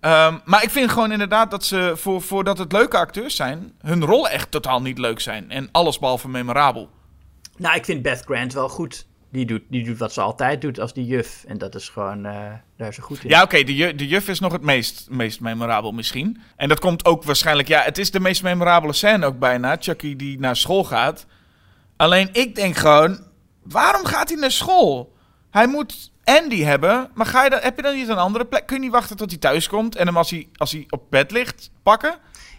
Ehm, 0.00 0.38
maar 0.44 0.62
ik 0.62 0.70
vind 0.70 0.90
gewoon 0.90 1.12
inderdaad 1.12 1.50
dat 1.50 1.64
ze, 1.64 1.92
voor, 1.96 2.22
voordat 2.22 2.58
het 2.58 2.72
leuke 2.72 2.96
acteurs 2.96 3.36
zijn, 3.36 3.72
hun 3.80 4.04
rollen 4.04 4.30
echt 4.30 4.50
totaal 4.50 4.82
niet 4.82 4.98
leuk 4.98 5.20
zijn. 5.20 5.50
En 5.50 5.68
alles 5.72 5.98
behalve 5.98 6.28
memorabel. 6.28 6.90
Nou, 7.56 7.76
ik 7.76 7.84
vind 7.84 8.02
Beth 8.02 8.22
Grant 8.24 8.52
wel 8.52 8.68
goed. 8.68 9.06
Die 9.32 9.46
doet, 9.46 9.62
die 9.68 9.84
doet 9.84 9.98
wat 9.98 10.12
ze 10.12 10.20
altijd 10.20 10.60
doet 10.60 10.80
als 10.80 10.92
die 10.92 11.06
juf. 11.06 11.44
En 11.46 11.58
dat 11.58 11.74
is 11.74 11.88
gewoon, 11.88 12.24
eh, 12.26 12.32
daar 12.76 12.88
is 12.88 12.94
ze 12.94 13.02
goed 13.02 13.24
in. 13.24 13.28
Ja, 13.30 13.42
oké, 13.42 13.62
de, 13.62 13.74
ju- 13.76 13.94
de 13.94 14.06
juf 14.08 14.28
is 14.28 14.40
nog 14.40 14.52
het 14.52 14.62
meest, 14.62 15.06
meest 15.10 15.40
memorabel 15.40 15.92
misschien. 15.92 16.40
En 16.56 16.68
dat 16.68 16.78
komt 16.80 17.04
ook 17.04 17.22
waarschijnlijk... 17.24 17.68
Ja, 17.68 17.80
het 17.82 17.98
is 17.98 18.10
de 18.10 18.20
meest 18.20 18.42
memorabele 18.42 18.92
scène 18.92 19.26
ook 19.26 19.38
bijna. 19.38 19.76
Chucky 19.80 20.16
die 20.16 20.38
naar 20.38 20.56
school 20.56 20.84
gaat. 20.84 21.26
Alleen 21.96 22.28
ik 22.32 22.54
denk 22.54 22.76
gewoon... 22.76 23.18
Waarom 23.62 24.04
gaat 24.04 24.28
hij 24.28 24.38
naar 24.38 24.50
school? 24.50 25.16
Hij 25.50 25.66
moet 25.66 26.10
Andy 26.38 26.62
hebben. 26.62 27.10
Maar 27.14 27.26
ga 27.26 27.44
je 27.44 27.50
dan, 27.50 27.58
heb 27.62 27.76
je 27.76 27.82
dan 27.82 27.94
niet 27.94 28.08
een 28.08 28.16
andere 28.16 28.44
plek? 28.44 28.66
Kun 28.66 28.76
je 28.76 28.82
niet 28.82 28.92
wachten 28.92 29.16
tot 29.16 29.30
hij 29.30 29.38
thuis 29.38 29.68
komt... 29.68 29.96
en 29.96 30.06
hem 30.06 30.16
als 30.16 30.30
hij, 30.30 30.48
als 30.56 30.72
hij 30.72 30.86
op 30.90 31.02
bed 31.10 31.30
ligt 31.30 31.70
pakken? 31.82 32.14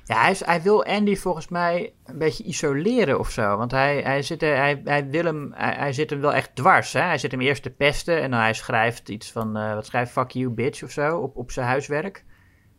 Ja, 0.06 0.22
hij, 0.22 0.32
is- 0.32 0.46
hij 0.46 0.62
wil 0.62 0.86
Andy 0.86 1.16
volgens 1.16 1.48
mij 1.48 1.94
een 2.06 2.18
beetje 2.18 2.44
isoleren 2.44 3.20
of 3.20 3.30
zo. 3.30 3.58
Want 3.58 3.72
hij, 3.72 4.02
hij, 4.02 4.22
zit, 4.22 4.42
hij, 4.42 4.82
hij, 4.86 5.08
wil 5.10 5.24
hem, 5.24 5.52
hij, 5.56 5.74
hij 5.78 5.94
zit 5.94 6.10
hem 6.10 6.22
wel 6.22 6.34
echt 6.34 6.56
dwars. 6.56 6.94
Hè? 6.94 7.02
Hij 7.02 7.18
zit 7.18 7.32
hem 7.32 7.42
eerst 7.42 7.64
te 7.64 7.70
pesten 7.70 8.22
en 8.22 8.32
dan 8.32 8.40
hij 8.40 8.54
schrijft 8.54 9.10
iets 9.10 9.32
van... 9.32 9.58
eh, 9.58 9.74
wat 9.74 9.86
schrijft 9.86 10.12
fuck 10.12 10.32
you 10.32 10.50
bitch 10.50 10.84
of 10.84 10.92
zo 10.92 11.18
op, 11.18 11.36
op 11.38 11.52
zijn 11.52 11.66
huiswerk. 11.68 12.24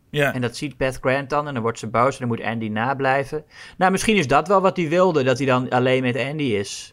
Ja. 0.09 0.33
En 0.33 0.41
dat 0.41 0.57
ziet 0.57 0.77
Beth 0.77 0.97
Grant 1.01 1.29
dan 1.29 1.47
en 1.47 1.53
dan 1.53 1.63
wordt 1.63 1.79
ze 1.79 1.87
boos 1.87 2.13
en 2.13 2.19
dan 2.19 2.27
moet 2.37 2.45
Andy 2.47 2.67
nablijven. 2.67 3.43
Nou, 3.77 3.91
misschien 3.91 4.15
is 4.15 4.27
dat 4.27 4.47
wel 4.47 4.61
wat 4.61 4.77
hij 4.77 4.89
wilde, 4.89 5.23
dat 5.23 5.37
hij 5.37 5.47
dan 5.47 5.69
alleen 5.69 6.01
met 6.01 6.17
Andy 6.17 6.43
is. 6.43 6.92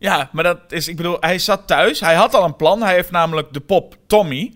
Ja, 0.00 0.28
maar 0.32 0.44
dat 0.44 0.60
is, 0.72 0.88
ik 0.88 0.96
bedoel, 0.96 1.16
hij 1.20 1.38
zat 1.38 1.66
thuis. 1.66 2.00
Hij 2.00 2.14
had 2.14 2.34
al 2.34 2.44
een 2.44 2.56
plan. 2.56 2.82
Hij 2.82 2.94
heeft 2.94 3.10
namelijk 3.10 3.52
de 3.52 3.60
pop 3.60 3.96
Tommy. 4.06 4.54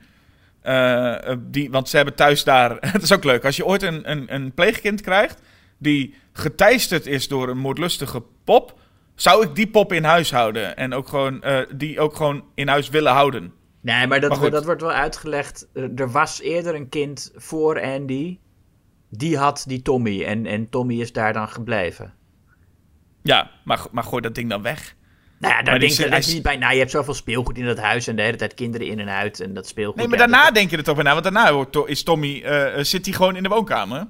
eh, 0.63 1.31
eh, 1.31 1.39
die, 1.41 1.71
want 1.71 1.89
ze 1.89 1.97
hebben 1.97 2.15
thuis 2.15 2.45
daar. 2.45 2.77
Het 2.93 3.03
is 3.03 3.13
ook 3.13 3.25
leuk. 3.25 3.45
Als 3.45 3.57
je 3.57 3.67
ooit 3.67 3.83
een, 3.83 4.11
een, 4.11 4.35
een 4.35 4.53
pleegkind 4.55 5.01
krijgt. 5.01 5.41
die 5.79 6.15
geteisterd 6.33 7.07
is 7.07 7.29
door 7.29 7.49
een 7.49 7.59
moordlustige 7.59 8.23
pop. 8.45 8.79
zou 9.15 9.47
ik 9.47 9.55
die 9.55 9.67
pop 9.69 9.93
in 9.93 10.05
huis 10.05 10.31
houden. 10.31 10.77
En 10.77 10.95
ook 10.95 11.09
gewoon, 11.09 11.43
eh, 11.43 11.59
die 11.75 12.01
ook 12.01 12.17
gewoon 12.17 12.45
in 12.55 12.69
huis 12.69 12.89
willen 12.89 13.13
houden. 13.13 13.53
Nee, 13.81 14.07
maar 14.07 14.21
dat, 14.21 14.31
Maar 14.31 14.39
goed. 14.39 14.53
dat 14.53 14.65
wordt 14.65 14.81
wel 14.83 14.93
uitgelegd. 14.93 15.69
Er 15.73 15.91
er 15.97 16.11
was 16.11 16.41
eerder 16.41 16.75
een 16.75 16.89
kind 16.89 17.33
voor 17.37 17.83
Andy. 17.83 18.39
Die 19.11 19.37
had 19.39 19.65
die 19.67 19.83
Tommy 19.83 20.25
en, 20.25 20.47
en 20.47 20.69
Tommy 20.71 21.01
is 21.01 21.13
daar 21.13 21.33
dan 21.33 21.49
gebleven. 21.49 22.15
Ja, 23.23 23.51
maar, 23.65 23.81
maar 23.93 24.05
gooi 24.05 24.23
dat 24.23 24.35
ding 24.35 24.51
dan 24.51 24.63
weg. 24.63 24.95
Nou 25.39 25.55
ja, 25.55 25.63
daar 25.63 25.79
denk, 25.79 25.93
je- 25.93 26.11
je 26.27 26.33
niet 26.33 26.43
bij 26.43 26.57
na. 26.57 26.71
Je 26.71 26.79
hebt 26.79 26.91
zoveel 26.91 27.15
speelgoed 27.15 27.59
in 27.59 27.65
dat 27.65 27.79
huis 27.79 28.07
en 28.07 28.17
de 28.17 28.23
hele 28.23 28.37
tijd 28.37 28.55
kinderen 28.55 28.87
in 28.87 28.99
en 29.01 29.09
uit. 29.09 29.41
En 29.41 29.55
dat 29.55 29.67
speelgoed. 29.69 29.97
Nee, 29.97 30.09
maar 30.09 30.19
ja, 30.19 30.27
daarna 30.27 30.45
dat- 30.45 30.55
denk 30.55 30.71
je 30.71 30.77
er 30.77 30.83
toch 30.83 30.95
bij 30.95 31.05
na. 31.05 31.13
Want 31.13 31.25
daarna 31.25 31.67
is 31.87 32.03
Tommy, 32.03 32.43
eh, 32.45 32.79
eh, 32.79 32.85
zit 32.85 33.05
hij 33.07 33.15
gewoon 33.15 33.37
in 33.37 33.43
de 33.43 33.49
woonkamer. 33.49 34.01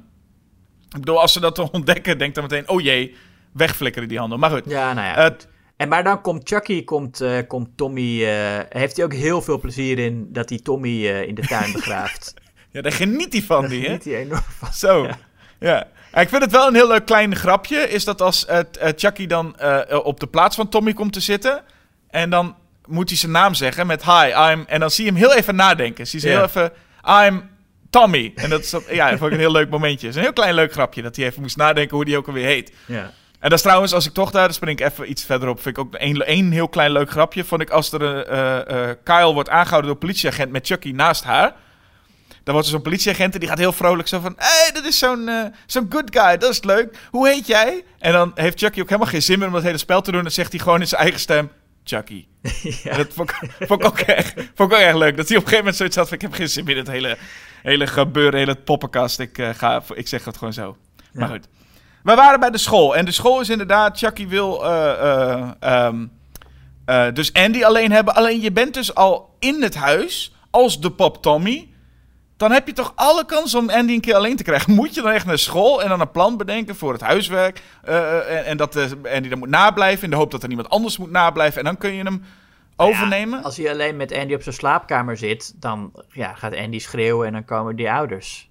Ik 0.89 1.01
bedoel, 1.01 1.21
als 1.21 1.33
ze 1.33 1.41
dat 1.41 1.57
dan 1.57 1.69
ontdekken, 1.73 2.19
denk 2.19 2.35
dan 2.35 2.43
meteen, 2.45 2.69
oh 2.69 2.81
jee, 2.81 3.17
wegflikkeren 3.53 4.09
die 4.09 4.19
handen. 4.19 4.39
Maar 4.39 4.51
goed. 4.51 4.63
Ja, 4.67 4.93
nou 4.93 5.07
ja. 5.07 5.17
Eh, 5.17 5.25
goed. 5.25 5.49
en 5.77 5.89
maar 5.89 6.05
dan 6.05 6.21
komt 6.21 6.49
Chucky, 6.49 6.85
komt, 6.85 7.25
komt 7.47 7.69
Tommy. 7.77 8.19
heeft 8.69 8.97
hij 8.97 9.05
ook 9.05 9.13
heel 9.15 9.43
veel 9.43 9.59
plezier 9.61 9.99
in 9.99 10.29
dat 10.33 10.49
hij 10.49 10.59
Tommy 10.59 11.07
in 11.07 11.35
de 11.35 11.43
tuin 11.47 11.73
begraaft. 11.73 12.35
ja, 12.73 12.81
daar 12.83 12.93
geniet 12.93 13.33
hij 13.33 13.43
van, 13.43 13.67
die, 13.69 13.85
hè? 13.87 13.93
Niet 13.93 14.05
hij 14.05 14.17
enorm 14.17 14.43
van. 14.49 14.73
Zo. 14.73 15.03
Ja. 15.07 15.19
Ja. 15.61 15.87
Ik 16.21 16.29
vind 16.29 16.43
het 16.43 16.51
wel 16.51 16.67
een 16.67 16.75
heel 16.75 16.89
leuk 16.89 17.05
klein 17.07 17.37
grapje. 17.37 17.77
Is 17.89 18.05
dat 18.05 18.21
als 18.21 18.47
eh, 18.47 18.59
Chucky 18.97 19.27
dan 19.27 19.57
eh, 19.59 19.81
op 20.05 20.21
de 20.21 20.27
plaats 20.27 20.57
van 20.57 20.69
Tommy 20.69 20.93
komt 20.93 21.13
te 21.13 21.21
zitten. 21.21 21.63
En 22.11 22.31
dan 22.31 22.55
moet 22.87 23.09
hij 23.09 23.19
zijn 23.19 23.33
naam 23.33 23.55
zeggen 23.55 23.87
met 23.87 24.05
hi, 24.05 24.27
I'm. 24.51 24.65
En 24.67 24.81
dan 24.81 24.91
zie 24.91 25.05
je 25.05 25.11
hem 25.11 25.21
heel 25.21 25.35
even 25.35 25.55
nadenken. 25.55 26.07
Zie 26.07 26.21
je 26.21 26.29
heel 26.29 26.43
even, 26.43 26.73
I'm 27.27 27.51
Tommy. 27.91 28.33
En 28.35 28.51
dat 28.51 28.61
is 28.61 28.71
dat- 28.71 28.85
ja, 28.91 29.11
dat 29.11 29.19
vond 29.19 29.31
ik 29.31 29.37
een 29.37 29.43
heel 29.43 29.53
leuk 29.53 29.71
momentje. 29.71 30.07
Het 30.07 30.09
is 30.09 30.17
een 30.17 30.27
heel 30.27 30.33
klein 30.33 30.55
leuk 30.55 30.73
grapje. 30.73 31.03
Dat 31.03 31.17
hij 31.17 31.25
even 31.27 31.43
moest 31.43 31.57
nadenken 31.57 31.97
hoe 31.97 32.05
die 32.05 32.17
ook 32.17 32.27
alweer 32.27 32.47
heet. 32.47 32.73
Ja. 32.87 33.11
En 33.41 33.51
dat 33.51 33.59
is 33.59 33.65
trouwens, 33.65 33.93
als 33.93 34.07
ik 34.07 34.13
toch 34.13 34.31
daar, 34.31 34.45
dan 34.45 34.55
spring 34.55 34.79
ik 34.81 34.87
even 34.87 35.11
iets 35.11 35.25
verderop. 35.25 35.63
Vind 35.63 35.79
ik 35.79 35.85
ook 35.85 35.95
een, 35.99 36.23
één 36.23 36.51
heel 36.51 36.69
klein 36.69 36.91
leuk 36.93 37.11
grapje. 37.11 37.45
Vond 37.45 37.61
ik 37.61 37.71
als 37.71 37.93
er 37.93 38.03
een 38.03 38.97
Kyle 39.05 39.33
wordt 39.33 39.49
aangehouden 39.49 39.83
door 39.91 40.01
een 40.01 40.07
politieagent 40.09 40.51
met 40.51 40.67
Chucky 40.67 40.91
naast 40.91 41.25
haar. 41.25 41.53
Dan 42.45 42.55
wordt 42.55 42.69
er 42.69 42.75
zo'n 42.75 42.83
politieagent 42.83 43.35
en 43.35 43.41
die 43.41 43.49
gaat 43.49 43.59
heel 43.59 43.73
vrolijk 43.73 44.09
zo 44.09 44.21
van... 44.21 44.35
Hé, 44.37 44.47
hey, 44.47 44.71
dat 44.73 44.85
is 44.85 44.99
zo'n 44.99 45.29
eh, 45.29 45.45
zo'n 45.67 45.87
good 45.89 46.17
guy, 46.19 46.37
dat 46.37 46.51
is 46.51 46.63
leuk. 46.63 46.97
Hoe 47.11 47.29
heet 47.29 47.47
jij? 47.47 47.85
En 47.99 48.13
dan 48.13 48.33
heeft 48.35 48.59
Chucky 48.59 48.81
ook 48.81 48.89
helemaal 48.89 49.11
geen 49.11 49.23
zin 49.23 49.39
meer 49.39 49.49
om 49.49 49.55
dat 49.55 49.63
hele 49.63 49.79
spel 49.79 50.01
te 50.01 50.13
doen. 50.13 50.23
Dan 50.23 50.31
zegt 50.31 50.53
hij 50.53 50.61
gewoon 50.61 50.81
in 50.81 50.89
zijn 50.89 51.01
eigen 51.01 51.21
stem... 51.21 51.51
Chucky. 51.85 52.27
Dat 52.97 53.07
vond 53.13 53.31
ik, 53.31 53.51
vond, 53.59 53.81
ik 53.81 53.87
ook 53.87 53.99
echt, 53.99 54.33
vond 54.33 54.73
ik 54.73 54.77
ook 54.77 54.83
echt 54.83 54.97
leuk. 54.97 55.17
Dat 55.17 55.29
hij 55.29 55.37
op 55.37 55.43
een 55.43 55.49
gegeven 55.49 55.57
moment 55.57 55.77
zoiets 55.77 55.97
had 55.97 56.09
van... 56.09 56.17
Ik 56.17 56.23
heb 56.23 56.33
geen 56.33 56.49
zin 56.49 56.65
meer 56.65 56.77
in 56.77 56.83
het 56.83 56.91
hele, 56.91 57.17
hele 57.63 57.87
gebeuren, 57.87 58.39
hele 58.39 58.55
poppenkast. 58.55 59.19
Ik, 59.19 59.39
eh, 59.39 59.49
ga, 59.57 59.83
ik 59.95 60.09
zeg 60.09 60.25
het 60.25 60.37
gewoon 60.37 60.53
zo. 60.53 60.77
Maar 61.13 61.29
goed. 61.29 61.49
We 62.03 62.15
waren 62.15 62.41
bij 62.41 62.51
de 62.51 62.59
school. 62.59 62.97
En 62.97 63.05
de 63.05 63.11
school 63.11 63.41
is 63.41 63.49
inderdaad... 63.49 63.99
Chucky 63.99 64.29
wil... 64.29 64.65
eh, 64.65 64.91
eh, 64.91 65.51
ehm, 65.61 66.07
eh, 66.85 67.07
dus 67.13 67.33
Andy 67.33 67.65
alleen 67.65 67.93
hebben. 67.93 68.15
Alleen 68.15 68.41
je 68.41 68.53
bent 68.53 68.75
dus 68.75 68.95
al 68.95 69.37
in 69.39 69.63
het 69.63 69.75
huis... 69.75 70.35
als 70.51 70.81
de 70.81 70.91
pop 70.91 71.23
Tommy... 71.23 71.74
Dan 72.37 72.53
heb 72.53 72.67
je 72.67 72.73
toch 72.73 72.93
alle 72.95 73.27
kans 73.27 73.55
om 73.55 73.71
Andy 73.71 73.93
een 73.93 74.01
keer 74.01 74.15
alleen 74.15 74.37
te 74.37 74.43
krijgen. 74.43 74.73
Moet 74.75 74.95
je 74.95 75.03
dan 75.03 75.11
echt 75.11 75.27
naar 75.27 75.39
school 75.39 75.83
en 75.83 75.89
dan 75.89 76.01
een 76.01 76.11
plan 76.11 76.37
bedenken 76.37 76.77
voor 76.77 76.93
het 76.93 77.01
huiswerk. 77.01 77.63
eh, 77.83 77.97
eh, 77.99 78.39
en, 78.39 78.45
en 78.45 78.57
dat 78.57 78.77
eh, 78.77 79.15
Andy 79.15 79.29
dan 79.29 79.39
moet 79.39 79.49
nablijven 79.49 80.05
in 80.05 80.11
de 80.11 80.17
hoop 80.17 80.31
dat 80.31 80.43
er 80.43 80.49
niemand 80.49 80.69
anders 80.69 80.99
moet 80.99 81.11
nablijven. 81.11 81.59
En 81.59 81.65
dan 81.65 81.77
kun 81.77 81.93
je 81.93 82.03
hem 82.03 82.25
overnemen. 82.77 83.39
Ja, 83.39 83.45
als 83.45 83.57
hij 83.57 83.71
alleen 83.71 83.97
met 83.97 84.13
Andy 84.13 84.35
op 84.35 84.43
zijn 84.43 84.55
slaapkamer 84.55 85.17
zit, 85.17 85.55
dan 85.61 85.93
ja, 86.09 86.35
gaat 86.35 86.57
Andy 86.57 86.79
schreeuwen 86.79 87.27
en 87.27 87.33
dan 87.33 87.45
komen 87.45 87.77
die 87.77 87.91
ouders. 87.91 88.51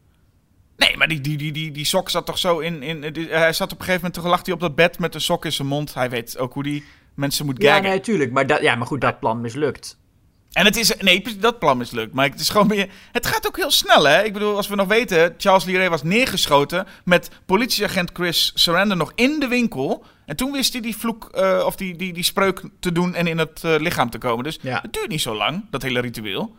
Nee, 0.78 0.98
maar 0.98 1.08
die, 1.08 1.22
die, 1.22 1.38
die, 1.38 1.52
die, 1.52 1.72
die 1.72 1.86
sok 1.86 2.10
zat 2.10 2.26
toch 2.26 2.38
zo 2.38 2.60
in... 2.60 2.84
in 2.84 3.14
die- 3.14 3.28
hij 3.30 3.54
zat 3.54 3.72
op 3.72 3.80
een 3.80 3.86
gegeven 3.86 4.06
moment, 4.06 4.14
toch 4.24 4.32
lag 4.32 4.46
hij 4.46 4.54
op 4.54 4.60
dat 4.60 4.76
bed 4.76 5.00
met 5.00 5.16
een 5.16 5.22
sok 5.22 5.46
in 5.46 5.52
zijn 5.52 5.68
mond. 5.68 5.94
Hij 5.94 6.10
weet 6.10 6.38
ook 6.38 6.54
hoe 6.54 6.64
die 6.64 6.84
mensen 7.16 7.46
moet 7.46 7.62
Ja, 7.62 7.72
gaggen. 7.74 7.90
nee, 7.90 8.00
tuurlijk. 8.00 8.32
Maar, 8.32 8.48
dat, 8.48 8.62
ja, 8.62 8.76
maar 8.76 8.88
goed, 8.88 9.02
dat 9.02 9.20
plan 9.20 9.42
mislukt. 9.42 9.98
En 10.54 10.66
het 10.66 10.76
is... 10.78 10.96
Nee, 11.00 11.24
dat 11.40 11.60
plan 11.60 11.78
mislukt. 11.78 12.14
Maar 12.14 12.30
het 12.30 12.40
is 12.40 12.50
gewoon 12.50 12.68
meer... 12.68 12.90
Het 13.12 13.26
gaat 13.26 13.48
ook 13.48 13.58
heel 13.58 13.72
snel, 13.72 14.04
hè? 14.04 14.24
Ik 14.24 14.34
bedoel, 14.34 14.56
als 14.56 14.68
we 14.68 14.76
nog 14.76 14.88
weten... 14.88 15.34
Charles 15.38 15.64
Lee 15.66 15.78
Ray 15.78 15.90
was 15.90 16.04
neergeschoten 16.04 16.88
met 17.06 17.30
politieagent 17.46 18.10
Chris 18.14 18.52
Sarandon 18.56 18.98
nog 18.98 19.12
in 19.16 19.40
de 19.40 19.48
winkel. 19.48 20.06
En 20.26 20.36
toen 20.36 20.52
wist 20.52 20.74
hij 20.74 20.82
die 20.82 20.98
vloek... 20.98 21.30
eh, 21.32 21.64
of 21.66 21.76
die, 21.76 21.96
die, 21.96 22.14
die 22.14 22.24
spreuk 22.24 22.62
te 22.80 22.92
doen 22.92 23.16
en 23.16 23.28
in 23.28 23.38
het 23.38 23.64
eh, 23.64 23.76
lichaam 23.78 24.10
te 24.10 24.18
komen. 24.18 24.44
Dus 24.44 24.60
Ja. 24.62 24.80
het 24.82 24.94
duurt 24.94 25.10
niet 25.10 25.22
zo 25.22 25.36
lang, 25.36 25.66
dat 25.70 25.82
hele 25.82 26.00
ritueel. 26.00 26.56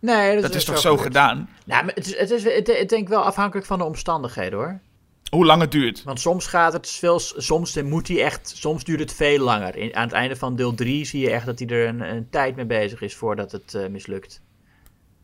Nee, 0.00 0.40
Dat 0.40 0.54
is 0.54 0.64
toch 0.64 0.78
zo 0.78 0.96
gedaan? 0.96 1.48
Nou, 1.66 1.84
maar 1.84 1.94
het 1.94 2.06
is, 2.06 2.16
het 2.16 2.30
is 2.30 2.44
het, 2.44 2.68
ik 2.68 2.88
denk 2.88 3.08
wel 3.08 3.22
afhankelijk 3.24 3.66
van 3.66 3.78
de 3.78 3.84
omstandigheden 3.84 4.58
hoor. 4.58 4.80
Hoe 5.30 5.44
lang 5.44 5.60
het 5.60 5.72
duurt. 5.72 6.02
Want 6.02 6.20
soms 6.20 6.46
gaat 6.46 6.72
het 6.72 6.90
veel, 6.90 7.18
soms 7.18 7.82
moet 7.82 8.08
hij 8.08 8.22
echt, 8.22 8.52
soms 8.56 8.84
duurt 8.84 9.00
het 9.00 9.14
veel 9.14 9.38
langer. 9.38 9.76
In, 9.76 9.96
aan 9.96 10.02
het 10.02 10.12
einde 10.12 10.36
van 10.36 10.56
deel 10.56 10.74
3 10.74 11.04
zie 11.04 11.20
je 11.20 11.30
echt 11.30 11.46
dat 11.46 11.58
hij 11.58 11.68
er 11.68 11.88
een, 11.88 12.00
een 12.00 12.30
tijd 12.30 12.56
mee 12.56 12.64
bezig 12.64 13.00
is 13.00 13.14
voordat 13.14 13.52
het 13.52 13.74
eh, 13.74 13.86
mislukt. 13.86 14.42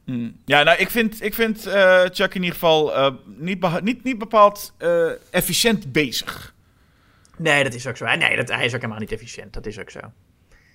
Hmm. 0.04 0.36
Ja, 0.44 0.62
nou, 0.62 0.78
ik 0.78 0.90
vind, 0.90 1.22
ik 1.22 1.34
vind 1.34 1.66
eh, 1.66 2.02
Chuck 2.12 2.34
in 2.34 2.42
ieder 2.42 2.52
geval 2.52 2.94
eh, 2.94 3.14
niet, 3.24 3.82
niet, 3.82 4.04
niet 4.04 4.18
bepaald 4.18 4.74
efficiënt 5.30 5.92
bezig. 5.92 6.54
Nee, 7.36 7.64
dat 7.64 7.74
is 7.74 7.86
ook 7.86 7.96
zo. 7.96 8.04
Nee, 8.04 8.36
dat, 8.36 8.48
hij 8.48 8.64
is 8.64 8.74
ook 8.74 8.80
helemaal 8.80 9.00
niet 9.00 9.12
efficiënt. 9.12 9.52
Dat 9.52 9.66
is 9.66 9.78
ook 9.78 9.90
zo. 9.90 10.00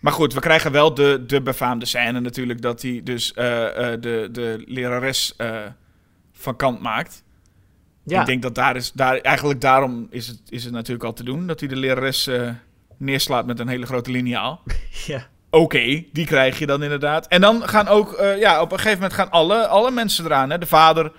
Maar 0.01 0.13
goed, 0.13 0.33
we 0.33 0.39
krijgen 0.39 0.71
wel 0.71 0.93
de, 0.93 1.23
de 1.27 1.41
befaamde 1.41 1.85
scène 1.85 2.19
natuurlijk 2.19 2.61
dat 2.61 2.81
hij 2.81 3.01
dus 3.03 3.33
de, 3.33 4.29
de 4.31 4.63
lerares 4.65 5.35
van 6.33 6.55
kant 6.55 6.81
maakt. 6.81 7.23
Ja, 8.05 8.19
Ik 8.19 8.25
denk 8.25 8.41
dat 8.41 8.55
daar 8.55 8.75
is, 8.75 8.91
daar, 8.91 9.17
eigenlijk 9.17 9.61
daarom 9.61 10.07
is 10.09 10.27
het, 10.27 10.39
is 10.49 10.63
het 10.63 10.73
natuurlijk 10.73 11.03
al 11.05 11.13
te 11.13 11.23
doen. 11.23 11.47
Dat 11.47 11.59
hij 11.59 11.69
de 11.69 11.75
lerares 11.75 12.27
eh, 12.27 12.49
neerslaat 12.97 13.45
met 13.45 13.59
een 13.59 13.67
hele 13.67 13.85
grote 13.85 14.11
liniaal. 14.11 14.61
ja. 15.05 15.27
Oké, 15.49 16.03
die 16.11 16.25
krijg 16.25 16.59
je 16.59 16.65
dan 16.65 16.83
inderdaad. 16.83 17.27
En 17.27 17.41
dan 17.41 17.67
gaan 17.67 17.87
ook, 17.87 18.13
eh, 18.13 18.39
ja, 18.39 18.61
op 18.61 18.71
een 18.71 18.77
gegeven 18.77 18.99
moment 18.99 19.13
gaan 19.13 19.31
alle, 19.31 19.67
alle 19.67 19.91
mensen 19.91 20.25
eraan. 20.25 20.49
Hè? 20.49 20.57
De 20.57 20.65
vader, 20.65 21.11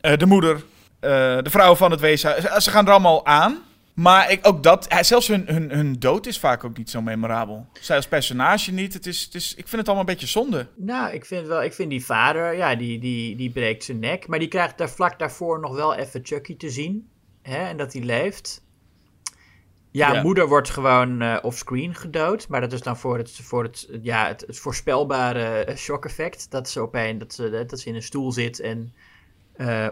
eh, 0.00 0.16
de 0.16 0.26
moeder, 0.26 0.62
de 1.00 1.50
vrouw 1.50 1.74
van 1.74 1.90
het 1.90 2.00
weeshuis. 2.00 2.44
Ze 2.64 2.70
gaan 2.70 2.86
er 2.86 2.92
allemaal 2.92 3.26
aan. 3.26 3.58
Maar 3.98 4.30
ik, 4.30 4.46
ook 4.46 4.62
dat, 4.62 4.86
eh, 4.86 5.02
zelfs 5.02 5.28
hun, 5.28 5.44
hun, 5.46 5.70
hun 5.70 5.92
dood 5.98 6.26
is 6.26 6.38
vaak 6.38 6.64
ook 6.64 6.76
niet 6.76 6.90
zo 6.90 7.02
memorabel. 7.02 7.66
Zij 7.80 7.96
als 7.96 8.08
personage 8.08 8.72
niet. 8.72 8.92
Het 8.94 9.06
is, 9.06 9.22
het 9.24 9.34
is, 9.34 9.50
ik 9.50 9.68
vind 9.68 9.76
het 9.76 9.86
allemaal 9.86 10.06
een 10.08 10.12
beetje 10.14 10.26
zonde. 10.26 10.68
Nou, 10.76 11.12
ik 11.12 11.24
vind 11.24 11.46
wel, 11.46 11.62
ik 11.62 11.72
vind 11.72 11.90
die 11.90 12.04
vader, 12.04 12.56
ja, 12.56 12.74
die, 12.74 12.98
die, 12.98 13.36
die 13.36 13.50
breekt 13.50 13.84
zijn 13.84 13.98
nek. 13.98 14.26
Maar 14.28 14.38
die 14.38 14.48
krijgt 14.48 14.78
daar 14.78 14.90
vlak 14.90 15.18
daarvoor 15.18 15.60
nog 15.60 15.74
wel 15.74 15.94
even 15.94 16.20
Chucky 16.24 16.56
te 16.56 16.70
zien. 16.70 17.08
Hè, 17.42 17.56
en 17.68 17.76
dat 17.76 17.92
hij 17.92 18.02
leeft. 18.02 18.64
Ja, 19.90 20.12
Ja. 20.12 20.22
moeder 20.22 20.48
wordt 20.48 20.70
gewoon 20.70 21.22
eh, 21.22 21.38
offscreen 21.42 21.94
gedood. 21.94 22.48
Maar 22.48 22.60
dat 22.60 22.72
is 22.72 22.82
dan 22.82 22.96
voor 22.96 23.18
het, 23.18 23.30
voor 23.30 23.62
het, 23.62 23.88
ja, 24.02 24.26
het, 24.26 24.44
het 24.46 24.58
voorspelbare 24.58 25.64
eh, 25.64 25.76
shock 25.76 26.04
effect. 26.04 26.50
Dat 26.50 26.68
ze 26.68 26.80
opeens 26.80 27.18
dat 27.18 27.32
ze, 27.32 27.64
dat 27.68 27.80
ze 27.80 27.88
in 27.88 27.94
een 27.94 28.02
stoel 28.02 28.32
zit 28.32 28.60
en 28.60 28.92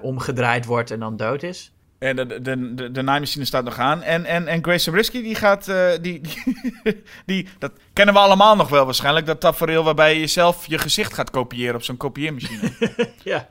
omgedraaid 0.03 0.65
wordt 0.65 0.91
en 0.91 1.01
dan 1.01 1.17
dood 1.17 1.43
is. 1.43 1.76
En 1.99 2.17
de, 2.17 2.27
de, 2.43 2.75
de, 2.75 2.91
de 2.91 3.03
naaimachine 3.03 3.45
staat 3.45 3.65
nog 3.65 3.79
aan. 3.79 4.03
En, 4.03 4.25
en, 4.25 4.47
en 4.49 4.63
Grace 4.63 4.79
Zabriskie, 4.79 5.23
die 5.23 5.35
gaat... 5.35 5.69
eh, 5.69 5.89
die, 6.01 6.21
die, 6.83 7.03
die, 7.27 7.49
dat 7.59 7.73
kennen 7.93 8.15
we 8.15 8.21
allemaal 8.21 8.57
nog 8.57 8.69
wel 8.69 8.85
waarschijnlijk. 8.85 9.27
Dat 9.27 9.41
tafereel 9.41 9.85
waarbij 9.85 10.19
je 10.21 10.27
zelf 10.27 10.67
je 10.67 10.79
gezicht 10.79 11.15
gaat 11.15 11.31
kopiëren 11.31 11.75
op 11.75 11.83
zo'n 11.83 11.97
kopieermachine. 11.97 12.73
Ja. 13.25 13.49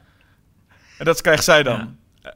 En 0.98 1.06
dat 1.06 1.22
krijgt 1.22 1.43
zij 1.43 1.64
dan. 1.64 1.98
Eh, 2.22 2.36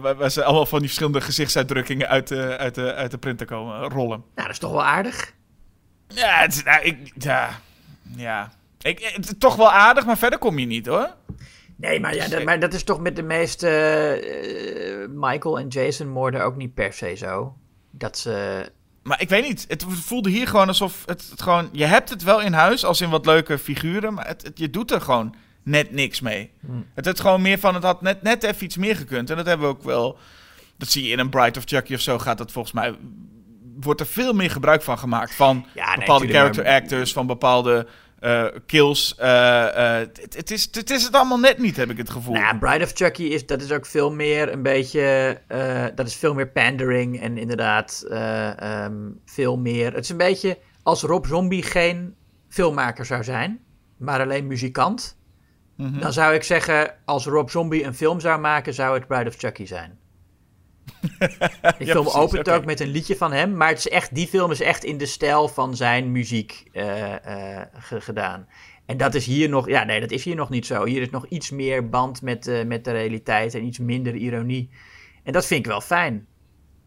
waar, 0.00 0.14
waar 0.14 0.30
ze 0.30 0.44
allemaal 0.44 0.66
van 0.66 0.78
die 0.78 0.86
verschillende 0.86 1.20
gezichtsuitdrukkingen 1.20 2.08
uit 2.08 2.28
de, 2.28 2.56
uit 2.58 2.74
de, 2.74 2.94
uit 2.94 3.10
de 3.10 3.18
printer 3.18 3.46
komen 3.46 3.82
eh, 3.82 3.86
rollen. 3.88 4.18
Nou, 4.34 4.46
dat 4.46 4.50
is 4.50 4.58
toch 4.58 4.70
wel 4.70 4.84
aardig. 4.84 5.32
Ja, 6.08 6.40
het, 6.40 6.54
is- 6.54 6.62
nou, 6.62 6.82
ik, 6.82 7.12
ja, 7.18 7.50
ja. 8.16 8.52
Ik, 8.80 8.98
het 9.14 9.24
is 9.24 9.32
toch 9.38 9.56
wel 9.56 9.72
aardig, 9.72 10.06
maar 10.06 10.18
verder 10.18 10.38
kom 10.38 10.58
je 10.58 10.66
niet 10.66 10.86
hoor. 10.86 11.14
Nee, 11.88 12.00
maar, 12.00 12.14
ja, 12.14 12.28
dat, 12.28 12.44
maar 12.44 12.60
dat 12.60 12.74
is 12.74 12.82
toch 12.84 13.00
met 13.00 13.16
de 13.16 13.22
meeste 13.22 13.68
eh, 13.68 15.08
Michael 15.08 15.58
en 15.58 15.68
Jason 15.68 16.08
moorden 16.08 16.44
ook 16.44 16.56
niet 16.56 16.74
per 16.74 16.92
se 16.92 17.14
zo. 17.16 17.54
Dat 17.90 18.18
ze... 18.18 18.66
Maar 19.02 19.20
ik 19.20 19.28
weet 19.28 19.42
niet, 19.48 19.64
het 19.68 19.84
voelde 19.88 20.30
hier 20.30 20.46
gewoon 20.46 20.68
alsof 20.68 21.02
het, 21.06 21.26
het 21.30 21.42
gewoon... 21.42 21.68
Je 21.72 21.84
hebt 21.84 22.08
het 22.10 22.22
wel 22.22 22.40
in 22.40 22.52
huis, 22.52 22.84
als 22.84 23.00
in 23.00 23.10
wat 23.10 23.26
leuke 23.26 23.58
figuren, 23.58 24.14
maar 24.14 24.26
het, 24.26 24.42
het- 24.42 24.58
je 24.58 24.70
doet 24.70 24.90
er 24.90 25.00
gewoon 25.00 25.34
net 25.62 25.90
niks 25.92 26.20
mee. 26.20 26.50
Het 26.94 27.06
is 27.06 27.20
gewoon 27.20 27.42
meer 27.42 27.58
van, 27.58 27.74
het 27.74 27.82
had 27.82 28.02
net, 28.02 28.22
net 28.22 28.42
even 28.42 28.64
iets 28.64 28.76
meer 28.76 28.96
gekund. 28.96 29.30
En 29.30 29.36
dat 29.36 29.46
hebben 29.46 29.66
we 29.68 29.72
ook 29.74 29.82
wel... 29.82 30.18
Dat 30.76 30.88
zie 30.88 31.04
je 31.04 31.10
in 31.12 31.18
een 31.18 31.28
Bright 31.30 31.56
of 31.56 31.62
Chucky 31.66 31.94
of 31.94 32.00
zo, 32.00 32.18
gaat 32.18 32.38
dat 32.38 32.52
volgens 32.52 32.74
mij... 32.74 32.94
Wordt 33.80 34.00
er 34.00 34.06
veel 34.06 34.32
meer 34.32 34.50
gebruik 34.50 34.82
van 34.82 34.98
gemaakt. 34.98 35.34
Van 35.34 35.66
Ja, 35.74 35.86
nee, 35.88 35.96
bepaalde 35.98 36.28
character 36.28 36.62
maar- 36.64 36.72
actors, 36.72 37.12
van 37.12 37.26
bepaalde 37.26 37.86
eh, 38.22 38.44
kills. 38.66 39.14
eh, 39.14 40.00
eh, 40.00 40.08
het, 40.30 40.50
is, 40.50 40.68
het 40.72 40.90
is 40.90 41.04
het 41.04 41.14
allemaal 41.14 41.38
net 41.38 41.58
niet, 41.58 41.76
heb 41.76 41.90
ik 41.90 41.96
het 41.96 42.10
gevoel. 42.10 42.34
Nou 42.34 42.46
ja, 42.46 42.58
Bride 42.58 42.84
of 42.84 42.92
Chucky 42.94 43.22
is, 43.22 43.46
dat 43.46 43.62
is 43.62 43.72
ook 43.72 43.86
veel 43.86 44.12
meer 44.12 44.52
een 44.52 44.62
beetje, 44.62 45.38
dat 45.94 46.06
is 46.06 46.14
veel 46.14 46.34
meer 46.34 46.48
pandering 46.48 47.20
en 47.20 47.38
inderdaad 47.38 48.04
eh, 48.10 48.84
ehm, 48.84 49.10
veel 49.24 49.58
meer. 49.58 49.92
Het 49.94 50.04
is 50.04 50.10
een 50.10 50.16
beetje 50.16 50.58
als 50.82 51.02
Rob 51.02 51.26
Zombie 51.26 51.62
geen 51.62 52.14
filmmaker 52.48 53.04
zou 53.04 53.24
zijn, 53.24 53.60
maar 53.96 54.20
alleen 54.20 54.46
muzikant. 54.46 55.20
Mhm. 55.76 56.00
Dan 56.00 56.12
zou 56.12 56.34
ik 56.34 56.42
zeggen, 56.42 56.94
als 57.04 57.26
Rob 57.26 57.48
Zombie 57.48 57.84
een 57.84 57.94
film 57.94 58.20
zou 58.20 58.40
maken, 58.40 58.74
zou 58.74 58.94
het 58.94 59.06
Bride 59.06 59.28
of 59.28 59.36
Chucky 59.36 59.66
zijn. 59.66 59.98
Die 61.78 61.86
film 61.86 62.06
opent 62.08 62.48
ook 62.50 62.64
met 62.64 62.80
een 62.80 62.88
liedje 62.88 63.16
van 63.16 63.32
hem, 63.32 63.56
maar 63.56 63.68
het 63.68 63.78
is 63.78 63.88
echt, 63.88 64.14
die 64.14 64.26
film 64.26 64.50
is 64.50 64.60
echt 64.60 64.84
in 64.84 64.98
de 64.98 65.06
stijl 65.06 65.48
van 65.48 65.76
zijn 65.76 66.12
muziek 66.12 66.64
eh, 66.72 67.12
eh, 67.58 67.66
ge- 67.78 68.00
gedaan. 68.00 68.48
En 68.86 68.96
dat 68.96 69.14
is 69.14 69.26
hier 69.26 69.48
nog, 69.48 69.68
ja 69.68 69.84
nee, 69.84 70.00
dat 70.00 70.10
is 70.10 70.24
hier 70.24 70.34
nog 70.36 70.50
niet 70.50 70.66
zo. 70.66 70.84
Hier 70.84 71.02
is 71.02 71.10
nog 71.10 71.26
iets 71.26 71.50
meer 71.50 71.88
band 71.88 72.22
met, 72.22 72.46
eh, 72.46 72.64
met 72.64 72.84
de 72.84 72.90
realiteit 72.92 73.54
en 73.54 73.64
iets 73.64 73.78
minder 73.78 74.14
ironie. 74.14 74.70
En 75.24 75.32
dat 75.32 75.46
vind 75.46 75.60
ik 75.60 75.66
wel 75.70 75.80
fijn. 75.80 76.26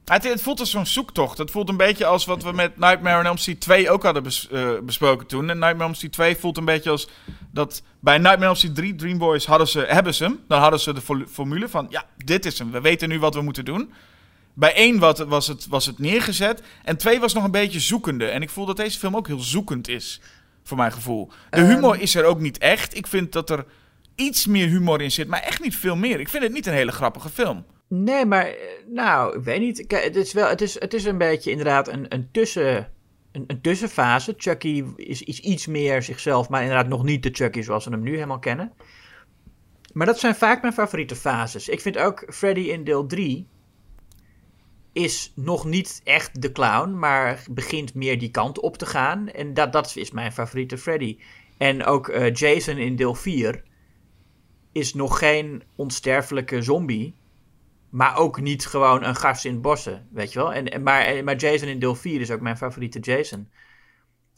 Het, 0.06 0.24
het 0.24 0.42
voelt 0.42 0.60
als 0.60 0.70
zo'n 0.70 0.86
zoektocht. 0.86 1.38
Het 1.38 1.52
voelt 1.52 1.70
een 1.70 1.78
beetje 1.78 2.06
als 2.06 2.26
wat 2.26 2.44
we 2.44 2.52
met 2.52 2.78
Nightmare 2.78 3.20
on 3.20 3.26
Elm 3.26 3.38
Street 3.38 3.60
2 3.60 3.90
ook 3.90 4.04
hadden 4.04 4.24
bes- 4.24 4.48
eh, 4.52 4.70
besproken 4.84 5.28
toen. 5.28 5.40
En 5.50 5.58
Nightmare 5.60 5.76
on 5.76 5.82
Elm 5.82 5.94
Street 5.94 6.12
2 6.12 6.36
voelt 6.36 6.58
een 6.58 6.66
beetje 6.66 6.90
als 6.90 7.08
dat 7.52 7.82
bij 8.00 8.18
Nightmare 8.18 8.42
on 8.42 8.48
Elm 8.48 8.56
Street 8.56 8.76
3 8.76 8.96
Dream 8.96 9.18
Boys 9.18 9.46
hadden 9.46 9.68
ze, 9.68 9.80
hebben 9.80 10.14
ze 10.14 10.24
hem. 10.24 10.40
Dan 10.48 10.62
hadden 10.62 10.80
ze 10.80 10.94
de 10.94 11.26
formule 11.32 11.70
van, 11.70 11.88
ja, 11.90 12.06
dit 12.26 12.46
is 12.46 12.60
hem. 12.60 12.72
We 12.72 12.82
weten 12.82 13.10
nu 13.10 13.20
wat 13.20 13.34
we 13.36 13.42
moeten 13.42 13.66
doen. 13.66 13.94
Bij 14.54 14.74
één 14.74 15.00
wat, 15.00 15.18
was, 15.20 15.48
het, 15.48 15.68
was 15.68 15.86
het 15.86 16.00
neergezet. 16.00 16.62
En 16.84 16.98
twee 16.98 17.20
was 17.20 17.34
nog 17.34 17.44
een 17.44 17.52
beetje 17.52 17.80
zoekende. 17.80 18.26
En 18.26 18.42
ik 18.42 18.50
voel 18.50 18.66
dat 18.66 18.78
deze 18.78 19.00
film 19.00 19.16
ook 19.16 19.28
heel 19.28 19.40
zoekend 19.40 19.88
is. 19.88 20.22
Voor 20.64 20.78
mijn 20.78 20.92
gevoel. 20.92 21.28
De 21.50 21.58
Ehm. 21.58 21.66
humor 21.70 22.00
is 22.00 22.16
er 22.16 22.24
ook 22.26 22.40
niet 22.40 22.58
echt. 22.58 22.98
Ik 22.98 23.08
vind 23.08 23.32
dat 23.32 23.50
er 23.50 23.66
iets 24.16 24.46
meer 24.46 24.68
humor 24.68 25.02
in 25.02 25.12
zit. 25.12 25.28
Maar 25.28 25.40
echt 25.42 25.62
niet 25.62 25.76
veel 25.76 25.96
meer. 25.96 26.20
Ik 26.20 26.30
vind 26.30 26.44
het 26.44 26.52
niet 26.54 26.66
een 26.66 26.74
hele 26.74 26.92
grappige 26.92 27.30
film. 27.30 27.66
Nee, 27.88 28.26
maar 28.26 28.46
eh, 28.46 28.56
nou, 28.88 29.38
ik 29.38 29.44
weet 29.44 29.60
niet. 29.60 29.86
Het 29.88 30.16
is 30.16 30.34
wel, 30.34 30.50
het 30.50 30.62
is, 30.62 30.80
het 30.80 30.94
is 30.94 31.06
een 31.06 31.18
beetje 31.18 31.52
inderdaad 31.52 31.88
een, 31.88 32.14
een, 32.14 32.32
tussen, 32.32 32.92
een, 33.32 33.62
tussenfase. 33.62 34.34
Chucky 34.38 34.84
is, 34.96 35.24
is 35.24 35.40
iets 35.40 35.68
meer 35.68 36.02
zichzelf, 36.02 36.50
maar 36.50 36.62
inderdaad 36.62 36.88
nog 36.88 37.04
niet 37.04 37.24
de 37.24 37.30
Chucky 37.32 37.62
zoals 37.62 37.86
we 37.86 37.92
hem 37.92 38.04
nu 38.04 38.14
helemaal 38.14 38.40
kennen. 38.40 38.74
Maar 39.94 40.06
dat 40.06 40.20
zijn 40.20 40.36
vaak 40.36 40.62
mijn 40.62 40.74
favoriete 40.74 41.16
fases. 41.16 41.70
Ik 41.70 41.82
vind 41.82 41.98
ook 41.98 42.26
Freddy 42.30 42.62
in 42.62 42.84
deel 42.84 43.06
3 43.06 43.48
is 44.96 45.32
nog 45.36 45.66
niet 45.66 46.02
echt 46.04 46.42
de 46.42 46.52
clown, 46.52 47.00
maar 47.00 47.44
begint 47.50 47.94
meer 47.94 48.20
die 48.20 48.32
kant 48.32 48.60
op 48.60 48.78
te 48.78 48.86
gaan. 48.86 49.30
En 49.30 49.54
dat, 49.54 49.72
dat 49.72 49.96
is 49.96 50.12
mijn 50.12 50.32
favoriete 50.32 50.78
Freddy. 50.78 51.18
En 51.58 51.86
ook 51.86 52.08
eh, 52.08 52.34
Jason 52.34 52.78
in 52.78 52.96
deel 52.96 53.16
4 53.16 53.64
is 54.72 54.94
nog 54.94 55.20
geen 55.20 55.64
onsterfelijke 55.76 56.62
zombie. 56.62 57.16
Maar 57.96 58.18
ook 58.18 58.42
niet 58.42 58.66
gewoon 58.66 59.04
een 59.04 59.16
gast 59.16 59.46
in 59.46 59.62
bossen, 59.62 60.08
weet 60.12 60.34
je 60.34 60.40
wel. 60.40 60.54
En, 60.54 60.70
en, 60.70 60.84
maar, 60.84 61.02
en- 61.02 61.24
maar 61.24 61.36
Jason 61.36 61.68
in 61.68 61.80
deel 61.80 61.96
4 61.96 62.22
is 62.22 62.32
ook 62.32 62.42
mijn 62.42 62.58
favoriete 62.58 63.00
Jason. 63.00 63.50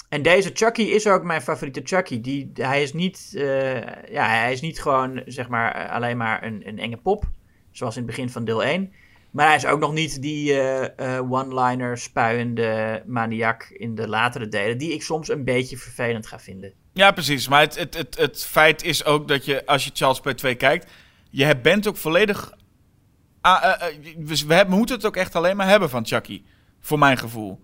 En 0.10 0.22
deze 0.22 0.52
Chucky 0.54 0.82
is 0.82 1.08
ook 1.08 1.24
mijn 1.24 1.42
favoriete 1.42 1.82
Chucky. 1.84 2.22
Die, 2.22 2.52
hij, 2.54 2.82
is 2.82 2.94
niet, 2.94 3.32
eh, 3.36 4.12
ja, 4.12 4.28
hij 4.28 4.52
is 4.52 4.62
niet 4.62 4.82
gewoon 4.82 5.22
zeg 5.26 5.48
maar, 5.48 5.76
eh, 5.76 5.92
alleen 5.92 6.18
maar 6.18 6.44
een, 6.44 6.68
een 6.68 6.80
enge 6.80 6.98
pop. 6.98 7.24
Zoals 7.72 7.96
in 7.96 8.02
het 8.02 8.10
begin 8.12 8.30
van 8.30 8.46
deel 8.46 8.64
1. 8.64 8.92
Maar 9.32 9.48
hij 9.48 9.56
is 9.56 9.66
ook 9.66 9.80
nog 9.80 9.94
niet 9.94 10.22
die 10.22 10.54
eh, 10.54 11.16
eh, 11.18 11.32
one-liner 11.32 11.98
spuiende 11.98 13.04
maniak 13.06 13.64
in 13.64 13.96
de 13.96 14.08
latere 14.08 14.48
delen. 14.48 14.78
Die 14.78 14.94
ik 14.94 15.04
soms 15.04 15.30
een 15.30 15.44
beetje 15.44 15.78
vervelend 15.78 16.28
ga 16.28 16.40
vinden. 16.40 16.74
Ja, 16.94 17.12
precies. 17.12 17.48
Maar 17.48 17.62
het, 17.62 17.76
het, 17.76 17.98
het, 17.98 18.18
het 18.18 18.46
feit 18.46 18.84
is 18.84 19.06
ook 19.06 19.28
dat 19.28 19.46
je, 19.46 19.66
als 19.66 19.84
je 19.84 19.92
Charles 19.94 20.20
Play 20.20 20.34
2 20.34 20.56
kijkt, 20.56 20.92
je 21.30 21.58
bent 21.58 21.88
ook 21.88 21.98
volledig... 21.98 22.56
ah, 23.56 23.64
eh, 23.82 23.88
eh, 23.88 23.96
we, 24.18 24.44
we 24.48 24.54
hebben- 24.54 24.78
moeten 24.78 24.96
het 24.96 25.06
ook 25.06 25.16
echt 25.16 25.36
alleen 25.36 25.56
maar 25.58 25.68
hebben 25.68 25.90
van 25.90 26.06
Chucky. 26.06 26.42
Voor 26.82 27.00
mijn 27.00 27.18
gevoel. 27.18 27.62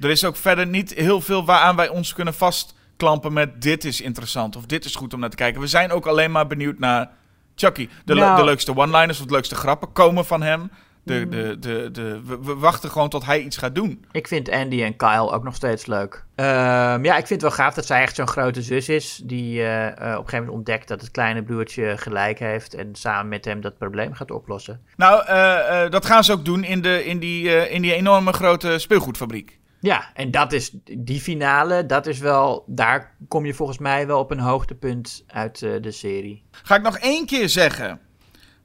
Er 0.00 0.10
is 0.10 0.24
ook 0.24 0.36
verder 0.36 0.66
niet 0.66 0.94
heel 0.94 1.20
veel 1.20 1.44
waaraan 1.44 1.76
wij 1.76 1.88
ons 1.88 2.12
kunnen 2.14 2.34
vastklampen 2.34 3.32
met 3.32 3.62
dit 3.62 3.84
is 3.84 4.00
interessant 4.00 4.56
of 4.56 4.66
dit 4.66 4.84
is 4.84 4.94
goed 4.94 5.14
om 5.14 5.20
naar 5.20 5.30
te 5.30 5.36
kijken. 5.36 5.60
We 5.60 5.66
zijn 5.66 5.90
ook 5.92 6.06
alleen 6.06 6.30
maar 6.30 6.46
benieuwd 6.46 6.78
naar 6.78 7.10
Chucky. 7.54 7.88
De, 8.04 8.14
le- 8.14 8.20
Nou- 8.20 8.36
de 8.36 8.44
leukste 8.44 8.76
one-liners 8.76 9.20
of 9.20 9.26
de 9.26 9.32
leukste 9.32 9.54
grappen 9.54 9.92
komen 9.92 10.24
van 10.26 10.42
hem. 10.42 10.70
De, 11.10 11.28
de, 11.28 11.58
de, 11.58 11.90
de, 11.90 12.20
we, 12.24 12.38
we 12.42 12.54
wachten 12.54 12.90
gewoon 12.90 13.08
tot 13.08 13.24
hij 13.24 13.40
iets 13.40 13.56
gaat 13.56 13.74
doen. 13.74 14.04
Ik 14.12 14.28
vind 14.28 14.50
Andy 14.50 14.82
en 14.82 14.96
Kyle 14.96 15.30
ook 15.30 15.44
nog 15.44 15.54
steeds 15.54 15.86
leuk. 15.86 16.24
Ehm, 16.34 17.04
ja, 17.04 17.16
ik 17.16 17.26
vind 17.26 17.28
het 17.28 17.42
wel 17.42 17.50
gaaf 17.50 17.74
dat 17.74 17.86
zij 17.86 18.02
echt 18.02 18.14
zo'n 18.14 18.28
grote 18.28 18.62
zus 18.62 18.88
is. 18.88 19.20
Die 19.24 19.60
eh, 19.60 19.86
eh, 19.86 19.92
op 19.92 19.98
een 19.98 20.10
gegeven 20.10 20.38
moment 20.38 20.56
ontdekt 20.56 20.88
dat 20.88 21.00
het 21.00 21.10
kleine 21.10 21.42
broertje 21.42 21.96
gelijk 21.96 22.38
heeft. 22.38 22.74
En 22.74 22.94
samen 22.94 23.28
met 23.28 23.44
hem 23.44 23.60
dat 23.60 23.78
probleem 23.78 24.12
gaat 24.12 24.30
oplossen. 24.30 24.80
Nou, 24.96 25.24
eh, 25.26 25.90
dat 25.90 26.06
gaan 26.06 26.24
ze 26.24 26.32
ook 26.32 26.44
doen 26.44 26.64
in, 26.64 26.82
de, 26.82 27.04
in, 27.04 27.18
die, 27.18 27.68
in 27.68 27.82
die 27.82 27.94
enorme 27.94 28.32
grote 28.32 28.78
speelgoedfabriek. 28.78 29.58
Ja, 29.80 30.10
en 30.14 30.30
dat 30.30 30.52
is 30.52 30.70
die 30.98 31.20
finale. 31.20 31.86
Dat 31.86 32.06
is 32.06 32.18
wel. 32.18 32.64
Daar 32.66 33.16
kom 33.28 33.46
je 33.46 33.54
volgens 33.54 33.78
mij 33.78 34.06
wel 34.06 34.18
op 34.18 34.30
een 34.30 34.40
hoogtepunt 34.40 35.24
uit 35.26 35.58
de 35.58 35.90
serie. 35.90 36.42
Ga 36.50 36.74
ik 36.74 36.82
nog 36.82 36.98
één 36.98 37.26
keer 37.26 37.48
zeggen. 37.48 38.00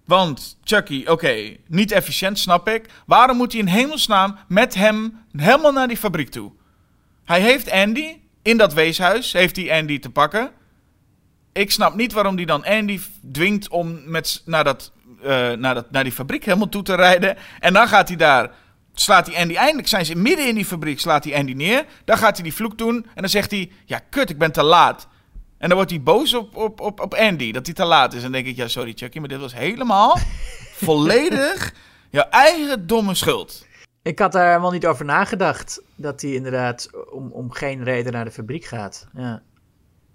Want 0.06 0.58
Chucky, 0.64 1.06
oké, 1.08 1.58
niet 1.68 1.92
efficiënt, 1.92 2.40
snap 2.40 2.68
ik. 2.68 2.90
Waarom 3.06 3.38
moet 3.38 3.52
hij 3.52 3.62
in 3.62 3.68
hemelsnaam 3.68 4.38
met 4.48 4.76
hem 4.76 5.26
helemaal 5.36 5.72
naar 5.72 5.88
die 5.88 5.98
fabriek 5.98 6.30
toe? 6.30 6.52
Hij 7.24 7.42
heeft 7.42 7.72
Andy, 7.72 8.18
in 8.42 8.58
dat 8.58 8.74
weeshuis, 8.74 9.34
heeft 9.34 9.56
hij 9.56 9.80
Andy 9.80 10.00
te 10.00 10.10
pakken. 10.10 10.52
Ik 11.54 11.72
snap 11.72 11.96
niet 11.96 12.14
waarom 12.14 12.36
hij 12.36 12.46
dan 12.46 12.66
Andy 12.66 13.00
dwingt 13.32 13.70
om 13.70 14.02
met, 14.06 14.42
naar, 14.46 14.64
dat, 14.64 14.92
eh, 15.22 15.52
naar, 15.52 15.74
dat, 15.74 15.92
naar 15.92 16.04
die 16.04 16.12
fabriek 16.12 16.46
helemaal 16.46 16.70
toe 16.70 16.84
te 16.84 16.96
rijden. 16.96 17.38
En 17.60 17.74
dan 17.74 17.88
gaat 17.88 18.08
hij 18.08 18.18
daar, 18.18 18.52
slaat 18.94 19.28
hij 19.28 19.42
Andy, 19.42 19.56
eindelijk 19.56 19.88
zijn 19.88 20.06
ze 20.06 20.16
midden 20.16 20.48
in 20.48 20.56
die 20.56 20.66
fabriek, 20.66 21.00
slaat 21.00 21.24
hij 21.24 21.36
Andy 21.36 21.54
neer. 21.54 21.86
Dan 22.04 22.18
gaat 22.18 22.36
hij 22.36 22.44
die 22.44 22.54
vloek 22.54 22.78
doen 22.78 22.96
en 22.96 23.22
dan 23.22 23.30
zegt 23.30 23.52
hij, 23.52 23.72
ja 23.86 24.00
kut, 24.10 24.30
ik 24.30 24.38
ben 24.38 24.52
te 24.52 24.64
laat. 24.64 25.08
En 25.66 25.72
dan 25.72 25.80
wordt 25.80 25.94
hij 25.94 26.04
boos 26.04 26.34
op, 26.34 26.56
op, 26.56 26.80
op, 26.82 27.00
op 27.00 27.14
Andy, 27.14 27.52
dat 27.52 27.66
hij 27.66 27.76
te 27.76 27.86
laat 27.86 28.12
is. 28.14 28.18
En 28.18 28.24
dan 28.24 28.32
denk 28.32 28.46
ik, 28.46 28.56
ja 28.56 28.68
sorry 28.68 28.94
Chucky, 28.96 29.20
maar 29.20 29.28
dit 29.28 29.40
was 29.40 29.54
helemaal 29.54 30.18
volledig 30.86 31.74
jouw 32.10 32.30
eigen 32.30 32.88
domme 32.88 33.16
schuld. 33.16 33.66
Ik 34.02 34.20
had 34.20 34.32
daar 34.32 34.48
helemaal 34.48 34.72
niet 34.72 34.86
over 34.86 35.06
nagedacht. 35.06 35.82
Dat 35.96 36.22
hij 36.22 36.32
inderdaad 36.32 36.90
om, 37.12 37.32
om 37.32 37.52
geen 37.52 37.84
reden 37.84 38.14
naar 38.14 38.26
de 38.26 38.32
fabriek 38.32 38.66
gaat. 38.66 39.08
Ja. 39.14 39.42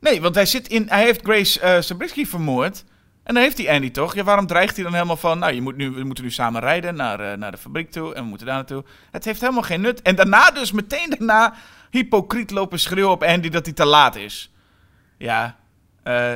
Nee, 0.00 0.20
want 0.20 0.34
hij, 0.34 0.46
zit 0.46 0.68
in, 0.68 0.86
hij 0.88 1.04
heeft 1.04 1.20
Grace 1.22 1.82
Zabriskie 1.82 2.28
vermoord. 2.28 2.84
En 3.22 3.34
dan 3.34 3.42
heeft 3.42 3.58
hij 3.58 3.74
Andy 3.74 3.90
toch? 3.90 4.14
Ja, 4.14 4.24
waarom 4.24 4.46
dreigt 4.46 4.74
hij 4.74 4.84
dan 4.84 4.94
helemaal 4.94 5.16
van... 5.16 5.38
Nou, 5.38 5.52
je 5.52 5.62
moet 5.62 5.76
nu, 5.76 5.90
we 5.90 6.04
moeten 6.04 6.24
nu 6.24 6.30
samen 6.30 6.60
rijden 6.60 6.94
naar, 6.94 7.20
eh, 7.20 7.38
naar 7.38 7.50
de 7.50 7.58
fabriek 7.58 7.90
toe. 7.90 8.14
En 8.14 8.22
we 8.22 8.28
moeten 8.28 8.46
daar 8.46 8.56
naartoe. 8.56 8.84
Het 9.10 9.24
heeft 9.24 9.40
helemaal 9.40 9.62
geen 9.62 9.80
nut. 9.80 10.02
En 10.02 10.14
daarna 10.14 10.50
dus 10.50 10.72
meteen 10.72 11.10
daarna... 11.10 11.54
hypocriet 11.90 12.50
lopen 12.50 12.78
schreeuwen 12.78 13.12
op 13.12 13.22
Andy 13.22 13.48
dat 13.48 13.64
hij 13.64 13.74
te 13.74 13.84
laat 13.84 14.16
is. 14.16 14.49
Ja, 15.20 15.56
eh... 16.02 16.34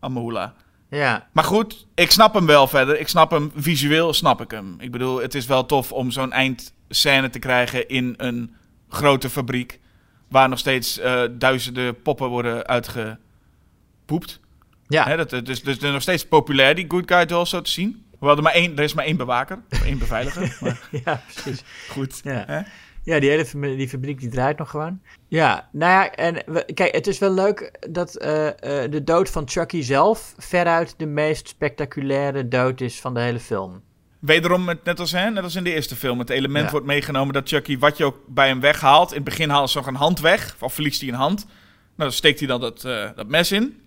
Amahula. 0.00 0.54
ja. 0.90 1.28
Maar 1.32 1.44
goed, 1.44 1.86
ik 1.94 2.10
snap 2.10 2.34
hem 2.34 2.46
wel 2.46 2.66
verder. 2.66 3.00
Ik 3.00 3.08
snap 3.08 3.30
hem, 3.30 3.52
visueel 3.54 4.12
snap 4.12 4.40
ik 4.40 4.50
hem. 4.50 4.76
Ik 4.78 4.92
bedoel, 4.92 5.20
het 5.20 5.34
is 5.34 5.46
wel 5.46 5.66
tof 5.66 5.92
om 5.92 6.10
zo'n 6.10 6.32
eindscène 6.32 7.30
te 7.30 7.38
krijgen 7.38 7.88
in 7.88 8.14
een 8.16 8.54
grote 8.88 9.30
fabriek. 9.30 9.80
Waar 10.28 10.48
nog 10.48 10.58
steeds 10.58 10.98
eh, 10.98 11.22
duizenden 11.30 12.02
poppen 12.02 12.28
worden 12.28 12.66
uitgepoept. 12.66 14.40
Ja. 14.86 15.04
Hè, 15.04 15.16
dat, 15.16 15.46
dus, 15.46 15.62
dus 15.62 15.78
er 15.78 15.92
nog 15.92 16.02
steeds 16.02 16.26
populair, 16.26 16.74
die 16.74 16.84
Good 16.88 17.10
Guy 17.12 17.26
doll 17.26 17.44
zo 17.44 17.60
te 17.60 17.70
zien. 17.70 18.04
We 18.20 18.26
hadden 18.26 18.44
maar 18.44 18.52
één, 18.52 18.76
er 18.76 18.84
is 18.84 18.94
maar 18.94 19.04
één 19.04 19.16
bewaker, 19.16 19.62
één 19.84 19.98
beveiliger. 19.98 20.56
maar 20.60 20.88
ja, 21.04 21.22
precies. 21.32 21.62
goed. 21.88 22.20
Ja. 22.22 22.44
Hè? 22.46 22.60
Ja, 23.06 23.20
die 23.20 23.30
hele 23.30 23.76
die 23.76 23.88
fabriek 23.88 24.20
die 24.20 24.28
draait 24.28 24.58
nog 24.58 24.70
gewoon. 24.70 25.00
Ja, 25.28 25.68
nou 25.72 25.92
ja, 25.92 26.10
en 26.12 26.34
we- 26.46 26.64
kijk, 26.74 26.94
het 26.94 27.06
is 27.06 27.18
wel 27.18 27.32
leuk 27.34 27.86
dat 27.90 28.16
eh, 28.16 28.46
eh, 28.84 28.90
de 28.90 29.04
dood 29.04 29.30
van 29.30 29.48
Chucky 29.48 29.82
zelf 29.82 30.34
veruit 30.38 30.94
de 30.96 31.06
meest 31.06 31.48
spectaculaire 31.48 32.48
dood 32.48 32.80
is 32.80 33.00
van 33.00 33.14
de 33.14 33.20
hele 33.20 33.40
film. 33.40 33.82
Wederom, 34.18 34.64
met, 34.64 34.84
net, 34.84 35.00
als, 35.00 35.12
hè, 35.12 35.30
net 35.30 35.42
als 35.44 35.54
in 35.54 35.64
de 35.64 35.74
eerste 35.74 35.96
film, 35.96 36.18
het 36.18 36.30
element 36.30 36.64
Ja. 36.64 36.70
wordt 36.70 36.86
meegenomen 36.86 37.34
dat 37.34 37.48
Chucky, 37.48 37.78
wat 37.78 37.96
je 37.96 38.04
ook 38.04 38.16
bij 38.26 38.48
hem 38.48 38.60
weghaalt, 38.60 39.08
in 39.10 39.14
het 39.16 39.24
begin 39.24 39.48
haalt 39.50 39.70
ze 39.70 39.76
nog 39.78 39.86
een 39.86 39.94
hand 39.94 40.20
weg, 40.20 40.56
of 40.60 40.74
verliest 40.74 41.00
hij 41.00 41.08
een 41.10 41.14
hand. 41.14 41.44
Nou, 41.44 41.52
dan 41.96 42.12
steekt 42.12 42.38
hij 42.38 42.48
dan 42.48 42.60
dat, 42.60 42.84
eh, 42.84 43.10
dat 43.14 43.26
mes 43.28 43.52
in. 43.52 43.80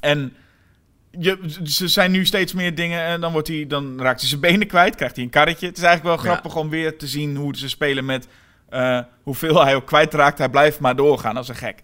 En 0.00 0.34
je, 1.18 1.38
ze 1.64 1.88
zijn 1.88 2.10
nu 2.10 2.24
steeds 2.26 2.52
meer 2.52 2.74
dingen 2.74 3.02
en 3.02 3.20
dan, 3.20 3.32
wordt 3.32 3.48
hij, 3.48 3.66
dan 3.66 4.00
raakt 4.00 4.20
hij 4.20 4.28
zijn 4.28 4.40
benen 4.40 4.66
kwijt, 4.66 4.94
krijgt 4.94 5.14
hij 5.16 5.24
een 5.24 5.30
karretje. 5.30 5.66
Het 5.66 5.76
is 5.76 5.82
eigenlijk 5.82 6.16
wel 6.16 6.26
Ja. 6.26 6.32
grappig 6.32 6.60
om 6.60 6.68
weer 6.70 6.98
te 6.98 7.06
zien 7.06 7.36
hoe 7.36 7.56
ze 7.56 7.68
spelen 7.68 8.04
met 8.04 8.28
eh, 8.68 9.00
hoeveel 9.22 9.64
hij 9.64 9.74
ook 9.74 9.86
kwijtraakt. 9.86 10.38
Hij 10.38 10.48
blijft 10.48 10.80
maar 10.80 10.96
doorgaan 10.96 11.36
als 11.36 11.48
een 11.48 11.54
gek. 11.54 11.78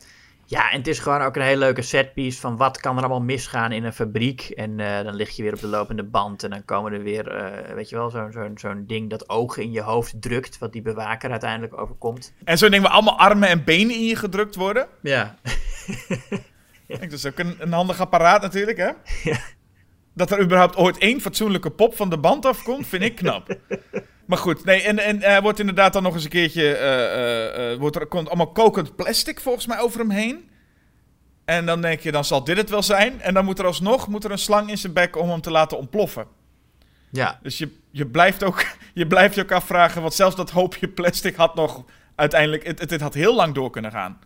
Ja, 0.44 0.70
en 0.70 0.78
het 0.78 0.86
is 0.86 0.98
gewoon 0.98 1.20
ook 1.22 1.36
een 1.36 1.42
hele 1.42 1.58
leuke 1.58 1.82
setpiece 1.82 2.40
van 2.40 2.56
wat 2.56 2.80
kan 2.80 2.94
er 2.96 3.00
allemaal 3.00 3.20
misgaan 3.20 3.72
in 3.72 3.84
een 3.84 3.92
fabriek. 3.92 4.40
En 4.42 4.80
eh, 4.80 5.04
dan 5.04 5.14
lig 5.14 5.30
je 5.36 5.42
weer 5.42 5.52
op 5.52 5.60
de 5.60 5.66
lopende 5.66 6.02
band 6.04 6.42
en 6.42 6.50
dan 6.50 6.64
komen 6.64 6.92
er 6.92 7.02
weer, 7.02 7.28
eh, 7.28 7.74
weet 7.74 7.88
je 7.88 7.96
wel, 7.96 8.10
zo'n 8.10 8.32
zo'n 8.32 8.52
zo'n 8.58 8.84
ding 8.86 9.10
dat 9.10 9.28
ogen 9.28 9.62
in 9.62 9.72
je 9.72 9.80
hoofd 9.82 10.22
drukt, 10.22 10.58
wat 10.58 10.72
die 10.72 10.82
bewaker 10.82 11.30
uiteindelijk 11.30 11.80
overkomt. 11.80 12.32
En 12.44 12.58
zo'n 12.58 12.70
ding 12.70 12.82
waar 12.82 12.92
allemaal 12.92 13.18
armen 13.18 13.48
en 13.48 13.64
benen 13.64 13.94
in 13.94 14.04
je 14.04 14.16
gedrukt 14.16 14.54
worden. 14.54 14.86
Ja, 15.02 15.34
dat 16.88 17.12
is 17.12 17.26
ook 17.26 17.38
een, 17.38 17.56
een 17.58 17.72
handig 17.72 18.00
apparaat 18.00 18.42
natuurlijk, 18.42 18.76
hè? 18.76 18.90
Ja. 19.22 19.38
Dat 20.14 20.30
er 20.30 20.42
überhaupt 20.42 20.76
ooit 20.76 20.98
één 20.98 21.20
fatsoenlijke 21.20 21.70
pop 21.70 21.96
van 21.96 22.10
de 22.10 22.18
band 22.18 22.44
afkomt, 22.44 22.86
vind 22.86 23.02
ik 23.02 23.16
knap. 23.16 23.56
maar 24.26 24.38
goed, 24.38 24.64
nee, 24.64 24.82
en, 24.82 24.98
en 24.98 25.22
er 25.22 25.42
wordt 25.42 25.58
inderdaad 25.58 25.92
dan 25.92 26.02
nog 26.02 26.14
eens 26.14 26.24
een 26.24 26.30
keertje... 26.30 26.76
eh, 26.76 27.04
eh, 27.04 27.72
eh, 27.72 27.78
wordt 27.78 27.96
er 27.96 28.06
komt 28.06 28.26
allemaal 28.26 28.52
kokend 28.52 28.96
plastic 28.96 29.40
volgens 29.40 29.66
mij 29.66 29.78
over 29.80 30.00
hem 30.00 30.10
heen. 30.10 30.50
En 31.44 31.66
dan 31.66 31.80
denk 31.80 32.00
je, 32.00 32.12
dan 32.12 32.24
zal 32.24 32.44
dit 32.44 32.56
het 32.56 32.70
wel 32.70 32.82
zijn. 32.82 33.20
En 33.20 33.34
dan 33.34 33.44
moet 33.44 33.58
er 33.58 33.66
alsnog 33.66 34.08
moet 34.08 34.24
er 34.24 34.30
een 34.30 34.38
slang 34.38 34.70
in 34.70 34.78
zijn 34.78 34.92
bek 34.92 35.16
om 35.16 35.28
hem 35.28 35.40
te 35.40 35.50
laten 35.50 35.78
ontploffen. 35.78 36.26
ja, 37.10 37.38
Dus 37.42 37.58
je, 37.58 37.76
je, 37.90 38.06
blijft 38.06 38.44
ook, 38.44 38.64
je 38.94 39.06
blijft 39.06 39.34
je 39.34 39.42
ook 39.42 39.52
afvragen, 39.52 40.00
want 40.00 40.14
zelfs 40.14 40.36
dat 40.36 40.50
hoopje 40.50 40.88
plastic 40.88 41.36
had 41.36 41.54
nog 41.54 41.84
uiteindelijk... 42.14 42.66
Het, 42.66 42.80
het, 42.80 42.90
het 42.90 43.00
had 43.00 43.14
heel 43.14 43.34
lang 43.34 43.54
door 43.54 43.70
kunnen 43.70 43.90
gaan. 43.90 44.18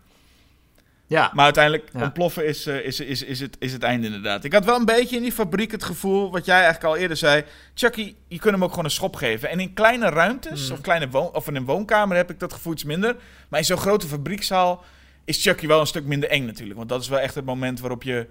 Ja, 1.13 1.31
Maar 1.33 1.43
uiteindelijk 1.45 1.89
Ja. 1.93 2.01
ontploffen 2.01 2.45
is, 2.45 2.65
eh, 2.65 2.85
is, 2.85 2.99
is, 2.99 3.23
is, 3.23 3.39
het, 3.39 3.55
is 3.59 3.73
het 3.73 3.83
einde 3.83 4.05
inderdaad. 4.05 4.43
Ik 4.43 4.53
had 4.53 4.65
wel 4.65 4.75
een 4.75 4.85
beetje 4.85 5.15
in 5.15 5.21
die 5.21 5.31
fabriek 5.31 5.71
het 5.71 5.83
gevoel, 5.83 6.31
wat 6.31 6.45
jij 6.45 6.55
eigenlijk 6.55 6.83
al 6.85 6.95
eerder 6.97 7.17
zei. 7.17 7.43
Chucky, 7.73 8.15
je 8.27 8.39
kunt 8.39 8.53
hem 8.53 8.63
ook 8.63 8.69
gewoon 8.69 8.85
een 8.85 8.91
schop 8.91 9.15
geven. 9.15 9.49
En 9.49 9.59
in 9.59 9.73
kleine 9.73 10.09
ruimtes, 10.09 10.63
Mhm. 10.63 10.73
of, 10.73 10.81
kleine 10.81 11.09
woon, 11.09 11.33
of 11.33 11.47
in 11.47 11.55
een 11.55 11.65
woonkamer 11.65 12.17
heb 12.17 12.29
ik 12.29 12.39
dat 12.39 12.53
gevoel 12.53 12.73
iets 12.73 12.83
minder. 12.83 13.15
Maar 13.49 13.59
in 13.59 13.65
zo'n 13.65 13.77
grote 13.77 14.07
fabriekzaal 14.07 14.83
is 15.25 15.41
Chucky 15.43 15.67
wel 15.67 15.79
een 15.79 15.87
stuk 15.87 16.05
minder 16.05 16.29
eng 16.29 16.45
natuurlijk. 16.45 16.77
Want 16.77 16.89
dat 16.89 17.01
is 17.01 17.07
wel 17.09 17.19
echt 17.19 17.35
het 17.35 17.45
moment 17.45 17.79
waarop 17.79 18.03
je 18.03 18.27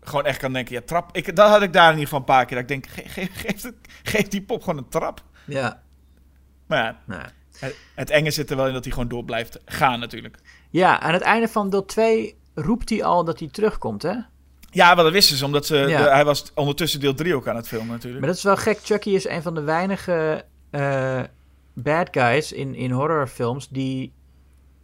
gewoon 0.00 0.24
echt 0.26 0.38
kan 0.38 0.52
denken, 0.52 0.74
ja 0.74 0.80
trap. 0.84 1.16
Ik, 1.16 1.36
dat 1.36 1.48
had 1.48 1.62
ik 1.62 1.72
daar 1.72 1.84
in 1.92 1.98
ieder 1.98 2.04
geval 2.04 2.18
een 2.18 2.24
paar 2.24 2.44
keer. 2.46 2.62
Dat 2.62 2.70
ik 2.70 2.82
denk, 2.82 2.86
ge- 2.86 3.08
ge- 3.08 3.28
geef, 3.32 3.62
het- 3.62 3.74
geef 4.02 4.28
die 4.28 4.42
pop 4.42 4.60
gewoon 4.62 4.78
een 4.78 4.88
trap. 4.88 5.22
ja. 5.44 5.82
Maar 6.66 6.78
ja, 6.84 6.98
Nou. 7.06 7.22
Het, 7.58 7.76
het 7.94 8.10
enge 8.10 8.30
zit 8.30 8.50
er 8.50 8.56
wel 8.56 8.66
in 8.66 8.72
dat 8.72 8.84
hij 8.84 8.92
gewoon 8.92 9.08
door 9.08 9.24
blijft 9.24 9.58
gaan 9.64 10.00
natuurlijk. 10.00 10.36
ja, 10.70 11.00
aan 11.00 11.12
het 11.12 11.22
einde 11.22 11.48
van 11.48 11.70
deel 11.70 11.84
2 11.84 12.36
roept 12.54 12.88
hij 12.88 13.04
al 13.04 13.24
dat 13.24 13.38
hij 13.38 13.48
terugkomt, 13.48 14.02
hè? 14.02 14.14
Ja, 14.70 14.94
wel 14.94 15.04
dat 15.04 15.12
wisten 15.12 15.36
ze, 15.36 15.44
omdat 15.44 15.66
ze, 15.66 15.76
Ja. 15.76 16.02
de- 16.02 16.10
hij 16.10 16.24
was 16.24 16.52
ondertussen 16.54 17.00
deel 17.00 17.14
3 17.14 17.34
ook 17.34 17.48
aan 17.48 17.56
het 17.56 17.68
filmen 17.68 17.88
natuurlijk. 17.88 18.18
Maar 18.20 18.28
dat 18.28 18.38
is 18.38 18.44
wel 18.44 18.56
gek. 18.56 18.78
Chucky 18.82 19.10
is 19.10 19.28
een 19.28 19.42
van 19.42 19.54
de 19.54 19.60
weinige 19.62 20.44
eh, 20.70 21.20
bad 21.74 22.08
guys 22.10 22.52
in, 22.52 22.74
in 22.74 22.90
horrorfilms 22.90 23.68
die 23.68 24.12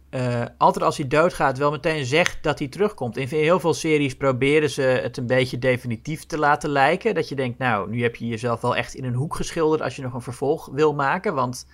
eh, 0.09 0.41
altijd 0.57 0.85
als 0.85 0.97
hij 0.97 1.07
doodgaat 1.07 1.57
wel 1.57 1.71
meteen 1.71 2.05
zegt 2.05 2.43
dat 2.43 2.59
hij 2.59 2.67
terugkomt. 2.67 3.17
In 3.17 3.27
heel 3.27 3.59
veel 3.59 3.73
series 3.73 4.15
proberen 4.15 4.69
ze 4.69 4.81
het 4.81 5.17
een 5.17 5.27
beetje 5.27 5.59
definitief 5.59 6.25
te 6.25 6.37
laten 6.37 6.69
lijken. 6.69 7.15
Dat 7.15 7.29
je 7.29 7.35
denkt, 7.35 7.57
nou, 7.57 7.89
nu 7.89 8.01
heb 8.01 8.15
je 8.15 8.27
jezelf 8.27 8.61
wel 8.61 8.75
echt 8.75 8.93
in 8.93 9.03
een 9.03 9.13
hoek 9.13 9.35
geschilderd 9.35 9.81
als 9.81 9.95
je 9.95 10.01
nog 10.01 10.13
een 10.13 10.21
vervolg 10.21 10.69
wil 10.71 10.93
maken. 10.93 11.33
Want, 11.33 11.67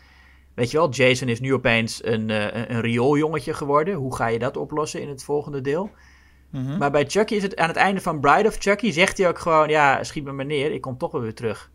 weet 0.56 0.72
je 0.72 0.78
wel, 0.78 0.90
Jason 0.90 1.28
is 1.28 1.40
nu 1.40 1.54
opeens 1.54 2.06
een, 2.06 2.30
eh, 2.30 2.44
een, 2.44 2.74
een 2.74 2.82
riooljongetje 2.82 3.54
geworden. 3.54 3.94
Hoe 3.94 4.16
ga 4.16 4.28
je 4.28 4.40
dat 4.40 4.58
oplossen 4.58 5.02
in 5.02 5.10
het 5.10 5.24
volgende 5.24 5.62
deel? 5.62 5.92
Mhm. 6.50 6.78
Maar 6.78 6.92
bij 6.92 7.06
Chucky 7.08 7.36
is 7.36 7.44
het 7.44 7.56
aan 7.56 7.68
het 7.68 7.78
einde 7.78 8.02
van 8.02 8.20
Bride 8.20 8.48
of 8.48 8.56
Chucky 8.60 8.92
zegt 8.92 9.18
hij 9.18 9.28
ook 9.28 9.40
gewoon, 9.40 9.70
ja, 9.70 10.04
schiet 10.04 10.24
me 10.24 10.32
maar 10.32 10.46
neer, 10.46 10.72
ik 10.72 10.82
kom 10.82 10.98
toch 10.98 11.12
wel 11.12 11.22
weer 11.22 11.36
terug. 11.36 11.70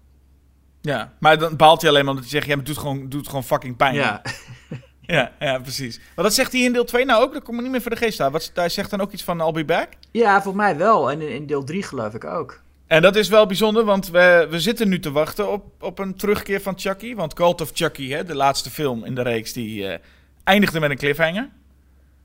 Ja, 0.80 1.12
maar 1.20 1.38
dan 1.38 1.56
baalt 1.56 1.80
hij 1.80 1.90
alleen 1.90 2.04
maar 2.04 2.14
omdat 2.14 2.30
hij 2.30 2.40
zegt, 2.40 2.46
ja, 2.46 2.56
maar 2.56 2.64
het 2.64 2.74
doet 2.74 2.84
gewoon, 2.84 3.08
doet 3.08 3.26
gewoon 3.26 3.44
fucking 3.44 3.76
pijn. 3.76 3.94
Ja, 3.94 4.22
ja, 5.00 5.32
ja, 5.38 5.58
precies. 5.58 6.00
Maar 6.14 6.24
dat 6.24 6.34
zegt 6.34 6.52
hij 6.52 6.60
in 6.60 6.72
deel 6.72 6.84
2 6.84 7.04
nou 7.04 7.22
ook? 7.22 7.32
Dat 7.32 7.42
komt 7.42 7.56
me 7.56 7.62
niet 7.62 7.70
meer 7.70 7.82
voor 7.82 7.90
de 7.90 7.96
geest 7.96 8.20
aan. 8.20 8.32
Wat, 8.32 8.50
hij 8.54 8.68
zegt 8.68 8.90
dan 8.90 9.00
ook 9.00 9.12
iets 9.12 9.24
van 9.24 9.40
I'll 9.40 9.52
be 9.52 9.64
back? 9.64 9.88
ja 10.10 10.42
volgens 10.42 10.64
mij 10.64 10.76
wel. 10.76 11.10
En 11.10 11.20
in, 11.20 11.28
in 11.28 11.46
deel 11.46 11.64
3 11.64 11.82
geloof 11.82 12.14
ik 12.14 12.24
ook. 12.24 12.62
En 12.86 13.02
dat 13.02 13.16
is 13.16 13.28
wel 13.28 13.46
bijzonder, 13.46 13.84
want 13.84 14.10
we, 14.10 14.46
we 14.50 14.60
zitten 14.60 14.88
nu 14.88 14.98
te 14.98 15.10
wachten 15.10 15.52
op, 15.52 15.82
op 15.82 15.98
een 15.98 16.14
terugkeer 16.14 16.60
van 16.60 16.78
Chucky. 16.78 17.14
Want 17.14 17.34
Cult 17.34 17.60
of 17.60 17.70
Chucky, 17.74 18.08
hè, 18.08 18.24
de 18.24 18.34
laatste 18.34 18.70
film 18.70 19.04
in 19.04 19.14
de 19.14 19.22
reeks, 19.22 19.52
die 19.52 19.88
eh, 19.88 19.98
eindigde 20.44 20.80
met 20.80 20.90
een 20.90 20.96
cliffhanger. 20.96 21.48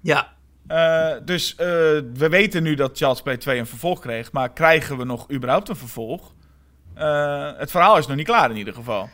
Ja. 0.02 0.34
Eh, 0.68 1.14
dus 1.26 1.56
eh, 1.56 1.68
we 2.14 2.28
weten 2.30 2.64
nu 2.64 2.76
dat 2.76 2.98
Child's 2.98 3.22
Play 3.22 3.38
2 3.38 3.60
een 3.60 3.68
vervolg 3.68 4.00
kreeg, 4.00 4.32
maar 4.32 4.54
krijgen 4.54 4.98
we 4.98 5.04
nog 5.04 5.32
überhaupt 5.32 5.70
een 5.70 5.76
vervolg? 5.76 6.34
Het 7.58 7.72
verhaal 7.72 7.98
is 7.98 8.08
nog 8.08 8.18
niet 8.18 8.26
klaar 8.26 8.50
in 8.50 8.58
ieder 8.58 8.74
geval. 8.74 9.10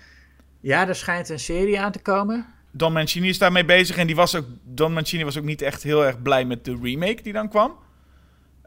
Ja, 0.59 0.87
er 0.87 0.95
schijnt 0.95 1.29
een 1.29 1.39
serie 1.39 1.79
aan 1.79 1.91
te 1.91 1.99
komen. 1.99 2.45
Don 2.71 2.93
Mancini 2.93 3.29
is 3.29 3.37
daarmee 3.37 3.65
bezig 3.65 3.97
en 3.97 4.07
die 4.07 4.15
was 4.15 4.35
ook, 4.35 4.45
Don 4.63 4.93
Mancini 4.93 5.23
was 5.23 5.37
ook 5.37 5.43
niet 5.43 5.61
echt 5.61 5.83
heel 5.83 6.05
erg 6.05 6.21
blij 6.21 6.45
met 6.45 6.65
de 6.65 6.77
remake 6.81 7.21
die 7.21 7.33
dan 7.33 7.49
kwam. 7.49 7.77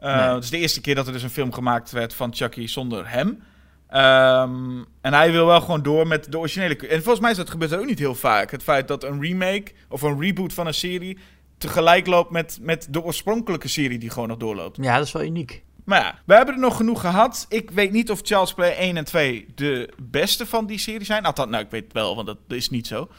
Nee. 0.01 0.13
Het 0.13 0.43
is 0.43 0.49
de 0.49 0.57
eerste 0.57 0.81
keer 0.81 0.95
dat 0.95 1.07
er 1.07 1.13
dus 1.13 1.23
een 1.23 1.29
film 1.29 1.53
gemaakt 1.53 1.91
werd 1.91 2.13
van 2.13 2.33
Chucky 2.35 2.67
zonder 2.67 3.09
hem. 3.09 3.43
Ehm, 3.87 4.83
en 5.01 5.13
hij 5.13 5.31
wil 5.31 5.45
wel 5.45 5.61
gewoon 5.61 5.81
door 5.83 6.07
met 6.07 6.31
de 6.31 6.37
originele. 6.37 6.75
En 6.87 6.97
volgens 7.03 7.19
mij 7.19 7.31
is 7.31 7.37
dat 7.37 7.49
gebeurt 7.49 7.73
ook 7.73 7.85
niet 7.85 7.99
heel 7.99 8.15
vaak. 8.15 8.51
Het 8.51 8.63
feit 8.63 8.87
dat 8.87 9.03
een 9.03 9.21
remake 9.21 9.71
of 9.89 10.01
een 10.01 10.19
reboot 10.21 10.53
van 10.53 10.67
een 10.67 10.73
serie 10.73 11.17
tegelijk 11.57 12.07
loopt 12.07 12.31
met, 12.31 12.57
met 12.61 12.87
de 12.89 13.03
oorspronkelijke 13.03 13.67
serie 13.67 13.99
die 13.99 14.09
gewoon 14.09 14.27
nog 14.27 14.37
doorloopt. 14.37 14.77
Ja, 14.81 14.97
dat 14.97 15.05
is 15.05 15.11
wel 15.11 15.23
uniek. 15.23 15.63
Maar 15.85 16.01
ja, 16.01 16.19
we 16.25 16.33
hebben 16.33 16.53
er 16.55 16.59
nog 16.61 16.75
genoeg 16.75 17.01
gehad. 17.01 17.45
Ik 17.49 17.71
weet 17.71 17.91
niet 17.91 18.11
of 18.11 18.19
Child's 18.23 18.53
Play 18.53 18.75
1 18.77 18.97
en 18.97 19.05
2 19.05 19.45
de 19.55 19.89
beste 20.01 20.45
van 20.45 20.65
die 20.65 20.77
serie 20.77 21.05
zijn. 21.05 21.23
Althans, 21.25 21.49
nou, 21.49 21.63
ik 21.63 21.69
weet 21.71 21.83
het 21.83 21.93
wel, 21.93 22.15
want 22.15 22.27
dat 22.27 22.37
is 22.47 22.69
niet 22.69 22.87
zo. 22.87 23.09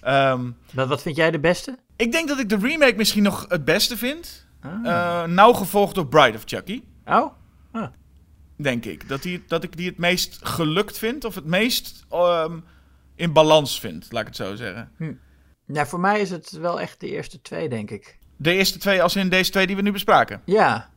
Ehm, 0.00 0.40
Wat, 0.72 0.88
wat 0.88 1.02
vind 1.02 1.16
jij 1.16 1.30
de 1.30 1.38
beste? 1.40 1.78
ik 1.96 2.12
denk 2.12 2.28
dat 2.28 2.38
ik 2.38 2.48
de 2.48 2.58
remake 2.58 2.96
misschien 2.96 3.22
nog 3.22 3.44
het 3.48 3.64
beste 3.64 3.96
vind. 3.96 4.46
Ah. 4.62 4.86
Eh, 4.86 5.28
nauw 5.28 5.52
gevolgd 5.52 5.94
door 5.94 6.06
Bride 6.06 6.36
of 6.36 6.42
Chucky, 6.46 6.82
oh? 7.04 7.32
denk 8.62 8.84
ik. 8.84 9.08
Dat, 9.08 9.22
die, 9.22 9.44
dat 9.46 9.64
ik 9.64 9.76
die 9.76 9.88
het 9.88 9.98
meest 9.98 10.38
gelukt 10.42 10.98
vind, 10.98 11.24
of 11.24 11.34
het 11.34 11.44
meest 11.44 12.04
ehm, 12.10 12.58
in 13.14 13.32
balans 13.32 13.80
vind, 13.80 14.06
laat 14.10 14.20
ik 14.20 14.26
het 14.26 14.36
zo 14.36 14.54
zeggen. 14.54 14.90
Nou, 15.66 15.86
voor 15.86 16.00
mij 16.00 16.20
is 16.20 16.30
het 16.30 16.50
wel 16.50 16.80
echt 16.80 17.00
de 17.00 17.08
eerste 17.08 17.40
twee, 17.40 17.68
denk 17.68 17.90
ik. 17.90 18.18
De 18.36 18.52
eerste 18.52 18.78
twee, 18.78 19.02
als 19.02 19.16
in 19.16 19.28
deze 19.28 19.50
twee 19.50 19.66
die 19.66 19.76
we 19.76 19.82
nu 19.82 19.92
bespraken. 19.92 20.42
Ja. 20.44 20.90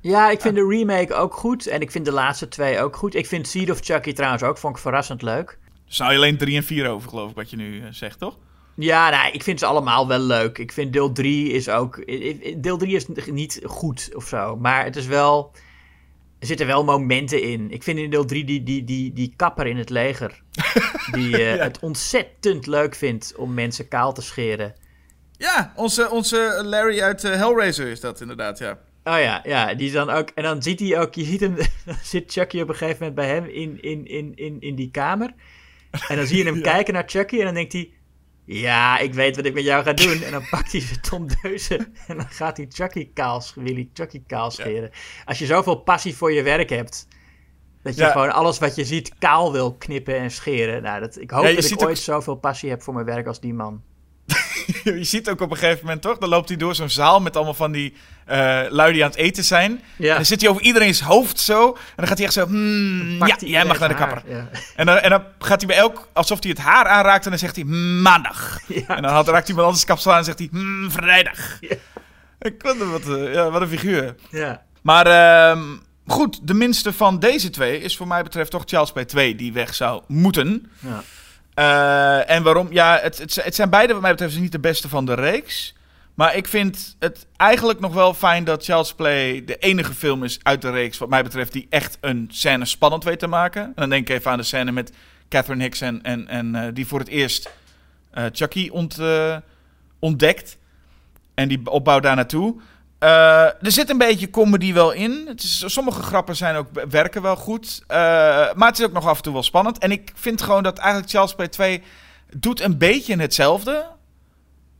Ja, 0.00 0.30
ik 0.30 0.40
vind 0.40 0.54
de 0.54 0.66
remake 0.66 1.14
ook 1.14 1.34
goed. 1.34 1.66
En 1.66 1.80
ik 1.80 1.90
vind 1.90 2.04
de 2.04 2.12
laatste 2.12 2.48
twee 2.48 2.80
ook 2.80 2.96
goed. 2.96 3.14
Ik 3.14 3.26
vind 3.26 3.46
Seed 3.46 3.70
of 3.70 3.80
Chucky 3.80 4.12
trouwens 4.12 4.42
ook, 4.42 4.58
vond 4.58 4.76
ik 4.76 4.82
verrassend 4.82 5.22
leuk. 5.22 5.58
Er 5.86 5.94
zijn 5.94 6.16
alleen 6.16 6.36
drie 6.36 6.56
en 6.56 6.64
vier 6.64 6.88
over, 6.88 7.08
geloof 7.08 7.30
ik, 7.30 7.36
wat 7.36 7.50
je 7.50 7.56
nu 7.56 7.80
eh, 7.80 7.86
zegt, 7.90 8.18
toch? 8.18 8.38
Ja, 8.80 9.10
nou, 9.10 9.32
ik 9.32 9.42
vind 9.42 9.58
ze 9.58 9.66
allemaal 9.66 10.08
wel 10.08 10.18
leuk. 10.18 10.58
Ik 10.58 10.72
vind 10.72 10.92
deel 10.92 11.12
3 11.12 11.50
is 11.52 11.68
ook. 11.68 12.06
Deel 12.56 12.76
3 12.78 12.94
is 12.96 13.06
niet 13.30 13.60
goed 13.64 14.10
of 14.14 14.26
zo. 14.26 14.56
Maar 14.56 14.84
het 14.84 14.96
is 14.96 15.06
wel. 15.06 15.52
Er 16.38 16.46
zitten 16.46 16.66
wel 16.66 16.84
momenten 16.84 17.42
in. 17.42 17.70
Ik 17.70 17.82
vind 17.82 17.98
in 17.98 18.10
deel 18.10 18.24
3 18.24 18.44
die, 18.44 18.62
die, 18.62 18.84
die, 18.84 19.12
die 19.12 19.32
kapper 19.36 19.66
in 19.66 19.76
het 19.76 19.90
leger. 19.90 20.42
Die 21.12 21.36
eh, 21.36 21.54
Ja. 21.56 21.62
het 21.62 21.78
ontzettend 21.78 22.66
leuk 22.66 22.94
vindt 22.94 23.34
om 23.36 23.54
mensen 23.54 23.88
kaal 23.88 24.12
te 24.12 24.22
scheren. 24.22 24.74
Ja, 25.36 25.72
onze, 25.76 26.10
onze 26.10 26.60
Larry 26.64 27.00
uit 27.00 27.24
eh, 27.24 27.32
Hellraiser 27.32 27.86
is 27.86 28.00
dat 28.00 28.20
inderdaad, 28.20 28.58
ja. 28.58 28.78
Oh 29.04 29.18
ja, 29.20 29.40
ja, 29.44 29.74
die 29.74 29.86
is 29.86 29.92
dan 29.92 30.10
ook. 30.10 30.28
En 30.34 30.42
dan 30.42 30.62
ziet 30.62 30.80
hij 30.80 31.00
ook. 31.00 31.14
Je 31.14 31.24
ziet 31.24 31.40
hem. 31.40 31.54
Dan 31.86 31.96
zit 32.02 32.32
Chucky 32.32 32.60
op 32.60 32.68
een 32.68 32.74
gegeven 32.74 32.96
moment 32.98 33.14
bij 33.14 33.28
hem 33.28 33.44
in, 33.44 33.82
in, 33.82 34.06
in, 34.06 34.32
in, 34.34 34.56
in 34.60 34.74
die 34.74 34.90
kamer. 34.90 35.34
En 36.08 36.16
dan 36.16 36.26
zie 36.26 36.36
je 36.38 36.44
hem 36.44 36.62
kijken 36.72 36.94
naar 36.94 37.04
Chucky. 37.06 37.38
En 37.38 37.44
dan 37.44 37.54
denkt 37.54 37.72
hij. 37.72 37.90
Ja, 38.50 38.98
ik 38.98 39.14
weet 39.14 39.36
wat 39.36 39.44
ik 39.44 39.54
met 39.54 39.64
jou 39.64 39.84
ga 39.84 39.92
doen. 39.92 40.22
En 40.22 40.32
dan 40.32 40.48
pakt 40.50 40.72
hij 40.72 40.80
zijn 40.80 41.00
tondeuzen. 41.00 41.94
En 42.06 42.16
dan 42.16 42.28
gaat 42.28 42.56
hij 42.56 42.66
Chucky 42.68 43.10
kaal, 43.12 43.40
sch- 43.40 43.54
wil 43.54 43.74
hij 43.74 43.88
Chucky 43.92 44.22
kaal 44.26 44.50
scheren. 44.50 44.90
Als 45.24 45.38
je 45.38 45.46
zoveel 45.46 45.76
passie 45.76 46.16
voor 46.16 46.32
je 46.32 46.42
werk 46.42 46.70
hebt. 46.70 47.08
Dat 47.82 47.94
je 47.96 48.02
Ja. 48.02 48.10
gewoon 48.10 48.32
alles 48.32 48.58
wat 48.58 48.74
je 48.76 48.84
ziet 48.84 49.14
kaal 49.18 49.52
wil 49.52 49.74
knippen 49.76 50.16
en 50.18 50.30
scheren. 50.30 50.82
Nou, 50.82 51.00
dat, 51.00 51.20
ik 51.20 51.30
hoop 51.30 51.44
Ja, 51.44 51.52
dat 51.54 51.64
ik 51.70 51.72
ook- 51.82 51.88
ooit 51.88 51.98
zoveel 51.98 52.34
passie 52.36 52.70
heb 52.70 52.82
voor 52.82 52.94
mijn 52.94 53.06
werk 53.06 53.26
als 53.26 53.40
die 53.40 53.54
man. 53.54 53.82
je 54.84 55.04
ziet 55.04 55.28
ook 55.28 55.40
op 55.40 55.50
een 55.50 55.56
gegeven 55.56 55.84
moment 55.84 56.02
toch, 56.02 56.18
dan 56.18 56.28
loopt 56.28 56.48
hij 56.48 56.58
door 56.58 56.74
zo'n 56.74 56.90
zaal 56.90 57.20
met 57.20 57.36
allemaal 57.36 57.54
van 57.54 57.72
die 57.72 57.94
eh 58.24 58.60
lui 58.68 58.92
die 58.92 59.04
aan 59.04 59.10
het 59.10 59.18
eten 59.18 59.44
zijn. 59.44 59.82
Ja. 59.96 60.08
En 60.08 60.14
dan 60.16 60.24
zit 60.24 60.40
hij 60.40 60.50
over 60.50 60.62
iedereen's 60.62 61.00
hoofd 61.00 61.40
zo. 61.40 61.66
En 61.66 61.92
dan 61.96 62.06
gaat 62.06 62.16
hij 62.16 62.26
echt 62.26 62.34
zo, 62.34 62.46
hmm, 62.46 63.26
ja, 63.26 63.36
jij 63.38 63.64
mag 63.64 63.78
naar 63.78 63.88
de 63.88 63.94
kapper. 63.94 64.22
haar, 64.26 64.36
Ja. 64.36 64.48
En 64.76 64.86
dan, 64.86 64.96
en 64.96 65.10
dan 65.10 65.22
gaat 65.38 65.58
hij 65.58 65.66
bij 65.66 65.76
elk, 65.76 66.08
alsof 66.12 66.42
hij 66.42 66.50
het 66.50 66.60
haar 66.60 66.86
aanraakt, 66.86 67.24
en 67.24 67.30
dan 67.30 67.38
zegt 67.38 67.56
hij 67.56 67.64
maandag. 67.64 68.58
Ja. 68.66 68.96
En 68.96 69.02
dan 69.02 69.12
had, 69.12 69.28
raakt 69.28 69.46
hij 69.46 69.56
met 69.56 69.64
anders 69.64 69.84
kapsel 69.84 70.12
aan 70.12 70.18
en 70.18 70.24
zegt 70.24 70.38
hij 70.38 70.48
hmm, 70.50 70.90
vrijdag. 70.90 71.58
Ik 72.40 72.54
vond 72.58 72.78
hem 72.78 72.90
wat, 72.90 73.08
eh, 73.08 73.32
ja, 73.32 73.50
wat 73.50 73.60
een 73.62 73.68
figuur. 73.68 74.14
ja. 74.30 74.62
Maar 74.82 75.06
ehm, 75.06 75.62
goed, 76.06 76.38
de 76.42 76.54
minste 76.54 76.92
van 76.92 77.18
deze 77.18 77.50
twee 77.50 77.80
is 77.80 77.96
voor 77.96 78.06
mij 78.06 78.22
betreft 78.22 78.50
toch 78.50 78.62
Charles 78.66 78.92
Play 78.92 79.04
2 79.04 79.34
die 79.34 79.52
weg 79.52 79.74
zou 79.74 80.02
moeten. 80.06 80.70
Ja. 80.78 81.02
Eh, 81.58 82.30
en 82.30 82.42
waarom? 82.42 82.66
Ja, 82.70 82.98
het, 83.02 83.18
het, 83.18 83.34
het 83.34 83.54
zijn 83.54 83.70
beide 83.70 83.92
wat 83.92 84.02
mij 84.02 84.10
betreft 84.10 84.38
niet 84.38 84.52
de 84.52 84.58
beste 84.58 84.88
van 84.88 85.04
de 85.04 85.14
reeks. 85.14 85.74
Maar 86.14 86.36
ik 86.36 86.48
vind 86.48 86.96
het 86.98 87.26
eigenlijk 87.36 87.80
nog 87.80 87.94
wel 87.94 88.14
fijn 88.14 88.44
dat 88.44 88.64
Child's 88.64 88.94
Play 88.94 89.44
de 89.44 89.56
enige 89.56 89.94
film 89.94 90.24
is 90.24 90.38
uit 90.42 90.62
de 90.62 90.70
reeks, 90.70 90.98
wat 90.98 91.08
mij 91.08 91.22
betreft, 91.22 91.52
die 91.52 91.66
echt 91.70 91.98
een 92.00 92.28
scène 92.32 92.64
spannend 92.64 93.04
weet 93.04 93.18
te 93.18 93.26
maken. 93.26 93.62
En 93.62 93.72
dan 93.74 93.88
denk 93.88 94.08
ik 94.08 94.16
even 94.16 94.30
aan 94.30 94.38
de 94.38 94.44
scène 94.44 94.72
met 94.72 94.92
Catherine 95.28 95.62
Hicks 95.62 95.80
en, 95.80 96.02
en, 96.02 96.54
eh, 96.54 96.68
die 96.74 96.86
voor 96.86 96.98
het 96.98 97.08
eerst 97.08 97.50
eh, 98.10 98.24
Chucky 98.32 98.68
ont, 98.68 98.98
ontdekt. 99.98 100.56
En 101.34 101.48
die 101.48 101.70
opbouw 101.70 102.00
daar 102.00 102.16
naartoe. 102.16 102.60
Eh, 102.98 103.44
er 103.44 103.72
zit 103.72 103.90
een 103.90 103.98
beetje 103.98 104.30
comedy 104.30 104.72
wel 104.72 104.92
in. 104.92 105.24
Het 105.26 105.42
is, 105.42 105.62
sommige 105.66 106.02
grappen 106.02 106.36
zijn 106.36 106.56
ook, 106.56 106.68
werken 106.90 107.22
wel 107.22 107.36
goed. 107.36 107.82
Eh, 107.86 107.98
maar 108.54 108.68
het 108.68 108.78
is 108.78 108.84
ook 108.84 108.92
nog 108.92 109.06
af 109.06 109.16
en 109.16 109.22
toe 109.22 109.32
wel 109.32 109.42
spannend. 109.42 109.78
En 109.78 109.90
ik 109.90 110.12
vind 110.14 110.42
gewoon 110.42 110.62
dat 110.62 110.78
eigenlijk 110.78 111.10
Charles 111.10 111.34
Play 111.34 111.48
2 111.48 111.82
doet 112.36 112.60
een 112.60 112.78
beetje 112.78 113.16
hetzelfde. 113.16 113.86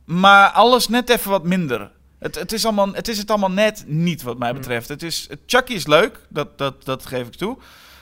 Maar 0.05 0.49
alles 0.49 0.87
net 0.87 1.09
even 1.09 1.31
wat 1.31 1.43
minder. 1.43 1.91
Het, 2.19 2.35
het, 2.35 2.53
is, 2.53 2.65
allemaal, 2.65 2.93
het 2.93 3.07
is 3.07 3.17
het 3.17 3.29
allemaal 3.29 3.51
net 3.51 3.83
niet, 3.87 4.21
wat 4.21 4.37
mij 4.37 4.53
betreft. 4.53 4.87
Het 4.87 5.03
is, 5.03 5.27
Chucky 5.45 5.73
is 5.73 5.87
leuk, 5.87 6.19
dat, 6.29 6.57
dat, 6.57 6.85
dat 6.85 7.05
geef 7.05 7.27
ik 7.27 7.35
toe. 7.35 7.57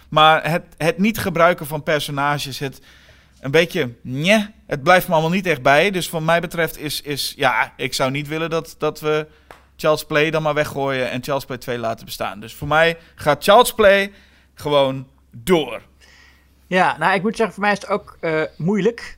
Maar 0.09 0.49
het, 0.49 0.63
het 0.77 0.97
niet 0.97 1.17
gebruiken 1.17 1.65
van 1.65 1.83
personages, 1.83 2.59
het 2.59 2.81
een 3.39 3.51
beetje, 3.51 3.93
nee, 4.01 4.47
het 4.67 4.83
blijft 4.83 5.07
me 5.07 5.13
allemaal 5.13 5.31
niet 5.31 5.45
echt 5.45 5.61
bij. 5.61 5.91
Dus 5.91 6.09
wat 6.09 6.21
mij 6.21 6.39
betreft 6.39 6.77
is, 6.79 7.01
is 7.01 7.33
ja, 7.35 7.73
ik 7.77 7.93
zou 7.93 8.11
niet 8.11 8.27
willen 8.27 8.49
dat, 8.49 8.75
dat 8.77 8.99
we 8.99 9.27
Charles 9.77 10.05
Play 10.05 10.31
dan 10.31 10.41
maar 10.41 10.53
weggooien 10.53 11.09
en 11.09 11.23
Charles 11.23 11.45
Play 11.45 11.57
2 11.57 11.77
laten 11.77 12.05
bestaan. 12.05 12.39
Dus 12.39 12.55
voor 12.55 12.67
mij 12.67 12.97
gaat 13.15 13.43
Charles 13.43 13.73
Play 13.73 14.11
gewoon 14.53 15.07
door. 15.31 15.81
Ja, 16.67 16.97
nou, 16.97 17.15
ik 17.15 17.21
moet 17.21 17.35
zeggen, 17.35 17.55
voor 17.55 17.63
mij 17.63 17.73
is 17.73 17.81
het 17.81 17.89
ook 17.89 18.17
eh, 18.19 18.41
moeilijk. 18.57 19.17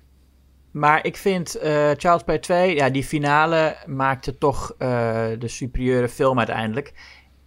Maar 0.72 1.06
ik 1.06 1.18
vind 1.18 1.56
eh 1.56 1.92
Child's 1.98 2.24
Play 2.24 2.40
2, 2.40 2.76
ja, 2.76 2.90
die 2.90 3.04
finale 3.04 3.76
maakte 3.86 4.38
toch 4.38 4.76
eh, 4.78 5.28
de 5.40 5.48
superieure 5.48 6.10
film 6.10 6.38
uiteindelijk. 6.38 6.94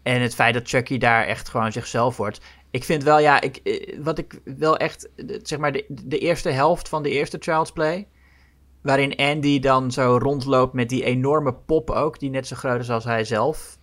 En 0.02 0.20
het 0.20 0.34
feit 0.34 0.54
dat 0.54 0.68
Chucky 0.68 0.98
daar 0.98 1.26
echt 1.26 1.48
gewoon 1.48 1.72
zichzelf 1.72 2.16
wordt. 2.16 2.40
Ik 2.70 2.84
vind 2.84 3.02
wel, 3.02 3.18
ja, 3.18 3.40
ik, 3.40 3.60
wat 4.00 4.18
ik 4.18 4.40
wel 4.44 4.76
echt, 4.76 5.08
zeg 5.42 5.58
maar, 5.58 5.72
de, 5.72 5.84
de 5.88 6.18
eerste 6.18 6.50
helft 6.50 6.88
van 6.88 7.02
de 7.02 7.10
eerste 7.10 7.38
Child's 7.40 7.72
Play. 7.72 8.06
Waarin 8.82 9.16
Andy 9.16 9.60
dan 9.60 9.90
zo 9.90 10.18
rondloopt 10.22 10.72
met 10.72 10.88
die 10.88 11.04
enorme 11.04 11.52
pop 11.54 11.90
ook, 11.90 12.18
die 12.18 12.30
net 12.30 12.46
zo 12.46 12.56
groot 12.56 12.80
is 12.80 12.90
als 12.90 13.04
hij 13.04 13.24
zelf. 13.24 13.78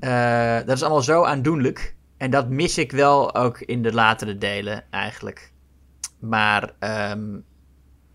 Eh, 0.00 0.56
dat 0.66 0.76
is 0.76 0.82
allemaal 0.82 1.02
zo 1.02 1.24
aandoenlijk. 1.24 1.94
En 2.16 2.30
dat 2.30 2.48
mis 2.48 2.78
ik 2.78 2.92
wel 2.92 3.34
ook 3.34 3.60
in 3.60 3.82
de 3.82 3.92
latere 3.92 4.38
delen 4.38 4.84
eigenlijk. 4.90 5.52
Maar, 6.20 6.72
ehm 6.78 7.20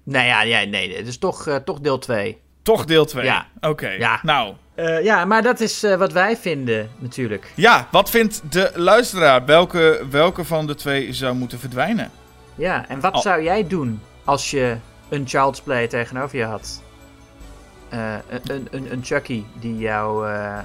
nou 0.04 0.26
ja, 0.26 0.42
ja, 0.42 0.64
nee, 0.64 0.96
het 0.98 1.08
is 1.08 1.18
toch, 1.18 1.48
eh, 1.48 1.56
toch 1.56 1.80
deel 1.80 1.98
2. 1.98 2.42
Toch 2.62 2.86
deel 2.86 3.06
2. 3.06 3.26
Ja. 3.26 3.46
Oké. 3.62 3.90
Ja. 3.90 4.20
Nou, 4.24 4.54
Eh, 4.76 5.04
ja, 5.04 5.26
maar 5.26 5.42
dat 5.42 5.60
is 5.60 5.82
wat 5.98 6.12
wij 6.14 6.38
vinden 6.38 6.90
natuurlijk. 6.98 7.52
ja, 7.56 7.88
wat 7.92 8.10
vindt 8.10 8.42
de 8.52 8.72
luisteraar? 8.76 9.46
Welke, 9.46 10.06
welke 10.10 10.44
van 10.46 10.68
de 10.68 10.76
twee 10.76 11.14
zou 11.14 11.36
moeten 11.36 11.60
verdwijnen? 11.60 12.12
Ja, 12.56 12.88
en 12.88 13.00
wat 13.00 13.16
Oh. 13.16 13.22
zou 13.22 13.44
jij 13.44 13.68
doen 13.68 14.02
als 14.24 14.52
je 14.52 14.76
een 15.10 15.28
Child's 15.28 15.62
Play 15.62 15.88
tegenover 15.88 16.38
je 16.38 16.44
had? 16.44 16.82
Eh, 17.90 18.14
een, 18.28 18.68
een, 18.72 18.92
een 18.92 19.04
Chucky 19.04 19.44
die 19.60 19.78
jou... 19.78 20.28
eh, 20.28 20.58
eh, 20.58 20.64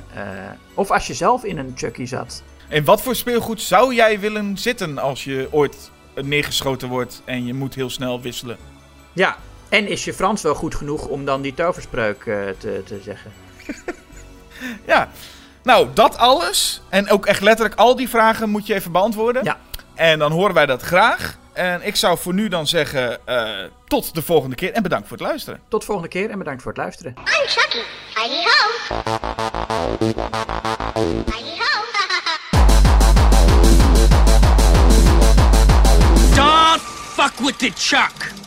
of 0.74 0.90
als 0.90 1.06
je 1.06 1.14
zelf 1.14 1.44
in 1.44 1.58
een 1.58 1.72
Chucky 1.74 2.04
zat. 2.04 2.42
En 2.68 2.84
wat 2.84 3.02
voor 3.02 3.16
speelgoed 3.16 3.60
zou 3.60 3.94
jij 3.94 4.20
willen 4.20 4.58
zitten 4.58 4.98
als 4.98 5.24
je 5.24 5.48
ooit 5.50 5.90
neergeschoten 6.14 6.88
wordt 6.88 7.22
en 7.24 7.46
je 7.46 7.54
moet 7.54 7.74
heel 7.74 7.90
snel 7.90 8.20
wisselen? 8.20 8.56
Ja, 9.12 9.36
en 9.68 9.88
is 9.88 10.04
je 10.04 10.14
Frans 10.14 10.42
wel 10.42 10.54
goed 10.54 10.74
genoeg 10.74 11.06
om 11.06 11.24
dan 11.24 11.42
die 11.42 11.54
toverspreuk 11.54 12.22
te, 12.58 12.82
te 12.84 13.00
zeggen? 13.02 13.32
Ja, 14.86 15.08
nou, 15.62 15.88
dat 15.94 16.16
alles. 16.18 16.82
En 16.88 17.10
ook 17.10 17.26
echt 17.26 17.40
letterlijk 17.40 17.78
al 17.78 17.96
die 17.96 18.08
vragen 18.08 18.50
moet 18.50 18.66
je 18.66 18.74
even 18.74 18.92
beantwoorden. 18.92 19.44
Ja. 19.44 19.58
En 19.94 20.18
dan 20.18 20.32
horen 20.32 20.54
wij 20.54 20.66
dat 20.66 20.82
graag. 20.82 21.38
En 21.54 21.86
ik 21.86 21.96
zou 21.96 22.18
voor 22.18 22.34
nu 22.34 22.48
dan 22.48 22.66
zeggen, 22.66 23.26
eh, 23.26 23.64
tot 23.86 24.14
de 24.14 24.22
volgende 24.22 24.56
keer 24.56 24.72
en 24.72 24.82
bedankt 24.82 25.08
voor 25.08 25.16
het 25.16 25.26
luisteren. 25.26 25.60
Tot 25.68 25.84
volgende 25.84 26.08
keer 26.08 26.30
en 26.30 26.38
bedankt 26.38 26.62
voor 26.62 26.72
het 26.72 26.80
luisteren. 26.80 27.14
I'm 27.18 27.48
Chucky. 27.48 27.78
Heidi 28.14 28.44
ho. 28.44 28.94
Heidi 31.30 31.58
ho. 31.58 31.82
Don't 36.34 36.80
fuck 36.82 37.32
with 37.38 37.58
the 37.58 37.70
Chuck. 37.74 38.43